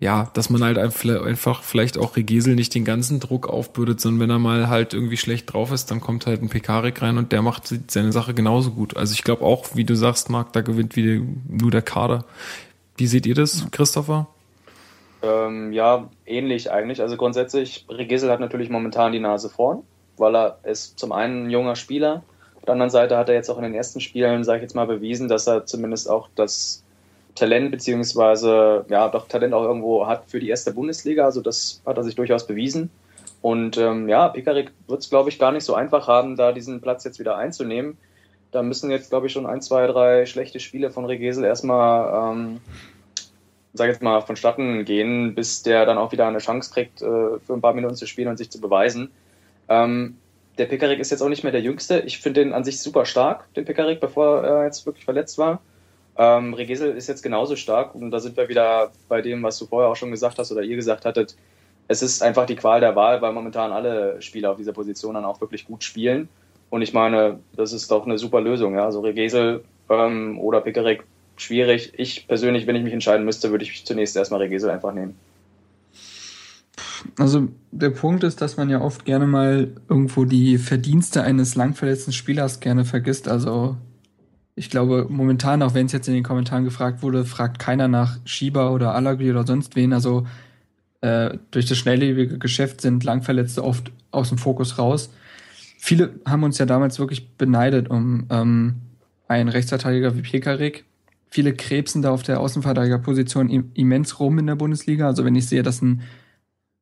ja, 0.00 0.30
dass 0.32 0.48
man 0.48 0.62
halt 0.62 0.78
einfach 0.78 1.22
einfach 1.24 1.62
vielleicht 1.62 1.98
auch 1.98 2.16
Regesel 2.16 2.54
nicht 2.54 2.74
den 2.74 2.84
ganzen 2.84 3.18
Druck 3.20 3.48
aufbürdet, 3.48 4.00
sondern 4.00 4.20
wenn 4.20 4.30
er 4.30 4.38
mal 4.38 4.68
halt 4.68 4.94
irgendwie 4.94 5.16
schlecht 5.16 5.52
drauf 5.52 5.72
ist, 5.72 5.90
dann 5.90 6.00
kommt 6.00 6.26
halt 6.26 6.40
ein 6.40 6.48
Pekarik 6.48 7.02
rein 7.02 7.18
und 7.18 7.32
der 7.32 7.42
macht 7.42 7.74
seine 7.90 8.12
Sache 8.12 8.32
genauso 8.32 8.70
gut. 8.70 8.96
Also 8.96 9.12
ich 9.12 9.24
glaube 9.24 9.44
auch, 9.44 9.74
wie 9.74 9.84
du 9.84 9.96
sagst, 9.96 10.30
Marc, 10.30 10.52
da 10.52 10.60
gewinnt 10.60 10.94
wieder 10.94 11.20
nur 11.48 11.72
der 11.72 11.82
Kader. 11.82 12.24
Wie 12.96 13.08
seht 13.08 13.26
ihr 13.26 13.34
das, 13.34 13.66
Christopher? 13.72 14.28
Ähm, 15.22 15.72
ja, 15.72 16.08
ähnlich 16.26 16.70
eigentlich. 16.70 17.00
Also 17.00 17.16
grundsätzlich, 17.16 17.86
Regisel 17.88 18.30
hat 18.30 18.40
natürlich 18.40 18.70
momentan 18.70 19.12
die 19.12 19.20
Nase 19.20 19.48
vorn, 19.48 19.82
weil 20.16 20.36
er 20.36 20.58
ist 20.64 20.98
zum 20.98 21.12
einen 21.12 21.46
ein 21.46 21.50
junger 21.50 21.76
Spieler. 21.76 22.22
Auf 22.56 22.64
der 22.64 22.72
anderen 22.72 22.90
Seite 22.90 23.16
hat 23.16 23.28
er 23.28 23.34
jetzt 23.34 23.50
auch 23.50 23.56
in 23.56 23.64
den 23.64 23.74
ersten 23.74 24.00
Spielen, 24.00 24.44
sage 24.44 24.58
ich 24.58 24.62
jetzt 24.62 24.74
mal, 24.74 24.86
bewiesen, 24.86 25.28
dass 25.28 25.46
er 25.46 25.66
zumindest 25.66 26.08
auch 26.08 26.28
das 26.34 26.84
Talent 27.34 27.70
beziehungsweise 27.70 28.84
ja 28.88 29.08
doch 29.08 29.28
Talent 29.28 29.54
auch 29.54 29.62
irgendwo 29.62 30.06
hat 30.06 30.24
für 30.26 30.40
die 30.40 30.48
erste 30.48 30.72
Bundesliga. 30.72 31.24
Also 31.24 31.40
das 31.40 31.80
hat 31.86 31.96
er 31.96 32.04
sich 32.04 32.14
durchaus 32.14 32.46
bewiesen. 32.46 32.90
Und 33.40 33.78
ähm, 33.78 34.08
ja, 34.08 34.28
Pekarik 34.28 34.72
wird 34.88 35.00
es, 35.00 35.10
glaube 35.10 35.30
ich, 35.30 35.38
gar 35.38 35.52
nicht 35.52 35.64
so 35.64 35.74
einfach 35.74 36.08
haben, 36.08 36.36
da 36.36 36.52
diesen 36.52 36.80
Platz 36.80 37.04
jetzt 37.04 37.20
wieder 37.20 37.36
einzunehmen. 37.36 37.96
Da 38.50 38.62
müssen 38.62 38.90
jetzt, 38.90 39.10
glaube 39.10 39.26
ich, 39.26 39.32
schon 39.32 39.46
ein, 39.46 39.62
zwei, 39.62 39.86
drei 39.86 40.26
schlechte 40.26 40.58
Spiele 40.58 40.90
von 40.90 41.04
Regesel 41.04 41.44
erstmal 41.44 42.32
ähm, 42.32 42.60
sag 43.74 43.88
jetzt 43.88 44.02
mal, 44.02 44.20
vonstatten 44.20 44.84
gehen, 44.84 45.34
bis 45.34 45.62
der 45.62 45.86
dann 45.86 45.98
auch 45.98 46.12
wieder 46.12 46.26
eine 46.26 46.38
Chance 46.38 46.72
kriegt, 46.72 47.02
äh, 47.02 47.04
für 47.04 47.52
ein 47.52 47.60
paar 47.60 47.74
Minuten 47.74 47.94
zu 47.94 48.06
spielen 48.06 48.28
und 48.28 48.36
sich 48.36 48.50
zu 48.50 48.60
beweisen. 48.60 49.10
Ähm, 49.68 50.16
der 50.58 50.66
Pickerick 50.66 50.98
ist 50.98 51.10
jetzt 51.10 51.22
auch 51.22 51.28
nicht 51.28 51.44
mehr 51.44 51.52
der 51.52 51.60
Jüngste. 51.60 52.00
Ich 52.00 52.18
finde 52.18 52.42
den 52.42 52.52
an 52.52 52.64
sich 52.64 52.80
super 52.80 53.04
stark, 53.04 53.52
den 53.54 53.64
Pickerick, 53.64 54.00
bevor 54.00 54.42
er 54.42 54.64
jetzt 54.64 54.84
wirklich 54.86 55.04
verletzt 55.04 55.38
war. 55.38 55.60
Ähm, 56.16 56.52
Regesel 56.52 56.96
ist 56.96 57.08
jetzt 57.08 57.22
genauso 57.22 57.54
stark 57.54 57.94
und 57.94 58.10
da 58.10 58.18
sind 58.18 58.36
wir 58.36 58.48
wieder 58.48 58.90
bei 59.08 59.22
dem, 59.22 59.42
was 59.44 59.56
du 59.58 59.66
vorher 59.66 59.88
auch 59.88 59.96
schon 59.96 60.10
gesagt 60.10 60.38
hast 60.38 60.50
oder 60.50 60.62
ihr 60.62 60.74
gesagt 60.74 61.04
hattet. 61.04 61.36
Es 61.86 62.02
ist 62.02 62.22
einfach 62.22 62.44
die 62.44 62.56
Qual 62.56 62.80
der 62.80 62.96
Wahl, 62.96 63.22
weil 63.22 63.32
momentan 63.32 63.70
alle 63.70 64.20
Spieler 64.20 64.50
auf 64.50 64.56
dieser 64.56 64.72
Position 64.72 65.14
dann 65.14 65.24
auch 65.24 65.40
wirklich 65.40 65.64
gut 65.64 65.84
spielen. 65.84 66.28
Und 66.70 66.82
ich 66.82 66.92
meine, 66.92 67.38
das 67.56 67.72
ist 67.72 67.90
doch 67.90 68.04
eine 68.04 68.18
super 68.18 68.40
Lösung. 68.40 68.74
Ja? 68.74 68.84
Also 68.84 69.00
Regesel 69.00 69.64
ähm, 69.88 70.38
oder 70.40 70.60
Pickerick 70.60 71.04
schwierig. 71.40 71.92
Ich 71.96 72.26
persönlich, 72.28 72.66
wenn 72.66 72.76
ich 72.76 72.82
mich 72.82 72.92
entscheiden 72.92 73.24
müsste, 73.24 73.50
würde 73.50 73.64
ich 73.64 73.84
zunächst 73.84 74.16
erstmal 74.16 74.40
Regesel 74.40 74.70
einfach 74.70 74.92
nehmen. 74.92 75.14
Also 77.18 77.48
der 77.70 77.90
Punkt 77.90 78.24
ist, 78.24 78.40
dass 78.40 78.56
man 78.56 78.70
ja 78.70 78.80
oft 78.80 79.04
gerne 79.04 79.26
mal 79.26 79.72
irgendwo 79.88 80.24
die 80.24 80.58
Verdienste 80.58 81.22
eines 81.22 81.54
langverletzten 81.54 82.12
Spielers 82.12 82.60
gerne 82.60 82.84
vergisst. 82.84 83.28
Also 83.28 83.76
ich 84.54 84.70
glaube, 84.70 85.06
momentan, 85.08 85.62
auch 85.62 85.74
wenn 85.74 85.86
es 85.86 85.92
jetzt 85.92 86.08
in 86.08 86.14
den 86.14 86.24
Kommentaren 86.24 86.64
gefragt 86.64 87.02
wurde, 87.02 87.24
fragt 87.24 87.58
keiner 87.58 87.88
nach 87.88 88.18
Shiba 88.24 88.70
oder 88.70 88.94
Alagri 88.94 89.30
oder 89.30 89.46
sonst 89.46 89.76
wen. 89.76 89.92
Also 89.92 90.26
äh, 91.00 91.38
durch 91.50 91.66
das 91.66 91.78
schnelllebige 91.78 92.38
Geschäft 92.38 92.80
sind 92.80 93.04
Langverletzte 93.04 93.62
oft 93.62 93.92
aus 94.10 94.30
dem 94.30 94.38
Fokus 94.38 94.78
raus. 94.78 95.10
Viele 95.78 96.10
haben 96.24 96.42
uns 96.42 96.58
ja 96.58 96.66
damals 96.66 96.98
wirklich 96.98 97.30
beneidet 97.36 97.88
um 97.88 98.26
ähm, 98.30 98.76
einen 99.28 99.48
Rechtsverteidiger 99.48 100.16
wie 100.16 100.22
Pekarik. 100.22 100.84
Viele 101.30 101.54
krebsen 101.54 102.02
da 102.02 102.10
auf 102.10 102.22
der 102.22 102.40
Außenverteidigerposition 102.40 103.70
immens 103.74 104.18
rum 104.18 104.38
in 104.38 104.46
der 104.46 104.56
Bundesliga. 104.56 105.06
Also 105.06 105.24
wenn 105.24 105.34
ich 105.34 105.46
sehe, 105.46 105.62
dass 105.62 105.82
ein 105.82 106.02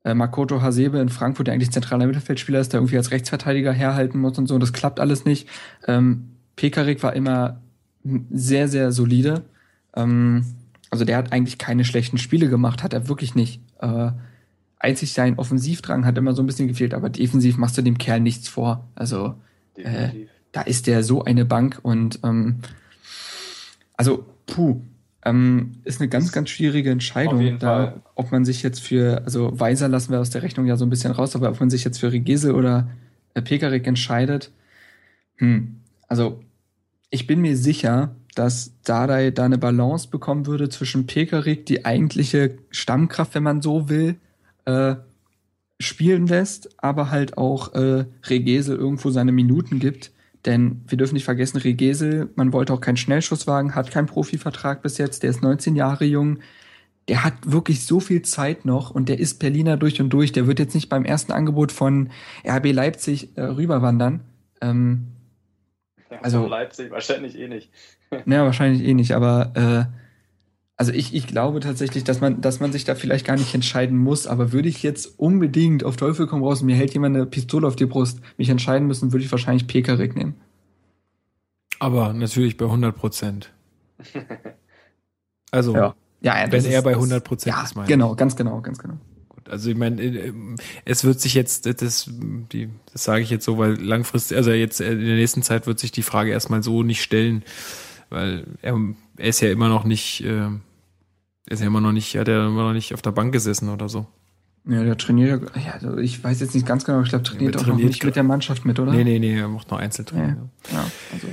äh, 0.04 0.14
Makoto 0.14 0.62
Hasebe 0.62 0.98
in 0.98 1.08
Frankfurt, 1.08 1.48
der 1.48 1.54
eigentlich 1.54 1.72
zentraler 1.72 2.06
Mittelfeldspieler 2.06 2.60
ist, 2.60 2.72
der 2.72 2.78
irgendwie 2.78 2.96
als 2.96 3.10
Rechtsverteidiger 3.10 3.72
herhalten 3.72 4.20
muss 4.20 4.38
und 4.38 4.46
so, 4.46 4.58
das 4.58 4.72
klappt 4.72 5.00
alles 5.00 5.24
nicht. 5.24 5.48
Ähm, 5.88 6.30
Pekarik 6.54 7.02
war 7.02 7.14
immer 7.14 7.60
sehr, 8.30 8.68
sehr 8.68 8.92
solide. 8.92 9.42
Ähm, 9.94 10.44
also 10.90 11.04
der 11.04 11.16
hat 11.16 11.32
eigentlich 11.32 11.58
keine 11.58 11.84
schlechten 11.84 12.18
Spiele 12.18 12.48
gemacht, 12.48 12.84
hat 12.84 12.92
er 12.92 13.08
wirklich 13.08 13.34
nicht. 13.34 13.60
Äh, 13.80 14.12
einzig 14.78 15.12
sein 15.12 15.38
Offensivdrang 15.38 16.04
hat 16.04 16.16
immer 16.16 16.34
so 16.34 16.42
ein 16.42 16.46
bisschen 16.46 16.68
gefehlt, 16.68 16.94
aber 16.94 17.10
defensiv 17.10 17.56
machst 17.56 17.76
du 17.76 17.82
dem 17.82 17.98
Kerl 17.98 18.20
nichts 18.20 18.46
vor. 18.46 18.86
Also 18.94 19.34
äh, 19.74 20.10
da 20.52 20.62
ist 20.62 20.86
der 20.86 21.02
so 21.02 21.24
eine 21.24 21.44
Bank 21.44 21.80
und 21.82 22.20
ähm, 22.22 22.60
also 23.96 24.24
puh, 24.46 24.80
ähm, 25.24 25.76
ist 25.84 26.00
eine 26.00 26.08
ganz, 26.08 26.32
ganz 26.32 26.50
schwierige 26.50 26.90
Entscheidung, 26.90 27.58
da, 27.58 28.00
ob 28.14 28.30
man 28.30 28.44
sich 28.44 28.62
jetzt 28.62 28.80
für, 28.80 29.22
also 29.24 29.58
Weiser 29.58 29.88
lassen 29.88 30.12
wir 30.12 30.20
aus 30.20 30.30
der 30.30 30.42
Rechnung 30.42 30.66
ja 30.66 30.76
so 30.76 30.86
ein 30.86 30.90
bisschen 30.90 31.12
raus, 31.12 31.34
aber 31.34 31.50
ob 31.50 31.58
man 31.58 31.70
sich 31.70 31.84
jetzt 31.84 31.98
für 31.98 32.12
Regesel 32.12 32.54
oder 32.54 32.88
äh, 33.34 33.42
Pekarik 33.42 33.86
entscheidet, 33.86 34.52
hm, 35.36 35.76
also 36.08 36.40
ich 37.10 37.26
bin 37.26 37.40
mir 37.40 37.56
sicher, 37.56 38.14
dass 38.34 38.72
Dardai 38.84 39.30
da 39.30 39.44
eine 39.44 39.58
Balance 39.58 40.08
bekommen 40.08 40.46
würde 40.46 40.68
zwischen 40.68 41.06
Pekarik, 41.06 41.66
die 41.66 41.84
eigentliche 41.84 42.58
Stammkraft, 42.70 43.34
wenn 43.34 43.42
man 43.42 43.62
so 43.62 43.88
will, 43.88 44.16
äh, 44.66 44.96
spielen 45.80 46.26
lässt, 46.26 46.82
aber 46.82 47.10
halt 47.10 47.36
auch 47.38 47.74
äh, 47.74 48.06
Regesel 48.28 48.76
irgendwo 48.76 49.10
seine 49.10 49.32
Minuten 49.32 49.78
gibt. 49.78 50.12
Denn 50.46 50.82
wir 50.86 50.96
dürfen 50.96 51.14
nicht 51.14 51.24
vergessen, 51.24 51.58
Regesel, 51.58 52.30
man 52.36 52.52
wollte 52.52 52.72
auch 52.72 52.80
keinen 52.80 52.96
Schnellschusswagen, 52.96 53.74
hat 53.74 53.90
keinen 53.90 54.06
Profivertrag 54.06 54.80
bis 54.80 54.96
jetzt, 54.96 55.24
der 55.24 55.30
ist 55.30 55.42
19 55.42 55.74
Jahre 55.74 56.04
jung. 56.04 56.38
Der 57.08 57.24
hat 57.24 57.34
wirklich 57.44 57.84
so 57.84 58.00
viel 58.00 58.22
Zeit 58.22 58.64
noch 58.64 58.90
und 58.90 59.08
der 59.08 59.18
ist 59.18 59.38
Berliner 59.38 59.76
durch 59.76 60.00
und 60.00 60.10
durch. 60.10 60.32
Der 60.32 60.46
wird 60.46 60.58
jetzt 60.58 60.74
nicht 60.74 60.88
beim 60.88 61.04
ersten 61.04 61.32
Angebot 61.32 61.72
von 61.72 62.10
RB 62.48 62.72
Leipzig 62.72 63.36
äh, 63.36 63.42
rüberwandern. 63.42 64.22
Ähm, 64.60 65.08
ja, 66.10 66.20
also 66.22 66.46
Leipzig 66.46 66.90
wahrscheinlich 66.90 67.38
eh 67.38 67.48
nicht. 67.48 67.70
naja, 68.24 68.44
wahrscheinlich 68.44 68.82
eh 68.82 68.94
nicht, 68.94 69.12
aber 69.12 69.52
äh, 69.90 70.05
also 70.76 70.92
ich, 70.92 71.14
ich 71.14 71.26
glaube 71.26 71.60
tatsächlich, 71.60 72.04
dass 72.04 72.20
man, 72.20 72.40
dass 72.40 72.60
man 72.60 72.70
sich 72.70 72.84
da 72.84 72.94
vielleicht 72.94 73.26
gar 73.26 73.36
nicht 73.36 73.54
entscheiden 73.54 73.96
muss, 73.96 74.26
aber 74.26 74.52
würde 74.52 74.68
ich 74.68 74.82
jetzt 74.82 75.18
unbedingt 75.18 75.84
auf 75.84 75.96
Teufel 75.96 76.26
komm 76.26 76.42
raus 76.42 76.60
und 76.60 76.66
mir 76.66 76.76
hält 76.76 76.92
jemand 76.92 77.16
eine 77.16 77.26
Pistole 77.26 77.66
auf 77.66 77.76
die 77.76 77.86
Brust, 77.86 78.20
mich 78.36 78.50
entscheiden 78.50 78.86
müssen, 78.86 79.12
würde 79.12 79.24
ich 79.24 79.32
wahrscheinlich 79.32 79.66
Pekarik 79.66 80.14
nehmen. 80.16 80.34
Aber 81.78 82.12
natürlich 82.12 82.56
bei 82.56 82.66
100 82.66 82.96
Prozent. 82.96 83.52
Also, 85.52 85.74
ja. 85.74 85.94
Ja, 86.20 86.44
wenn 86.50 86.64
er 86.64 86.82
bei 86.82 86.90
100 86.90 87.22
Prozent 87.22 87.54
ja, 87.54 87.62
ist, 87.62 87.76
meine 87.76 87.88
Genau, 87.88 88.14
ganz 88.16 88.34
genau, 88.34 88.60
ganz 88.60 88.78
genau. 88.78 88.96
Gut, 89.28 89.48
also 89.48 89.70
ich 89.70 89.76
meine, 89.76 90.02
äh, 90.02 90.32
es 90.84 91.04
wird 91.04 91.20
sich 91.20 91.34
jetzt, 91.34 91.66
das, 91.66 92.10
die, 92.10 92.68
das 92.92 93.04
sage 93.04 93.22
ich 93.22 93.30
jetzt 93.30 93.44
so, 93.44 93.56
weil 93.56 93.80
langfristig, 93.80 94.36
also 94.36 94.50
jetzt 94.50 94.80
in 94.80 94.98
der 94.98 95.16
nächsten 95.16 95.42
Zeit 95.42 95.68
wird 95.68 95.78
sich 95.78 95.92
die 95.92 96.02
Frage 96.02 96.32
erstmal 96.32 96.64
so 96.64 96.82
nicht 96.82 97.00
stellen, 97.00 97.44
weil 98.10 98.44
er, 98.60 98.76
er 99.16 99.28
ist 99.28 99.40
ja 99.40 99.50
immer 99.50 99.68
noch 99.68 99.84
nicht, 99.84 100.24
äh, 100.24 100.48
ist 101.48 101.60
ja 101.60 101.66
immer 101.66 101.80
noch 101.80 101.92
nicht, 101.92 102.16
hat 102.16 102.28
er 102.28 102.46
immer 102.46 102.64
noch 102.64 102.72
nicht 102.72 102.94
auf 102.94 103.02
der 103.02 103.12
Bank 103.12 103.32
gesessen 103.32 103.68
oder 103.68 103.88
so. 103.88 104.06
Ja, 104.68 104.82
der 104.82 104.96
trainiert 104.96 105.42
ja, 105.54 105.72
also 105.72 105.96
ich 105.98 106.22
weiß 106.22 106.40
jetzt 106.40 106.54
nicht 106.54 106.66
ganz 106.66 106.84
genau, 106.84 107.00
ich 107.02 107.10
glaube, 107.10 107.22
trainiert 107.22 107.54
ja, 107.54 107.60
auch 107.60 107.64
trainiert 107.64 107.84
noch 107.84 107.88
nicht 107.90 108.04
mit 108.04 108.16
der 108.16 108.24
Mannschaft 108.24 108.64
mit, 108.64 108.80
oder? 108.80 108.92
Nee, 108.92 109.04
nee, 109.04 109.20
nee, 109.20 109.38
er 109.38 109.48
macht 109.48 109.70
noch 109.70 109.78
Einzeltraining. 109.78 110.50
Ja, 110.72 110.78
ja 110.78 110.84
also 111.12 111.28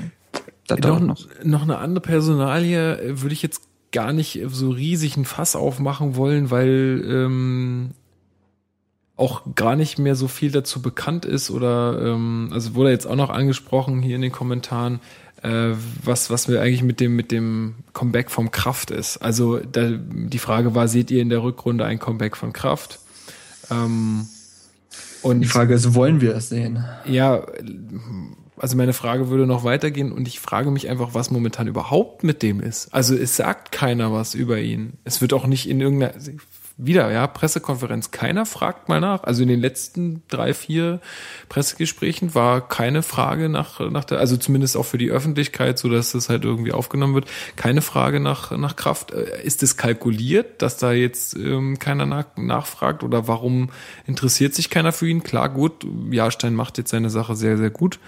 das 0.68 0.80
noch, 0.80 1.00
noch. 1.00 1.28
noch 1.44 1.62
eine 1.64 1.78
andere 1.80 2.02
Personalie 2.02 3.00
äh, 3.00 3.22
würde 3.22 3.34
ich 3.34 3.42
jetzt 3.42 3.64
gar 3.92 4.14
nicht 4.14 4.42
so 4.48 4.70
riesig 4.70 5.18
ein 5.18 5.26
Fass 5.26 5.56
aufmachen 5.56 6.16
wollen, 6.16 6.52
weil 6.52 7.04
ähm, 7.08 7.92
auch 9.16 9.44
gar 9.56 9.76
nicht 9.76 10.00
mehr 10.00 10.16
so 10.16 10.28
viel 10.28 10.52
dazu 10.52 10.82
bekannt 10.82 11.26
ist 11.26 11.52
oder 11.52 12.02
ähm, 12.02 12.50
also 12.52 12.76
wurde 12.76 12.90
jetzt 12.90 13.06
auch 13.06 13.16
noch 13.16 13.30
angesprochen 13.30 14.02
hier 14.02 14.16
in 14.16 14.22
den 14.22 14.32
Kommentaren, 14.32 15.00
was, 15.44 16.30
was 16.30 16.48
wir 16.48 16.62
eigentlich 16.62 16.84
mit 16.84 17.00
dem, 17.00 17.16
mit 17.16 17.32
dem 17.32 17.76
Comeback 17.92 18.32
vom 18.32 18.52
Kraft 18.52 18.92
ist. 18.92 19.18
Also 19.18 19.60
da, 19.60 19.90
die 19.92 20.40
Frage 20.40 20.74
war, 20.74 20.88
seht 20.88 21.12
ihr 21.12 21.22
in 21.22 21.30
der 21.30 21.44
Rückrunde 21.44 21.86
ein 21.86 22.00
Comeback 22.00 22.38
von 22.38 22.54
Kraft? 22.54 23.00
Ähm, 23.70 24.28
und 25.22 25.42
die 25.42 25.48
Frage 25.48 25.74
ist, 25.74 25.94
wollen 25.94 26.22
wir 26.22 26.36
es 26.36 26.50
sehen? 26.50 26.86
Ja, 27.06 27.46
also 28.58 28.78
meine 28.78 28.94
Frage 28.94 29.30
würde 29.30 29.46
noch 29.46 29.64
weitergehen 29.64 30.12
und 30.12 30.28
ich 30.28 30.40
frage 30.40 30.72
mich 30.72 30.90
einfach, 30.90 31.14
was 31.14 31.32
momentan 31.32 31.68
überhaupt 31.68 32.24
mit 32.24 32.42
dem 32.44 32.62
ist. 32.62 32.94
Also 32.94 33.16
es 33.16 33.36
sagt 33.36 33.72
keiner 33.72 34.14
was 34.14 34.36
über 34.36 34.60
ihn. 34.60 34.94
Es 35.04 35.22
wird 35.22 35.34
auch 35.34 35.48
nicht 35.48 35.68
in 35.68 35.82
irgendeiner, 35.82 36.14
wieder, 36.78 37.12
ja, 37.12 37.28
Pressekonferenz. 37.28 38.10
Keiner 38.10 38.46
fragt 38.46 38.90
mal 38.90 39.00
nach. 39.00 39.24
Also 39.24 39.44
in 39.44 39.48
den 39.48 39.60
letzten 39.60 40.24
drei, 40.28 40.54
vier 40.54 41.02
Pressegesprächen 41.48 42.34
war 42.34 42.68
keine 42.68 43.04
Frage 43.04 43.48
nach, 43.48 43.80
nach 43.92 44.04
der, 44.04 44.20
also 44.20 44.38
zumindest 44.38 44.76
auch 44.76 44.86
für 44.86 44.98
die 44.98 45.12
Öffentlichkeit, 45.12 45.78
so 45.78 45.88
dass 45.90 46.14
das 46.14 46.30
halt 46.30 46.46
irgendwie 46.46 46.72
aufgenommen 46.72 47.14
wird, 47.14 47.26
keine 47.56 47.82
Frage 47.82 48.20
nach, 48.20 48.52
nach 48.52 48.76
Kraft. 48.76 49.12
Äh, 49.12 49.44
ist 49.44 49.62
es 49.62 49.78
kalkuliert, 49.78 50.62
dass 50.62 50.78
da 50.78 50.92
jetzt 50.92 51.36
ähm, 51.36 51.78
keiner 51.78 52.08
nach, 52.08 52.26
nachfragt 52.38 53.04
oder 53.04 53.28
warum 53.28 53.70
interessiert 54.08 54.56
sich 54.56 54.70
keiner 54.72 54.92
für 54.92 55.08
ihn? 55.08 55.24
Klar, 55.24 55.50
gut, 55.50 55.86
Jahrstein 56.10 56.56
macht 56.56 56.80
jetzt 56.80 56.90
seine 56.90 57.12
Sache 57.12 57.36
sehr, 57.36 57.58
sehr 57.58 57.70
gut. 57.70 58.00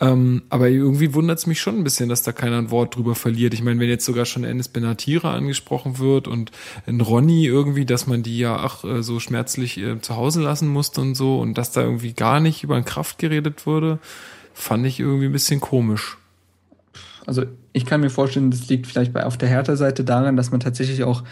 Ähm, 0.00 0.42
aber 0.48 0.68
irgendwie 0.68 1.14
wundert 1.14 1.38
es 1.38 1.46
mich 1.46 1.60
schon 1.60 1.78
ein 1.78 1.84
bisschen, 1.84 2.08
dass 2.08 2.22
da 2.22 2.32
keiner 2.32 2.58
ein 2.58 2.70
Wort 2.70 2.96
drüber 2.96 3.14
verliert. 3.14 3.54
Ich 3.54 3.62
meine, 3.62 3.78
wenn 3.78 3.88
jetzt 3.88 4.04
sogar 4.04 4.24
schon 4.24 4.42
Ennis 4.42 4.68
Benatira 4.68 5.34
angesprochen 5.34 5.98
wird 5.98 6.26
und 6.26 6.50
ein 6.86 7.00
Ronny 7.00 7.46
irgendwie, 7.46 7.86
dass 7.86 8.06
man 8.06 8.24
die 8.24 8.38
ja 8.38 8.56
ach 8.56 8.82
äh, 8.82 9.02
so 9.02 9.20
schmerzlich 9.20 9.78
äh, 9.78 10.00
zu 10.00 10.16
Hause 10.16 10.42
lassen 10.42 10.68
musste 10.68 11.00
und 11.00 11.14
so 11.14 11.38
und 11.38 11.56
dass 11.56 11.70
da 11.70 11.82
irgendwie 11.82 12.12
gar 12.12 12.40
nicht 12.40 12.64
über 12.64 12.74
ein 12.76 12.84
Kraft 12.84 13.18
geredet 13.18 13.66
wurde, 13.66 14.00
fand 14.52 14.84
ich 14.84 14.98
irgendwie 14.98 15.26
ein 15.26 15.32
bisschen 15.32 15.60
komisch. 15.60 16.18
Also 17.24 17.44
ich 17.72 17.86
kann 17.86 18.00
mir 18.00 18.10
vorstellen, 18.10 18.50
das 18.50 18.68
liegt 18.68 18.86
vielleicht 18.86 19.12
bei 19.12 19.24
auf 19.24 19.38
der 19.38 19.48
Hertha-Seite 19.48 20.04
daran, 20.04 20.36
dass 20.36 20.50
man 20.50 20.60
tatsächlich 20.60 21.04
auch 21.04 21.22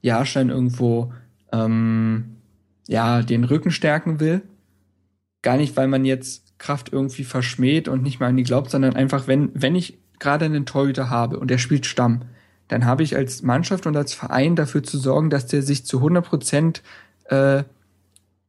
Jahrstein 0.00 0.48
irgendwo 0.48 1.12
ähm, 1.52 2.36
ja 2.86 3.22
den 3.22 3.42
Rücken 3.44 3.72
stärken 3.72 4.20
will. 4.20 4.42
Gar 5.42 5.56
nicht, 5.56 5.76
weil 5.76 5.88
man 5.88 6.04
jetzt 6.04 6.51
Kraft 6.62 6.92
irgendwie 6.92 7.24
verschmäht 7.24 7.88
und 7.88 8.02
nicht 8.02 8.20
mal 8.20 8.28
an 8.28 8.36
die 8.36 8.44
glaubt, 8.44 8.70
sondern 8.70 8.94
einfach, 8.94 9.26
wenn, 9.26 9.50
wenn 9.52 9.74
ich 9.74 9.98
gerade 10.20 10.44
einen 10.44 10.64
Torhüter 10.64 11.10
habe 11.10 11.38
und 11.38 11.50
der 11.50 11.58
spielt 11.58 11.84
Stamm, 11.84 12.22
dann 12.68 12.86
habe 12.86 13.02
ich 13.02 13.16
als 13.16 13.42
Mannschaft 13.42 13.86
und 13.86 13.96
als 13.96 14.14
Verein 14.14 14.54
dafür 14.54 14.82
zu 14.82 14.96
sorgen, 14.96 15.28
dass 15.28 15.46
der 15.46 15.62
sich 15.62 15.84
zu 15.84 15.98
100 15.98 16.24
Prozent 16.24 16.82
äh, 17.24 17.64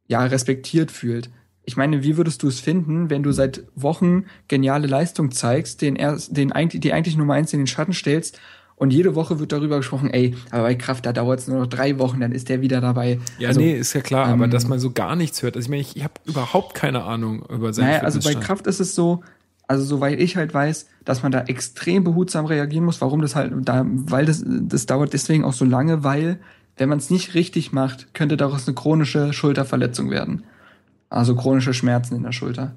ja, 0.06 0.24
respektiert 0.24 0.92
fühlt. 0.92 1.28
Ich 1.64 1.76
meine, 1.76 2.04
wie 2.04 2.16
würdest 2.16 2.42
du 2.42 2.48
es 2.48 2.60
finden, 2.60 3.10
wenn 3.10 3.22
du 3.22 3.32
seit 3.32 3.64
Wochen 3.74 4.26
geniale 4.48 4.86
Leistung 4.86 5.32
zeigst, 5.32 5.82
den, 5.82 5.96
erst, 5.96 6.36
den 6.36 6.52
eigentlich, 6.52 6.80
die 6.80 6.92
eigentlich 6.92 7.16
Nummer 7.16 7.34
eins 7.34 7.52
in 7.52 7.60
den 7.60 7.66
Schatten 7.66 7.94
stellst 7.94 8.38
und 8.76 8.92
jede 8.92 9.14
Woche 9.14 9.38
wird 9.38 9.52
darüber 9.52 9.76
gesprochen, 9.76 10.10
ey, 10.10 10.34
aber 10.50 10.64
bei 10.64 10.74
Kraft, 10.74 11.06
da 11.06 11.12
dauert 11.12 11.40
es 11.40 11.48
nur 11.48 11.60
noch 11.60 11.66
drei 11.66 11.98
Wochen, 11.98 12.20
dann 12.20 12.32
ist 12.32 12.48
der 12.48 12.60
wieder 12.60 12.80
dabei. 12.80 13.20
Ja, 13.38 13.48
also, 13.48 13.60
nee, 13.60 13.72
ist 13.72 13.92
ja 13.92 14.00
klar, 14.00 14.26
ähm, 14.26 14.34
aber 14.34 14.48
dass 14.48 14.66
man 14.66 14.78
so 14.78 14.90
gar 14.90 15.16
nichts 15.16 15.42
hört. 15.42 15.56
Also 15.56 15.66
ich 15.66 15.70
meine, 15.70 15.82
ich, 15.82 15.96
ich 15.96 16.04
habe 16.04 16.14
überhaupt 16.24 16.74
keine 16.74 17.04
Ahnung 17.04 17.44
über 17.48 17.72
seinen 17.72 17.86
Naja, 17.86 18.00
also 18.00 18.20
bei 18.20 18.34
Kraft 18.34 18.66
ist 18.66 18.80
es 18.80 18.94
so, 18.94 19.22
also 19.68 19.84
soweit 19.84 20.20
ich 20.20 20.36
halt 20.36 20.52
weiß, 20.52 20.88
dass 21.04 21.22
man 21.22 21.32
da 21.32 21.42
extrem 21.44 22.04
behutsam 22.04 22.46
reagieren 22.46 22.84
muss. 22.84 23.00
Warum 23.00 23.22
das 23.22 23.36
halt 23.36 23.52
da, 23.62 23.84
weil 23.86 24.26
das, 24.26 24.44
das 24.44 24.86
dauert 24.86 25.12
deswegen 25.12 25.44
auch 25.44 25.52
so 25.52 25.64
lange, 25.64 26.04
weil 26.04 26.38
wenn 26.76 26.88
man 26.88 26.98
es 26.98 27.10
nicht 27.10 27.34
richtig 27.34 27.72
macht, 27.72 28.12
könnte 28.14 28.36
daraus 28.36 28.66
eine 28.66 28.74
chronische 28.74 29.32
Schulterverletzung 29.32 30.10
werden. 30.10 30.44
Also 31.08 31.36
chronische 31.36 31.72
Schmerzen 31.74 32.16
in 32.16 32.24
der 32.24 32.32
Schulter. 32.32 32.74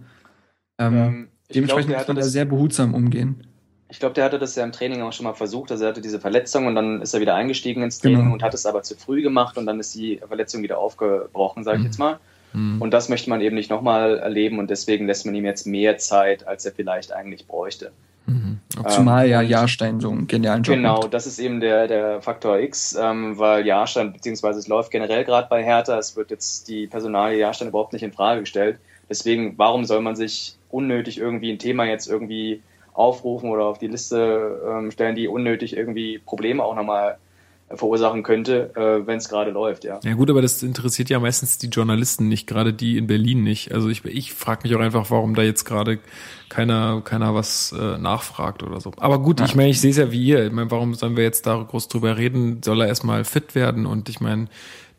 Ähm, 0.77 0.95
ähm, 0.95 1.27
dementsprechend 1.53 1.89
glaub, 1.89 2.01
muss 2.01 2.07
man 2.07 2.17
da 2.17 2.23
sehr 2.23 2.45
behutsam 2.45 2.93
umgehen. 2.93 3.46
Ich 3.89 3.99
glaube, 3.99 4.13
der 4.15 4.25
hatte 4.25 4.37
das 4.37 4.55
ja 4.55 4.63
im 4.63 4.71
Training 4.71 5.01
auch 5.01 5.13
schon 5.13 5.23
mal 5.23 5.33
versucht. 5.33 5.71
Also 5.71 5.85
er 5.85 5.91
hatte 5.91 6.01
diese 6.01 6.19
Verletzung 6.19 6.67
und 6.67 6.75
dann 6.75 7.01
ist 7.01 7.13
er 7.13 7.21
wieder 7.21 7.35
eingestiegen 7.35 7.83
ins 7.83 7.99
Training 7.99 8.19
genau. 8.19 8.33
und 8.33 8.43
hat 8.43 8.53
es 8.53 8.65
aber 8.65 8.83
zu 8.83 8.95
früh 8.95 9.21
gemacht 9.21 9.57
und 9.57 9.65
dann 9.65 9.79
ist 9.79 9.95
die 9.95 10.19
Verletzung 10.27 10.61
wieder 10.61 10.77
aufgebrochen, 10.77 11.63
sage 11.63 11.77
ich 11.77 11.81
mhm. 11.81 11.85
jetzt 11.85 11.97
mal. 11.97 12.19
Mhm. 12.53 12.81
Und 12.81 12.91
das 12.91 13.07
möchte 13.07 13.29
man 13.29 13.39
eben 13.41 13.55
nicht 13.55 13.69
nochmal 13.69 14.19
erleben 14.19 14.59
und 14.59 14.69
deswegen 14.69 15.07
lässt 15.07 15.25
man 15.25 15.35
ihm 15.35 15.45
jetzt 15.45 15.65
mehr 15.67 15.97
Zeit, 15.97 16.47
als 16.47 16.65
er 16.65 16.73
vielleicht 16.73 17.13
eigentlich 17.13 17.47
bräuchte. 17.47 17.91
Mhm. 18.25 18.59
Zumal 18.89 19.25
ähm, 19.25 19.31
ja 19.31 19.41
Jahrstein 19.41 20.01
so 20.01 20.09
einen 20.09 20.27
genialen 20.27 20.63
Job 20.63 20.75
Genau, 20.75 21.01
macht. 21.01 21.13
das 21.13 21.25
ist 21.25 21.39
eben 21.39 21.61
der, 21.61 21.87
der 21.87 22.21
Faktor 22.21 22.59
X, 22.59 22.97
ähm, 22.99 23.37
weil 23.39 23.65
Jahrstein, 23.65 24.11
beziehungsweise 24.11 24.59
es 24.59 24.67
läuft 24.67 24.91
generell 24.91 25.23
gerade 25.23 25.47
bei 25.49 25.63
Hertha, 25.63 25.97
es 25.97 26.15
wird 26.17 26.29
jetzt 26.29 26.67
die 26.67 26.87
Personalie 26.87 27.39
Jahrstein 27.39 27.69
überhaupt 27.69 27.93
nicht 27.93 28.03
in 28.03 28.11
Frage 28.11 28.41
gestellt. 28.41 28.79
Deswegen, 29.09 29.57
warum 29.57 29.85
soll 29.85 30.01
man 30.01 30.17
sich 30.17 30.57
unnötig 30.69 31.17
irgendwie 31.17 31.51
ein 31.51 31.59
Thema 31.59 31.85
jetzt 31.85 32.07
irgendwie 32.07 32.61
aufrufen 32.97 33.49
oder 33.49 33.65
auf 33.65 33.77
die 33.77 33.87
Liste 33.87 34.61
ähm, 34.67 34.91
stellen, 34.91 35.15
die 35.15 35.27
unnötig 35.27 35.77
irgendwie 35.77 36.17
Probleme 36.19 36.63
auch 36.63 36.75
nochmal 36.75 37.17
verursachen 37.69 38.23
könnte, 38.23 38.71
äh, 38.75 39.05
wenn 39.05 39.17
es 39.17 39.27
gerade 39.27 39.51
läuft, 39.51 39.83
ja. 39.83 39.99
Ja 40.01 40.13
gut, 40.13 40.29
aber 40.29 40.41
das 40.41 40.63
interessiert 40.63 41.09
ja 41.09 41.19
meistens 41.19 41.57
die 41.57 41.67
Journalisten 41.67 42.29
nicht, 42.29 42.47
gerade 42.47 42.73
die 42.73 42.97
in 42.97 43.07
Berlin 43.07 43.43
nicht. 43.43 43.73
Also 43.73 43.89
ich, 43.89 44.05
ich 44.05 44.33
frage 44.33 44.61
mich 44.63 44.75
auch 44.75 44.79
einfach, 44.79 45.11
warum 45.11 45.35
da 45.35 45.41
jetzt 45.41 45.65
gerade 45.65 45.99
keiner, 46.47 47.01
keiner 47.01 47.35
was 47.35 47.75
äh, 47.77 47.97
nachfragt 47.97 48.63
oder 48.63 48.79
so. 48.79 48.91
Aber 48.97 49.19
gut, 49.19 49.41
ich 49.41 49.55
meine, 49.55 49.69
ich 49.69 49.81
sehe 49.81 49.91
es 49.91 49.97
ja 49.97 50.11
wie 50.11 50.23
ihr. 50.23 50.45
Ich 50.45 50.53
meine, 50.53 50.71
warum 50.71 50.93
sollen 50.93 51.17
wir 51.17 51.25
jetzt 51.25 51.45
da 51.45 51.61
groß 51.61 51.89
drüber 51.89 52.15
reden? 52.15 52.61
Soll 52.63 52.81
er 52.81 52.87
erstmal 52.87 53.25
fit 53.25 53.53
werden? 53.53 53.85
Und 53.85 54.07
ich 54.07 54.21
meine, 54.21 54.47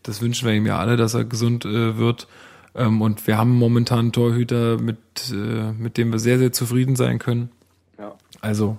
das 0.02 0.20
wünschen 0.20 0.46
wir 0.46 0.54
ihm 0.54 0.66
ja 0.66 0.78
alle, 0.78 0.98
dass 0.98 1.14
er 1.14 1.24
gesund 1.24 1.64
äh, 1.64 1.96
wird. 1.96 2.28
Ähm, 2.74 3.00
und 3.00 3.26
wir 3.26 3.38
haben 3.38 3.56
momentan 3.56 3.98
einen 3.98 4.12
Torhüter, 4.12 4.76
mit, 4.78 4.98
äh, 5.32 5.72
mit 5.72 5.96
dem 5.96 6.12
wir 6.12 6.18
sehr, 6.18 6.38
sehr 6.38 6.52
zufrieden 6.52 6.96
sein 6.96 7.18
können. 7.18 7.48
Also 8.40 8.76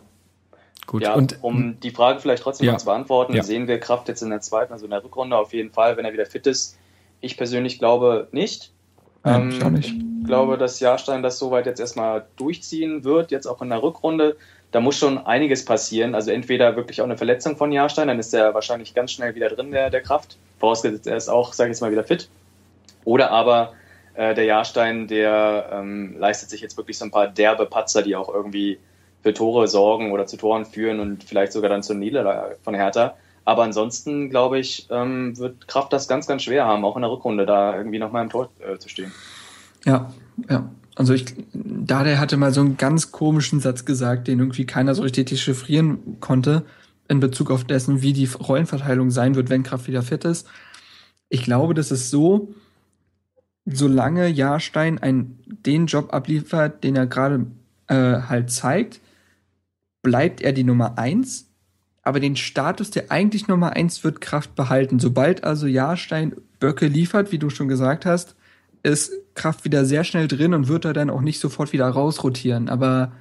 gut. 0.88 1.03
Ja, 1.03 1.14
und 1.14 1.38
um 1.41 1.80
die 1.80 1.91
Frage 1.91 2.20
vielleicht 2.20 2.43
trotzdem 2.43 2.66
Ja. 2.68 2.74
noch 2.74 2.80
zu 2.80 2.86
beantworten, 2.86 3.34
Ja. 3.34 3.43
sehen 3.43 3.68
wir 3.68 3.80
Kraft 3.80 4.07
jetzt 4.07 4.22
in 4.22 4.30
der 4.30 4.41
zweiten, 4.41 4.74
also 4.74 4.86
in 4.86 4.91
der 4.91 5.03
Rückrunde 5.03 5.38
auf 5.38 5.53
jeden 5.53 5.72
Fall, 5.72 5.97
wenn 5.97 6.05
er 6.05 6.14
wieder 6.14 6.26
fit 6.26 6.47
ist. 6.47 6.78
Ich 7.22 7.38
persönlich 7.38 7.80
glaube 7.80 8.28
nicht. 8.32 8.72
Nein, 9.24 9.49
ich 9.51 9.64
auch 9.64 9.70
nicht. 9.70 9.93
Ich 10.22 10.26
glaube, 10.26 10.57
dass 10.57 10.80
Jahrstein 10.80 11.22
das 11.22 11.38
soweit 11.38 11.66
jetzt 11.66 11.80
erstmal 11.80 12.26
durchziehen 12.38 13.03
wird, 13.03 13.32
jetzt 13.32 13.45
auch 13.47 13.62
in 13.62 13.70
der 13.70 13.84
Rückrunde. 13.84 14.38
Da 14.72 14.80
muss 14.80 14.97
schon 14.97 15.18
einiges 15.18 15.66
passieren. 15.66 16.16
Also 16.16 16.32
entweder 16.32 16.76
wirklich 16.76 17.01
auch 17.01 17.05
eine 17.05 17.18
Verletzung 17.18 17.57
von 17.57 17.72
Jahrstein, 17.72 18.07
dann 18.07 18.20
ist 18.20 18.34
er 18.34 18.53
wahrscheinlich 18.53 18.93
ganz 18.93 19.12
schnell 19.12 19.36
wieder 19.36 19.49
drin, 19.49 19.72
der, 19.72 19.89
der 19.89 20.01
Kraft. 20.01 20.38
Vorausgesetzt, 20.60 21.07
er 21.07 21.18
ist 21.18 21.28
auch, 21.28 21.53
sage 21.53 21.70
ich 21.70 21.76
jetzt 21.76 21.82
mal, 21.82 21.91
wieder 21.91 22.03
fit. 22.03 22.30
Oder 23.03 23.32
aber 23.32 23.74
äh, 24.14 24.34
der 24.36 24.45
Jahrstein, 24.45 25.07
der 25.07 25.70
ähm, 25.74 26.16
leistet 26.18 26.49
sich 26.49 26.62
jetzt 26.62 26.78
wirklich 26.78 26.97
so 26.97 27.05
ein 27.05 27.12
paar 27.12 27.28
derbe 27.28 27.66
Patzer, 27.66 28.03
die 28.03 28.16
auch 28.16 28.34
irgendwie 28.34 28.78
für 29.22 29.34
Tore 29.34 29.67
sorgen 29.67 30.11
oder 30.11 30.26
zu 30.26 30.38
Toren 30.38 30.65
führen 30.65 30.99
und 30.99 31.24
vielleicht 31.24 31.51
sogar 31.51 31.70
dann 31.70 31.84
zur 31.84 31.95
Niederlage 31.95 32.57
von 32.63 32.74
Hertha. 32.74 33.15
Aber 33.45 33.63
ansonsten, 33.63 34.30
glaube 34.30 34.59
ich, 34.59 34.88
ähm, 34.91 35.38
wird 35.38 35.67
Kraft 35.67 35.91
das 35.91 36.07
ganz, 36.07 36.28
ganz 36.28 36.43
schwer 36.43 36.65
haben, 36.65 36.86
auch 36.86 36.95
in 36.95 37.01
der 37.01 37.11
Rückrunde 37.11 37.45
da 37.45 37.76
irgendwie 37.76 37.99
nochmal 37.99 38.24
im 38.24 38.30
Tor 38.30 38.49
äh, 38.59 38.78
zu 38.78 38.89
stehen. 38.89 39.11
Ja, 39.86 40.13
ja. 40.49 40.70
Also 40.95 41.13
ich, 41.13 41.34
Dade 41.53 42.20
hatte 42.20 42.36
mal 42.36 42.53
so 42.53 42.59
einen 42.59 42.78
ganz 42.78 43.11
komischen 43.11 43.61
Satz 43.61 43.86
gesagt, 43.86 44.28
den 44.28 44.39
irgendwie 44.39 44.65
keiner 44.65 44.93
so 44.93 45.01
richtig 45.01 45.30
dechiffrieren 45.30 46.20
konnte 46.20 46.65
in 47.07 47.20
Bezug 47.22 47.51
auf 47.51 47.63
dessen, 47.63 48.01
wie 48.01 48.13
die 48.13 48.26
Rollenverteilung 48.28 49.09
sein 49.09 49.36
wird, 49.36 49.49
wenn 49.49 49.63
Kraft 49.63 49.88
wieder 49.88 50.03
fit 50.03 50.26
ist. 50.26 50.47
Ich 51.30 51.43
glaube, 51.43 51.74
das 51.74 51.91
ist 51.91 52.11
so, 52.11 52.53
solange 53.65 54.28
Jahrstein 54.28 54.99
ein, 54.99 55.39
den 55.45 55.86
Job 55.86 56.13
abliefert, 56.13 56.84
den 56.84 56.95
er 56.95 57.07
gerade 57.07 57.47
äh, 57.88 58.22
halt 58.28 58.51
zeigt, 58.51 58.99
bleibt 60.01 60.41
er 60.41 60.53
die 60.53 60.63
Nummer 60.63 60.97
eins. 60.97 61.47
Aber 62.01 62.19
den 62.19 62.35
Status 62.35 62.91
der 62.91 63.11
eigentlich 63.11 63.47
Nummer 63.47 63.73
eins 63.73 64.03
wird 64.03 64.21
Kraft 64.21 64.55
behalten. 64.55 64.99
Sobald 64.99 65.43
also 65.43 65.67
Jahrstein 65.67 66.35
Böcke 66.59 66.87
liefert, 66.87 67.31
wie 67.31 67.39
du 67.39 67.49
schon 67.49 67.67
gesagt 67.67 68.05
hast, 68.05 68.35
ist 68.83 69.11
Kraft 69.35 69.65
wieder 69.65 69.85
sehr 69.85 70.03
schnell 70.03 70.27
drin 70.27 70.53
und 70.53 70.67
wird 70.67 70.85
er 70.85 70.93
dann 70.93 71.09
auch 71.09 71.21
nicht 71.21 71.39
sofort 71.39 71.73
wieder 71.73 71.87
rausrotieren. 71.87 72.69
Aber 72.69 73.11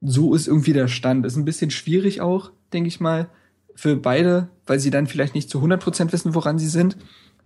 so 0.00 0.34
ist 0.34 0.46
irgendwie 0.46 0.72
der 0.72 0.88
Stand. 0.88 1.24
Ist 1.24 1.36
ein 1.36 1.44
bisschen 1.44 1.70
schwierig 1.70 2.20
auch, 2.20 2.50
denke 2.72 2.88
ich 2.88 3.00
mal, 3.00 3.28
für 3.74 3.96
beide, 3.96 4.48
weil 4.66 4.80
sie 4.80 4.90
dann 4.90 5.06
vielleicht 5.06 5.34
nicht 5.34 5.48
zu 5.48 5.62
100% 5.62 6.12
wissen, 6.12 6.34
woran 6.34 6.58
sie 6.58 6.68
sind. 6.68 6.96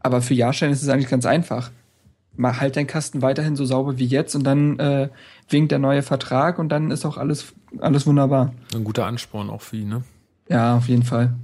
Aber 0.00 0.22
für 0.22 0.34
Jahrstein 0.34 0.72
ist 0.72 0.82
es 0.82 0.88
eigentlich 0.88 1.10
ganz 1.10 1.26
einfach. 1.26 1.70
Mach 2.36 2.60
halt 2.60 2.76
deinen 2.76 2.86
Kasten 2.86 3.22
weiterhin 3.22 3.56
so 3.56 3.64
sauber 3.64 3.98
wie 3.98 4.06
jetzt 4.06 4.34
und 4.34 4.44
dann 4.44 4.78
äh, 4.78 5.08
winkt 5.48 5.72
der 5.72 5.78
neue 5.78 6.02
Vertrag 6.02 6.58
und 6.58 6.68
dann 6.68 6.90
ist 6.90 7.04
auch 7.06 7.16
alles, 7.16 7.54
alles 7.78 8.06
wunderbar. 8.06 8.52
ein 8.74 8.84
guter 8.84 9.06
Ansporn 9.06 9.50
auch 9.50 9.62
für 9.62 9.76
ihn, 9.76 9.88
ne? 9.88 10.02
Ja, 10.48 10.76
auf 10.76 10.88
jeden 10.88 11.02
Fall. 11.02 11.34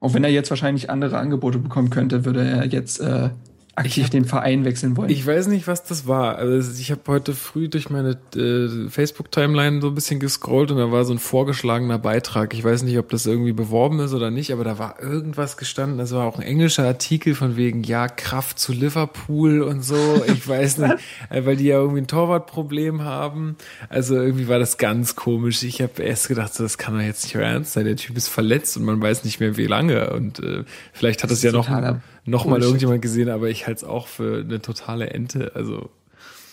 Auch 0.00 0.14
wenn 0.14 0.24
er 0.24 0.30
jetzt 0.30 0.50
wahrscheinlich 0.50 0.90
andere 0.90 1.18
Angebote 1.18 1.58
bekommen 1.58 1.90
könnte, 1.90 2.24
würde 2.24 2.48
er 2.48 2.66
jetzt 2.66 3.00
äh, 3.00 3.30
aktiv 3.78 4.04
hab- 4.04 4.10
den 4.10 4.24
Verein 4.24 4.64
wechseln 4.64 4.96
wollen. 4.96 5.10
Ich 5.10 5.26
weiß 5.26 5.46
nicht, 5.48 5.66
was 5.66 5.84
das 5.84 6.06
war. 6.06 6.36
Also 6.36 6.80
ich 6.80 6.90
habe 6.90 7.00
heute 7.06 7.34
früh 7.34 7.68
durch 7.68 7.90
meine 7.90 8.18
äh, 8.36 8.88
Facebook-Timeline 8.88 9.80
so 9.80 9.88
ein 9.88 9.94
bisschen 9.94 10.20
gescrollt 10.20 10.70
und 10.70 10.78
da 10.78 10.90
war 10.92 11.04
so 11.04 11.12
ein 11.12 11.18
vorgeschlagener 11.18 11.98
Beitrag. 11.98 12.54
Ich 12.54 12.64
weiß 12.64 12.82
nicht, 12.82 12.98
ob 12.98 13.08
das 13.10 13.26
irgendwie 13.26 13.52
beworben 13.52 14.00
ist 14.00 14.12
oder 14.12 14.30
nicht, 14.30 14.52
aber 14.52 14.64
da 14.64 14.78
war 14.78 15.02
irgendwas 15.02 15.56
gestanden. 15.56 15.98
Das 15.98 16.12
war 16.12 16.26
auch 16.26 16.36
ein 16.36 16.42
englischer 16.42 16.84
Artikel 16.84 17.34
von 17.34 17.56
wegen, 17.56 17.82
ja, 17.82 18.08
Kraft 18.08 18.58
zu 18.58 18.72
Liverpool 18.72 19.62
und 19.62 19.82
so. 19.82 20.22
Ich 20.26 20.46
weiß 20.48 20.78
nicht, 20.78 20.94
äh, 21.30 21.44
weil 21.44 21.56
die 21.56 21.66
ja 21.66 21.78
irgendwie 21.78 22.00
ein 22.00 22.06
Torwartproblem 22.06 23.02
haben. 23.02 23.56
Also 23.88 24.16
irgendwie 24.16 24.48
war 24.48 24.58
das 24.58 24.78
ganz 24.78 25.16
komisch. 25.16 25.62
Ich 25.62 25.80
habe 25.82 26.02
erst 26.02 26.28
gedacht, 26.28 26.54
so, 26.54 26.62
das 26.62 26.78
kann 26.78 26.94
doch 26.94 27.02
jetzt 27.02 27.24
nicht 27.24 27.36
euer 27.36 27.44
ernst 27.44 27.72
sein. 27.72 27.84
Der 27.84 27.96
Typ 27.96 28.16
ist 28.16 28.28
verletzt 28.28 28.76
und 28.76 28.84
man 28.84 29.00
weiß 29.00 29.24
nicht 29.24 29.40
mehr, 29.40 29.56
wie 29.56 29.66
lange. 29.66 30.10
Und 30.10 30.40
äh, 30.40 30.64
vielleicht 30.92 31.22
hat 31.22 31.30
es 31.30 31.42
ja 31.42 31.52
noch, 31.52 31.66
totaler 31.66 32.00
noch 32.30 32.44
mal 32.44 32.52
Bullshit. 32.52 32.66
irgendjemand 32.66 33.02
gesehen, 33.02 33.28
aber 33.28 33.48
ich 33.48 33.66
halte 33.66 33.78
es 33.78 33.84
auch 33.84 34.06
für 34.06 34.40
eine 34.40 34.60
totale 34.60 35.10
Ente. 35.10 35.52
Also 35.54 35.90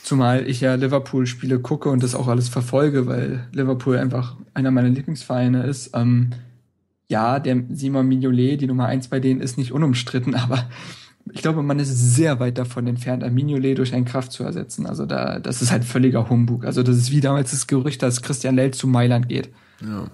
Zumal 0.06 0.48
ich 0.48 0.62
ja 0.62 0.76
Liverpool-Spiele 0.76 1.58
gucke 1.58 1.90
und 1.90 2.04
das 2.04 2.14
auch 2.14 2.28
alles 2.28 2.48
verfolge, 2.48 3.08
weil 3.08 3.48
Liverpool 3.54 3.98
einfach 3.98 4.36
einer 4.54 4.70
meiner 4.70 4.90
Lieblingsvereine 4.90 5.64
ist. 5.64 5.96
Ähm, 5.96 6.30
ja, 7.08 7.40
der 7.40 7.64
Simon 7.72 8.08
Mignolet, 8.08 8.62
die 8.62 8.68
Nummer 8.68 8.86
eins 8.86 9.08
bei 9.08 9.20
denen, 9.20 9.42
ist 9.42 9.58
nicht 9.58 9.72
unumstritten, 9.72 10.36
aber 10.36 10.70
ich 11.34 11.42
glaube, 11.42 11.64
man 11.64 11.80
ist 11.80 11.90
sehr 11.90 12.40
weit 12.40 12.60
davon 12.60 12.86
entfernt, 12.86 13.24
ein 13.24 13.34
Mignolet 13.34 13.80
durch 13.80 13.96
einen 13.96 14.06
Kraft 14.06 14.32
zu 14.32 14.44
ersetzen. 14.44 14.86
Also 14.86 15.08
da, 15.08 15.40
das 15.40 15.64
ist 15.64 15.72
halt 15.72 15.84
völliger 15.84 16.30
Humbug. 16.30 16.66
Also 16.66 16.84
das 16.84 16.98
ist 16.98 17.10
wie 17.10 17.20
damals 17.20 17.50
das 17.50 17.66
Gerücht, 17.66 18.04
dass 18.04 18.22
Christian 18.22 18.56
Lell 18.56 18.76
zu 18.76 18.88
Mailand 18.88 19.28
geht. 19.28 19.50
Ja. 19.82 20.06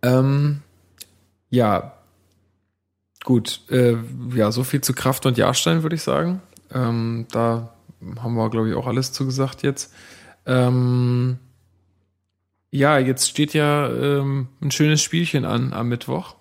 Ähm, 0.00 0.62
ja, 1.50 1.95
gut. 3.26 3.60
Äh, 3.70 3.96
ja, 4.34 4.50
so 4.50 4.64
viel 4.64 4.80
zu 4.80 4.94
Kraft 4.94 5.26
und 5.26 5.36
Jahrstein, 5.36 5.82
würde 5.82 5.96
ich 5.96 6.02
sagen. 6.02 6.40
Ähm, 6.72 7.26
da 7.30 7.74
haben 8.22 8.34
wir, 8.34 8.48
glaube 8.48 8.70
ich, 8.70 8.74
auch 8.74 8.86
alles 8.86 9.12
zugesagt 9.12 9.62
jetzt. 9.62 9.92
Ähm, 10.46 11.38
ja, 12.70 12.98
jetzt 12.98 13.28
steht 13.28 13.52
ja 13.52 13.90
ähm, 13.90 14.48
ein 14.62 14.70
schönes 14.70 15.02
Spielchen 15.02 15.44
an 15.44 15.74
am 15.74 15.88
Mittwoch. 15.88 16.36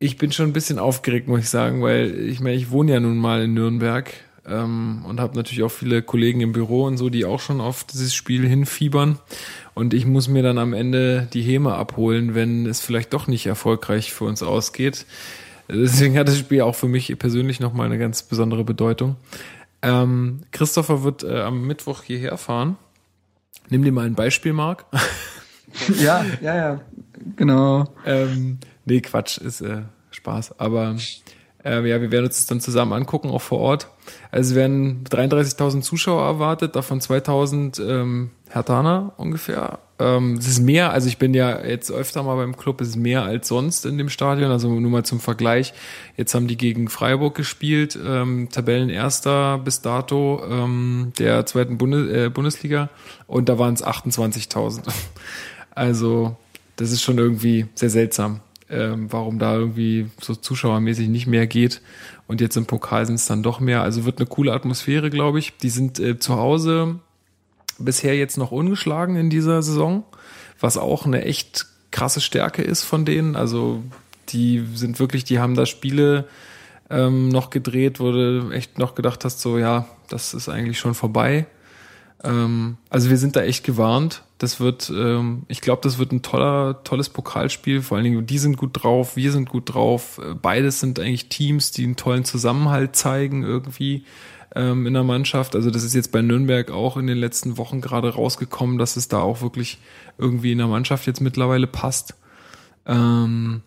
Ich 0.00 0.16
bin 0.16 0.32
schon 0.32 0.46
ein 0.46 0.52
bisschen 0.52 0.78
aufgeregt, 0.78 1.28
muss 1.28 1.40
ich 1.40 1.50
sagen, 1.50 1.82
weil 1.82 2.18
ich 2.20 2.40
meine, 2.40 2.56
ich 2.56 2.70
wohne 2.70 2.92
ja 2.92 3.00
nun 3.00 3.18
mal 3.18 3.42
in 3.42 3.54
Nürnberg 3.54 4.12
ähm, 4.46 5.04
und 5.06 5.20
habe 5.20 5.36
natürlich 5.36 5.64
auch 5.64 5.70
viele 5.70 6.02
Kollegen 6.02 6.40
im 6.40 6.52
Büro 6.52 6.84
und 6.84 6.96
so, 6.96 7.10
die 7.10 7.24
auch 7.24 7.40
schon 7.40 7.60
auf 7.60 7.84
dieses 7.84 8.14
Spiel 8.14 8.46
hinfiebern. 8.46 9.18
Und 9.78 9.94
ich 9.94 10.06
muss 10.06 10.26
mir 10.26 10.42
dann 10.42 10.58
am 10.58 10.72
Ende 10.72 11.28
die 11.32 11.40
Häme 11.40 11.74
abholen, 11.74 12.34
wenn 12.34 12.66
es 12.66 12.80
vielleicht 12.80 13.12
doch 13.12 13.28
nicht 13.28 13.46
erfolgreich 13.46 14.12
für 14.12 14.24
uns 14.24 14.42
ausgeht. 14.42 15.06
Deswegen 15.68 16.18
hat 16.18 16.26
das 16.26 16.36
Spiel 16.36 16.62
auch 16.62 16.74
für 16.74 16.88
mich 16.88 17.16
persönlich 17.16 17.60
nochmal 17.60 17.86
eine 17.86 17.96
ganz 17.96 18.24
besondere 18.24 18.64
Bedeutung. 18.64 19.14
Ähm, 19.80 20.40
Christopher 20.50 21.04
wird 21.04 21.22
äh, 21.22 21.42
am 21.42 21.64
Mittwoch 21.64 22.02
hierher 22.02 22.36
fahren. 22.38 22.76
Nimm 23.68 23.84
dir 23.84 23.92
mal 23.92 24.04
ein 24.04 24.16
Beispiel, 24.16 24.52
Marc. 24.52 24.84
Ja, 26.00 26.24
ja, 26.40 26.56
ja. 26.56 26.80
Genau. 27.36 27.84
ähm, 28.04 28.58
nee, 28.84 29.00
Quatsch, 29.00 29.38
ist 29.38 29.60
äh, 29.60 29.82
Spaß. 30.10 30.58
Aber 30.58 30.96
äh, 31.64 31.88
ja, 31.88 32.00
wir 32.00 32.10
werden 32.10 32.24
uns 32.24 32.36
das 32.36 32.46
dann 32.46 32.60
zusammen 32.60 32.94
angucken, 32.94 33.30
auch 33.30 33.42
vor 33.42 33.60
Ort. 33.60 33.88
Also 34.32 34.50
es 34.50 34.56
werden 34.56 35.04
33.000 35.04 35.82
Zuschauer 35.82 36.24
erwartet, 36.24 36.74
davon 36.74 37.00
2.000 37.00 37.86
ähm, 37.86 38.30
Hertaner 38.50 39.12
ungefähr. 39.16 39.78
Ähm, 39.98 40.34
es 40.34 40.46
ist 40.46 40.60
mehr, 40.60 40.92
also 40.92 41.08
ich 41.08 41.18
bin 41.18 41.34
ja 41.34 41.64
jetzt 41.64 41.90
öfter 41.90 42.22
mal 42.22 42.36
beim 42.36 42.56
Club, 42.56 42.80
es 42.80 42.88
ist 42.88 42.96
mehr 42.96 43.22
als 43.22 43.48
sonst 43.48 43.84
in 43.84 43.98
dem 43.98 44.08
Stadion. 44.08 44.50
Also 44.50 44.68
nur 44.68 44.90
mal 44.90 45.04
zum 45.04 45.20
Vergleich. 45.20 45.74
Jetzt 46.16 46.34
haben 46.34 46.46
die 46.46 46.56
gegen 46.56 46.88
Freiburg 46.88 47.34
gespielt, 47.34 47.98
ähm, 48.04 48.48
Tabellenerster 48.50 49.58
bis 49.58 49.80
dato 49.82 50.42
ähm, 50.48 51.12
der 51.18 51.46
zweiten 51.46 51.78
Bundes 51.78 52.10
äh, 52.10 52.30
Bundesliga 52.30 52.90
und 53.26 53.48
da 53.48 53.58
waren 53.58 53.74
es 53.74 53.84
28.000. 53.84 54.82
Also 55.74 56.36
das 56.74 56.90
ist 56.90 57.02
schon 57.02 57.18
irgendwie 57.18 57.66
sehr 57.76 57.90
seltsam, 57.90 58.40
ähm, 58.68 59.12
warum 59.12 59.38
da 59.38 59.54
irgendwie 59.54 60.06
so 60.20 60.34
zuschauermäßig 60.34 61.08
nicht 61.08 61.28
mehr 61.28 61.46
geht. 61.46 61.82
Und 62.26 62.40
jetzt 62.40 62.56
im 62.56 62.66
Pokal 62.66 63.06
sind 63.06 63.14
es 63.14 63.26
dann 63.26 63.44
doch 63.44 63.60
mehr. 63.60 63.82
Also 63.82 64.04
wird 64.04 64.18
eine 64.18 64.26
coole 64.26 64.52
Atmosphäre, 64.52 65.08
glaube 65.08 65.38
ich. 65.38 65.56
Die 65.58 65.70
sind 65.70 66.00
äh, 66.00 66.18
zu 66.18 66.36
Hause 66.36 66.98
bisher 67.78 68.16
jetzt 68.16 68.36
noch 68.36 68.50
ungeschlagen 68.50 69.16
in 69.16 69.30
dieser 69.30 69.62
Saison, 69.62 70.04
was 70.60 70.76
auch 70.76 71.06
eine 71.06 71.24
echt 71.24 71.66
krasse 71.90 72.20
Stärke 72.20 72.62
ist 72.62 72.82
von 72.82 73.04
denen. 73.04 73.36
Also 73.36 73.82
die 74.28 74.64
sind 74.74 75.00
wirklich, 75.00 75.24
die 75.24 75.38
haben 75.38 75.54
da 75.54 75.66
Spiele 75.66 76.26
ähm, 76.90 77.28
noch 77.28 77.50
gedreht, 77.50 78.00
wo 78.00 78.12
du 78.12 78.50
echt 78.50 78.78
noch 78.78 78.94
gedacht 78.94 79.24
hast, 79.24 79.40
so 79.40 79.58
ja, 79.58 79.86
das 80.08 80.34
ist 80.34 80.48
eigentlich 80.48 80.78
schon 80.78 80.94
vorbei. 80.94 81.46
Ähm, 82.24 82.76
also 82.90 83.10
wir 83.10 83.16
sind 83.16 83.36
da 83.36 83.42
echt 83.42 83.64
gewarnt. 83.64 84.22
Das 84.38 84.60
wird, 84.60 84.90
ähm, 84.94 85.42
ich 85.48 85.60
glaube, 85.60 85.80
das 85.82 85.98
wird 85.98 86.12
ein 86.12 86.22
toller, 86.22 86.82
tolles 86.84 87.08
Pokalspiel. 87.08 87.82
Vor 87.82 87.96
allen 87.96 88.04
Dingen, 88.04 88.26
die 88.26 88.38
sind 88.38 88.56
gut 88.56 88.82
drauf, 88.82 89.16
wir 89.16 89.32
sind 89.32 89.48
gut 89.48 89.74
drauf. 89.74 90.20
Beides 90.40 90.80
sind 90.80 91.00
eigentlich 91.00 91.28
Teams, 91.28 91.72
die 91.72 91.84
einen 91.84 91.96
tollen 91.96 92.24
Zusammenhalt 92.24 92.96
zeigen 92.96 93.42
irgendwie 93.42 94.04
ähm, 94.54 94.86
in 94.86 94.94
der 94.94 95.04
Mannschaft. 95.04 95.54
Also 95.54 95.70
das 95.70 95.82
ist 95.82 95.94
jetzt 95.94 96.12
bei 96.12 96.22
Nürnberg 96.22 96.70
auch 96.70 96.96
in 96.96 97.06
den 97.06 97.18
letzten 97.18 97.56
Wochen 97.58 97.80
gerade 97.80 98.14
rausgekommen, 98.14 98.78
dass 98.78 98.96
es 98.96 99.08
da 99.08 99.20
auch 99.20 99.42
wirklich 99.42 99.78
irgendwie 100.16 100.52
in 100.52 100.58
der 100.58 100.66
Mannschaft 100.66 101.06
jetzt 101.06 101.20
mittlerweile 101.20 101.66
passt. 101.66 102.14
Ähm, 102.86 103.62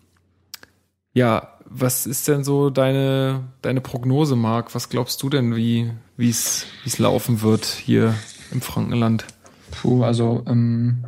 ja, 1.14 1.48
was 1.66 2.06
ist 2.06 2.28
denn 2.28 2.44
so 2.44 2.70
deine, 2.70 3.44
deine 3.62 3.82
Prognose, 3.82 4.36
Marc? 4.36 4.76
Was 4.76 4.90
glaubst 4.90 5.22
du 5.24 5.30
denn, 5.30 5.56
wie 5.56 5.90
es 6.18 6.66
laufen 6.98 7.42
wird 7.42 7.66
hier 7.66 8.14
im 8.52 8.62
Frankenland? 8.62 9.26
Puh, 9.72 10.04
also 10.04 10.44
ähm, 10.48 11.06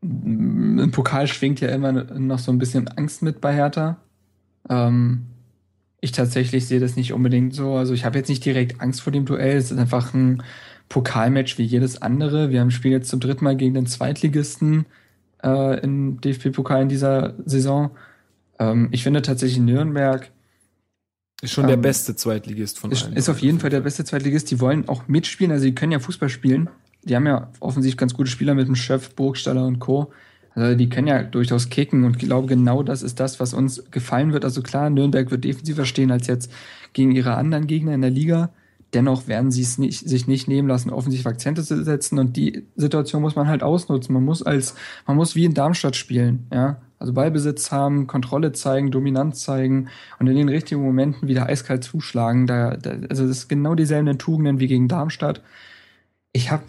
im 0.00 0.90
Pokal 0.90 1.26
schwingt 1.26 1.60
ja 1.60 1.68
immer 1.68 1.92
noch 1.92 2.38
so 2.38 2.50
ein 2.50 2.58
bisschen 2.58 2.88
Angst 2.88 3.22
mit 3.22 3.40
bei 3.40 3.54
Hertha. 3.54 3.98
Ähm, 4.68 5.26
ich 6.02 6.10
tatsächlich 6.10 6.66
sehe 6.66 6.80
das 6.80 6.96
nicht 6.96 7.12
unbedingt 7.12 7.54
so. 7.54 7.76
Also 7.76 7.94
ich 7.94 8.04
habe 8.04 8.18
jetzt 8.18 8.28
nicht 8.28 8.44
direkt 8.44 8.80
Angst 8.80 9.00
vor 9.00 9.12
dem 9.12 9.24
Duell. 9.24 9.56
Es 9.56 9.70
ist 9.70 9.78
einfach 9.78 10.12
ein 10.12 10.42
Pokalmatch 10.88 11.58
wie 11.58 11.62
jedes 11.62 12.02
andere. 12.02 12.50
Wir 12.50 12.60
haben 12.60 12.72
Spiel 12.72 12.90
jetzt 12.90 13.08
zum 13.08 13.20
dritten 13.20 13.44
Mal 13.44 13.56
gegen 13.56 13.74
den 13.74 13.86
Zweitligisten 13.86 14.84
äh, 15.44 15.80
im 15.80 16.20
DFB-Pokal 16.20 16.82
in 16.82 16.88
dieser 16.88 17.34
Saison. 17.46 17.92
Ähm, 18.58 18.88
ich 18.90 19.04
finde 19.04 19.22
tatsächlich 19.22 19.60
Nürnberg 19.60 20.32
ist 21.40 21.52
schon 21.52 21.64
ähm, 21.64 21.70
der 21.70 21.76
beste 21.76 22.16
Zweitligist 22.16 22.80
von 22.80 22.90
ist, 22.90 23.04
allen. 23.04 23.16
Ist 23.16 23.28
auf 23.28 23.38
jeden 23.38 23.60
Fall 23.60 23.70
der 23.70 23.80
beste 23.80 24.04
Zweitligist. 24.04 24.50
Die 24.50 24.58
wollen 24.58 24.88
auch 24.88 25.06
mitspielen, 25.06 25.52
also 25.52 25.64
die 25.64 25.74
können 25.74 25.92
ja 25.92 26.00
Fußball 26.00 26.28
spielen. 26.28 26.68
Die 27.04 27.14
haben 27.14 27.26
ja 27.26 27.48
offensichtlich 27.60 27.96
ganz 27.96 28.14
gute 28.14 28.28
Spieler 28.28 28.54
mit 28.54 28.66
dem 28.66 28.74
Chef, 28.74 29.14
Burgstaller 29.14 29.66
und 29.66 29.78
Co. 29.78 30.12
Also 30.54 30.76
die 30.76 30.88
können 30.88 31.06
ja 31.06 31.22
durchaus 31.22 31.70
kicken 31.70 32.04
und 32.04 32.16
ich 32.16 32.28
glaube, 32.28 32.46
genau 32.46 32.82
das 32.82 33.02
ist 33.02 33.20
das, 33.20 33.40
was 33.40 33.54
uns 33.54 33.84
gefallen 33.90 34.32
wird. 34.32 34.44
Also 34.44 34.62
klar, 34.62 34.90
Nürnberg 34.90 35.30
wird 35.30 35.44
defensiver 35.44 35.84
stehen 35.84 36.10
als 36.10 36.26
jetzt 36.26 36.52
gegen 36.92 37.12
ihre 37.12 37.34
anderen 37.34 37.66
Gegner 37.66 37.94
in 37.94 38.02
der 38.02 38.10
Liga. 38.10 38.50
Dennoch 38.92 39.26
werden 39.26 39.50
sie 39.50 39.62
es 39.62 39.78
nicht, 39.78 40.06
sich 40.06 40.26
nicht 40.26 40.48
nehmen 40.48 40.68
lassen, 40.68 40.90
offensiv 40.90 41.26
Akzente 41.26 41.62
zu 41.62 41.82
setzen 41.82 42.18
und 42.18 42.36
die 42.36 42.66
Situation 42.76 43.22
muss 43.22 43.36
man 43.36 43.48
halt 43.48 43.62
ausnutzen. 43.62 44.12
Man 44.12 44.24
muss 44.24 44.42
als, 44.42 44.74
man 45.06 45.16
muss 45.16 45.34
wie 45.34 45.46
in 45.46 45.54
Darmstadt 45.54 45.96
spielen, 45.96 46.46
ja. 46.52 46.80
Also 46.98 47.14
Ballbesitz 47.14 47.72
haben, 47.72 48.06
Kontrolle 48.06 48.52
zeigen, 48.52 48.92
Dominanz 48.92 49.40
zeigen 49.40 49.88
und 50.20 50.28
in 50.28 50.36
den 50.36 50.48
richtigen 50.48 50.82
Momenten 50.82 51.26
wieder 51.26 51.46
eiskalt 51.46 51.82
zuschlagen. 51.82 52.46
Da, 52.46 52.76
da 52.76 52.90
also 53.08 53.26
das 53.26 53.38
ist 53.38 53.48
genau 53.48 53.74
dieselben 53.74 54.18
Tugenden 54.18 54.60
wie 54.60 54.68
gegen 54.68 54.86
Darmstadt. 54.86 55.42
Ich 56.32 56.52
habe 56.52 56.62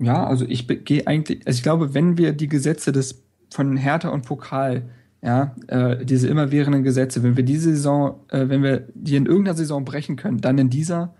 ja, 0.00 0.24
also 0.26 0.46
ich 0.48 0.66
gehe 0.84 1.06
eigentlich, 1.06 1.46
also 1.46 1.56
ich 1.56 1.62
glaube, 1.62 1.92
wenn 1.92 2.16
wir 2.18 2.32
die 2.32 2.48
Gesetze 2.48 2.92
des 2.92 3.22
von 3.50 3.76
Hertha 3.76 4.08
und 4.08 4.24
Pokal, 4.24 4.90
ja, 5.22 5.54
äh, 5.66 6.04
diese 6.04 6.28
immerwährenden 6.28 6.82
Gesetze, 6.82 7.22
wenn 7.22 7.36
wir 7.36 7.44
diese 7.44 7.70
Saison, 7.70 8.20
äh, 8.28 8.48
wenn 8.48 8.62
wir 8.62 8.88
die 8.94 9.16
in 9.16 9.26
irgendeiner 9.26 9.56
Saison 9.56 9.84
brechen 9.84 10.16
können, 10.16 10.40
dann 10.40 10.56
in 10.58 10.70
dieser. 10.70 11.14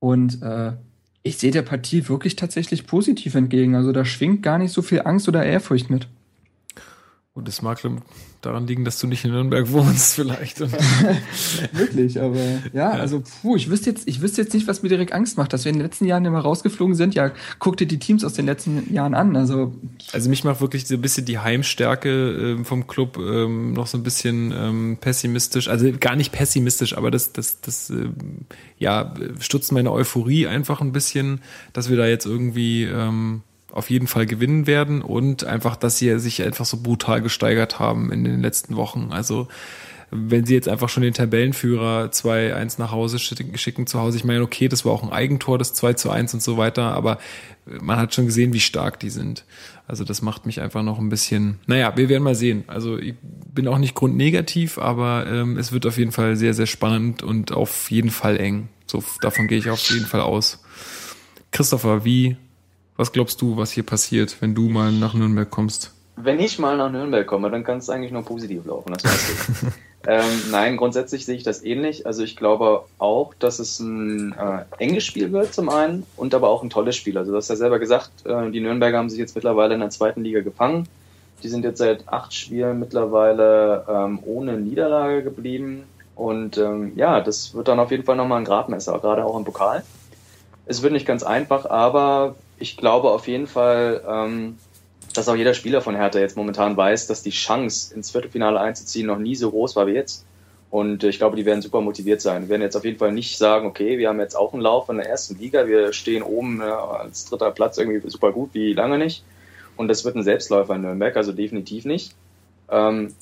Und 0.00 0.42
äh, 0.42 0.72
ich 1.22 1.38
sehe 1.38 1.52
der 1.52 1.62
Partie 1.62 2.08
wirklich 2.08 2.34
tatsächlich 2.34 2.86
positiv 2.86 3.34
entgegen. 3.34 3.76
Also 3.76 3.92
da 3.92 4.04
schwingt 4.04 4.42
gar 4.42 4.58
nicht 4.58 4.72
so 4.72 4.82
viel 4.82 5.02
Angst 5.04 5.28
oder 5.28 5.44
Ehrfurcht 5.44 5.90
mit. 5.90 6.08
Und 7.32 7.46
es 7.46 7.62
mag 7.62 7.78
daran 8.42 8.66
liegen, 8.66 8.84
dass 8.84 8.98
du 8.98 9.06
nicht 9.06 9.24
in 9.24 9.30
Nürnberg 9.30 9.70
wohnst, 9.70 10.14
vielleicht. 10.16 10.58
Wirklich, 11.72 12.20
aber 12.20 12.36
ja, 12.36 12.60
ja, 12.72 12.90
also 12.90 13.22
puh, 13.42 13.54
ich 13.54 13.70
wüsste 13.70 13.90
jetzt, 13.90 14.08
ich 14.08 14.20
wüsste 14.20 14.42
jetzt 14.42 14.52
nicht, 14.52 14.66
was 14.66 14.82
mir 14.82 14.88
direkt 14.88 15.12
Angst 15.12 15.38
macht, 15.38 15.52
dass 15.52 15.64
wir 15.64 15.70
in 15.70 15.78
den 15.78 15.84
letzten 15.84 16.06
Jahren 16.06 16.24
immer 16.24 16.40
rausgeflogen 16.40 16.96
sind. 16.96 17.14
Ja, 17.14 17.30
guck 17.60 17.76
dir 17.76 17.86
die 17.86 18.00
Teams 18.00 18.24
aus 18.24 18.32
den 18.32 18.46
letzten 18.46 18.92
Jahren 18.92 19.14
an. 19.14 19.36
Also, 19.36 19.72
also 20.12 20.28
mich 20.28 20.42
macht 20.42 20.60
wirklich 20.60 20.88
so 20.88 20.94
ein 20.94 21.00
bisschen 21.00 21.24
die 21.24 21.38
Heimstärke 21.38 22.58
äh, 22.58 22.64
vom 22.64 22.88
Club 22.88 23.16
ähm, 23.16 23.74
noch 23.74 23.86
so 23.86 23.96
ein 23.96 24.02
bisschen 24.02 24.52
ähm, 24.52 24.98
pessimistisch. 25.00 25.68
Also 25.68 25.92
gar 26.00 26.16
nicht 26.16 26.32
pessimistisch, 26.32 26.96
aber 26.96 27.12
das, 27.12 27.32
das, 27.32 27.60
das 27.60 27.90
äh, 27.90 28.08
ja, 28.78 29.14
stutzt 29.38 29.70
meine 29.70 29.92
Euphorie 29.92 30.48
einfach 30.48 30.80
ein 30.80 30.90
bisschen, 30.90 31.42
dass 31.72 31.90
wir 31.90 31.96
da 31.96 32.06
jetzt 32.06 32.26
irgendwie 32.26 32.84
ähm, 32.84 33.42
auf 33.72 33.90
jeden 33.90 34.06
Fall 34.06 34.26
gewinnen 34.26 34.66
werden 34.66 35.02
und 35.02 35.44
einfach, 35.44 35.76
dass 35.76 35.98
sie 35.98 36.18
sich 36.18 36.42
einfach 36.42 36.64
so 36.64 36.78
brutal 36.82 37.22
gesteigert 37.22 37.78
haben 37.78 38.12
in 38.12 38.24
den 38.24 38.40
letzten 38.40 38.76
Wochen. 38.76 39.08
Also 39.10 39.48
wenn 40.10 40.44
sie 40.44 40.54
jetzt 40.54 40.68
einfach 40.68 40.88
schon 40.88 41.04
den 41.04 41.14
Tabellenführer 41.14 42.06
2-1 42.06 42.80
nach 42.80 42.90
Hause 42.90 43.18
schicken, 43.18 43.86
zu 43.86 44.00
Hause, 44.00 44.16
ich 44.16 44.24
meine, 44.24 44.42
okay, 44.42 44.68
das 44.68 44.84
war 44.84 44.92
auch 44.92 45.04
ein 45.04 45.12
Eigentor, 45.12 45.56
das 45.56 45.72
2 45.74 45.92
zu 45.94 46.10
1 46.10 46.34
und 46.34 46.42
so 46.42 46.56
weiter, 46.56 46.92
aber 46.92 47.18
man 47.80 47.96
hat 47.96 48.14
schon 48.14 48.26
gesehen, 48.26 48.52
wie 48.52 48.60
stark 48.60 48.98
die 48.98 49.10
sind. 49.10 49.44
Also 49.86 50.02
das 50.04 50.20
macht 50.20 50.46
mich 50.46 50.60
einfach 50.60 50.82
noch 50.82 50.98
ein 50.98 51.08
bisschen, 51.08 51.60
naja, 51.66 51.96
wir 51.96 52.08
werden 52.08 52.24
mal 52.24 52.34
sehen. 52.34 52.64
Also 52.66 52.98
ich 52.98 53.14
bin 53.22 53.68
auch 53.68 53.78
nicht 53.78 53.94
grundnegativ, 53.94 54.78
aber 54.78 55.26
ähm, 55.28 55.56
es 55.56 55.70
wird 55.70 55.86
auf 55.86 55.96
jeden 55.96 56.12
Fall 56.12 56.34
sehr, 56.36 56.54
sehr 56.54 56.66
spannend 56.66 57.22
und 57.22 57.52
auf 57.52 57.90
jeden 57.90 58.10
Fall 58.10 58.36
eng. 58.38 58.68
So, 58.86 59.04
davon 59.20 59.46
gehe 59.46 59.58
ich 59.58 59.70
auf 59.70 59.88
jeden 59.90 60.06
Fall 60.06 60.22
aus. 60.22 60.62
Christopher, 61.52 62.04
wie 62.04 62.36
was 63.00 63.12
glaubst 63.12 63.40
du, 63.40 63.56
was 63.56 63.72
hier 63.72 63.82
passiert, 63.82 64.36
wenn 64.42 64.54
du 64.54 64.68
mal 64.68 64.92
nach 64.92 65.14
Nürnberg 65.14 65.50
kommst? 65.50 65.90
Wenn 66.16 66.38
ich 66.38 66.58
mal 66.58 66.76
nach 66.76 66.92
Nürnberg 66.92 67.26
komme, 67.26 67.50
dann 67.50 67.64
kann 67.64 67.78
es 67.78 67.88
eigentlich 67.88 68.12
nur 68.12 68.22
positiv 68.22 68.66
laufen, 68.66 68.92
das 68.92 69.02
weißt 69.02 69.62
du. 69.62 69.66
ähm, 70.06 70.42
nein, 70.50 70.76
grundsätzlich 70.76 71.24
sehe 71.24 71.34
ich 71.34 71.42
das 71.42 71.64
ähnlich. 71.64 72.04
Also 72.04 72.22
ich 72.22 72.36
glaube 72.36 72.84
auch, 72.98 73.32
dass 73.32 73.58
es 73.58 73.80
ein 73.80 74.34
äh, 74.34 74.64
enges 74.76 75.06
Spiel 75.06 75.32
wird 75.32 75.54
zum 75.54 75.70
einen 75.70 76.04
und 76.18 76.34
aber 76.34 76.50
auch 76.50 76.62
ein 76.62 76.68
tolles 76.68 76.94
Spiel. 76.94 77.16
Also 77.16 77.30
du 77.30 77.38
hast 77.38 77.48
ja 77.48 77.56
selber 77.56 77.78
gesagt, 77.78 78.10
äh, 78.26 78.50
die 78.50 78.60
Nürnberger 78.60 78.98
haben 78.98 79.08
sich 79.08 79.18
jetzt 79.18 79.34
mittlerweile 79.34 79.72
in 79.72 79.80
der 79.80 79.88
zweiten 79.88 80.22
Liga 80.22 80.40
gefangen. 80.42 80.86
Die 81.42 81.48
sind 81.48 81.64
jetzt 81.64 81.78
seit 81.78 82.06
acht 82.06 82.34
Spielen 82.34 82.80
mittlerweile 82.80 83.86
ähm, 83.88 84.18
ohne 84.26 84.58
Niederlage 84.58 85.22
geblieben. 85.22 85.84
Und 86.16 86.58
ähm, 86.58 86.92
ja, 86.96 87.22
das 87.22 87.54
wird 87.54 87.68
dann 87.68 87.80
auf 87.80 87.92
jeden 87.92 88.04
Fall 88.04 88.16
nochmal 88.16 88.42
ein 88.42 88.44
Gradmesser, 88.44 88.98
gerade 88.98 89.24
auch 89.24 89.38
im 89.38 89.44
Pokal. 89.46 89.84
Es 90.66 90.82
wird 90.82 90.92
nicht 90.92 91.06
ganz 91.06 91.22
einfach, 91.22 91.64
aber 91.64 92.34
ich 92.60 92.76
glaube 92.76 93.10
auf 93.10 93.26
jeden 93.26 93.46
Fall, 93.46 94.02
ähm, 94.08 94.58
dass 95.14 95.28
auch 95.28 95.34
jeder 95.34 95.54
Spieler 95.54 95.80
von 95.80 95.96
Hertha 95.96 96.20
jetzt 96.20 96.36
momentan 96.36 96.76
weiß, 96.76 97.08
dass 97.08 97.22
die 97.22 97.30
Chance 97.30 97.92
ins 97.94 98.10
Viertelfinale 98.10 98.60
einzuziehen 98.60 99.06
noch 99.06 99.18
nie 99.18 99.34
so 99.34 99.50
groß 99.50 99.74
war 99.74 99.86
wie 99.88 99.92
jetzt. 99.92 100.24
Und 100.70 101.02
ich 101.02 101.18
glaube, 101.18 101.34
die 101.34 101.44
werden 101.44 101.62
super 101.62 101.80
motiviert 101.80 102.20
sein. 102.20 102.42
Wir 102.42 102.50
werden 102.50 102.62
jetzt 102.62 102.76
auf 102.76 102.84
jeden 102.84 102.98
Fall 102.98 103.10
nicht 103.10 103.36
sagen, 103.36 103.66
okay, 103.66 103.98
wir 103.98 104.08
haben 104.08 104.20
jetzt 104.20 104.36
auch 104.36 104.52
einen 104.52 104.62
Lauf 104.62 104.88
in 104.88 104.98
der 104.98 105.08
ersten 105.08 105.36
Liga, 105.36 105.66
wir 105.66 105.92
stehen 105.92 106.22
oben 106.22 106.60
ja, 106.60 106.78
als 106.78 107.24
dritter 107.24 107.50
Platz 107.50 107.76
irgendwie 107.76 108.08
super 108.08 108.30
gut 108.30 108.50
wie 108.52 108.72
lange 108.72 108.98
nicht. 108.98 109.24
Und 109.76 109.88
das 109.88 110.04
wird 110.04 110.14
ein 110.14 110.22
Selbstläufer 110.22 110.76
in 110.76 110.82
Nürnberg, 110.82 111.16
also 111.16 111.32
definitiv 111.32 111.86
nicht. 111.86 112.14
Ähm, 112.70 113.14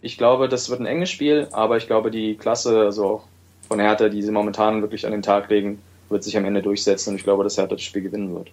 ich 0.00 0.18
glaube, 0.18 0.48
das 0.48 0.70
wird 0.70 0.80
ein 0.80 0.86
enges 0.86 1.10
Spiel, 1.10 1.46
aber 1.52 1.76
ich 1.76 1.86
glaube, 1.86 2.10
die 2.10 2.36
Klasse 2.36 2.80
also 2.80 3.22
von 3.68 3.78
Hertha, 3.78 4.08
die 4.08 4.22
sie 4.22 4.32
momentan 4.32 4.80
wirklich 4.80 5.06
an 5.06 5.12
den 5.12 5.22
Tag 5.22 5.50
legen, 5.50 5.80
wird 6.10 6.24
sich 6.24 6.36
am 6.36 6.44
Ende 6.44 6.62
durchsetzen 6.62 7.10
und 7.10 7.16
ich 7.16 7.24
glaube, 7.24 7.44
dass 7.44 7.58
Hertha 7.58 7.74
das 7.74 7.82
Spiel 7.82 8.02
gewinnen 8.02 8.34
wird. 8.34 8.50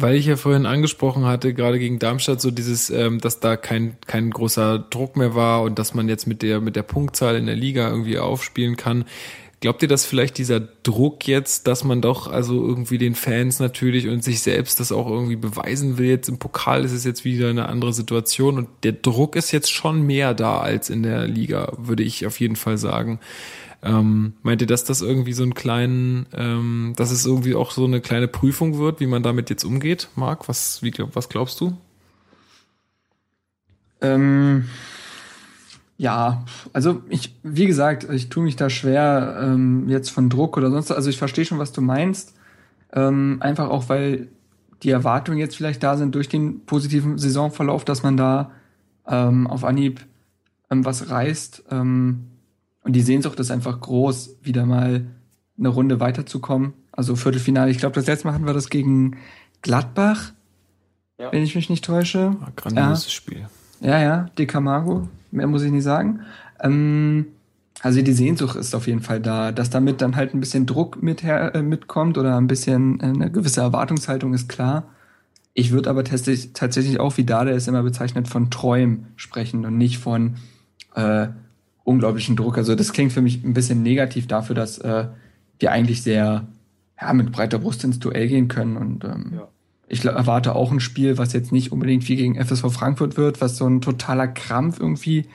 Weil 0.00 0.14
ich 0.14 0.26
ja 0.26 0.36
vorhin 0.36 0.64
angesprochen 0.64 1.24
hatte, 1.24 1.54
gerade 1.54 1.80
gegen 1.80 1.98
Darmstadt, 1.98 2.40
so 2.40 2.52
dieses, 2.52 2.88
ähm, 2.88 3.20
dass 3.20 3.40
da 3.40 3.56
kein, 3.56 3.96
kein 4.06 4.30
großer 4.30 4.78
Druck 4.78 5.16
mehr 5.16 5.34
war 5.34 5.62
und 5.62 5.78
dass 5.78 5.92
man 5.92 6.08
jetzt 6.08 6.28
mit 6.28 6.42
der, 6.42 6.60
mit 6.60 6.76
der 6.76 6.84
Punktzahl 6.84 7.36
in 7.36 7.46
der 7.46 7.56
Liga 7.56 7.90
irgendwie 7.90 8.18
aufspielen 8.18 8.76
kann. 8.76 9.06
Glaubt 9.60 9.82
ihr, 9.82 9.88
dass 9.88 10.06
vielleicht 10.06 10.38
dieser 10.38 10.60
Druck 10.60 11.26
jetzt, 11.26 11.66
dass 11.66 11.82
man 11.82 12.00
doch 12.00 12.28
also 12.30 12.64
irgendwie 12.64 12.96
den 12.96 13.16
Fans 13.16 13.58
natürlich 13.58 14.06
und 14.06 14.22
sich 14.22 14.40
selbst 14.40 14.78
das 14.78 14.92
auch 14.92 15.10
irgendwie 15.10 15.34
beweisen 15.34 15.98
will, 15.98 16.06
jetzt 16.06 16.28
im 16.28 16.38
Pokal 16.38 16.84
ist 16.84 16.92
es 16.92 17.02
jetzt 17.02 17.24
wieder 17.24 17.50
eine 17.50 17.68
andere 17.68 17.92
Situation 17.92 18.56
und 18.56 18.68
der 18.84 18.92
Druck 18.92 19.34
ist 19.34 19.50
jetzt 19.50 19.72
schon 19.72 20.02
mehr 20.02 20.32
da 20.32 20.60
als 20.60 20.90
in 20.90 21.02
der 21.02 21.26
Liga, 21.26 21.72
würde 21.76 22.04
ich 22.04 22.24
auf 22.24 22.38
jeden 22.38 22.54
Fall 22.54 22.78
sagen. 22.78 23.18
Ähm, 23.82 24.34
meint 24.42 24.60
ihr, 24.60 24.66
dass 24.66 24.84
das 24.84 25.02
irgendwie 25.02 25.32
so 25.32 25.44
einen 25.44 25.54
kleinen, 25.54 26.26
ähm, 26.32 26.94
dass 26.96 27.12
es 27.12 27.24
irgendwie 27.24 27.54
auch 27.54 27.70
so 27.70 27.84
eine 27.84 28.00
kleine 28.00 28.26
Prüfung 28.26 28.78
wird, 28.78 28.98
wie 29.00 29.06
man 29.06 29.22
damit 29.22 29.50
jetzt 29.50 29.64
umgeht? 29.64 30.08
Marc, 30.16 30.48
was, 30.48 30.82
wie, 30.82 30.92
was 31.12 31.28
glaubst 31.28 31.60
du? 31.60 31.76
Ähm, 34.00 34.64
ja, 35.96 36.44
also 36.72 37.02
ich, 37.08 37.36
wie 37.42 37.66
gesagt, 37.66 38.08
ich 38.10 38.28
tue 38.28 38.44
mich 38.44 38.56
da 38.56 38.70
schwer 38.70 39.38
ähm, 39.42 39.88
jetzt 39.88 40.10
von 40.10 40.28
Druck 40.28 40.56
oder 40.56 40.70
sonst. 40.70 40.90
Also 40.90 41.10
ich 41.10 41.18
verstehe 41.18 41.44
schon, 41.44 41.58
was 41.58 41.72
du 41.72 41.80
meinst. 41.80 42.34
Ähm, 42.92 43.38
einfach 43.40 43.68
auch, 43.68 43.88
weil 43.88 44.28
die 44.82 44.90
Erwartungen 44.90 45.38
jetzt 45.38 45.56
vielleicht 45.56 45.82
da 45.82 45.96
sind 45.96 46.14
durch 46.14 46.28
den 46.28 46.64
positiven 46.66 47.18
Saisonverlauf, 47.18 47.84
dass 47.84 48.02
man 48.02 48.16
da 48.16 48.52
ähm, 49.06 49.46
auf 49.46 49.64
Anhieb 49.64 50.04
ähm, 50.70 50.84
was 50.84 51.10
reißt. 51.10 51.64
Ähm, 51.70 52.28
und 52.82 52.94
die 52.94 53.02
Sehnsucht 53.02 53.38
ist 53.40 53.50
einfach 53.50 53.80
groß, 53.80 54.36
wieder 54.42 54.66
mal 54.66 55.06
eine 55.58 55.68
Runde 55.68 56.00
weiterzukommen. 56.00 56.72
Also 56.92 57.16
Viertelfinale. 57.16 57.70
Ich 57.70 57.78
glaube, 57.78 57.94
das 57.94 58.06
letzte 58.06 58.26
Mal 58.26 58.34
hatten 58.34 58.46
wir 58.46 58.54
das 58.54 58.70
gegen 58.70 59.16
Gladbach, 59.62 60.32
ja. 61.18 61.32
wenn 61.32 61.42
ich 61.42 61.54
mich 61.54 61.68
nicht 61.70 61.84
täusche. 61.84 62.36
Ja, 62.40 62.48
grandioses 62.56 63.04
ja. 63.06 63.10
Spiel. 63.10 63.46
Ja, 63.80 64.00
ja, 64.00 64.30
De 64.38 64.46
Camargo, 64.46 65.08
mehr 65.30 65.46
muss 65.46 65.62
ich 65.62 65.70
nicht 65.70 65.84
sagen. 65.84 66.20
Ähm, 66.60 67.26
also 67.80 68.02
die 68.02 68.12
Sehnsucht 68.12 68.56
ist 68.56 68.74
auf 68.74 68.86
jeden 68.88 69.02
Fall 69.02 69.20
da, 69.20 69.52
dass 69.52 69.70
damit 69.70 70.00
dann 70.00 70.16
halt 70.16 70.34
ein 70.34 70.40
bisschen 70.40 70.66
Druck 70.66 71.00
mit 71.02 71.22
her, 71.22 71.54
äh, 71.54 71.62
mitkommt 71.62 72.18
oder 72.18 72.36
ein 72.36 72.48
bisschen 72.48 73.00
äh, 73.00 73.04
eine 73.04 73.30
gewisse 73.30 73.60
Erwartungshaltung 73.60 74.34
ist 74.34 74.48
klar. 74.48 74.84
Ich 75.54 75.70
würde 75.70 75.90
aber 75.90 76.04
tatsächlich, 76.04 76.52
tatsächlich 76.52 77.00
auch, 77.00 77.16
wie 77.16 77.24
Dada 77.24 77.50
es 77.50 77.68
immer 77.68 77.82
bezeichnet, 77.82 78.28
von 78.28 78.50
Träumen 78.50 79.08
sprechen 79.16 79.64
und 79.64 79.76
nicht 79.76 79.98
von 79.98 80.36
äh, 80.94 81.28
unglaublichen 81.88 82.36
Druck. 82.36 82.58
Also 82.58 82.74
das 82.74 82.92
klingt 82.92 83.12
für 83.12 83.22
mich 83.22 83.42
ein 83.42 83.54
bisschen 83.54 83.82
negativ 83.82 84.26
dafür, 84.28 84.54
dass 84.54 84.78
äh, 84.78 85.06
wir 85.58 85.72
eigentlich 85.72 86.02
sehr 86.02 86.46
ja, 87.00 87.12
mit 87.12 87.32
breiter 87.32 87.58
Brust 87.58 87.82
ins 87.84 87.98
Duell 87.98 88.28
gehen 88.28 88.48
können. 88.48 88.76
Und 88.76 89.04
ähm, 89.04 89.32
Ja. 89.36 89.48
ich 89.88 90.04
erwarte 90.04 90.54
auch 90.54 90.70
ein 90.70 90.80
Spiel, 90.80 91.18
was 91.18 91.32
jetzt 91.32 91.50
nicht 91.52 91.72
unbedingt 91.72 92.04
viel 92.04 92.16
gegen 92.16 92.36
FSV 92.36 92.70
Frankfurt 92.72 93.16
wird, 93.16 93.40
was 93.40 93.56
so 93.56 93.66
ein 93.66 93.80
totaler 93.80 94.28
Krampf 94.28 94.78
irgendwie. 94.78 95.26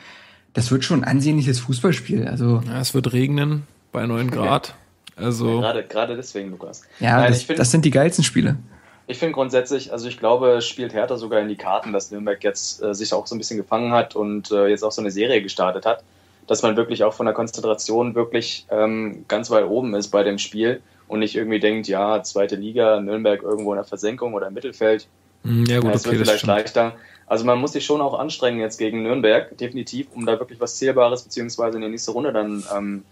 Das 0.53 0.69
wird 0.71 0.85
schon 0.85 1.03
ein 1.03 1.09
ansehnliches 1.09 1.59
Fußballspiel. 1.59 2.27
Also 2.27 2.61
Ja, 2.67 2.79
es 2.79 2.93
wird 2.93 3.11
regnen 3.13 3.63
bei 3.91 4.05
9 4.05 4.29
Grad. 4.29 4.75
Also, 5.15 5.59
Gerade, 5.61 5.83
gerade 5.83 6.15
deswegen, 6.15 6.49
Lukas. 6.51 6.81
ja, 6.99 7.17
Nein, 7.17 7.29
das, 7.29 7.41
ich 7.41 7.45
find- 7.47 7.59
das 7.59 7.69
sind 7.71 7.85
die 7.85 7.91
geilsten 7.91 8.23
Spiele. 8.23 8.57
Ich 9.05 9.19
finde 9.19 9.33
grundsätzlich, 9.33 9.91
also 9.91 10.07
ich 10.07 10.17
glaube, 10.17 10.51
es 10.53 10.65
spielt 10.65 10.93
Hertha 10.93 11.17
sogar 11.17 11.39
in 11.41 11.49
die 11.49 11.55
Karten, 11.57 11.91
dass 11.93 12.09
Nürnberg 12.09 12.41
jetzt 12.43 12.81
äh, 12.81 12.95
sich 12.95 13.13
auch 13.13 13.27
so 13.27 13.35
ein 13.35 13.37
bisschen 13.37 13.57
gefangen 13.57 13.91
hat 13.91 14.15
und 14.15 14.49
äh, 14.51 14.67
jetzt 14.67 14.81
auch 14.83 14.91
so 14.93 15.01
eine 15.01 15.11
Serie 15.11 15.41
gestartet 15.43 15.85
hat, 15.85 16.03
dass 16.47 16.61
man 16.63 16.75
wirklich 16.77 17.03
auch 17.03 17.13
von 17.13 17.25
der 17.25 17.35
Konzentration 17.35 18.15
wirklich 18.15 18.65
ähm, 18.69 19.25
ganz 19.27 19.49
weit 19.51 19.65
oben 19.65 19.93
ist 19.95 20.09
bei 20.09 20.23
dem 20.23 20.37
Spiel 20.37 20.81
und 21.07 21.19
nicht 21.19 21.35
irgendwie 21.35 21.59
denkt, 21.59 21.87
ja, 21.87 22.21
zweite 22.23 22.55
Liga, 22.55 22.99
Nürnberg 22.99 23.41
irgendwo 23.43 23.73
in 23.73 23.77
der 23.77 23.85
Versenkung 23.85 24.33
oder 24.33 24.47
im 24.47 24.53
Mittelfeld. 24.53 25.09
mh, 25.43 25.65
ja 25.71 25.79
gut, 25.79 25.91
Ja, 25.91 25.95
es 25.95 26.05
okay, 26.05 26.17
wird 26.17 26.17
vielleicht 26.17 26.45
stimmt. 26.45 26.47
leichter. 26.47 26.95
Also 27.27 27.45
man 27.45 27.59
muss 27.59 27.71
sich 27.73 27.85
schon 27.85 28.01
auch 28.01 28.19
anstrengen 28.19 28.59
jetzt 28.59 28.77
gegen 28.77 29.03
Nürnberg, 29.03 29.57
definitiv, 29.57 30.07
um 30.13 30.25
da 30.25 30.39
wirklich 30.39 30.59
was 30.59 30.77
Zählbares 30.77 31.23
beziehungsweise 31.23 31.77
in 31.77 31.83
die 31.83 31.89
nächste 31.89 32.11
Runde 32.11 32.33
dann 32.33 32.63
ähm, 32.75 33.03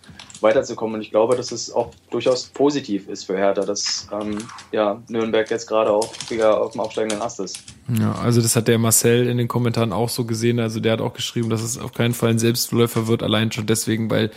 weiterzukommen. 0.42 0.96
Und 0.96 1.02
ich 1.02 1.12
glaube, 1.12 1.36
dass 1.36 1.52
es 1.52 1.72
auch 1.72 1.92
durchaus 2.10 2.48
positiv 2.48 3.08
ist 3.08 3.26
für 3.26 3.38
Hertha, 3.38 3.62
dass 3.62 4.08
ähm, 4.12 4.38
ja, 4.72 5.02
Nürnberg 5.08 5.50
jetzt 5.50 5.68
gerade 5.68 5.92
auch 5.92 6.14
wieder 6.30 6.62
auf 6.62 6.74
dem 6.74 6.82
aufsteigenden 6.82 7.22
Ast 7.22 7.40
ist. 7.40 7.64
Ja, 8.00 8.14
also 8.14 8.42
das 8.42 8.56
hat 8.56 8.68
der 8.68 8.78
Marcel 8.78 9.28
in 9.28 9.38
den 9.38 9.48
Kommentaren 9.48 9.94
auch 9.94 10.10
so 10.10 10.26
gesehen. 10.26 10.60
Also 10.60 10.80
der 10.80 10.94
hat 10.94 11.02
auch 11.02 11.14
geschrieben, 11.14 11.50
dass 11.50 11.62
es 11.62 11.78
auf 11.78 11.94
keinen 11.94 12.14
Fall 12.14 12.32
ein 12.32 12.40
Selbstläufer 12.40 13.08
wird, 13.08 13.24
allein 13.24 13.52
schon 13.52 13.66
deswegen, 13.66 14.10
weil, 14.10 14.32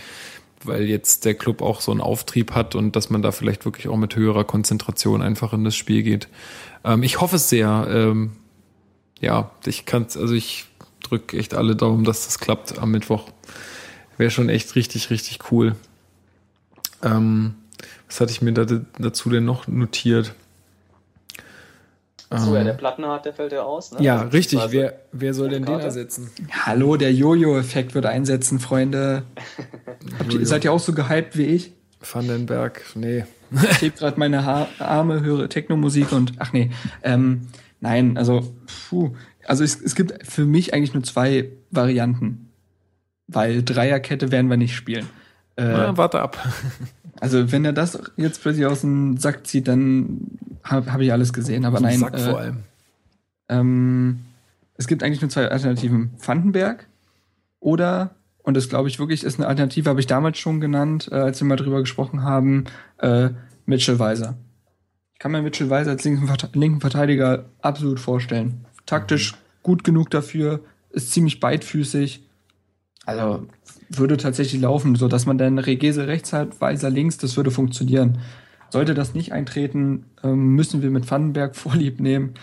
weil 0.62 0.84
jetzt 0.84 1.24
der 1.24 1.34
Club 1.34 1.62
auch 1.62 1.80
so 1.80 1.90
einen 1.90 2.01
Auftrieb 2.01 2.52
hat 2.52 2.74
und 2.74 2.96
dass 2.96 3.10
man 3.10 3.22
da 3.22 3.32
vielleicht 3.32 3.64
wirklich 3.64 3.88
auch 3.88 3.96
mit 3.96 4.14
höherer 4.14 4.44
Konzentration 4.44 5.20
einfach 5.20 5.52
in 5.52 5.64
das 5.64 5.74
Spiel 5.74 6.02
geht. 6.02 6.28
Ähm, 6.84 7.02
ich 7.02 7.20
hoffe 7.20 7.36
es 7.36 7.48
sehr. 7.48 7.86
Ähm, 7.90 8.32
ja, 9.24 9.51
ich 9.64 9.86
kann 9.86 10.02
also 10.05 10.34
ich 10.34 10.66
drücke 11.02 11.36
echt 11.38 11.55
alle 11.55 11.74
Daumen, 11.76 12.05
dass 12.05 12.26
das 12.26 12.38
klappt 12.38 12.78
am 12.78 12.90
Mittwoch. 12.90 13.28
Wäre 14.16 14.30
schon 14.30 14.48
echt 14.48 14.74
richtig, 14.76 15.10
richtig 15.10 15.51
cool. 15.51 15.74
Ähm, 17.02 17.55
was 18.06 18.20
hatte 18.20 18.32
ich 18.32 18.42
mir 18.42 18.52
da, 18.52 18.64
dazu 18.98 19.30
denn 19.30 19.44
noch 19.44 19.66
notiert? 19.66 20.34
So, 22.30 22.55
ja, 22.55 22.60
Ähm, 22.60 22.66
der 22.66 22.72
Plattenhardt, 22.74 23.26
der 23.26 23.34
fällt 23.34 23.52
ja 23.52 23.62
aus. 23.62 23.92
Ne? 23.92 24.02
ja, 24.02 24.18
Also, 24.18 24.28
richtig. 24.28 24.60
Wer, 24.68 25.01
wer 25.12 25.34
soll 25.34 25.48
denn 25.51 25.64
den 25.64 25.80
ersetzen? 25.80 26.30
Hallo, 26.51 26.96
der 26.96 27.12
Jojo-Effekt 27.12 27.94
wird 27.94 28.06
einsetzen, 28.06 28.59
Freunde. 28.60 29.22
Habt 30.18 30.32
ihr, 30.32 30.46
seid 30.46 30.64
ihr 30.64 30.72
auch 30.72 30.80
so 30.80 30.92
gehypt 30.92 31.36
wie 31.36 31.46
ich? 31.46 31.72
Vandenberg, 32.01 32.82
nee. 32.94 33.24
Ich 33.70 33.82
heb 33.82 33.96
gerade 33.96 34.18
meine 34.18 34.44
ha 34.44 34.68
Arme, 34.78 35.22
höre 35.22 35.48
Techno-Musik 35.48 36.12
und 36.12 36.32
ach 36.38 36.52
nee. 36.52 36.70
Ähm, 37.02 37.48
nein, 37.85 38.16
also, 38.16 38.55
puh. 38.89 39.12
Also 39.47 39.62
es, 39.62 39.81
es 39.81 39.94
gibt 39.94 40.27
für 40.27 40.44
mich 40.44 40.74
eigentlich 40.74 40.94
nur 40.94 41.02
zwei 41.02 41.51
Varianten. 41.70 42.51
Weil 43.27 43.62
Dreierkette 43.62 44.32
werden 44.32 44.51
wir 44.51 44.56
nicht 44.56 44.74
spielen. 44.74 45.06
Äh, 45.56 45.65
Na, 45.65 45.97
warte 45.97 46.20
ab. 46.20 46.39
also 47.20 47.52
wenn 47.52 47.65
er 47.65 47.73
das 47.73 47.98
jetzt 48.16 48.43
plötzlich 48.43 48.66
aus 48.66 48.81
dem 48.81 49.16
Sack 49.16 49.47
zieht, 49.47 49.69
dann 49.69 50.39
habe 50.62 50.93
hab 50.93 51.01
ich 51.01 51.12
alles 51.12 51.32
gesehen. 51.32 51.65
Aber 51.65 51.81
nein, 51.81 51.98
Sack 51.98 52.15
äh, 52.15 52.19
vor 52.19 52.39
allem. 52.39 52.56
Ähm, 53.48 54.20
es 54.77 54.86
gibt 54.86 55.02
eigentlich 55.02 55.20
nur 55.20 55.31
zwei 55.31 55.48
Alternativen. 55.48 56.11
Vandenberg 56.19 56.86
oder, 57.61 58.15
und 58.43 58.56
das 58.56 58.69
glaube 58.69 58.89
ich 58.89 58.98
wirklich 58.98 59.24
ist 59.24 59.39
eine 59.39 59.47
Alternative, 59.47 59.89
habe 59.89 60.01
ich 60.01 60.06
damals 60.06 60.39
schon 60.39 60.61
genannt, 60.61 61.09
äh, 61.12 61.16
als 61.16 61.40
wir 61.40 61.47
mal 61.47 61.56
drüber 61.56 61.81
gesprochen 61.81 62.23
haben, 62.23 62.65
äh, 62.98 63.31
Mitchell 63.66 63.98
Weiser. 63.98 64.36
Kann 65.24 65.32
mir 65.32 65.40
Mitchell 65.40 65.70
Weiser 65.70 65.92
als 65.92 66.05
linken, 66.05 66.30
linken 66.52 66.82
Verteidiger 66.82 67.46
absolut 67.62 67.98
vorstellen. 67.98 68.66
Taktisch 68.84 69.32
gut 69.62 69.82
genug 69.82 70.10
dafür, 70.10 70.60
ist 70.90 71.12
ziemlich 71.12 71.40
beidfüßig. 71.40 72.28
Also 73.06 73.46
würde 73.88 74.18
tatsächlich 74.18 74.60
laufen, 74.60 74.96
so 74.96 75.09
dass 75.09 75.24
man 75.24 75.38
dann 75.38 75.59
Regese 75.59 76.09
rechts 76.09 76.34
hat, 76.34 76.60
Weiser 76.60 76.90
links, 76.90 77.16
das 77.16 77.38
würde 77.38 77.51
funktionieren. 77.51 78.18
Sollte 78.68 78.92
das 78.92 79.14
nicht 79.14 79.32
eintreten, 79.32 80.05
ähm, 80.22 80.48
müssen 80.56 80.82
wir 80.82 80.90
mit 80.90 81.10
Vandenberg 81.10 81.56
Vorlieb 81.56 82.01
nehmen. 82.01 82.34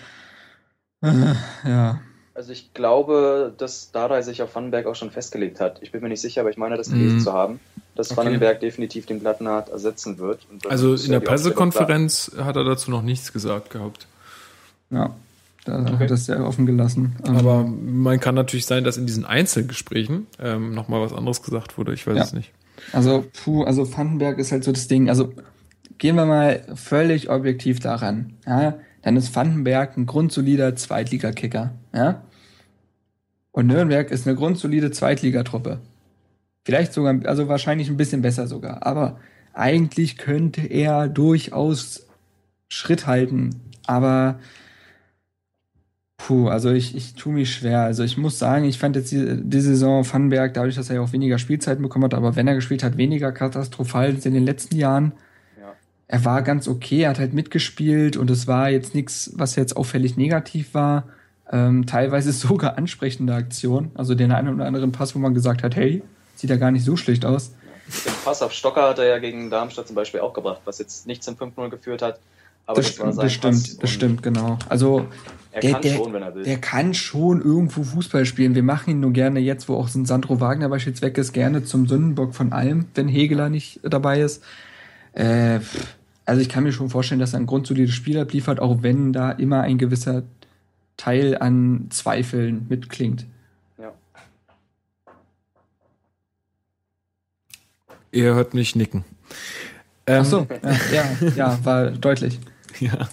Äh, 1.04 1.36
ja. 1.64 2.02
Also 2.34 2.52
ich 2.52 2.74
glaube, 2.74 3.54
dass 3.60 3.92
Dardai 3.92 4.24
sich 4.24 4.42
auf 4.42 4.56
Vandenberg 4.56 4.88
auch 4.88 4.96
schon 4.96 5.12
festgelegt 5.12 5.60
hat. 5.60 5.84
Ich 5.84 5.92
bin 5.92 6.02
mir 6.02 6.10
nicht 6.10 6.22
sicher, 6.22 6.42
aber 6.42 6.50
ich 6.50 6.58
meine, 6.58 6.78
das 6.78 6.90
gelesen 6.90 7.18
Mhm. 7.18 7.20
zu 7.20 7.32
haben, 7.32 7.60
dass 7.96 8.12
Okay. 8.12 8.18
Vandenberg 8.26 8.60
definitiv 8.60 9.06
den 9.06 9.20
Plattenhardt 9.20 9.70
ersetzen 9.70 10.18
wird. 10.18 10.40
Also 10.70 10.96
in 10.96 11.12
der 11.12 11.20
Pressekonferenz 11.20 12.32
hat 12.38 12.56
er 12.56 12.64
dazu 12.64 12.92
noch 12.92 13.02
nichts 13.02 13.34
gesagt 13.34 13.70
gehabt. 13.70 14.08
Ja. 14.90 15.16
Da 15.66 15.80
Okay. 15.82 15.98
hat 16.00 16.10
das 16.12 16.26
sehr 16.26 16.44
offen 16.46 16.66
gelassen. 16.66 17.16
Ähm, 17.28 17.36
Aber 17.38 17.64
man 17.64 18.20
kann 18.20 18.34
natürlich 18.34 18.66
sein, 18.66 18.84
dass 18.84 18.98
in 18.98 19.06
diesen 19.06 19.26
Einzelgesprächen 19.26 20.26
ähm, 20.40 20.74
nochmal 20.74 21.02
was 21.02 21.14
anderes 21.14 21.44
gesagt 21.44 21.78
wurde. 21.78 21.94
Ich 21.94 22.08
weiß 22.08 22.18
Ja. 22.18 22.24
es 22.24 22.34
nicht. 22.34 22.52
Also, 22.94 23.26
puh, 23.44 23.64
also 23.64 23.96
Vandenberg 23.96 24.40
ist 24.40 24.52
halt 24.52 24.64
so 24.64 24.72
das 24.72 24.88
Ding. 24.88 25.08
Also 25.10 25.32
gehen 26.00 26.16
wir 26.16 26.26
mal 26.26 26.64
völlig 26.74 27.30
objektiv 27.30 27.80
daran. 27.80 28.34
Ja, 28.48 28.80
dann 29.04 29.16
ist 29.18 29.36
Vandenberg 29.36 29.98
ein 29.98 30.08
grundsolider 30.08 30.76
Zweitligakicker. 30.76 31.72
Ja. 31.94 32.24
Und 33.52 33.68
Nürnberg 33.68 34.10
ist 34.10 34.26
eine 34.26 34.36
grundsolide 34.36 34.90
Zweitligatruppe. 34.92 35.80
Vielleicht 36.64 36.94
sogar, 36.94 37.20
also 37.26 37.48
wahrscheinlich 37.48 37.90
ein 37.90 37.98
bisschen 37.98 38.22
besser 38.22 38.48
sogar. 38.48 38.86
Aber 38.86 39.20
eigentlich 39.54 40.18
könnte 40.18 40.62
er 40.62 41.08
durchaus 41.08 42.08
Schritt 42.70 43.08
halten. 43.08 43.62
Aber 43.88 44.40
puh, 46.18 46.48
also 46.48 46.72
ich, 46.72 46.96
ich 46.96 47.16
tue 47.16 47.34
mich 47.34 47.54
schwer. 47.54 47.82
Also 47.82 48.04
ich 48.04 48.18
muss 48.18 48.38
sagen, 48.38 48.66
ich 48.66 48.78
fand 48.78 48.96
jetzt 48.96 49.12
die, 49.12 49.42
die 49.42 49.60
Saison 49.60 50.06
Vandenberg, 50.06 50.54
dadurch, 50.54 50.76
dass 50.76 50.90
er 50.90 50.98
ja 50.98 51.02
auch 51.02 51.14
weniger 51.14 51.40
Spielzeiten 51.40 51.82
bekommen 51.82 52.06
hat, 52.06 52.14
aber 52.14 52.36
wenn 52.36 52.48
er 52.48 52.56
gespielt 52.56 52.84
hat, 52.84 52.98
weniger 52.98 53.32
katastrophal 53.32 54.06
als 54.06 54.26
in 54.26 54.34
den 54.34 54.46
letzten 54.46 54.76
Jahren. 54.76 55.14
Ja. 55.60 55.74
Er 56.08 56.26
war 56.26 56.44
ganz 56.44 56.68
okay, 56.68 57.02
er 57.02 57.10
hat 57.10 57.20
halt 57.20 57.34
mitgespielt 57.34 58.18
und 58.18 58.30
es 58.30 58.48
war 58.48 58.70
jetzt 58.70 58.94
nichts, 58.94 59.32
was 59.36 59.56
jetzt 59.56 59.76
auffällig 59.76 60.16
negativ 60.16 60.74
war. 60.74 61.06
Ähm, 61.52 61.86
teilweise 61.88 62.32
sogar 62.32 62.78
ansprechende 62.78 63.34
Aktion. 63.34 63.92
Also 63.96 64.14
den 64.14 64.32
einen 64.32 64.54
oder 64.54 64.66
anderen 64.66 64.92
Pass, 64.92 65.16
wo 65.16 65.20
man 65.20 65.34
gesagt 65.34 65.64
hat, 65.64 65.76
hey, 65.76 66.04
sieht 66.42 66.50
ja 66.50 66.58
gar 66.58 66.72
nicht 66.72 66.84
so 66.86 66.98
schlecht 66.98 67.24
aus. 67.26 67.52
Den 68.06 68.14
Pass 68.26 68.42
auf 68.42 68.52
Stocker 68.54 68.90
hat 68.90 69.00
er 69.00 69.06
ja 69.06 69.20
gegen 69.20 69.50
Darmstadt 69.50 69.88
zum 69.88 69.96
Beispiel 69.96 70.20
auch 70.22 70.34
gebracht, 70.34 70.62
was 70.66 70.80
jetzt 70.80 71.08
nicht 71.08 71.24
zum 71.24 71.36
5-0 71.36 71.70
geführt 71.70 72.02
hat. 72.02 72.20
Aber 72.66 72.82
Das, 72.82 72.96
das, 72.96 73.00
war 73.00 73.12
stimmt, 73.12 73.24
das 73.24 73.34
stimmt, 73.64 73.84
das 73.84 73.90
stimmt, 73.90 74.24
genau. 74.24 74.58
Also 74.70 75.08
Er 75.52 75.60
Der- 75.62 75.72
kann 75.74 75.82
der- 75.82 75.96
schon, 75.96 76.14
wenn 76.14 76.22
er 76.24 76.34
will. 76.34 76.44
Der 76.44 76.58
kann 76.60 76.94
schon 76.94 77.42
irgendwo 77.42 77.84
Fußball 77.84 78.26
spielen. 78.26 78.56
Wir 78.56 78.64
machen 78.64 78.92
ihn 78.92 79.00
nur 79.02 79.12
gerne 79.12 79.40
jetzt, 79.42 79.68
wo 79.68 79.76
auch 79.76 79.90
so 79.90 80.00
ein 80.00 80.06
Sandro 80.06 80.40
Wagner 80.40 80.70
beispielsweise 80.70 81.08
weg 81.08 81.18
ist, 81.18 81.34
gerne 81.34 81.66
zum 81.66 81.88
Sündenbock 81.88 82.34
von 82.34 82.54
allem, 82.54 82.86
wenn 82.96 83.10
Hegeler 83.10 83.50
nicht 83.50 83.82
dabei 83.84 84.22
ist. 84.22 84.42
Äh, 85.14 85.60
also 86.26 86.42
ich 86.42 86.48
kann 86.48 86.64
mir 86.64 86.72
schon 86.72 86.90
vorstellen, 86.90 87.20
dass 87.20 87.34
er 87.34 87.40
ein 87.42 87.48
grundsolides 87.48 87.94
Spiel 87.94 88.18
abliefert, 88.20 88.62
auch 88.62 88.78
wenn 88.84 89.12
da 89.12 89.32
immer 89.32 89.62
ein 89.62 89.78
gewisser 89.78 90.24
Teil 90.96 91.38
an 91.38 91.88
Zweifeln 91.90 92.68
mitklingt. 92.70 93.26
ja. 93.78 93.92
Ihr 98.12 98.34
hört 98.34 98.54
mich 98.54 98.76
nicken. 98.76 99.06
Ähm, 100.08 100.22
Ach 100.22 100.26
so, 100.26 100.48
ja, 100.92 101.04
ja, 101.22 101.30
ja, 101.36 101.60
war 101.64 101.92
deutlich. 101.92 102.40
Ja. 102.80 103.10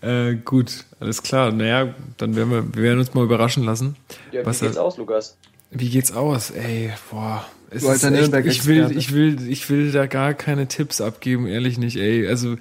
Äh, 0.00 0.36
gut, 0.36 0.84
alles 0.98 1.22
klar. 1.22 1.52
Naja, 1.52 1.94
dann 2.16 2.34
werden 2.34 2.50
wir, 2.50 2.74
wir 2.74 2.82
werden 2.82 2.98
uns 2.98 3.14
mal 3.14 3.22
überraschen 3.24 3.64
lassen. 3.64 3.96
ja 4.32 4.40
wie 4.42 4.46
Was 4.46 4.60
geht's 4.60 4.76
aus, 4.76 4.96
Lukas? 4.96 5.36
Wie 5.70 5.88
geht's 5.88 6.10
aus? 6.12 6.50
Ey, 6.50 6.92
boah. 7.10 7.44
Es 7.70 7.82
Du 7.82 7.90
ist 7.90 8.04
echt, 8.04 8.34
ich 8.46 8.66
will, 8.66 8.96
ich 8.96 9.12
will, 9.12 9.48
ich 9.48 9.68
will 9.68 9.90
da 9.92 10.06
gar 10.06 10.34
keine 10.34 10.68
Tipps 10.68 11.00
abgeben, 11.00 11.46
ehrlich 11.46 11.78
nicht, 11.78 11.96
ey. 11.96 12.26
Also, 12.28 12.56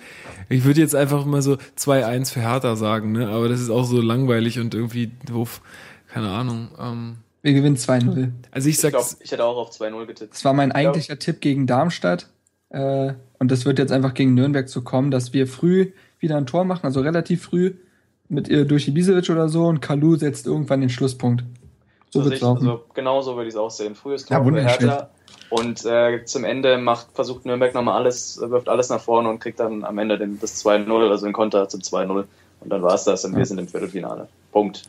ich 0.50 0.64
würde 0.64 0.82
jetzt 0.82 0.96
einfach 0.96 1.26
mal 1.26 1.42
so 1.42 1.58
2-1 1.78 2.34
für 2.34 2.42
Hertha 2.42 2.76
sagen, 2.76 3.12
ne? 3.12 3.30
Aber 3.30 3.48
das 3.48 3.62
ist 3.62 3.70
auch 3.70 3.86
so 3.86 4.02
langweilig 4.02 4.60
und 4.60 4.74
irgendwie 4.74 5.12
doof. 5.26 5.62
Keine 6.12 6.30
Ahnung. 6.30 6.70
Ähm, 6.80 7.18
Wir 7.46 7.54
gewinnen 7.54 7.76
2-0. 7.78 8.32
also 8.50 8.68
ich 8.70 8.84
Ich 8.84 8.94
ich 9.20 9.32
hätte 9.32 9.46
auch 9.46 9.58
auf 9.58 9.70
2-0 9.70 10.08
getippt. 10.08 10.34
Das 10.34 10.44
war 10.46 10.54
mein 10.54 10.70
Ja. 10.70 10.76
eigentlicher 10.78 11.20
Tipp 11.20 11.42
gegen 11.42 11.68
Darmstadt. 11.68 12.28
Äh, 12.70 13.14
und 13.38 13.52
das 13.52 13.66
wird 13.66 13.78
jetzt 13.78 13.92
einfach 13.92 14.16
gegen 14.16 14.34
Nürnberg 14.34 14.68
zu 14.68 14.84
kommen, 14.84 15.12
dass 15.12 15.32
wir 15.32 15.46
früh 15.46 15.92
wieder 16.18 16.38
ein 16.38 16.48
Tor 16.48 16.66
machen, 16.66 16.88
also 16.88 17.02
relativ 17.02 17.44
früh 17.44 17.76
mit 18.30 18.48
ihr 18.48 18.66
durch 18.66 18.88
Ibisevic 18.88 19.30
oder 19.30 19.48
so 19.48 19.68
und 19.68 19.80
Kalu 19.80 20.16
setzt 20.16 20.48
irgendwann 20.48 20.82
den 20.82 20.90
Schlusspunkt. 20.90 21.44
So 22.10 22.22
zur 22.24 22.32
wird's 22.32 22.42
laufen. 22.42 22.68
Also 22.68 22.84
genau 22.96 23.22
so 23.22 23.36
würde 23.36 23.48
ich 23.48 23.54
es 23.54 23.60
auch 23.60 23.70
sehen. 23.70 23.94
Frühes 23.94 24.28
Ja, 24.28 24.38
Tor 24.38 24.46
für 24.46 24.52
wunderschön. 24.52 24.90
Hertha. 24.90 25.10
Und 25.52 25.86
äh, 25.86 26.26
zum 26.26 26.46
Ende 26.46 26.80
macht, 26.80 27.10
versucht 27.14 27.46
Nürnberg 27.46 27.76
nochmal 27.76 27.96
alles, 28.02 28.42
wirft 28.42 28.70
alles 28.70 28.90
nach 28.90 29.02
vorne 29.02 29.30
und 29.30 29.38
kriegt 29.40 29.60
dann 29.60 29.84
am 29.84 30.00
Ende 30.00 30.18
den, 30.18 30.40
das 30.40 30.66
2-0, 30.66 31.12
also 31.12 31.26
den 31.28 31.34
Konter 31.34 31.70
zum 31.70 31.82
2-0. 31.82 32.24
Und 32.62 32.70
dann 32.72 32.82
war 32.82 32.96
es 32.96 33.04
das 33.04 33.24
und 33.24 33.34
Ja. 33.34 33.38
wir 33.38 33.46
sind 33.46 33.60
im 33.60 33.68
Viertelfinale. 33.68 34.28
Punkt. 34.52 34.82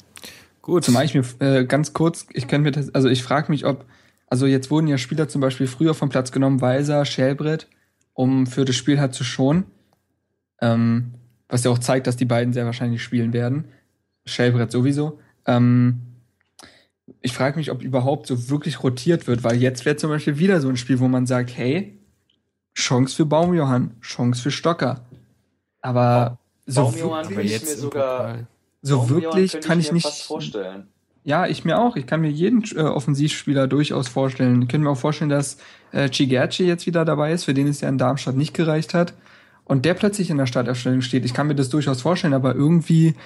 Gut. 0.66 0.82
Zumal 0.82 1.04
ich 1.04 1.14
mir 1.14 1.22
äh, 1.38 1.64
ganz 1.64 1.92
kurz, 1.92 2.26
ich 2.32 2.48
kann 2.48 2.62
mir 2.62 2.72
das, 2.72 2.92
also 2.92 3.08
ich 3.08 3.22
frage 3.22 3.52
mich, 3.52 3.64
ob, 3.64 3.84
also 4.26 4.46
jetzt 4.46 4.68
wurden 4.68 4.88
ja 4.88 4.98
Spieler 4.98 5.28
zum 5.28 5.40
Beispiel 5.40 5.68
früher 5.68 5.94
vom 5.94 6.08
Platz 6.08 6.32
genommen, 6.32 6.60
Weiser, 6.60 7.04
Schellbrett, 7.04 7.68
um 8.14 8.48
für 8.48 8.64
das 8.64 8.74
Spiel 8.74 8.98
halt 8.98 9.14
zu 9.14 9.22
schonen. 9.22 9.66
Ähm, 10.60 11.14
was 11.48 11.62
ja 11.62 11.70
auch 11.70 11.78
zeigt, 11.78 12.08
dass 12.08 12.16
die 12.16 12.24
beiden 12.24 12.52
sehr 12.52 12.64
wahrscheinlich 12.64 13.00
spielen 13.00 13.32
werden. 13.32 13.66
Schellbrett 14.24 14.72
sowieso. 14.72 15.20
Ähm, 15.46 16.00
ich 17.20 17.32
frage 17.32 17.58
mich, 17.58 17.70
ob 17.70 17.80
überhaupt 17.80 18.26
so 18.26 18.50
wirklich 18.50 18.82
rotiert 18.82 19.28
wird, 19.28 19.44
weil 19.44 19.58
jetzt 19.62 19.84
wäre 19.84 19.94
zum 19.94 20.10
Beispiel 20.10 20.40
wieder 20.40 20.60
so 20.60 20.68
ein 20.68 20.76
Spiel, 20.76 20.98
wo 20.98 21.06
man 21.06 21.26
sagt, 21.26 21.56
hey, 21.56 21.96
Chance 22.74 23.14
für 23.14 23.24
Baumjohann, 23.24 23.92
Chance 24.00 24.42
für 24.42 24.50
Stocker. 24.50 25.06
Aber 25.80 26.40
so 26.66 26.82
Baumjohann 26.82 27.28
wirklich, 27.28 27.52
könnte 27.52 27.54
ich 27.54 27.62
mir 27.62 27.74
im 27.74 27.78
sogar- 27.78 28.18
Pokal. 28.18 28.46
So 28.82 28.98
Baumjohann 28.98 29.22
wirklich 29.22 29.52
könnte 29.52 29.68
kann 29.68 29.80
ich 29.80 29.88
mir 29.88 29.94
nicht. 29.94 30.04
fast 30.04 30.22
vorstellen. 30.22 30.88
Ja, 31.24 31.46
ich 31.46 31.64
mir 31.64 31.80
auch. 31.80 31.96
Ich 31.96 32.06
kann 32.06 32.20
mir 32.20 32.30
jeden 32.30 32.62
äh, 32.76 32.82
Offensivspieler 32.82 33.66
durchaus 33.66 34.06
vorstellen. 34.06 34.62
Ich 34.62 34.68
kann 34.68 34.82
mir 34.82 34.90
auch 34.90 34.98
vorstellen, 34.98 35.28
dass 35.28 35.58
äh, 35.90 36.08
Chigerci 36.08 36.64
jetzt 36.64 36.86
wieder 36.86 37.04
dabei 37.04 37.32
ist, 37.32 37.44
für 37.44 37.54
den 37.54 37.66
es 37.66 37.80
ja 37.80 37.88
in 37.88 37.98
Darmstadt 37.98 38.36
nicht 38.36 38.54
gereicht 38.54 38.94
hat. 38.94 39.14
Und 39.64 39.84
der 39.84 39.94
plötzlich 39.94 40.30
in 40.30 40.36
der 40.36 40.46
Startaufstellung 40.46 41.00
steht. 41.00 41.24
Ich 41.24 41.34
kann 41.34 41.48
mir 41.48 41.56
das 41.56 41.68
durchaus 41.68 42.00
vorstellen, 42.00 42.34
aber 42.34 42.54
irgendwie 42.54 43.16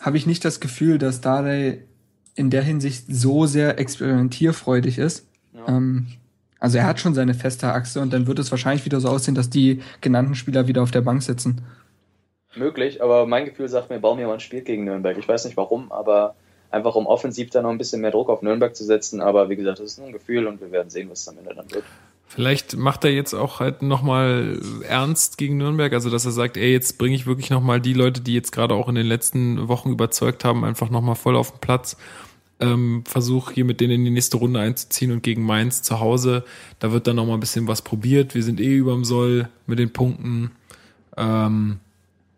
habe 0.00 0.16
ich 0.16 0.26
nicht 0.26 0.42
das 0.44 0.60
Gefühl, 0.60 0.96
dass 0.96 1.20
Dardai 1.20 1.84
in 2.34 2.48
der 2.48 2.62
Hinsicht 2.62 3.04
so 3.08 3.44
sehr 3.44 3.78
experimentierfreudig 3.78 4.96
ist. 4.96 5.26
Ja. 5.52 5.68
Ähm, 5.68 6.06
also 6.58 6.78
er 6.78 6.86
hat 6.86 6.98
schon 6.98 7.12
seine 7.12 7.34
feste 7.34 7.72
Achse 7.74 8.00
und 8.00 8.12
dann 8.14 8.26
wird 8.26 8.38
es 8.38 8.50
wahrscheinlich 8.50 8.86
wieder 8.86 9.00
so 9.00 9.08
aussehen, 9.08 9.34
dass 9.34 9.50
die 9.50 9.82
genannten 10.00 10.34
Spieler 10.34 10.66
wieder 10.66 10.82
auf 10.82 10.90
der 10.90 11.02
Bank 11.02 11.22
sitzen. 11.22 11.60
Möglich, 12.56 13.02
aber 13.02 13.26
mein 13.26 13.44
Gefühl 13.44 13.68
sagt 13.68 13.90
mir, 13.90 13.98
Baumjohann 13.98 14.40
spielt 14.40 14.64
gegen 14.64 14.84
Nürnberg. 14.84 15.16
Ich 15.18 15.28
weiß 15.28 15.44
nicht 15.44 15.56
warum, 15.56 15.90
aber 15.92 16.34
einfach 16.70 16.94
um 16.94 17.06
offensiv 17.06 17.50
da 17.50 17.62
noch 17.62 17.70
ein 17.70 17.78
bisschen 17.78 18.00
mehr 18.00 18.10
Druck 18.10 18.28
auf 18.28 18.42
Nürnberg 18.42 18.74
zu 18.74 18.84
setzen. 18.84 19.20
Aber 19.20 19.48
wie 19.48 19.56
gesagt, 19.56 19.78
das 19.78 19.92
ist 19.92 19.98
nur 19.98 20.08
ein 20.08 20.12
Gefühl 20.12 20.46
und 20.46 20.60
wir 20.60 20.70
werden 20.72 20.90
sehen, 20.90 21.08
was 21.10 21.20
es 21.20 21.28
am 21.28 21.38
Ende 21.38 21.54
dann 21.54 21.70
wird. 21.70 21.84
Vielleicht 22.26 22.76
macht 22.76 23.04
er 23.04 23.12
jetzt 23.12 23.32
auch 23.32 23.60
halt 23.60 23.82
nochmal 23.82 24.58
ernst 24.88 25.38
gegen 25.38 25.56
Nürnberg, 25.56 25.92
also 25.92 26.10
dass 26.10 26.24
er 26.24 26.32
sagt, 26.32 26.56
ey, 26.56 26.72
jetzt 26.72 26.98
bringe 26.98 27.14
ich 27.14 27.26
wirklich 27.26 27.50
nochmal 27.50 27.80
die 27.80 27.92
Leute, 27.92 28.20
die 28.20 28.34
jetzt 28.34 28.50
gerade 28.50 28.74
auch 28.74 28.88
in 28.88 28.96
den 28.96 29.06
letzten 29.06 29.68
Wochen 29.68 29.90
überzeugt 29.90 30.44
haben, 30.44 30.64
einfach 30.64 30.90
nochmal 30.90 31.14
voll 31.14 31.36
auf 31.36 31.52
den 31.52 31.60
Platz. 31.60 31.96
Ähm, 32.60 33.04
Versuch 33.06 33.52
hier 33.52 33.64
mit 33.64 33.80
denen 33.80 33.94
in 33.94 34.04
die 34.04 34.10
nächste 34.10 34.38
Runde 34.38 34.58
einzuziehen 34.58 35.12
und 35.12 35.22
gegen 35.22 35.44
Mainz 35.44 35.82
zu 35.82 36.00
Hause, 36.00 36.44
da 36.78 36.92
wird 36.92 37.06
dann 37.06 37.16
nochmal 37.16 37.36
ein 37.36 37.40
bisschen 37.40 37.68
was 37.68 37.82
probiert. 37.82 38.34
Wir 38.34 38.42
sind 38.42 38.60
eh 38.60 38.74
überm 38.74 39.04
Soll 39.04 39.48
mit 39.66 39.78
den 39.78 39.92
Punkten. 39.92 40.52
Ähm, 41.16 41.78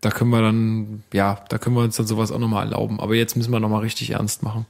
da 0.07 0.13
können 0.13 0.31
wir 0.31 0.41
dann, 0.41 1.03
ja, 1.13 1.45
da 1.49 1.59
können 1.59 1.75
wir 1.75 1.83
uns 1.83 1.97
dann 1.97 2.07
sowas 2.07 2.31
auch 2.31 2.39
nochmal 2.39 2.67
erlauben. 2.67 3.01
Aber 3.01 3.17
jetzt 3.17 3.37
müssen 3.37 3.51
wir 3.51 3.59
nochmal 3.59 3.81
richtig 3.81 4.11
ernst 4.11 4.45
machen. 4.45 4.65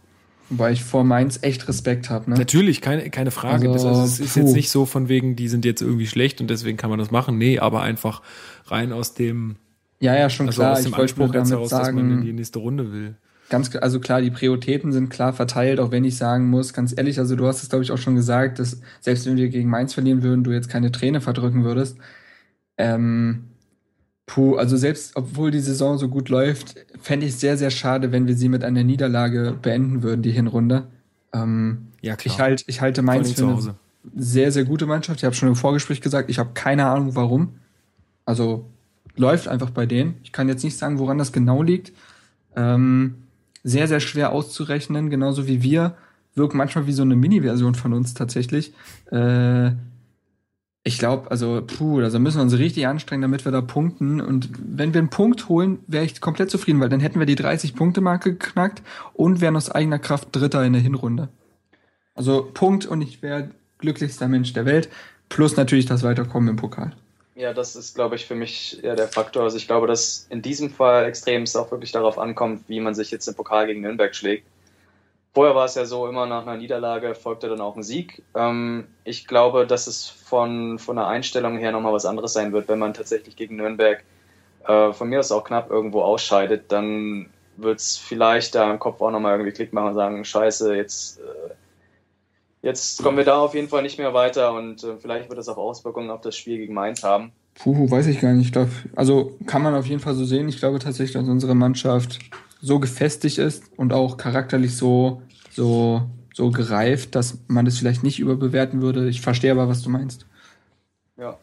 Wobei 0.48 0.72
ich 0.72 0.82
vor 0.82 1.04
Mainz 1.04 1.40
echt 1.42 1.68
Respekt 1.68 2.08
habe. 2.08 2.30
Ne? 2.30 2.38
Natürlich, 2.38 2.80
keine, 2.80 3.10
keine 3.10 3.30
Frage. 3.30 3.70
Also, 3.70 3.88
das, 3.88 3.98
also, 3.98 4.02
es 4.04 4.20
ist 4.20 4.36
jetzt 4.36 4.54
nicht 4.54 4.70
so 4.70 4.86
von 4.86 5.10
wegen, 5.10 5.36
die 5.36 5.48
sind 5.48 5.66
jetzt 5.66 5.82
irgendwie 5.82 6.06
schlecht 6.06 6.40
und 6.40 6.48
deswegen 6.48 6.78
kann 6.78 6.88
man 6.88 6.98
das 6.98 7.10
machen. 7.10 7.36
Nee, 7.36 7.58
aber 7.58 7.82
einfach 7.82 8.22
rein 8.66 8.94
aus 8.94 9.12
dem, 9.12 9.56
Ja, 10.00 10.16
ja, 10.16 10.30
schon 10.30 10.46
also 10.46 10.62
klar. 10.62 10.72
aus 10.72 10.78
Ich 10.78 10.84
dem 10.86 10.96
wollte 10.96 11.18
nur 11.18 11.26
Anspruch 11.26 11.34
jetzt 11.34 11.50
damit 11.50 11.70
heraus, 11.70 11.70
dass 11.70 11.92
man 11.92 12.10
in 12.10 12.20
die 12.20 12.26
sagen, 12.28 12.34
nächste 12.36 12.58
Runde 12.60 12.92
will. 12.92 13.16
ganz, 13.50 13.76
also 13.76 14.00
klar, 14.00 14.22
die 14.22 14.30
Prioritäten 14.30 14.90
sind 14.92 15.10
klar 15.10 15.34
verteilt, 15.34 15.80
auch 15.80 15.90
wenn 15.90 16.04
ich 16.04 16.16
sagen 16.16 16.48
muss, 16.48 16.72
ganz 16.72 16.94
ehrlich, 16.96 17.18
also 17.18 17.36
du 17.36 17.46
hast 17.46 17.62
es, 17.62 17.68
glaube 17.68 17.84
ich, 17.84 17.92
auch 17.92 17.98
schon 17.98 18.14
gesagt, 18.14 18.58
dass 18.58 18.80
selbst 19.00 19.26
wenn 19.26 19.36
wir 19.36 19.48
gegen 19.50 19.68
Mainz 19.68 19.92
verlieren 19.92 20.22
würden, 20.22 20.44
du 20.44 20.52
jetzt 20.52 20.70
keine 20.70 20.92
Träne 20.92 21.20
verdrücken 21.20 21.62
würdest. 21.64 21.98
Ähm, 22.78 23.50
puh, 24.26 24.56
also 24.56 24.76
selbst 24.76 25.16
obwohl 25.16 25.50
die 25.50 25.60
Saison 25.60 25.98
so 25.98 26.08
gut 26.08 26.28
läuft, 26.28 26.74
fände 27.00 27.26
ich 27.26 27.32
es 27.32 27.40
sehr, 27.40 27.56
sehr 27.56 27.70
schade, 27.70 28.12
wenn 28.12 28.26
wir 28.26 28.34
sie 28.36 28.48
mit 28.48 28.64
einer 28.64 28.84
Niederlage 28.84 29.56
beenden 29.60 30.02
würden, 30.02 30.22
die 30.22 30.32
Hinrunde. 30.32 30.88
Ähm, 31.32 31.88
Ja, 32.02 32.16
klar. 32.16 32.34
ich, 32.34 32.40
halt, 32.40 32.64
ich 32.66 32.80
halte 32.80 33.02
Mainz 33.02 33.32
für 33.32 33.46
eine 33.46 33.74
sehr, 34.14 34.52
sehr 34.52 34.64
gute 34.64 34.86
Mannschaft. 34.86 35.20
Ich 35.20 35.24
habe 35.24 35.34
schon 35.34 35.48
im 35.48 35.56
Vorgespräch 35.56 36.00
gesagt, 36.00 36.30
ich 36.30 36.38
habe 36.38 36.50
keine 36.54 36.86
Ahnung 36.86 37.14
warum. 37.14 37.54
Also 38.24 38.66
läuft 39.16 39.48
einfach 39.48 39.70
bei 39.70 39.86
denen. 39.86 40.16
Ich 40.22 40.32
kann 40.32 40.48
jetzt 40.48 40.64
nicht 40.64 40.76
sagen, 40.76 40.98
woran 40.98 41.18
das 41.18 41.32
genau 41.32 41.62
liegt. 41.62 41.92
Ähm, 42.54 43.14
sehr, 43.64 43.88
sehr 43.88 44.00
schwer 44.00 44.32
auszurechnen, 44.32 45.10
genauso 45.10 45.46
wie 45.46 45.62
wir. 45.62 45.96
Wirkt 46.34 46.54
manchmal 46.54 46.86
wie 46.86 46.92
so 46.92 47.02
eine 47.02 47.16
Mini-Version 47.16 47.74
von 47.74 47.92
uns 47.92 48.14
tatsächlich. 48.14 48.72
Äh, 49.10 49.70
ich 50.86 51.00
glaube, 51.00 51.32
also, 51.32 51.64
puh, 51.66 52.00
also 52.00 52.20
müssen 52.20 52.38
wir 52.38 52.42
uns 52.42 52.56
richtig 52.56 52.86
anstrengen, 52.86 53.22
damit 53.22 53.44
wir 53.44 53.50
da 53.50 53.60
punkten. 53.60 54.20
Und 54.20 54.50
wenn 54.56 54.94
wir 54.94 55.00
einen 55.00 55.10
Punkt 55.10 55.48
holen, 55.48 55.80
wäre 55.88 56.04
ich 56.04 56.20
komplett 56.20 56.48
zufrieden, 56.48 56.78
weil 56.78 56.88
dann 56.88 57.00
hätten 57.00 57.18
wir 57.18 57.26
die 57.26 57.36
30-Punkte-Marke 57.36 58.34
geknackt 58.34 58.82
und 59.12 59.40
wären 59.40 59.56
aus 59.56 59.68
eigener 59.68 59.98
Kraft 59.98 60.28
Dritter 60.30 60.64
in 60.64 60.74
der 60.74 60.82
Hinrunde. 60.82 61.28
Also 62.14 62.48
Punkt 62.54 62.86
und 62.86 63.02
ich 63.02 63.20
wäre 63.20 63.50
glücklichster 63.78 64.28
Mensch 64.28 64.52
der 64.52 64.64
Welt. 64.64 64.88
Plus 65.28 65.56
natürlich 65.56 65.86
das 65.86 66.04
Weiterkommen 66.04 66.50
im 66.50 66.56
Pokal. 66.56 66.92
Ja, 67.34 67.52
das 67.52 67.74
ist, 67.74 67.96
glaube 67.96 68.14
ich, 68.14 68.24
für 68.24 68.36
mich 68.36 68.78
ja 68.84 68.94
der 68.94 69.08
Faktor. 69.08 69.42
Also 69.42 69.56
ich 69.56 69.66
glaube, 69.66 69.88
dass 69.88 70.28
in 70.30 70.40
diesem 70.40 70.70
Fall 70.70 71.06
extremst 71.06 71.56
auch 71.56 71.72
wirklich 71.72 71.90
darauf 71.90 72.16
ankommt, 72.16 72.62
wie 72.68 72.78
man 72.78 72.94
sich 72.94 73.10
jetzt 73.10 73.26
im 73.26 73.34
Pokal 73.34 73.66
gegen 73.66 73.80
Nürnberg 73.80 74.14
schlägt. 74.14 74.46
Vorher 75.36 75.54
war 75.54 75.66
es 75.66 75.74
ja 75.74 75.84
so, 75.84 76.06
immer 76.06 76.24
nach 76.24 76.46
einer 76.46 76.56
Niederlage 76.56 77.14
folgte 77.14 77.50
dann 77.50 77.60
auch 77.60 77.76
ein 77.76 77.82
Sieg. 77.82 78.22
Ähm, 78.34 78.86
ich 79.04 79.26
glaube, 79.26 79.66
dass 79.66 79.86
es 79.86 80.06
von, 80.08 80.78
von 80.78 80.96
der 80.96 81.08
Einstellung 81.08 81.58
her 81.58 81.72
nochmal 81.72 81.92
was 81.92 82.06
anderes 82.06 82.32
sein 82.32 82.54
wird, 82.54 82.68
wenn 82.68 82.78
man 82.78 82.94
tatsächlich 82.94 83.36
gegen 83.36 83.56
Nürnberg 83.56 84.02
äh, 84.66 84.94
von 84.94 85.10
mir 85.10 85.18
aus 85.18 85.30
auch 85.32 85.44
knapp 85.44 85.70
irgendwo 85.70 86.00
ausscheidet, 86.00 86.72
dann 86.72 87.28
wird 87.58 87.80
es 87.80 87.98
vielleicht 87.98 88.54
da 88.54 88.70
im 88.70 88.78
Kopf 88.78 89.02
auch 89.02 89.10
nochmal 89.10 89.32
irgendwie 89.32 89.52
Klick 89.52 89.74
machen 89.74 89.88
und 89.88 89.94
sagen, 89.94 90.24
scheiße, 90.24 90.74
jetzt, 90.74 91.20
äh, 91.20 91.52
jetzt 92.62 93.02
kommen 93.02 93.18
wir 93.18 93.24
da 93.24 93.36
auf 93.36 93.54
jeden 93.54 93.68
Fall 93.68 93.82
nicht 93.82 93.98
mehr 93.98 94.14
weiter 94.14 94.54
und 94.54 94.84
äh, 94.84 94.96
vielleicht 94.96 95.28
wird 95.28 95.38
das 95.38 95.50
auch 95.50 95.58
Auswirkungen 95.58 96.08
auf 96.08 96.22
das 96.22 96.34
Spiel 96.34 96.56
gegen 96.56 96.72
Mainz 96.72 97.02
haben. 97.02 97.32
Puh, 97.56 97.90
weiß 97.90 98.06
ich 98.06 98.22
gar 98.22 98.32
nicht. 98.32 98.46
Ich 98.46 98.52
glaub, 98.52 98.68
also 98.94 99.36
kann 99.44 99.62
man 99.62 99.74
auf 99.74 99.84
jeden 99.84 100.00
Fall 100.00 100.14
so 100.14 100.24
sehen. 100.24 100.48
Ich 100.48 100.60
glaube 100.60 100.78
tatsächlich, 100.78 101.12
dass 101.12 101.28
unsere 101.28 101.54
Mannschaft 101.54 102.20
so 102.60 102.80
gefestigt 102.80 103.38
ist 103.38 103.64
und 103.76 103.92
auch 103.92 104.16
charakterlich 104.16 104.76
so, 104.76 105.22
so, 105.56 106.02
so 106.34 106.50
gereift, 106.50 107.14
dass 107.14 107.38
man 107.48 107.64
das 107.64 107.78
vielleicht 107.78 108.02
nicht 108.02 108.20
überbewerten 108.20 108.82
würde. 108.82 109.08
Ich 109.08 109.22
verstehe 109.22 109.50
aber, 109.50 109.68
was 109.68 109.82
du 109.82 109.88
meinst. 109.88 110.26
Ja. 111.16 111.38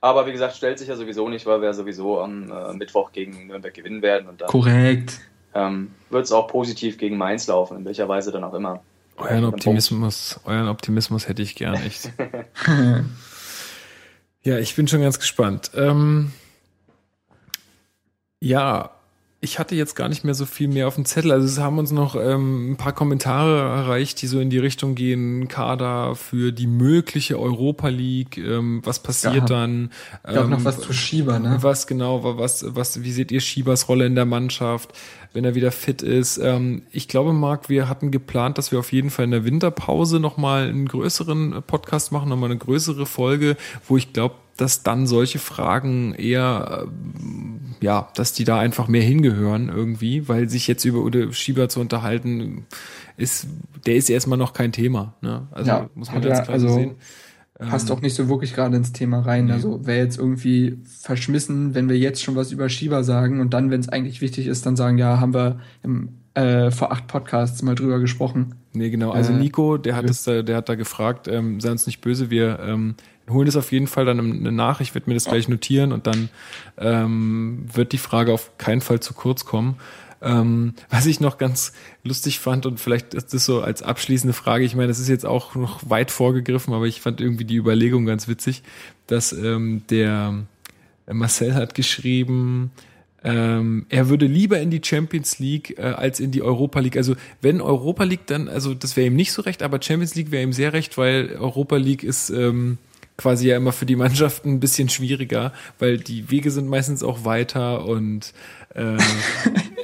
Aber 0.00 0.26
wie 0.26 0.32
gesagt, 0.32 0.54
stellt 0.54 0.78
sich 0.78 0.88
ja 0.88 0.94
sowieso 0.94 1.28
nicht, 1.28 1.44
weil 1.44 1.60
wir 1.60 1.66
ja 1.66 1.72
sowieso 1.74 2.20
am 2.20 2.50
äh, 2.50 2.72
Mittwoch 2.74 3.10
gegen 3.10 3.48
Nürnberg 3.48 3.74
gewinnen 3.74 4.00
werden 4.00 4.28
und 4.28 4.40
dann 4.40 4.48
Korrekt. 4.48 5.20
ähm, 5.54 5.90
wird 6.10 6.24
es 6.24 6.32
auch 6.32 6.46
positiv 6.46 6.98
gegen 6.98 7.16
Mainz 7.16 7.48
laufen, 7.48 7.78
in 7.78 7.84
welcher 7.84 8.08
Weise 8.08 8.30
dann 8.30 8.44
auch 8.44 8.54
immer. 8.54 8.80
Euren 9.16 9.46
Optimismus, 9.46 10.38
euren 10.44 10.68
Optimismus 10.68 11.26
hätte 11.26 11.42
ich 11.42 11.56
gern, 11.56 11.74
echt. 11.74 12.12
ja, 14.44 14.58
ich 14.58 14.76
bin 14.76 14.86
schon 14.86 15.00
ganz 15.00 15.18
gespannt. 15.18 15.72
Ähm, 15.74 16.30
ja, 18.38 18.95
ich 19.40 19.58
hatte 19.58 19.74
jetzt 19.74 19.94
gar 19.94 20.08
nicht 20.08 20.24
mehr 20.24 20.34
so 20.34 20.46
viel 20.46 20.66
mehr 20.66 20.88
auf 20.88 20.94
dem 20.96 21.04
Zettel. 21.04 21.30
Also 21.30 21.46
es 21.46 21.58
haben 21.60 21.78
uns 21.78 21.92
noch 21.92 22.16
ähm, 22.16 22.72
ein 22.72 22.76
paar 22.76 22.94
Kommentare 22.94 23.60
erreicht, 23.60 24.20
die 24.22 24.26
so 24.26 24.40
in 24.40 24.50
die 24.50 24.58
Richtung 24.58 24.94
gehen, 24.94 25.46
Kader 25.46 26.16
für 26.16 26.52
die 26.52 26.66
mögliche 26.66 27.38
Europa 27.38 27.88
League, 27.88 28.38
ähm, 28.38 28.80
was 28.84 29.00
passiert 29.02 29.34
Ja. 29.34 29.44
dann? 29.44 29.90
Ich 30.26 30.30
glaube 30.32 30.48
noch 30.48 30.58
Ähm, 30.58 30.64
was 30.64 30.80
zu 30.80 30.92
Schieber, 30.92 31.38
ne? 31.38 31.58
was 31.60 31.86
genau, 31.86 32.24
wa- 32.24 32.38
was, 32.38 32.64
was, 32.74 33.02
wie 33.02 33.12
seht 33.12 33.30
ihr 33.30 33.40
Schiebers 33.40 33.88
Rolle 33.88 34.06
in 34.06 34.14
der 34.14 34.24
Mannschaft, 34.24 34.92
wenn 35.36 35.44
er 35.44 35.54
wieder 35.54 35.70
fit 35.70 36.00
ist? 36.00 36.38
Ähm, 36.38 36.82
ich 36.90 37.08
glaube, 37.08 37.34
Marc, 37.34 37.68
wir 37.68 37.90
hatten 37.90 38.10
geplant, 38.10 38.56
dass 38.56 38.72
wir 38.72 38.78
auf 38.78 38.90
jeden 38.90 39.10
Fall 39.10 39.26
in 39.26 39.32
der 39.32 39.44
Winterpause 39.44 40.18
nochmal 40.18 40.68
einen 40.68 40.88
größeren 40.88 41.62
Podcast 41.66 42.10
machen, 42.10 42.30
nochmal 42.30 42.50
eine 42.50 42.58
größere 42.58 43.04
Folge, 43.04 43.56
wo 43.86 43.98
ich 43.98 44.14
glaube, 44.14 44.36
dass 44.56 44.82
dann 44.82 45.06
solche 45.06 45.38
Fragen 45.38 46.14
eher, 46.14 46.86
ähm, 46.88 47.60
ja, 47.82 48.08
dass 48.14 48.32
die 48.32 48.44
da 48.44 48.58
einfach 48.58 48.88
mehr 48.88 49.02
hingehören 49.02 49.68
irgendwie, 49.68 50.26
weil 50.26 50.48
sich 50.48 50.66
jetzt 50.66 50.86
über 50.86 51.00
Ude 51.00 51.30
Schieber 51.34 51.68
zu 51.68 51.80
unterhalten, 51.80 52.64
ist, 53.18 53.46
der 53.84 53.96
ist 53.96 54.08
erstmal 54.08 54.38
noch 54.38 54.54
kein 54.54 54.72
Thema. 54.72 55.14
Ne? 55.20 55.46
Also 55.50 55.70
Ja, 55.70 55.90
muss 55.94 56.10
man 56.10 56.22
klar 56.22 56.46
so 56.46 56.52
also 56.52 56.68
sehen. 56.68 56.94
Passt 57.58 57.88
Ähm, 57.90 57.96
auch 57.96 58.02
nicht 58.02 58.14
so 58.14 58.28
wirklich 58.28 58.54
gerade 58.54 58.76
ins 58.76 58.92
Thema 58.92 59.20
rein. 59.20 59.46
Nee. 59.46 59.52
Also 59.52 59.86
wäre 59.86 59.98
jetzt 59.98 60.18
irgendwie 60.18 60.78
verschmissen, 60.84 61.74
wenn 61.74 61.88
wir 61.88 61.96
jetzt 61.98 62.22
schon 62.22 62.36
was 62.36 62.52
über 62.52 62.68
Schieber 62.68 63.02
sagen 63.02 63.40
und 63.40 63.54
dann, 63.54 63.70
wenn 63.70 63.80
es 63.80 63.88
eigentlich 63.88 64.20
wichtig 64.20 64.46
ist, 64.46 64.66
dann 64.66 64.76
sagen, 64.76 64.98
ja, 64.98 65.20
haben 65.20 65.32
wir 65.32 65.60
im, 65.82 66.10
äh, 66.34 66.70
vor 66.70 66.92
acht 66.92 67.06
Podcasts 67.06 67.62
mal 67.62 67.74
drüber 67.74 67.98
gesprochen. 67.98 68.56
Nee, 68.74 68.90
genau. 68.90 69.10
Also 69.10 69.32
Äh, 69.32 69.36
Nico, 69.38 69.78
der 69.78 69.96
hat 69.96 70.04
ja. 70.04 70.10
es, 70.10 70.24
da- 70.24 70.42
der 70.42 70.56
hat 70.56 70.68
da 70.68 70.74
gefragt, 70.74 71.28
ähm, 71.28 71.60
sei 71.60 71.70
uns 71.70 71.86
nicht 71.86 72.02
böse, 72.02 72.28
wir 72.28 72.58
ähm, 72.60 72.94
holen 73.30 73.46
das 73.46 73.56
auf 73.56 73.72
jeden 73.72 73.86
Fall 73.86 74.04
dann 74.04 74.20
eine 74.20 74.52
nach. 74.52 74.82
Ich 74.82 74.94
werde 74.94 75.08
mir 75.08 75.14
das 75.14 75.24
gleich 75.24 75.48
notieren 75.48 75.92
und 75.92 76.06
dann 76.06 76.28
ähm, 76.78 77.64
wird 77.72 77.92
die 77.92 77.98
Frage 77.98 78.32
auf 78.32 78.56
keinen 78.58 78.80
Fall 78.82 79.00
zu 79.00 79.14
kurz 79.14 79.44
kommen. 79.46 79.76
Ähm, 80.22 80.74
was 80.88 81.06
ich 81.06 81.20
noch 81.20 81.38
ganz 81.38 81.72
lustig 82.02 82.38
fand 82.38 82.66
und 82.66 82.80
vielleicht 82.80 83.14
ist 83.14 83.34
das 83.34 83.44
so 83.44 83.60
als 83.60 83.82
abschließende 83.82 84.32
Frage, 84.32 84.64
ich 84.64 84.74
meine, 84.74 84.88
das 84.88 84.98
ist 84.98 85.08
jetzt 85.08 85.26
auch 85.26 85.54
noch 85.54 85.88
weit 85.88 86.10
vorgegriffen, 86.10 86.72
aber 86.72 86.86
ich 86.86 87.00
fand 87.00 87.20
irgendwie 87.20 87.44
die 87.44 87.56
Überlegung 87.56 88.06
ganz 88.06 88.26
witzig, 88.26 88.62
dass 89.06 89.32
ähm, 89.32 89.82
der 89.90 90.34
Marcel 91.06 91.54
hat 91.54 91.74
geschrieben, 91.74 92.70
ähm, 93.26 93.86
er 93.88 94.08
würde 94.08 94.26
lieber 94.26 94.60
in 94.60 94.70
die 94.70 94.80
Champions 94.82 95.40
League 95.40 95.78
äh, 95.78 95.82
als 95.82 96.20
in 96.20 96.30
die 96.30 96.42
Europa 96.42 96.78
League. 96.78 96.96
Also 96.96 97.16
wenn 97.40 97.60
Europa 97.60 98.04
League 98.04 98.26
dann, 98.26 98.48
also 98.48 98.72
das 98.72 98.96
wäre 98.96 99.08
ihm 99.08 99.16
nicht 99.16 99.32
so 99.32 99.42
recht, 99.42 99.64
aber 99.64 99.82
Champions 99.82 100.14
League 100.14 100.30
wäre 100.30 100.44
ihm 100.44 100.52
sehr 100.52 100.72
recht, 100.72 100.96
weil 100.96 101.36
Europa 101.36 101.76
League 101.76 102.04
ist 102.04 102.30
ähm, 102.30 102.78
quasi 103.16 103.48
ja 103.48 103.56
immer 103.56 103.72
für 103.72 103.86
die 103.86 103.96
Mannschaften 103.96 104.50
ein 104.50 104.60
bisschen 104.60 104.88
schwieriger, 104.88 105.52
weil 105.80 105.98
die 105.98 106.30
Wege 106.30 106.50
sind 106.52 106.68
meistens 106.68 107.02
auch 107.02 107.24
weiter 107.24 107.84
und 107.86 108.32
äh, 108.74 108.96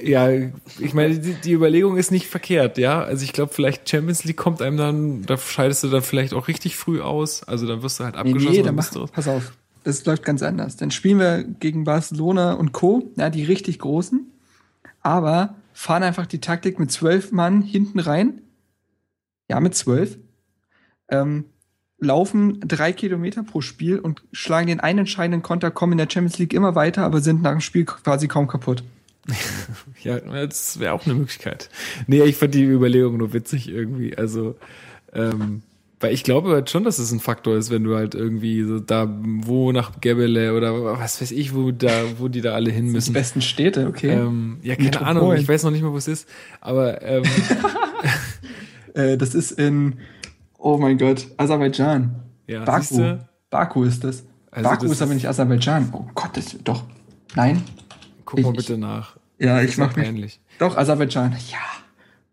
ja, 0.02 0.30
ich 0.78 0.94
meine, 0.94 1.18
die, 1.18 1.34
die, 1.34 1.52
Überlegung 1.52 1.96
ist 1.96 2.10
nicht 2.10 2.26
verkehrt, 2.26 2.78
ja. 2.78 3.02
Also 3.02 3.24
ich 3.24 3.32
glaube, 3.32 3.52
vielleicht 3.54 3.88
Champions 3.88 4.24
League 4.24 4.36
kommt 4.36 4.60
einem 4.60 4.76
dann, 4.76 5.22
da 5.22 5.36
scheidest 5.38 5.84
du 5.84 5.88
dann 5.88 6.02
vielleicht 6.02 6.34
auch 6.34 6.48
richtig 6.48 6.76
früh 6.76 7.00
aus. 7.00 7.42
Also 7.44 7.66
dann 7.66 7.82
wirst 7.82 8.00
du 8.00 8.04
halt 8.04 8.16
abgeschossen. 8.16 8.50
Nee, 8.50 8.58
nee, 8.58 8.62
dann 8.62 8.74
mach, 8.74 8.90
pass 9.12 9.28
auf, 9.28 9.52
das 9.84 10.04
läuft 10.04 10.24
ganz 10.24 10.42
anders. 10.42 10.76
Dann 10.76 10.90
spielen 10.90 11.18
wir 11.18 11.42
gegen 11.42 11.84
Barcelona 11.84 12.54
und 12.54 12.72
Co., 12.72 13.10
ja, 13.16 13.30
die 13.30 13.44
richtig 13.44 13.78
großen, 13.78 14.30
aber 15.00 15.54
fahren 15.72 16.02
einfach 16.02 16.26
die 16.26 16.40
Taktik 16.40 16.78
mit 16.78 16.90
zwölf 16.90 17.32
Mann 17.32 17.62
hinten 17.62 17.98
rein. 17.98 18.42
Ja, 19.48 19.60
mit 19.60 19.74
zwölf. 19.74 20.18
Ähm, 21.08 21.46
laufen 22.02 22.58
drei 22.66 22.92
Kilometer 22.92 23.44
pro 23.44 23.60
Spiel 23.60 23.98
und 23.98 24.22
schlagen 24.32 24.66
den 24.66 24.80
einen 24.80 25.00
entscheidenden 25.00 25.42
Konter, 25.42 25.70
kommen 25.70 25.92
in 25.92 25.98
der 25.98 26.08
Champions 26.10 26.38
League 26.38 26.52
immer 26.52 26.74
weiter, 26.74 27.04
aber 27.04 27.20
sind 27.20 27.42
nach 27.42 27.52
dem 27.52 27.60
Spiel 27.60 27.84
quasi 27.84 28.26
kaum 28.28 28.48
kaputt. 28.48 28.82
ja, 30.02 30.18
das 30.18 30.80
wäre 30.80 30.94
auch 30.94 31.06
eine 31.06 31.14
Möglichkeit. 31.14 31.70
Nee, 32.08 32.22
ich 32.24 32.36
fand 32.36 32.54
die 32.54 32.64
Überlegung 32.64 33.18
nur 33.18 33.32
witzig 33.32 33.68
irgendwie. 33.68 34.18
Also, 34.18 34.56
ähm, 35.12 35.62
weil 36.00 36.12
ich 36.12 36.24
glaube 36.24 36.50
halt 36.50 36.70
schon, 36.70 36.82
dass 36.82 36.98
es 36.98 37.12
ein 37.12 37.20
Faktor 37.20 37.56
ist, 37.56 37.70
wenn 37.70 37.84
du 37.84 37.94
halt 37.94 38.16
irgendwie 38.16 38.64
so 38.64 38.80
da, 38.80 39.08
wo 39.22 39.70
nach 39.70 40.00
Gebele 40.00 40.56
oder 40.56 40.98
was 40.98 41.20
weiß 41.20 41.30
ich, 41.30 41.54
wo 41.54 41.70
da, 41.70 42.02
wo 42.18 42.26
die 42.26 42.40
da 42.40 42.54
alle 42.54 42.72
hin 42.72 42.90
müssen. 42.90 43.12
Die 43.12 43.18
besten 43.20 43.42
Städte, 43.42 43.86
okay. 43.86 44.10
Ähm, 44.10 44.58
ja, 44.62 44.74
keine 44.74 44.86
Metropolen. 44.86 45.16
Ahnung, 45.18 45.36
ich 45.36 45.48
weiß 45.48 45.62
noch 45.62 45.70
nicht 45.70 45.82
mehr, 45.82 45.92
wo 45.92 45.96
es 45.96 46.08
ist, 46.08 46.28
aber 46.60 47.00
ähm, 47.02 47.22
äh, 48.94 49.16
das 49.16 49.36
ist 49.36 49.52
in 49.52 49.98
Oh 50.64 50.78
mein 50.78 50.96
Gott, 50.96 51.26
Aserbaidschan. 51.38 52.14
Ja, 52.46 52.64
Baku. 52.64 53.18
Baku 53.50 53.82
ist 53.82 54.04
das. 54.04 54.22
Also 54.52 54.68
Baku 54.68 54.84
das 54.84 54.92
ist 54.92 55.02
aber 55.02 55.14
nicht 55.14 55.28
Aserbaidschan. 55.28 55.88
Oh 55.92 56.04
Gott, 56.14 56.36
das 56.36 56.56
doch. 56.62 56.84
Nein. 57.34 57.64
Guck 58.24 58.38
ich, 58.38 58.46
mal 58.46 58.52
bitte 58.52 58.78
nach. 58.78 59.16
Ja, 59.40 59.60
ich 59.60 59.76
mach 59.76 59.96
mich. 59.96 60.06
Ähnlich. 60.06 60.40
Doch, 60.60 60.76
Aserbaidschan. 60.76 61.32
Ja. 61.50 61.58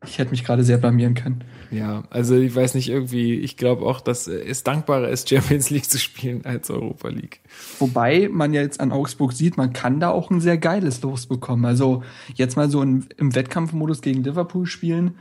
Ich 0.05 0.19
hätte 0.19 0.29
mich 0.29 0.45
gerade 0.45 0.63
sehr 0.63 0.77
blamieren 0.77 1.15
können. 1.15 1.43
Ja, 1.71 2.03
also 2.11 2.35
ich 2.35 2.55
weiß 2.55 2.75
nicht, 2.75 2.87
irgendwie, 2.89 3.33
ich 3.33 3.57
glaube 3.57 3.85
auch, 3.85 3.99
dass 3.99 4.27
es 4.27 4.63
dankbarer 4.63 5.09
ist, 5.09 5.27
Champions 5.29 5.71
League 5.71 5.89
zu 5.89 5.97
spielen 5.97 6.45
als 6.45 6.69
Europa 6.69 7.09
League. 7.09 7.41
Wobei 7.79 8.29
man 8.31 8.53
ja 8.53 8.61
jetzt 8.61 8.79
an 8.79 8.91
Augsburg 8.91 9.33
sieht, 9.33 9.57
man 9.57 9.73
kann 9.73 9.99
da 9.99 10.11
auch 10.11 10.29
ein 10.29 10.39
sehr 10.39 10.59
geiles 10.59 11.01
Los 11.01 11.25
bekommen. 11.25 11.65
Also 11.65 12.03
jetzt 12.35 12.57
mal 12.57 12.69
so 12.69 12.83
im, 12.83 13.07
im 13.17 13.33
Wettkampfmodus 13.33 14.01
gegen 14.01 14.23
Liverpool 14.23 14.67
spielen, 14.67 15.15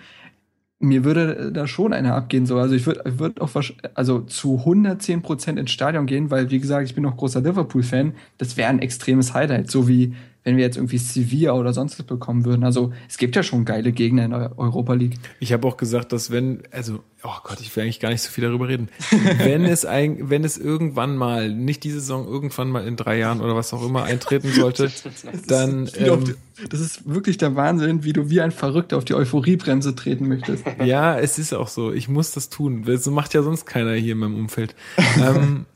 mir 0.80 1.04
würde 1.04 1.50
da 1.52 1.66
schon 1.66 1.92
einer 1.92 2.14
abgehen 2.14 2.46
so. 2.46 2.58
Also 2.58 2.74
ich 2.74 2.86
würde 2.86 3.02
würd 3.18 3.40
auch 3.40 3.50
also 3.94 4.20
zu 4.20 4.58
110 4.58 5.22
Prozent 5.22 5.58
ins 5.58 5.70
Stadion 5.70 6.06
gehen, 6.06 6.30
weil 6.30 6.50
wie 6.50 6.60
gesagt, 6.60 6.86
ich 6.88 6.94
bin 6.94 7.04
auch 7.06 7.16
großer 7.16 7.40
Liverpool-Fan. 7.40 8.12
Das 8.38 8.56
wäre 8.56 8.68
ein 8.68 8.78
extremes 8.78 9.34
Highlight, 9.34 9.70
so 9.70 9.88
wie 9.88 10.14
wenn 10.48 10.56
wir 10.56 10.64
jetzt 10.64 10.78
irgendwie 10.78 10.96
Sevilla 10.96 11.52
oder 11.52 11.74
sonst 11.74 11.98
was 11.98 12.06
bekommen 12.06 12.46
würden. 12.46 12.64
Also 12.64 12.90
es 13.06 13.18
gibt 13.18 13.36
ja 13.36 13.42
schon 13.42 13.66
geile 13.66 13.92
Gegner 13.92 14.24
in 14.24 14.30
der 14.30 14.58
Europa 14.58 14.94
League. 14.94 15.18
Ich 15.40 15.52
habe 15.52 15.68
auch 15.68 15.76
gesagt, 15.76 16.10
dass 16.12 16.30
wenn, 16.30 16.62
also, 16.70 17.00
oh 17.22 17.36
Gott, 17.44 17.60
ich 17.60 17.76
will 17.76 17.82
eigentlich 17.82 18.00
gar 18.00 18.08
nicht 18.08 18.22
so 18.22 18.30
viel 18.30 18.44
darüber 18.44 18.66
reden. 18.66 18.88
wenn 19.42 19.66
es 19.66 19.84
ein, 19.84 20.30
wenn 20.30 20.44
es 20.44 20.56
irgendwann 20.56 21.18
mal, 21.18 21.52
nicht 21.52 21.84
diese 21.84 22.00
Saison, 22.00 22.26
irgendwann 22.26 22.70
mal 22.70 22.86
in 22.86 22.96
drei 22.96 23.18
Jahren 23.18 23.42
oder 23.42 23.54
was 23.56 23.74
auch 23.74 23.84
immer 23.84 24.04
eintreten 24.04 24.50
sollte, 24.50 24.90
dann. 25.46 25.90
Ähm, 25.98 26.34
das 26.70 26.80
ist 26.80 27.06
wirklich 27.06 27.36
der 27.36 27.54
Wahnsinn, 27.54 28.04
wie 28.04 28.14
du 28.14 28.30
wie 28.30 28.40
ein 28.40 28.50
Verrückter 28.50 28.96
auf 28.96 29.04
die 29.04 29.14
Euphoriebremse 29.14 29.94
treten 29.94 30.28
möchtest. 30.28 30.64
Ja, 30.84 31.18
es 31.18 31.38
ist 31.38 31.52
auch 31.52 31.68
so. 31.68 31.92
Ich 31.92 32.08
muss 32.08 32.32
das 32.32 32.48
tun. 32.48 32.84
So 32.96 33.10
macht 33.10 33.34
ja 33.34 33.42
sonst 33.42 33.66
keiner 33.66 33.92
hier 33.92 34.12
in 34.12 34.18
meinem 34.18 34.36
Umfeld. 34.36 34.74
ähm, 35.20 35.66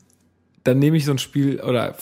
dann 0.63 0.79
nehme 0.79 0.95
ich 0.95 1.05
so 1.05 1.11
ein 1.11 1.17
Spiel 1.17 1.59
oder 1.61 1.95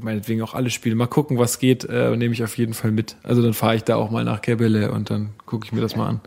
meinetwegen 0.00 0.42
auch 0.42 0.54
alle 0.54 0.70
Spiele. 0.70 0.94
Mal 0.94 1.06
gucken, 1.06 1.38
was 1.38 1.58
geht, 1.58 1.84
äh, 1.84 2.14
nehme 2.16 2.34
ich 2.34 2.44
auf 2.44 2.56
jeden 2.58 2.74
Fall 2.74 2.90
mit. 2.90 3.16
Also 3.22 3.42
dann 3.42 3.54
fahre 3.54 3.76
ich 3.76 3.84
da 3.84 3.96
auch 3.96 4.10
mal 4.10 4.24
nach 4.24 4.42
Kebele 4.42 4.92
und 4.92 5.10
dann 5.10 5.30
gucke 5.46 5.66
ich 5.66 5.72
mir 5.72 5.80
das 5.80 5.96
mal 5.96 6.08
an. 6.08 6.20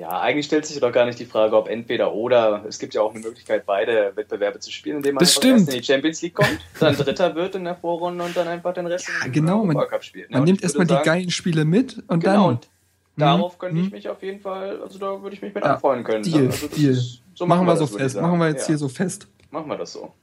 Ja, 0.00 0.18
eigentlich 0.18 0.46
stellt 0.46 0.64
sich 0.64 0.80
doch 0.80 0.92
gar 0.92 1.04
nicht 1.04 1.18
die 1.18 1.26
Frage, 1.26 1.54
ob 1.54 1.68
entweder 1.68 2.14
oder. 2.14 2.64
Es 2.66 2.78
gibt 2.78 2.94
ja 2.94 3.02
auch 3.02 3.10
eine 3.10 3.20
Möglichkeit, 3.20 3.66
beide 3.66 4.12
Wettbewerbe 4.14 4.58
zu 4.58 4.72
spielen, 4.72 4.96
indem 4.96 5.16
man 5.16 5.24
in 5.42 5.66
die 5.66 5.82
Champions 5.82 6.22
League 6.22 6.34
kommt, 6.34 6.58
dann 6.80 6.96
Dritter 6.96 7.34
wird 7.34 7.54
in 7.54 7.64
der 7.64 7.76
Vorrunde 7.76 8.24
und 8.24 8.34
dann 8.34 8.48
einfach 8.48 8.72
den 8.72 8.86
Rest 8.86 9.08
ja, 9.08 9.26
in 9.26 9.32
genau, 9.32 9.62
man, 9.62 9.76
Cup 9.76 10.02
spielt. 10.02 10.30
Man 10.30 10.44
nimmt 10.44 10.62
erstmal 10.62 10.86
die 10.86 10.96
geilen 11.04 11.30
Spiele 11.30 11.66
mit 11.66 12.02
und 12.08 12.20
genau, 12.20 12.32
dann. 12.32 12.44
Und 12.44 12.68
darauf 13.16 13.58
könnte 13.58 13.82
ich 13.82 13.90
mich 13.92 14.08
auf 14.08 14.22
jeden 14.22 14.40
Fall, 14.40 14.80
also 14.80 14.98
da 14.98 15.20
würde 15.20 15.36
ich 15.36 15.42
mich 15.42 15.54
mit 15.54 15.62
ja, 15.62 15.74
anfreuen 15.74 16.02
können. 16.02 16.22
Deal, 16.22 16.46
also 16.46 16.68
Deal. 16.68 16.92
Ist, 16.92 17.20
so 17.34 17.44
machen, 17.44 17.66
wir, 17.66 17.74
wir 17.74 17.76
so 17.76 17.86
fest. 17.86 18.18
Machen 18.18 18.38
wir 18.38 18.48
jetzt 18.48 18.62
ja. 18.62 18.66
hier 18.68 18.78
so 18.78 18.88
fest. 18.88 19.28
Machen 19.50 19.68
wir 19.68 19.76
das 19.76 19.92
so. 19.92 20.14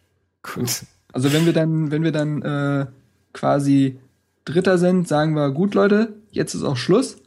Gut. 0.43 0.83
Also 1.13 1.33
wenn 1.33 1.45
wir 1.45 1.53
dann, 1.53 1.91
wenn 1.91 2.03
wir 2.03 2.11
dann 2.11 2.41
äh, 2.41 2.85
quasi 3.33 3.99
Dritter 4.45 4.77
sind, 4.77 5.07
sagen 5.07 5.35
wir, 5.35 5.51
gut 5.51 5.73
Leute, 5.73 6.13
jetzt 6.31 6.53
ist 6.53 6.63
auch 6.63 6.77
Schluss. 6.77 7.17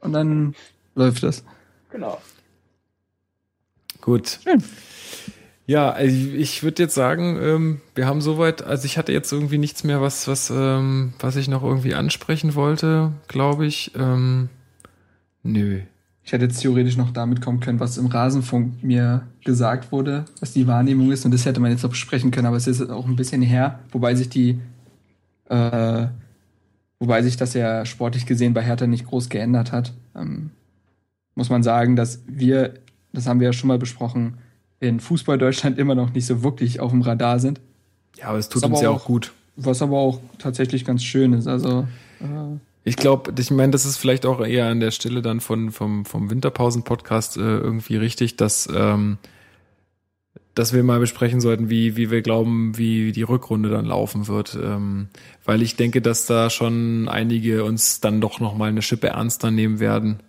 Und 0.00 0.12
dann 0.12 0.54
läuft 0.94 1.22
das. 1.22 1.44
Genau. 1.90 2.20
Gut. 4.00 4.40
Schön. 4.42 4.62
Ja, 5.66 5.90
also 5.90 6.16
ich 6.16 6.62
würde 6.62 6.82
jetzt 6.82 6.94
sagen, 6.94 7.38
ähm, 7.40 7.80
wir 7.94 8.06
haben 8.06 8.20
soweit, 8.20 8.62
also 8.62 8.86
ich 8.86 8.98
hatte 8.98 9.12
jetzt 9.12 9.30
irgendwie 9.30 9.58
nichts 9.58 9.84
mehr, 9.84 10.00
was, 10.00 10.26
was, 10.26 10.50
ähm, 10.50 11.12
was 11.20 11.36
ich 11.36 11.46
noch 11.46 11.62
irgendwie 11.62 11.94
ansprechen 11.94 12.56
wollte, 12.56 13.12
glaube 13.28 13.66
ich. 13.66 13.92
Ähm, 13.94 14.48
nö. 15.44 15.82
Ich 16.30 16.32
hätte 16.32 16.44
jetzt 16.44 16.60
theoretisch 16.60 16.96
noch 16.96 17.10
damit 17.10 17.40
kommen 17.40 17.58
können, 17.58 17.80
was 17.80 17.98
im 17.98 18.06
Rasenfunk 18.06 18.84
mir 18.84 19.26
gesagt 19.44 19.90
wurde, 19.90 20.26
was 20.38 20.52
die 20.52 20.68
Wahrnehmung 20.68 21.10
ist. 21.10 21.24
Und 21.24 21.34
das 21.34 21.44
hätte 21.44 21.58
man 21.58 21.72
jetzt 21.72 21.82
noch 21.82 21.90
besprechen 21.90 22.30
können, 22.30 22.46
aber 22.46 22.56
es 22.56 22.68
ist 22.68 22.88
auch 22.88 23.06
ein 23.06 23.16
bisschen 23.16 23.42
her, 23.42 23.80
wobei 23.90 24.14
sich 24.14 24.28
die, 24.28 24.60
äh, 25.48 26.06
wobei 27.00 27.22
sich 27.22 27.36
das 27.36 27.54
ja 27.54 27.84
sportlich 27.84 28.26
gesehen 28.26 28.54
bei 28.54 28.62
Hertha 28.62 28.86
nicht 28.86 29.08
groß 29.08 29.28
geändert 29.28 29.72
hat. 29.72 29.92
Ähm, 30.14 30.50
muss 31.34 31.50
man 31.50 31.64
sagen, 31.64 31.96
dass 31.96 32.22
wir, 32.28 32.74
das 33.12 33.26
haben 33.26 33.40
wir 33.40 33.48
ja 33.48 33.52
schon 33.52 33.66
mal 33.66 33.80
besprochen, 33.80 34.34
in 34.78 35.00
Fußball 35.00 35.36
Deutschland 35.36 35.78
immer 35.80 35.96
noch 35.96 36.14
nicht 36.14 36.26
so 36.26 36.44
wirklich 36.44 36.78
auf 36.78 36.92
dem 36.92 37.02
Radar 37.02 37.40
sind. 37.40 37.60
Ja, 38.16 38.26
aber 38.26 38.38
es 38.38 38.48
tut 38.48 38.62
was 38.62 38.70
uns 38.70 38.82
ja 38.82 38.90
auch 38.90 39.04
gut. 39.04 39.32
Was 39.56 39.82
aber 39.82 39.98
auch 39.98 40.20
tatsächlich 40.38 40.84
ganz 40.84 41.02
schön 41.02 41.32
ist. 41.32 41.48
Also 41.48 41.88
äh, 42.20 42.56
ich 42.82 42.96
glaube, 42.96 43.32
ich 43.38 43.50
meine, 43.50 43.72
das 43.72 43.84
ist 43.84 43.98
vielleicht 43.98 44.24
auch 44.24 44.40
eher 44.40 44.66
an 44.66 44.80
der 44.80 44.90
Stelle 44.90 45.20
dann 45.20 45.40
von, 45.40 45.70
vom, 45.70 46.04
vom 46.04 46.30
Winterpausen-Podcast 46.30 47.36
äh, 47.36 47.40
irgendwie 47.40 47.96
richtig, 47.96 48.36
dass, 48.36 48.68
ähm, 48.74 49.18
dass 50.54 50.72
wir 50.72 50.82
mal 50.82 50.98
besprechen 50.98 51.40
sollten, 51.40 51.68
wie, 51.68 51.96
wie 51.96 52.10
wir 52.10 52.22
glauben, 52.22 52.78
wie 52.78 53.12
die 53.12 53.22
Rückrunde 53.22 53.68
dann 53.68 53.84
laufen 53.84 54.28
wird. 54.28 54.58
Ähm, 54.60 55.08
weil 55.44 55.60
ich 55.60 55.76
denke, 55.76 56.00
dass 56.00 56.24
da 56.24 56.48
schon 56.48 57.08
einige 57.08 57.64
uns 57.64 58.00
dann 58.00 58.20
doch 58.20 58.40
nochmal 58.40 58.70
eine 58.70 58.82
Schippe 58.82 59.08
ernster 59.08 59.50
nehmen 59.50 59.78
werden 59.78 60.20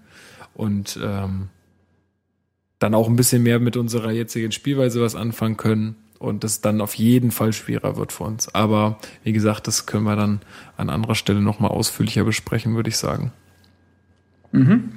und 0.54 1.00
ähm, 1.02 1.48
dann 2.80 2.96
auch 2.96 3.08
ein 3.08 3.16
bisschen 3.16 3.44
mehr 3.44 3.60
mit 3.60 3.78
unserer 3.78 4.12
jetzigen 4.12 4.52
Spielweise 4.52 5.02
was 5.02 5.16
anfangen 5.16 5.56
können 5.56 5.96
und 6.22 6.44
das 6.44 6.62
dann 6.62 6.82
auf 6.82 6.94
jeden 6.96 7.32
Fall 7.32 7.54
schwerer 7.54 7.98
wird 7.98 8.12
für 8.12 8.24
uns. 8.24 8.54
Aber 8.54 9.00
wie 9.24 9.34
gesagt, 9.34 9.68
das 9.68 9.86
können 9.86 10.04
wir 10.04 10.16
dann 10.16 10.42
an 10.78 10.90
anderer 10.90 11.16
Stelle 11.16 11.42
nochmal 11.42 11.72
ausführlicher 11.72 12.24
besprechen, 12.24 12.76
würde 12.76 12.90
ich 12.90 12.98
sagen. 12.98 13.32
Mhm. 14.52 14.92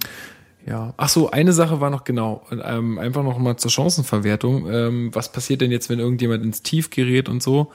Ja. 0.67 0.95
Ach 0.97 1.09
so, 1.09 1.31
eine 1.31 1.53
Sache 1.53 1.81
war 1.81 1.91
noch 1.91 2.05
genau, 2.05 2.47
ähm, 2.51 2.99
einfach 2.99 3.23
noch 3.23 3.39
mal 3.39 3.57
zur 3.57 3.71
Chancenverwertung. 3.71 4.71
Ähm, 4.71 5.11
was 5.15 5.31
passiert 5.31 5.61
denn 5.61 5.71
jetzt, 5.71 5.91
wenn 5.91 5.99
irgendjemand 5.99 6.43
ins 6.43 6.63
Tief 6.63 6.91
gerät 6.91 7.29
und 7.29 7.43
so? 7.43 7.71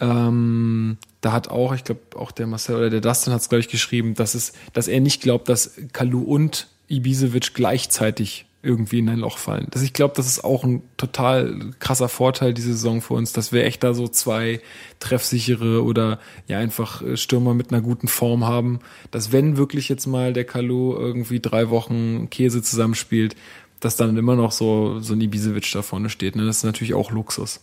Ähm, 0.00 0.96
da 1.20 1.32
hat 1.32 1.48
auch, 1.48 1.72
ich 1.74 1.84
glaube, 1.84 2.00
auch 2.16 2.32
der 2.32 2.48
Marcel 2.48 2.76
oder 2.76 2.90
der 2.90 3.00
Dustin 3.00 3.32
hat 3.32 3.42
es, 3.42 3.48
glaube 3.48 3.60
ich, 3.60 3.68
geschrieben, 3.68 4.14
dass 4.14 4.34
es, 4.34 4.52
dass 4.72 4.88
er 4.88 5.00
nicht 5.00 5.22
glaubt, 5.22 5.48
dass 5.48 5.76
Kalu 5.92 6.22
und 6.22 6.66
Ibisevic 6.88 7.54
gleichzeitig 7.54 8.46
irgendwie 8.62 9.00
in 9.00 9.08
ein 9.08 9.18
Loch 9.18 9.38
fallen. 9.38 9.66
Das, 9.70 9.82
ich 9.82 9.92
glaube, 9.92 10.14
das 10.16 10.26
ist 10.26 10.44
auch 10.44 10.62
ein 10.62 10.82
total 10.96 11.72
krasser 11.80 12.08
Vorteil 12.08 12.54
diese 12.54 12.72
Saison 12.72 13.00
für 13.00 13.14
uns, 13.14 13.32
dass 13.32 13.52
wir 13.52 13.64
echt 13.64 13.82
da 13.82 13.92
so 13.92 14.06
zwei 14.06 14.60
treffsichere 15.00 15.82
oder 15.82 16.20
ja 16.46 16.58
einfach 16.58 17.02
äh, 17.02 17.16
Stürmer 17.16 17.54
mit 17.54 17.72
einer 17.72 17.82
guten 17.82 18.06
Form 18.06 18.46
haben, 18.46 18.78
dass 19.10 19.32
wenn 19.32 19.56
wirklich 19.56 19.88
jetzt 19.88 20.06
mal 20.06 20.32
der 20.32 20.44
Kalu 20.44 20.94
irgendwie 20.94 21.40
drei 21.40 21.70
Wochen 21.70 22.30
Käse 22.30 22.62
zusammenspielt, 22.62 23.34
dass 23.80 23.96
dann 23.96 24.16
immer 24.16 24.36
noch 24.36 24.52
so, 24.52 25.00
so 25.00 25.14
ein 25.14 25.20
Ibisevic 25.20 25.68
da 25.72 25.82
vorne 25.82 26.08
steht. 26.08 26.36
Ne? 26.36 26.46
Das 26.46 26.58
ist 26.58 26.64
natürlich 26.64 26.94
auch 26.94 27.10
Luxus. 27.10 27.60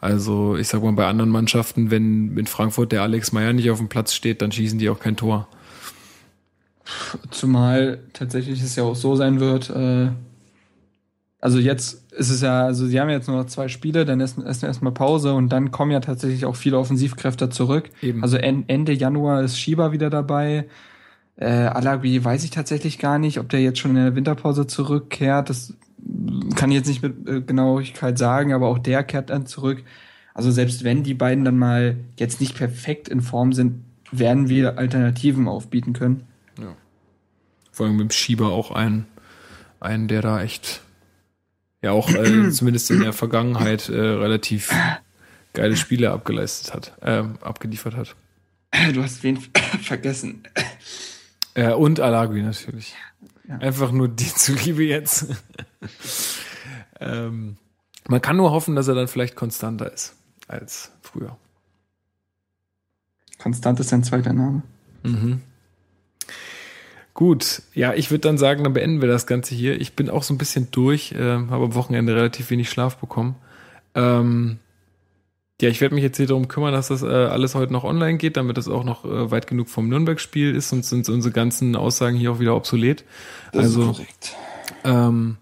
Also 0.00 0.56
ich 0.56 0.68
sag 0.68 0.82
mal, 0.82 0.92
bei 0.92 1.06
anderen 1.06 1.30
Mannschaften, 1.30 1.90
wenn 1.90 2.38
in 2.38 2.46
Frankfurt 2.46 2.92
der 2.92 3.02
Alex 3.02 3.32
Meyer 3.32 3.52
nicht 3.52 3.70
auf 3.70 3.78
dem 3.78 3.88
Platz 3.88 4.14
steht, 4.14 4.40
dann 4.40 4.50
schießen 4.50 4.78
die 4.78 4.88
auch 4.88 5.00
kein 5.00 5.16
Tor. 5.16 5.48
Zumal 7.30 7.98
tatsächlich 8.14 8.62
es 8.62 8.76
ja 8.76 8.84
auch 8.84 8.96
so 8.96 9.14
sein 9.14 9.40
wird, 9.40 9.68
äh, 9.68 10.08
also 11.40 11.58
jetzt 11.58 12.12
ist 12.12 12.30
es 12.30 12.40
ja, 12.40 12.64
also 12.64 12.86
sie 12.86 13.00
haben 13.00 13.10
jetzt 13.10 13.28
nur 13.28 13.36
noch 13.36 13.46
zwei 13.46 13.68
Spiele, 13.68 14.04
dann 14.04 14.20
ist 14.20 14.38
erst 14.38 14.64
erstmal 14.64 14.92
Pause 14.92 15.34
und 15.34 15.50
dann 15.50 15.70
kommen 15.70 15.92
ja 15.92 16.00
tatsächlich 16.00 16.44
auch 16.44 16.56
viele 16.56 16.78
Offensivkräfte 16.78 17.48
zurück. 17.48 17.90
Eben. 18.02 18.22
Also 18.22 18.36
en, 18.36 18.68
Ende 18.68 18.92
Januar 18.92 19.42
ist 19.42 19.58
Shiba 19.58 19.92
wieder 19.92 20.10
dabei. 20.10 20.66
Äh, 21.36 21.46
Alagui 21.46 22.24
weiß 22.24 22.42
ich 22.42 22.50
tatsächlich 22.50 22.98
gar 22.98 23.18
nicht, 23.18 23.38
ob 23.38 23.48
der 23.48 23.62
jetzt 23.62 23.78
schon 23.78 23.92
in 23.92 24.02
der 24.02 24.16
Winterpause 24.16 24.66
zurückkehrt. 24.66 25.48
Das 25.48 25.74
kann 26.56 26.70
ich 26.70 26.76
jetzt 26.76 26.88
nicht 26.88 27.02
mit 27.02 27.28
äh, 27.28 27.40
Genauigkeit 27.40 28.18
sagen, 28.18 28.52
aber 28.52 28.66
auch 28.66 28.78
der 28.78 29.04
kehrt 29.04 29.30
dann 29.30 29.46
zurück. 29.46 29.84
Also 30.34 30.50
selbst 30.50 30.82
wenn 30.82 31.04
die 31.04 31.14
beiden 31.14 31.44
dann 31.44 31.58
mal 31.58 31.96
jetzt 32.18 32.40
nicht 32.40 32.56
perfekt 32.56 33.08
in 33.08 33.20
Form 33.20 33.52
sind, 33.52 33.84
werden 34.10 34.48
wir 34.48 34.78
Alternativen 34.78 35.46
aufbieten 35.48 35.92
können. 35.92 36.24
Vor 37.78 37.86
allem 37.86 37.96
mit 37.96 38.08
dem 38.08 38.10
Schieber 38.10 38.48
auch 38.50 38.72
ein, 38.72 39.06
ein, 39.78 40.08
der 40.08 40.22
da 40.22 40.42
echt, 40.42 40.82
ja 41.82 41.92
auch 41.92 42.10
äh, 42.10 42.50
zumindest 42.50 42.90
in 42.90 43.00
der 43.00 43.12
Vergangenheit 43.12 43.88
äh, 43.88 43.98
relativ 43.98 44.72
geile 45.52 45.76
Spiele 45.76 46.10
abgeleistet 46.10 46.74
hat, 46.74 46.92
äh, 47.00 47.24
abgeliefert 47.40 47.96
hat. 47.96 48.14
Du 48.92 49.02
hast 49.02 49.22
wen 49.22 49.38
vergessen. 49.82 50.42
Äh, 51.54 51.72
und 51.72 52.00
Alagui 52.00 52.42
natürlich. 52.42 52.94
Ja. 53.48 53.58
Einfach 53.58 53.92
nur 53.92 54.08
die 54.08 54.26
zuliebe 54.34 54.84
jetzt. 54.84 55.26
ähm, 57.00 57.56
man 58.06 58.20
kann 58.20 58.36
nur 58.36 58.50
hoffen, 58.50 58.76
dass 58.76 58.88
er 58.88 58.94
dann 58.94 59.08
vielleicht 59.08 59.36
konstanter 59.36 59.92
ist 59.92 60.14
als 60.46 60.92
früher. 61.02 61.36
Konstant 63.38 63.80
ist 63.80 63.90
sein 63.90 64.02
zweiter 64.02 64.32
Name. 64.32 64.62
Mhm. 65.02 65.42
Gut, 67.18 67.62
ja, 67.74 67.94
ich 67.94 68.12
würde 68.12 68.20
dann 68.20 68.38
sagen, 68.38 68.62
dann 68.62 68.74
beenden 68.74 69.00
wir 69.00 69.08
das 69.08 69.26
Ganze 69.26 69.52
hier. 69.52 69.80
Ich 69.80 69.94
bin 69.94 70.08
auch 70.08 70.22
so 70.22 70.32
ein 70.32 70.38
bisschen 70.38 70.68
durch, 70.70 71.10
äh, 71.10 71.18
habe 71.18 71.64
am 71.64 71.74
Wochenende 71.74 72.14
relativ 72.14 72.48
wenig 72.50 72.70
Schlaf 72.70 72.98
bekommen. 72.98 73.34
Ähm, 73.96 74.58
ja, 75.60 75.68
ich 75.68 75.80
werde 75.80 75.96
mich 75.96 76.04
jetzt 76.04 76.18
hier 76.18 76.28
darum 76.28 76.46
kümmern, 76.46 76.72
dass 76.72 76.86
das 76.86 77.02
äh, 77.02 77.06
alles 77.08 77.56
heute 77.56 77.72
noch 77.72 77.82
online 77.82 78.18
geht, 78.18 78.36
damit 78.36 78.56
das 78.56 78.68
auch 78.68 78.84
noch 78.84 79.04
äh, 79.04 79.32
weit 79.32 79.48
genug 79.48 79.68
vom 79.68 79.88
Nürnberg-Spiel 79.88 80.54
ist, 80.54 80.68
sonst 80.68 80.90
sind 80.90 81.08
unsere 81.08 81.32
ganzen 81.34 81.74
Aussagen 81.74 82.16
hier 82.16 82.30
auch 82.30 82.38
wieder 82.38 82.54
obsolet. 82.54 83.04
also 83.52 83.86
korrekt. 83.86 84.36
ähm, 84.84 85.38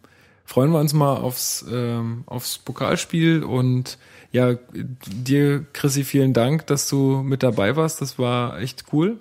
freuen 0.46 0.70
wir 0.70 0.80
uns 0.80 0.94
mal 0.94 1.16
aufs, 1.16 1.62
ähm, 1.70 2.24
aufs 2.24 2.56
Pokalspiel 2.56 3.44
und 3.44 3.98
ja, 4.32 4.54
dir, 4.72 5.66
Chrissy, 5.74 6.04
vielen 6.04 6.32
Dank, 6.32 6.66
dass 6.68 6.88
du 6.88 7.22
mit 7.22 7.42
dabei 7.42 7.76
warst. 7.76 8.00
Das 8.00 8.18
war 8.18 8.58
echt 8.60 8.84
cool 8.94 9.18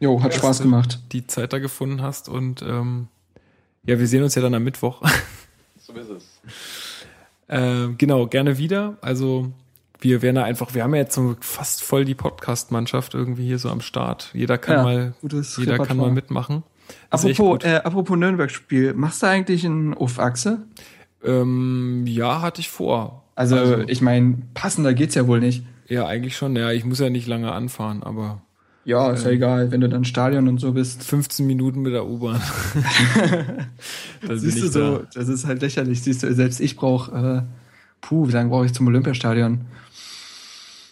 Jo, 0.00 0.22
hat 0.22 0.30
dass 0.32 0.38
Spaß 0.38 0.58
du 0.58 0.64
gemacht. 0.64 1.00
die 1.12 1.26
Zeit 1.26 1.52
da 1.52 1.58
gefunden 1.58 2.02
hast 2.02 2.28
und 2.28 2.62
ähm, 2.62 3.08
ja, 3.84 3.98
wir 3.98 4.06
sehen 4.06 4.22
uns 4.22 4.34
ja 4.34 4.42
dann 4.42 4.54
am 4.54 4.64
Mittwoch. 4.64 5.02
So 5.80 5.94
ist 5.94 6.10
es. 6.10 6.40
äh, 7.46 7.88
genau, 7.96 8.26
gerne 8.26 8.58
wieder. 8.58 8.98
Also 9.00 9.50
wir 10.00 10.20
werden 10.20 10.36
da 10.36 10.44
einfach, 10.44 10.74
wir 10.74 10.82
haben 10.82 10.94
ja 10.94 11.00
jetzt 11.00 11.14
so 11.14 11.34
fast 11.40 11.82
voll 11.82 12.04
die 12.04 12.14
Podcast-Mannschaft 12.14 13.14
irgendwie 13.14 13.46
hier 13.46 13.58
so 13.58 13.70
am 13.70 13.80
Start. 13.80 14.28
Jeder 14.34 14.58
kann 14.58 14.76
Ja, 14.76 14.82
mal, 14.82 15.14
gutes 15.22 15.56
jeder 15.56 15.72
kann 15.78 15.82
Repertoire. 15.82 16.08
mal 16.08 16.14
mitmachen. 16.14 16.62
Das 17.10 17.24
Apropos, 17.24 17.64
äh, 17.64 17.76
apropos 17.76 18.18
Nürnberg-Spiel, 18.18 18.92
machst 18.92 19.22
du 19.22 19.28
eigentlich 19.28 19.64
einen 19.64 19.94
Uff-Achse? 19.94 20.58
Ähm, 21.24 22.04
ja, 22.06 22.42
hatte 22.42 22.60
ich 22.60 22.68
vor. 22.68 23.24
Also, 23.34 23.78
ich 23.86 24.02
meine, 24.02 24.36
passender 24.52 24.92
geht's 24.92 25.14
ja 25.14 25.26
wohl 25.26 25.40
nicht. 25.40 25.64
ja, 25.88 26.06
eigentlich 26.06 26.36
schon. 26.36 26.54
Ja, 26.54 26.70
ich 26.70 26.84
muss 26.84 26.98
ja 27.00 27.08
nicht 27.08 27.26
lange 27.26 27.50
anfahren, 27.52 28.02
aber 28.02 28.42
Ja, 28.88 29.10
ist 29.10 29.26
ja 29.26 29.32
egal, 29.32 29.70
wenn 29.70 29.82
du 29.82 29.88
dann 29.90 30.06
Stadion 30.06 30.48
und 30.48 30.60
so 30.60 30.72
bist. 30.72 31.04
15 31.04 31.46
Minuten 31.46 31.82
mit 31.82 31.92
der 31.92 32.06
U-Bahn. 32.06 32.40
Siehst 34.34 34.62
du 34.62 34.64
ich 34.64 34.72
so, 34.72 34.98
da. 35.00 35.06
das 35.12 35.28
ist 35.28 35.44
halt 35.44 35.60
lächerlich. 35.60 36.00
Siehst 36.00 36.22
du, 36.22 36.32
selbst 36.32 36.58
ich 36.58 36.74
brauche, 36.74 37.14
äh, 37.14 37.42
puh, 38.00 38.28
wie 38.28 38.32
lange 38.32 38.48
brauche 38.48 38.64
ich 38.64 38.72
zum 38.72 38.86
Olympiastadion? 38.86 39.66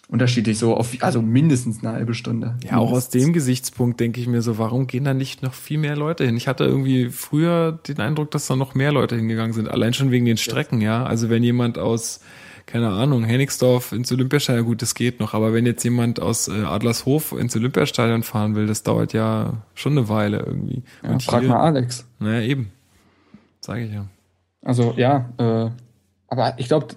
Unterschiedlich 0.08 0.58
so, 0.58 0.76
auf, 0.76 0.94
also 1.00 1.22
mindestens 1.22 1.82
eine 1.82 1.94
halbe 1.94 2.12
Stunde. 2.12 2.56
Ja, 2.64 2.76
auch 2.76 2.92
aus 2.92 3.04
Mindestens. 3.04 3.22
dem 3.22 3.32
Gesichtspunkt 3.32 3.98
denke 3.98 4.20
ich 4.20 4.26
mir 4.26 4.42
so, 4.42 4.58
warum 4.58 4.86
gehen 4.86 5.04
da 5.04 5.14
nicht 5.14 5.42
noch 5.42 5.54
viel 5.54 5.78
mehr 5.78 5.96
Leute 5.96 6.26
hin? 6.26 6.36
Ich 6.36 6.48
hatte 6.48 6.64
irgendwie 6.64 7.08
früher 7.08 7.72
den 7.88 7.98
Eindruck, 8.00 8.30
dass 8.30 8.46
da 8.46 8.56
noch 8.56 8.74
mehr 8.74 8.92
Leute 8.92 9.16
hingegangen 9.16 9.54
sind, 9.54 9.70
allein 9.70 9.94
schon 9.94 10.10
wegen 10.10 10.26
den 10.26 10.36
Strecken, 10.36 10.82
ja. 10.82 11.06
Also 11.06 11.30
wenn 11.30 11.42
jemand 11.42 11.78
aus, 11.78 12.20
keine 12.66 12.90
Ahnung, 12.90 13.24
Hennigsdorf 13.24 13.92
ins 13.92 14.10
Olympiastadion, 14.10 14.66
gut, 14.66 14.82
das 14.82 14.94
geht 14.94 15.20
noch, 15.20 15.34
aber 15.34 15.54
wenn 15.54 15.66
jetzt 15.66 15.84
jemand 15.84 16.20
aus 16.20 16.48
äh, 16.48 16.64
Adlershof 16.64 17.32
ins 17.32 17.54
Olympiastadion 17.54 18.24
fahren 18.24 18.56
will, 18.56 18.66
das 18.66 18.82
dauert 18.82 19.12
ja 19.12 19.62
schon 19.74 19.92
eine 19.92 20.08
Weile 20.08 20.38
irgendwie. 20.38 20.82
Ja, 21.02 21.18
frag 21.20 21.44
mal 21.44 21.60
Alex. 21.60 22.06
Naja, 22.18 22.42
eben. 22.42 22.72
Sage 23.60 23.84
ich 23.84 23.92
ja. 23.92 24.06
Also 24.62 24.94
ja, 24.96 25.30
äh, 25.38 25.70
aber 26.28 26.54
ich 26.58 26.66
glaube, 26.66 26.88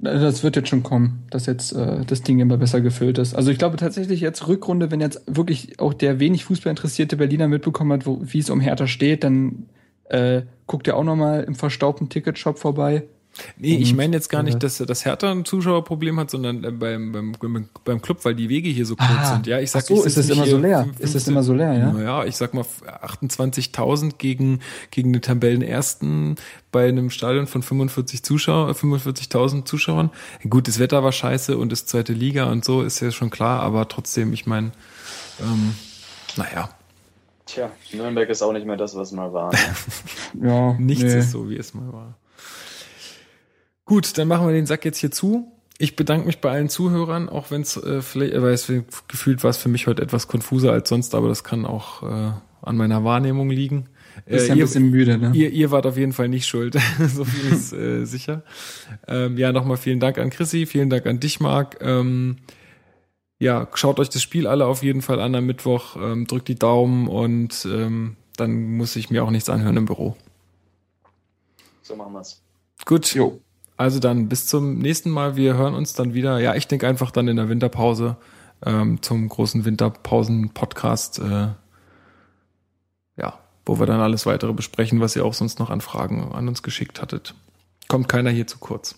das 0.00 0.42
wird 0.42 0.56
jetzt 0.56 0.68
schon 0.68 0.82
kommen, 0.82 1.24
dass 1.30 1.46
jetzt 1.46 1.72
äh, 1.72 2.04
das 2.06 2.22
Ding 2.22 2.38
immer 2.38 2.56
besser 2.56 2.80
gefüllt 2.80 3.18
ist. 3.18 3.34
Also 3.34 3.50
ich 3.50 3.58
glaube 3.58 3.76
tatsächlich 3.76 4.20
jetzt 4.20 4.46
Rückrunde, 4.48 4.90
wenn 4.90 5.00
jetzt 5.00 5.22
wirklich 5.26 5.78
auch 5.78 5.92
der 5.92 6.20
wenig 6.20 6.44
Fußball 6.44 6.70
interessierte 6.70 7.16
Berliner 7.16 7.48
mitbekommen 7.48 7.92
hat, 7.92 8.06
wie 8.06 8.38
es 8.38 8.50
um 8.50 8.60
Hertha 8.60 8.86
steht, 8.86 9.24
dann 9.24 9.66
äh, 10.04 10.42
guckt 10.66 10.88
er 10.88 10.96
auch 10.96 11.04
noch 11.04 11.16
mal 11.16 11.44
im 11.44 11.54
verstaubten 11.54 12.08
Ticketshop 12.08 12.58
vorbei. 12.58 13.04
Nee, 13.56 13.76
ich 13.76 13.94
meine 13.94 14.16
jetzt 14.16 14.28
gar 14.28 14.40
äh, 14.40 14.44
nicht, 14.44 14.62
dass 14.62 14.78
das 14.78 15.04
Hertha 15.04 15.30
ein 15.30 15.44
Zuschauerproblem 15.44 16.18
hat, 16.18 16.30
sondern 16.30 16.64
äh, 16.64 16.70
beim, 16.70 17.12
beim, 17.12 17.68
beim, 17.84 18.02
Club, 18.02 18.24
weil 18.24 18.34
die 18.34 18.48
Wege 18.48 18.68
hier 18.68 18.86
so 18.86 18.96
kurz 18.96 19.08
Ah, 19.10 19.34
sind. 19.34 19.46
Ja, 19.46 19.60
ich 19.60 19.70
sag, 19.70 19.82
ach 19.82 19.86
so, 19.86 19.94
ich 20.00 20.06
ist 20.06 20.16
es 20.16 20.30
immer 20.30 20.46
so 20.46 20.58
leer? 20.58 20.84
fünf- 20.84 21.00
Ist 21.00 21.14
es 21.14 21.28
immer 21.28 21.42
so 21.42 21.52
leer, 21.54 21.72
ja? 21.74 21.92
Naja, 21.92 22.24
ich 22.24 22.36
sag 22.36 22.54
mal 22.54 22.64
28.000 23.02 24.14
gegen, 24.18 24.60
gegen 24.90 25.12
den 25.12 25.22
Tabellenersten 25.22 26.36
bei 26.72 26.88
einem 26.88 27.10
Stadion 27.10 27.46
von 27.46 27.62
45 27.62 28.22
Zuschauer, 28.22 28.70
45.000 28.72 29.64
Zuschauern. 29.64 30.10
Gut, 30.48 30.68
das 30.68 30.78
Wetter 30.78 31.02
war 31.02 31.12
scheiße 31.12 31.56
und 31.56 31.72
ist 31.72 31.88
zweite 31.88 32.12
Liga 32.12 32.50
und 32.50 32.64
so, 32.64 32.82
ist 32.82 33.00
ja 33.00 33.10
schon 33.10 33.30
klar, 33.30 33.60
aber 33.60 33.88
trotzdem, 33.88 34.32
ich 34.32 34.46
meine, 34.46 34.72
ähm, 35.40 35.74
naja, 36.36 36.70
Tja, 37.46 37.70
Nürnberg 37.94 38.28
ist 38.28 38.42
auch 38.42 38.52
nicht 38.52 38.66
mehr 38.66 38.76
das, 38.76 38.94
was 38.94 39.10
mal 39.12 39.32
war. 39.32 39.50
Ne? 39.52 39.58
Ja, 40.48 40.72
nichts 40.74 41.02
nee. 41.04 41.18
ist 41.18 41.30
so, 41.30 41.48
wie 41.48 41.56
es 41.56 41.72
mal 41.72 41.90
war. 41.94 42.14
Gut, 43.88 44.18
dann 44.18 44.28
machen 44.28 44.46
wir 44.46 44.52
den 44.52 44.66
Sack 44.66 44.84
jetzt 44.84 44.98
hier 44.98 45.10
zu. 45.10 45.50
Ich 45.78 45.96
bedanke 45.96 46.26
mich 46.26 46.42
bei 46.42 46.50
allen 46.50 46.68
Zuhörern, 46.68 47.30
auch 47.30 47.50
wenn 47.50 47.62
es 47.62 47.78
äh, 47.78 48.02
vielleicht, 48.02 48.34
äh, 48.34 48.42
weil 48.42 48.52
es 48.52 48.70
gefühlt 49.08 49.42
war 49.44 49.48
es 49.50 49.56
für 49.56 49.70
mich 49.70 49.86
heute 49.86 50.02
etwas 50.02 50.28
konfuser 50.28 50.72
als 50.72 50.90
sonst, 50.90 51.14
aber 51.14 51.28
das 51.28 51.42
kann 51.42 51.64
auch 51.64 52.02
äh, 52.02 52.32
an 52.60 52.76
meiner 52.76 53.02
Wahrnehmung 53.02 53.48
liegen. 53.48 53.88
Bist 54.28 54.44
Äh, 54.44 54.48
ja 54.48 54.52
ein 54.52 54.58
ihr, 54.58 54.64
bisschen 54.64 54.90
müde, 54.90 55.16
ne? 55.16 55.30
ihr, 55.32 55.50
ihr 55.50 55.70
wart 55.70 55.86
auf 55.86 55.96
jeden 55.96 56.12
Fall 56.12 56.28
nicht 56.28 56.46
schuld, 56.46 56.74
so 57.14 57.24
viel 57.24 57.50
ist 57.50 57.72
äh, 57.72 58.04
sicher. 58.04 58.42
Ähm, 59.06 59.38
ja, 59.38 59.52
nochmal 59.52 59.78
vielen 59.78 60.00
Dank 60.00 60.18
an 60.18 60.28
Chrissy, 60.28 60.66
vielen 60.66 60.90
Dank 60.90 61.06
an 61.06 61.18
dich, 61.18 61.40
Marc. 61.40 61.78
Ähm, 61.80 62.36
ja, 63.38 63.68
schaut 63.72 64.00
euch 64.00 64.10
das 64.10 64.20
Spiel 64.20 64.46
alle 64.46 64.66
auf 64.66 64.82
jeden 64.82 65.00
Fall 65.00 65.18
an 65.20 65.34
am 65.34 65.46
Mittwoch, 65.46 65.96
ähm, 65.96 66.26
drückt 66.26 66.48
die 66.48 66.58
Daumen 66.58 67.08
und 67.08 67.66
ähm, 67.70 68.16
dann 68.36 68.76
muss 68.76 68.96
ich 68.96 69.08
mir 69.08 69.24
auch 69.24 69.30
nichts 69.30 69.48
anhören 69.48 69.78
im 69.78 69.86
Büro. 69.86 70.14
So 71.82 71.96
machen 71.96 72.12
wir's. 72.12 72.42
Gut, 72.84 73.14
Jo. 73.14 73.40
Also 73.78 74.00
dann 74.00 74.28
bis 74.28 74.46
zum 74.46 74.78
nächsten 74.78 75.08
Mal. 75.08 75.36
Wir 75.36 75.54
hören 75.54 75.74
uns 75.74 75.94
dann 75.94 76.12
wieder. 76.12 76.40
Ja, 76.40 76.56
ich 76.56 76.66
denke 76.66 76.88
einfach 76.88 77.12
dann 77.12 77.28
in 77.28 77.36
der 77.36 77.48
Winterpause 77.48 78.16
ähm, 78.66 79.00
zum 79.02 79.28
großen 79.28 79.64
Winterpausen-Podcast. 79.64 81.20
Äh, 81.20 81.48
ja, 83.16 83.38
wo 83.64 83.78
wir 83.78 83.86
dann 83.86 84.00
alles 84.00 84.26
weitere 84.26 84.52
besprechen, 84.52 85.00
was 85.00 85.14
ihr 85.14 85.24
auch 85.24 85.32
sonst 85.32 85.60
noch 85.60 85.70
an 85.70 85.80
Fragen 85.80 86.32
an 86.32 86.48
uns 86.48 86.64
geschickt 86.64 87.00
hattet. 87.00 87.34
Kommt 87.86 88.08
keiner 88.08 88.30
hier 88.30 88.48
zu 88.48 88.58
kurz. 88.58 88.96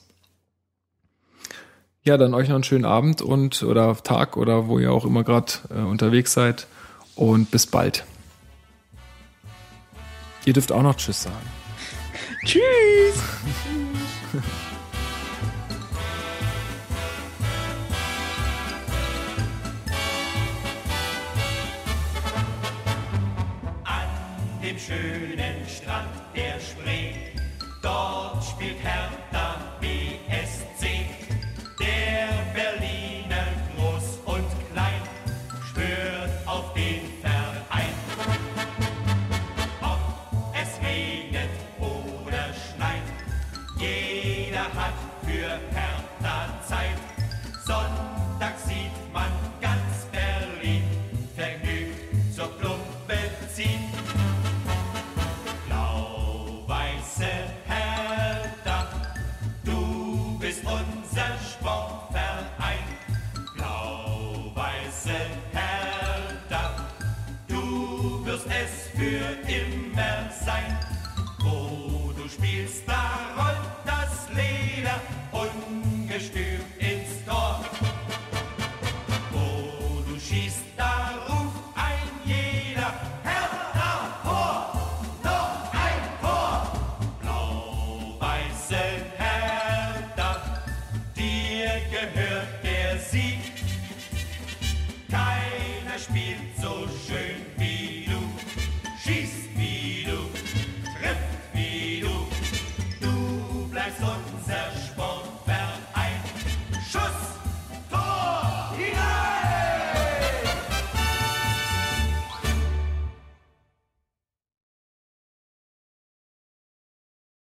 Ja, 2.03 2.17
dann 2.17 2.33
euch 2.33 2.49
noch 2.49 2.55
einen 2.55 2.65
schönen 2.65 2.87
Abend 2.87 3.21
und 3.21 3.63
oder 3.63 3.95
Tag 4.03 4.39
oder 4.39 4.67
wo 4.67 4.79
ihr 4.79 4.93
auch 4.93 5.05
immer 5.05 5.25
gerade 5.25 5.53
äh, 5.69 5.83
unterwegs 5.83 6.33
seid. 6.33 6.67
Und 7.17 7.51
bis 7.51 7.67
bald. 7.67 8.07
Ihr 10.47 10.55
dürft 10.55 10.73
auch 10.73 10.83
noch 10.83 10.97
Tschüss 10.97 11.25
sagen. 11.25 11.37
Tschüss! 12.47 12.63
dem 24.71 24.79
schönen 24.79 25.67
Strand 25.69 26.15
der 26.37 26.61
Spree, 26.61 27.13
dort 27.83 28.45
spielt 28.45 28.79
Hertha 28.81 29.57
BSC. 29.81 30.30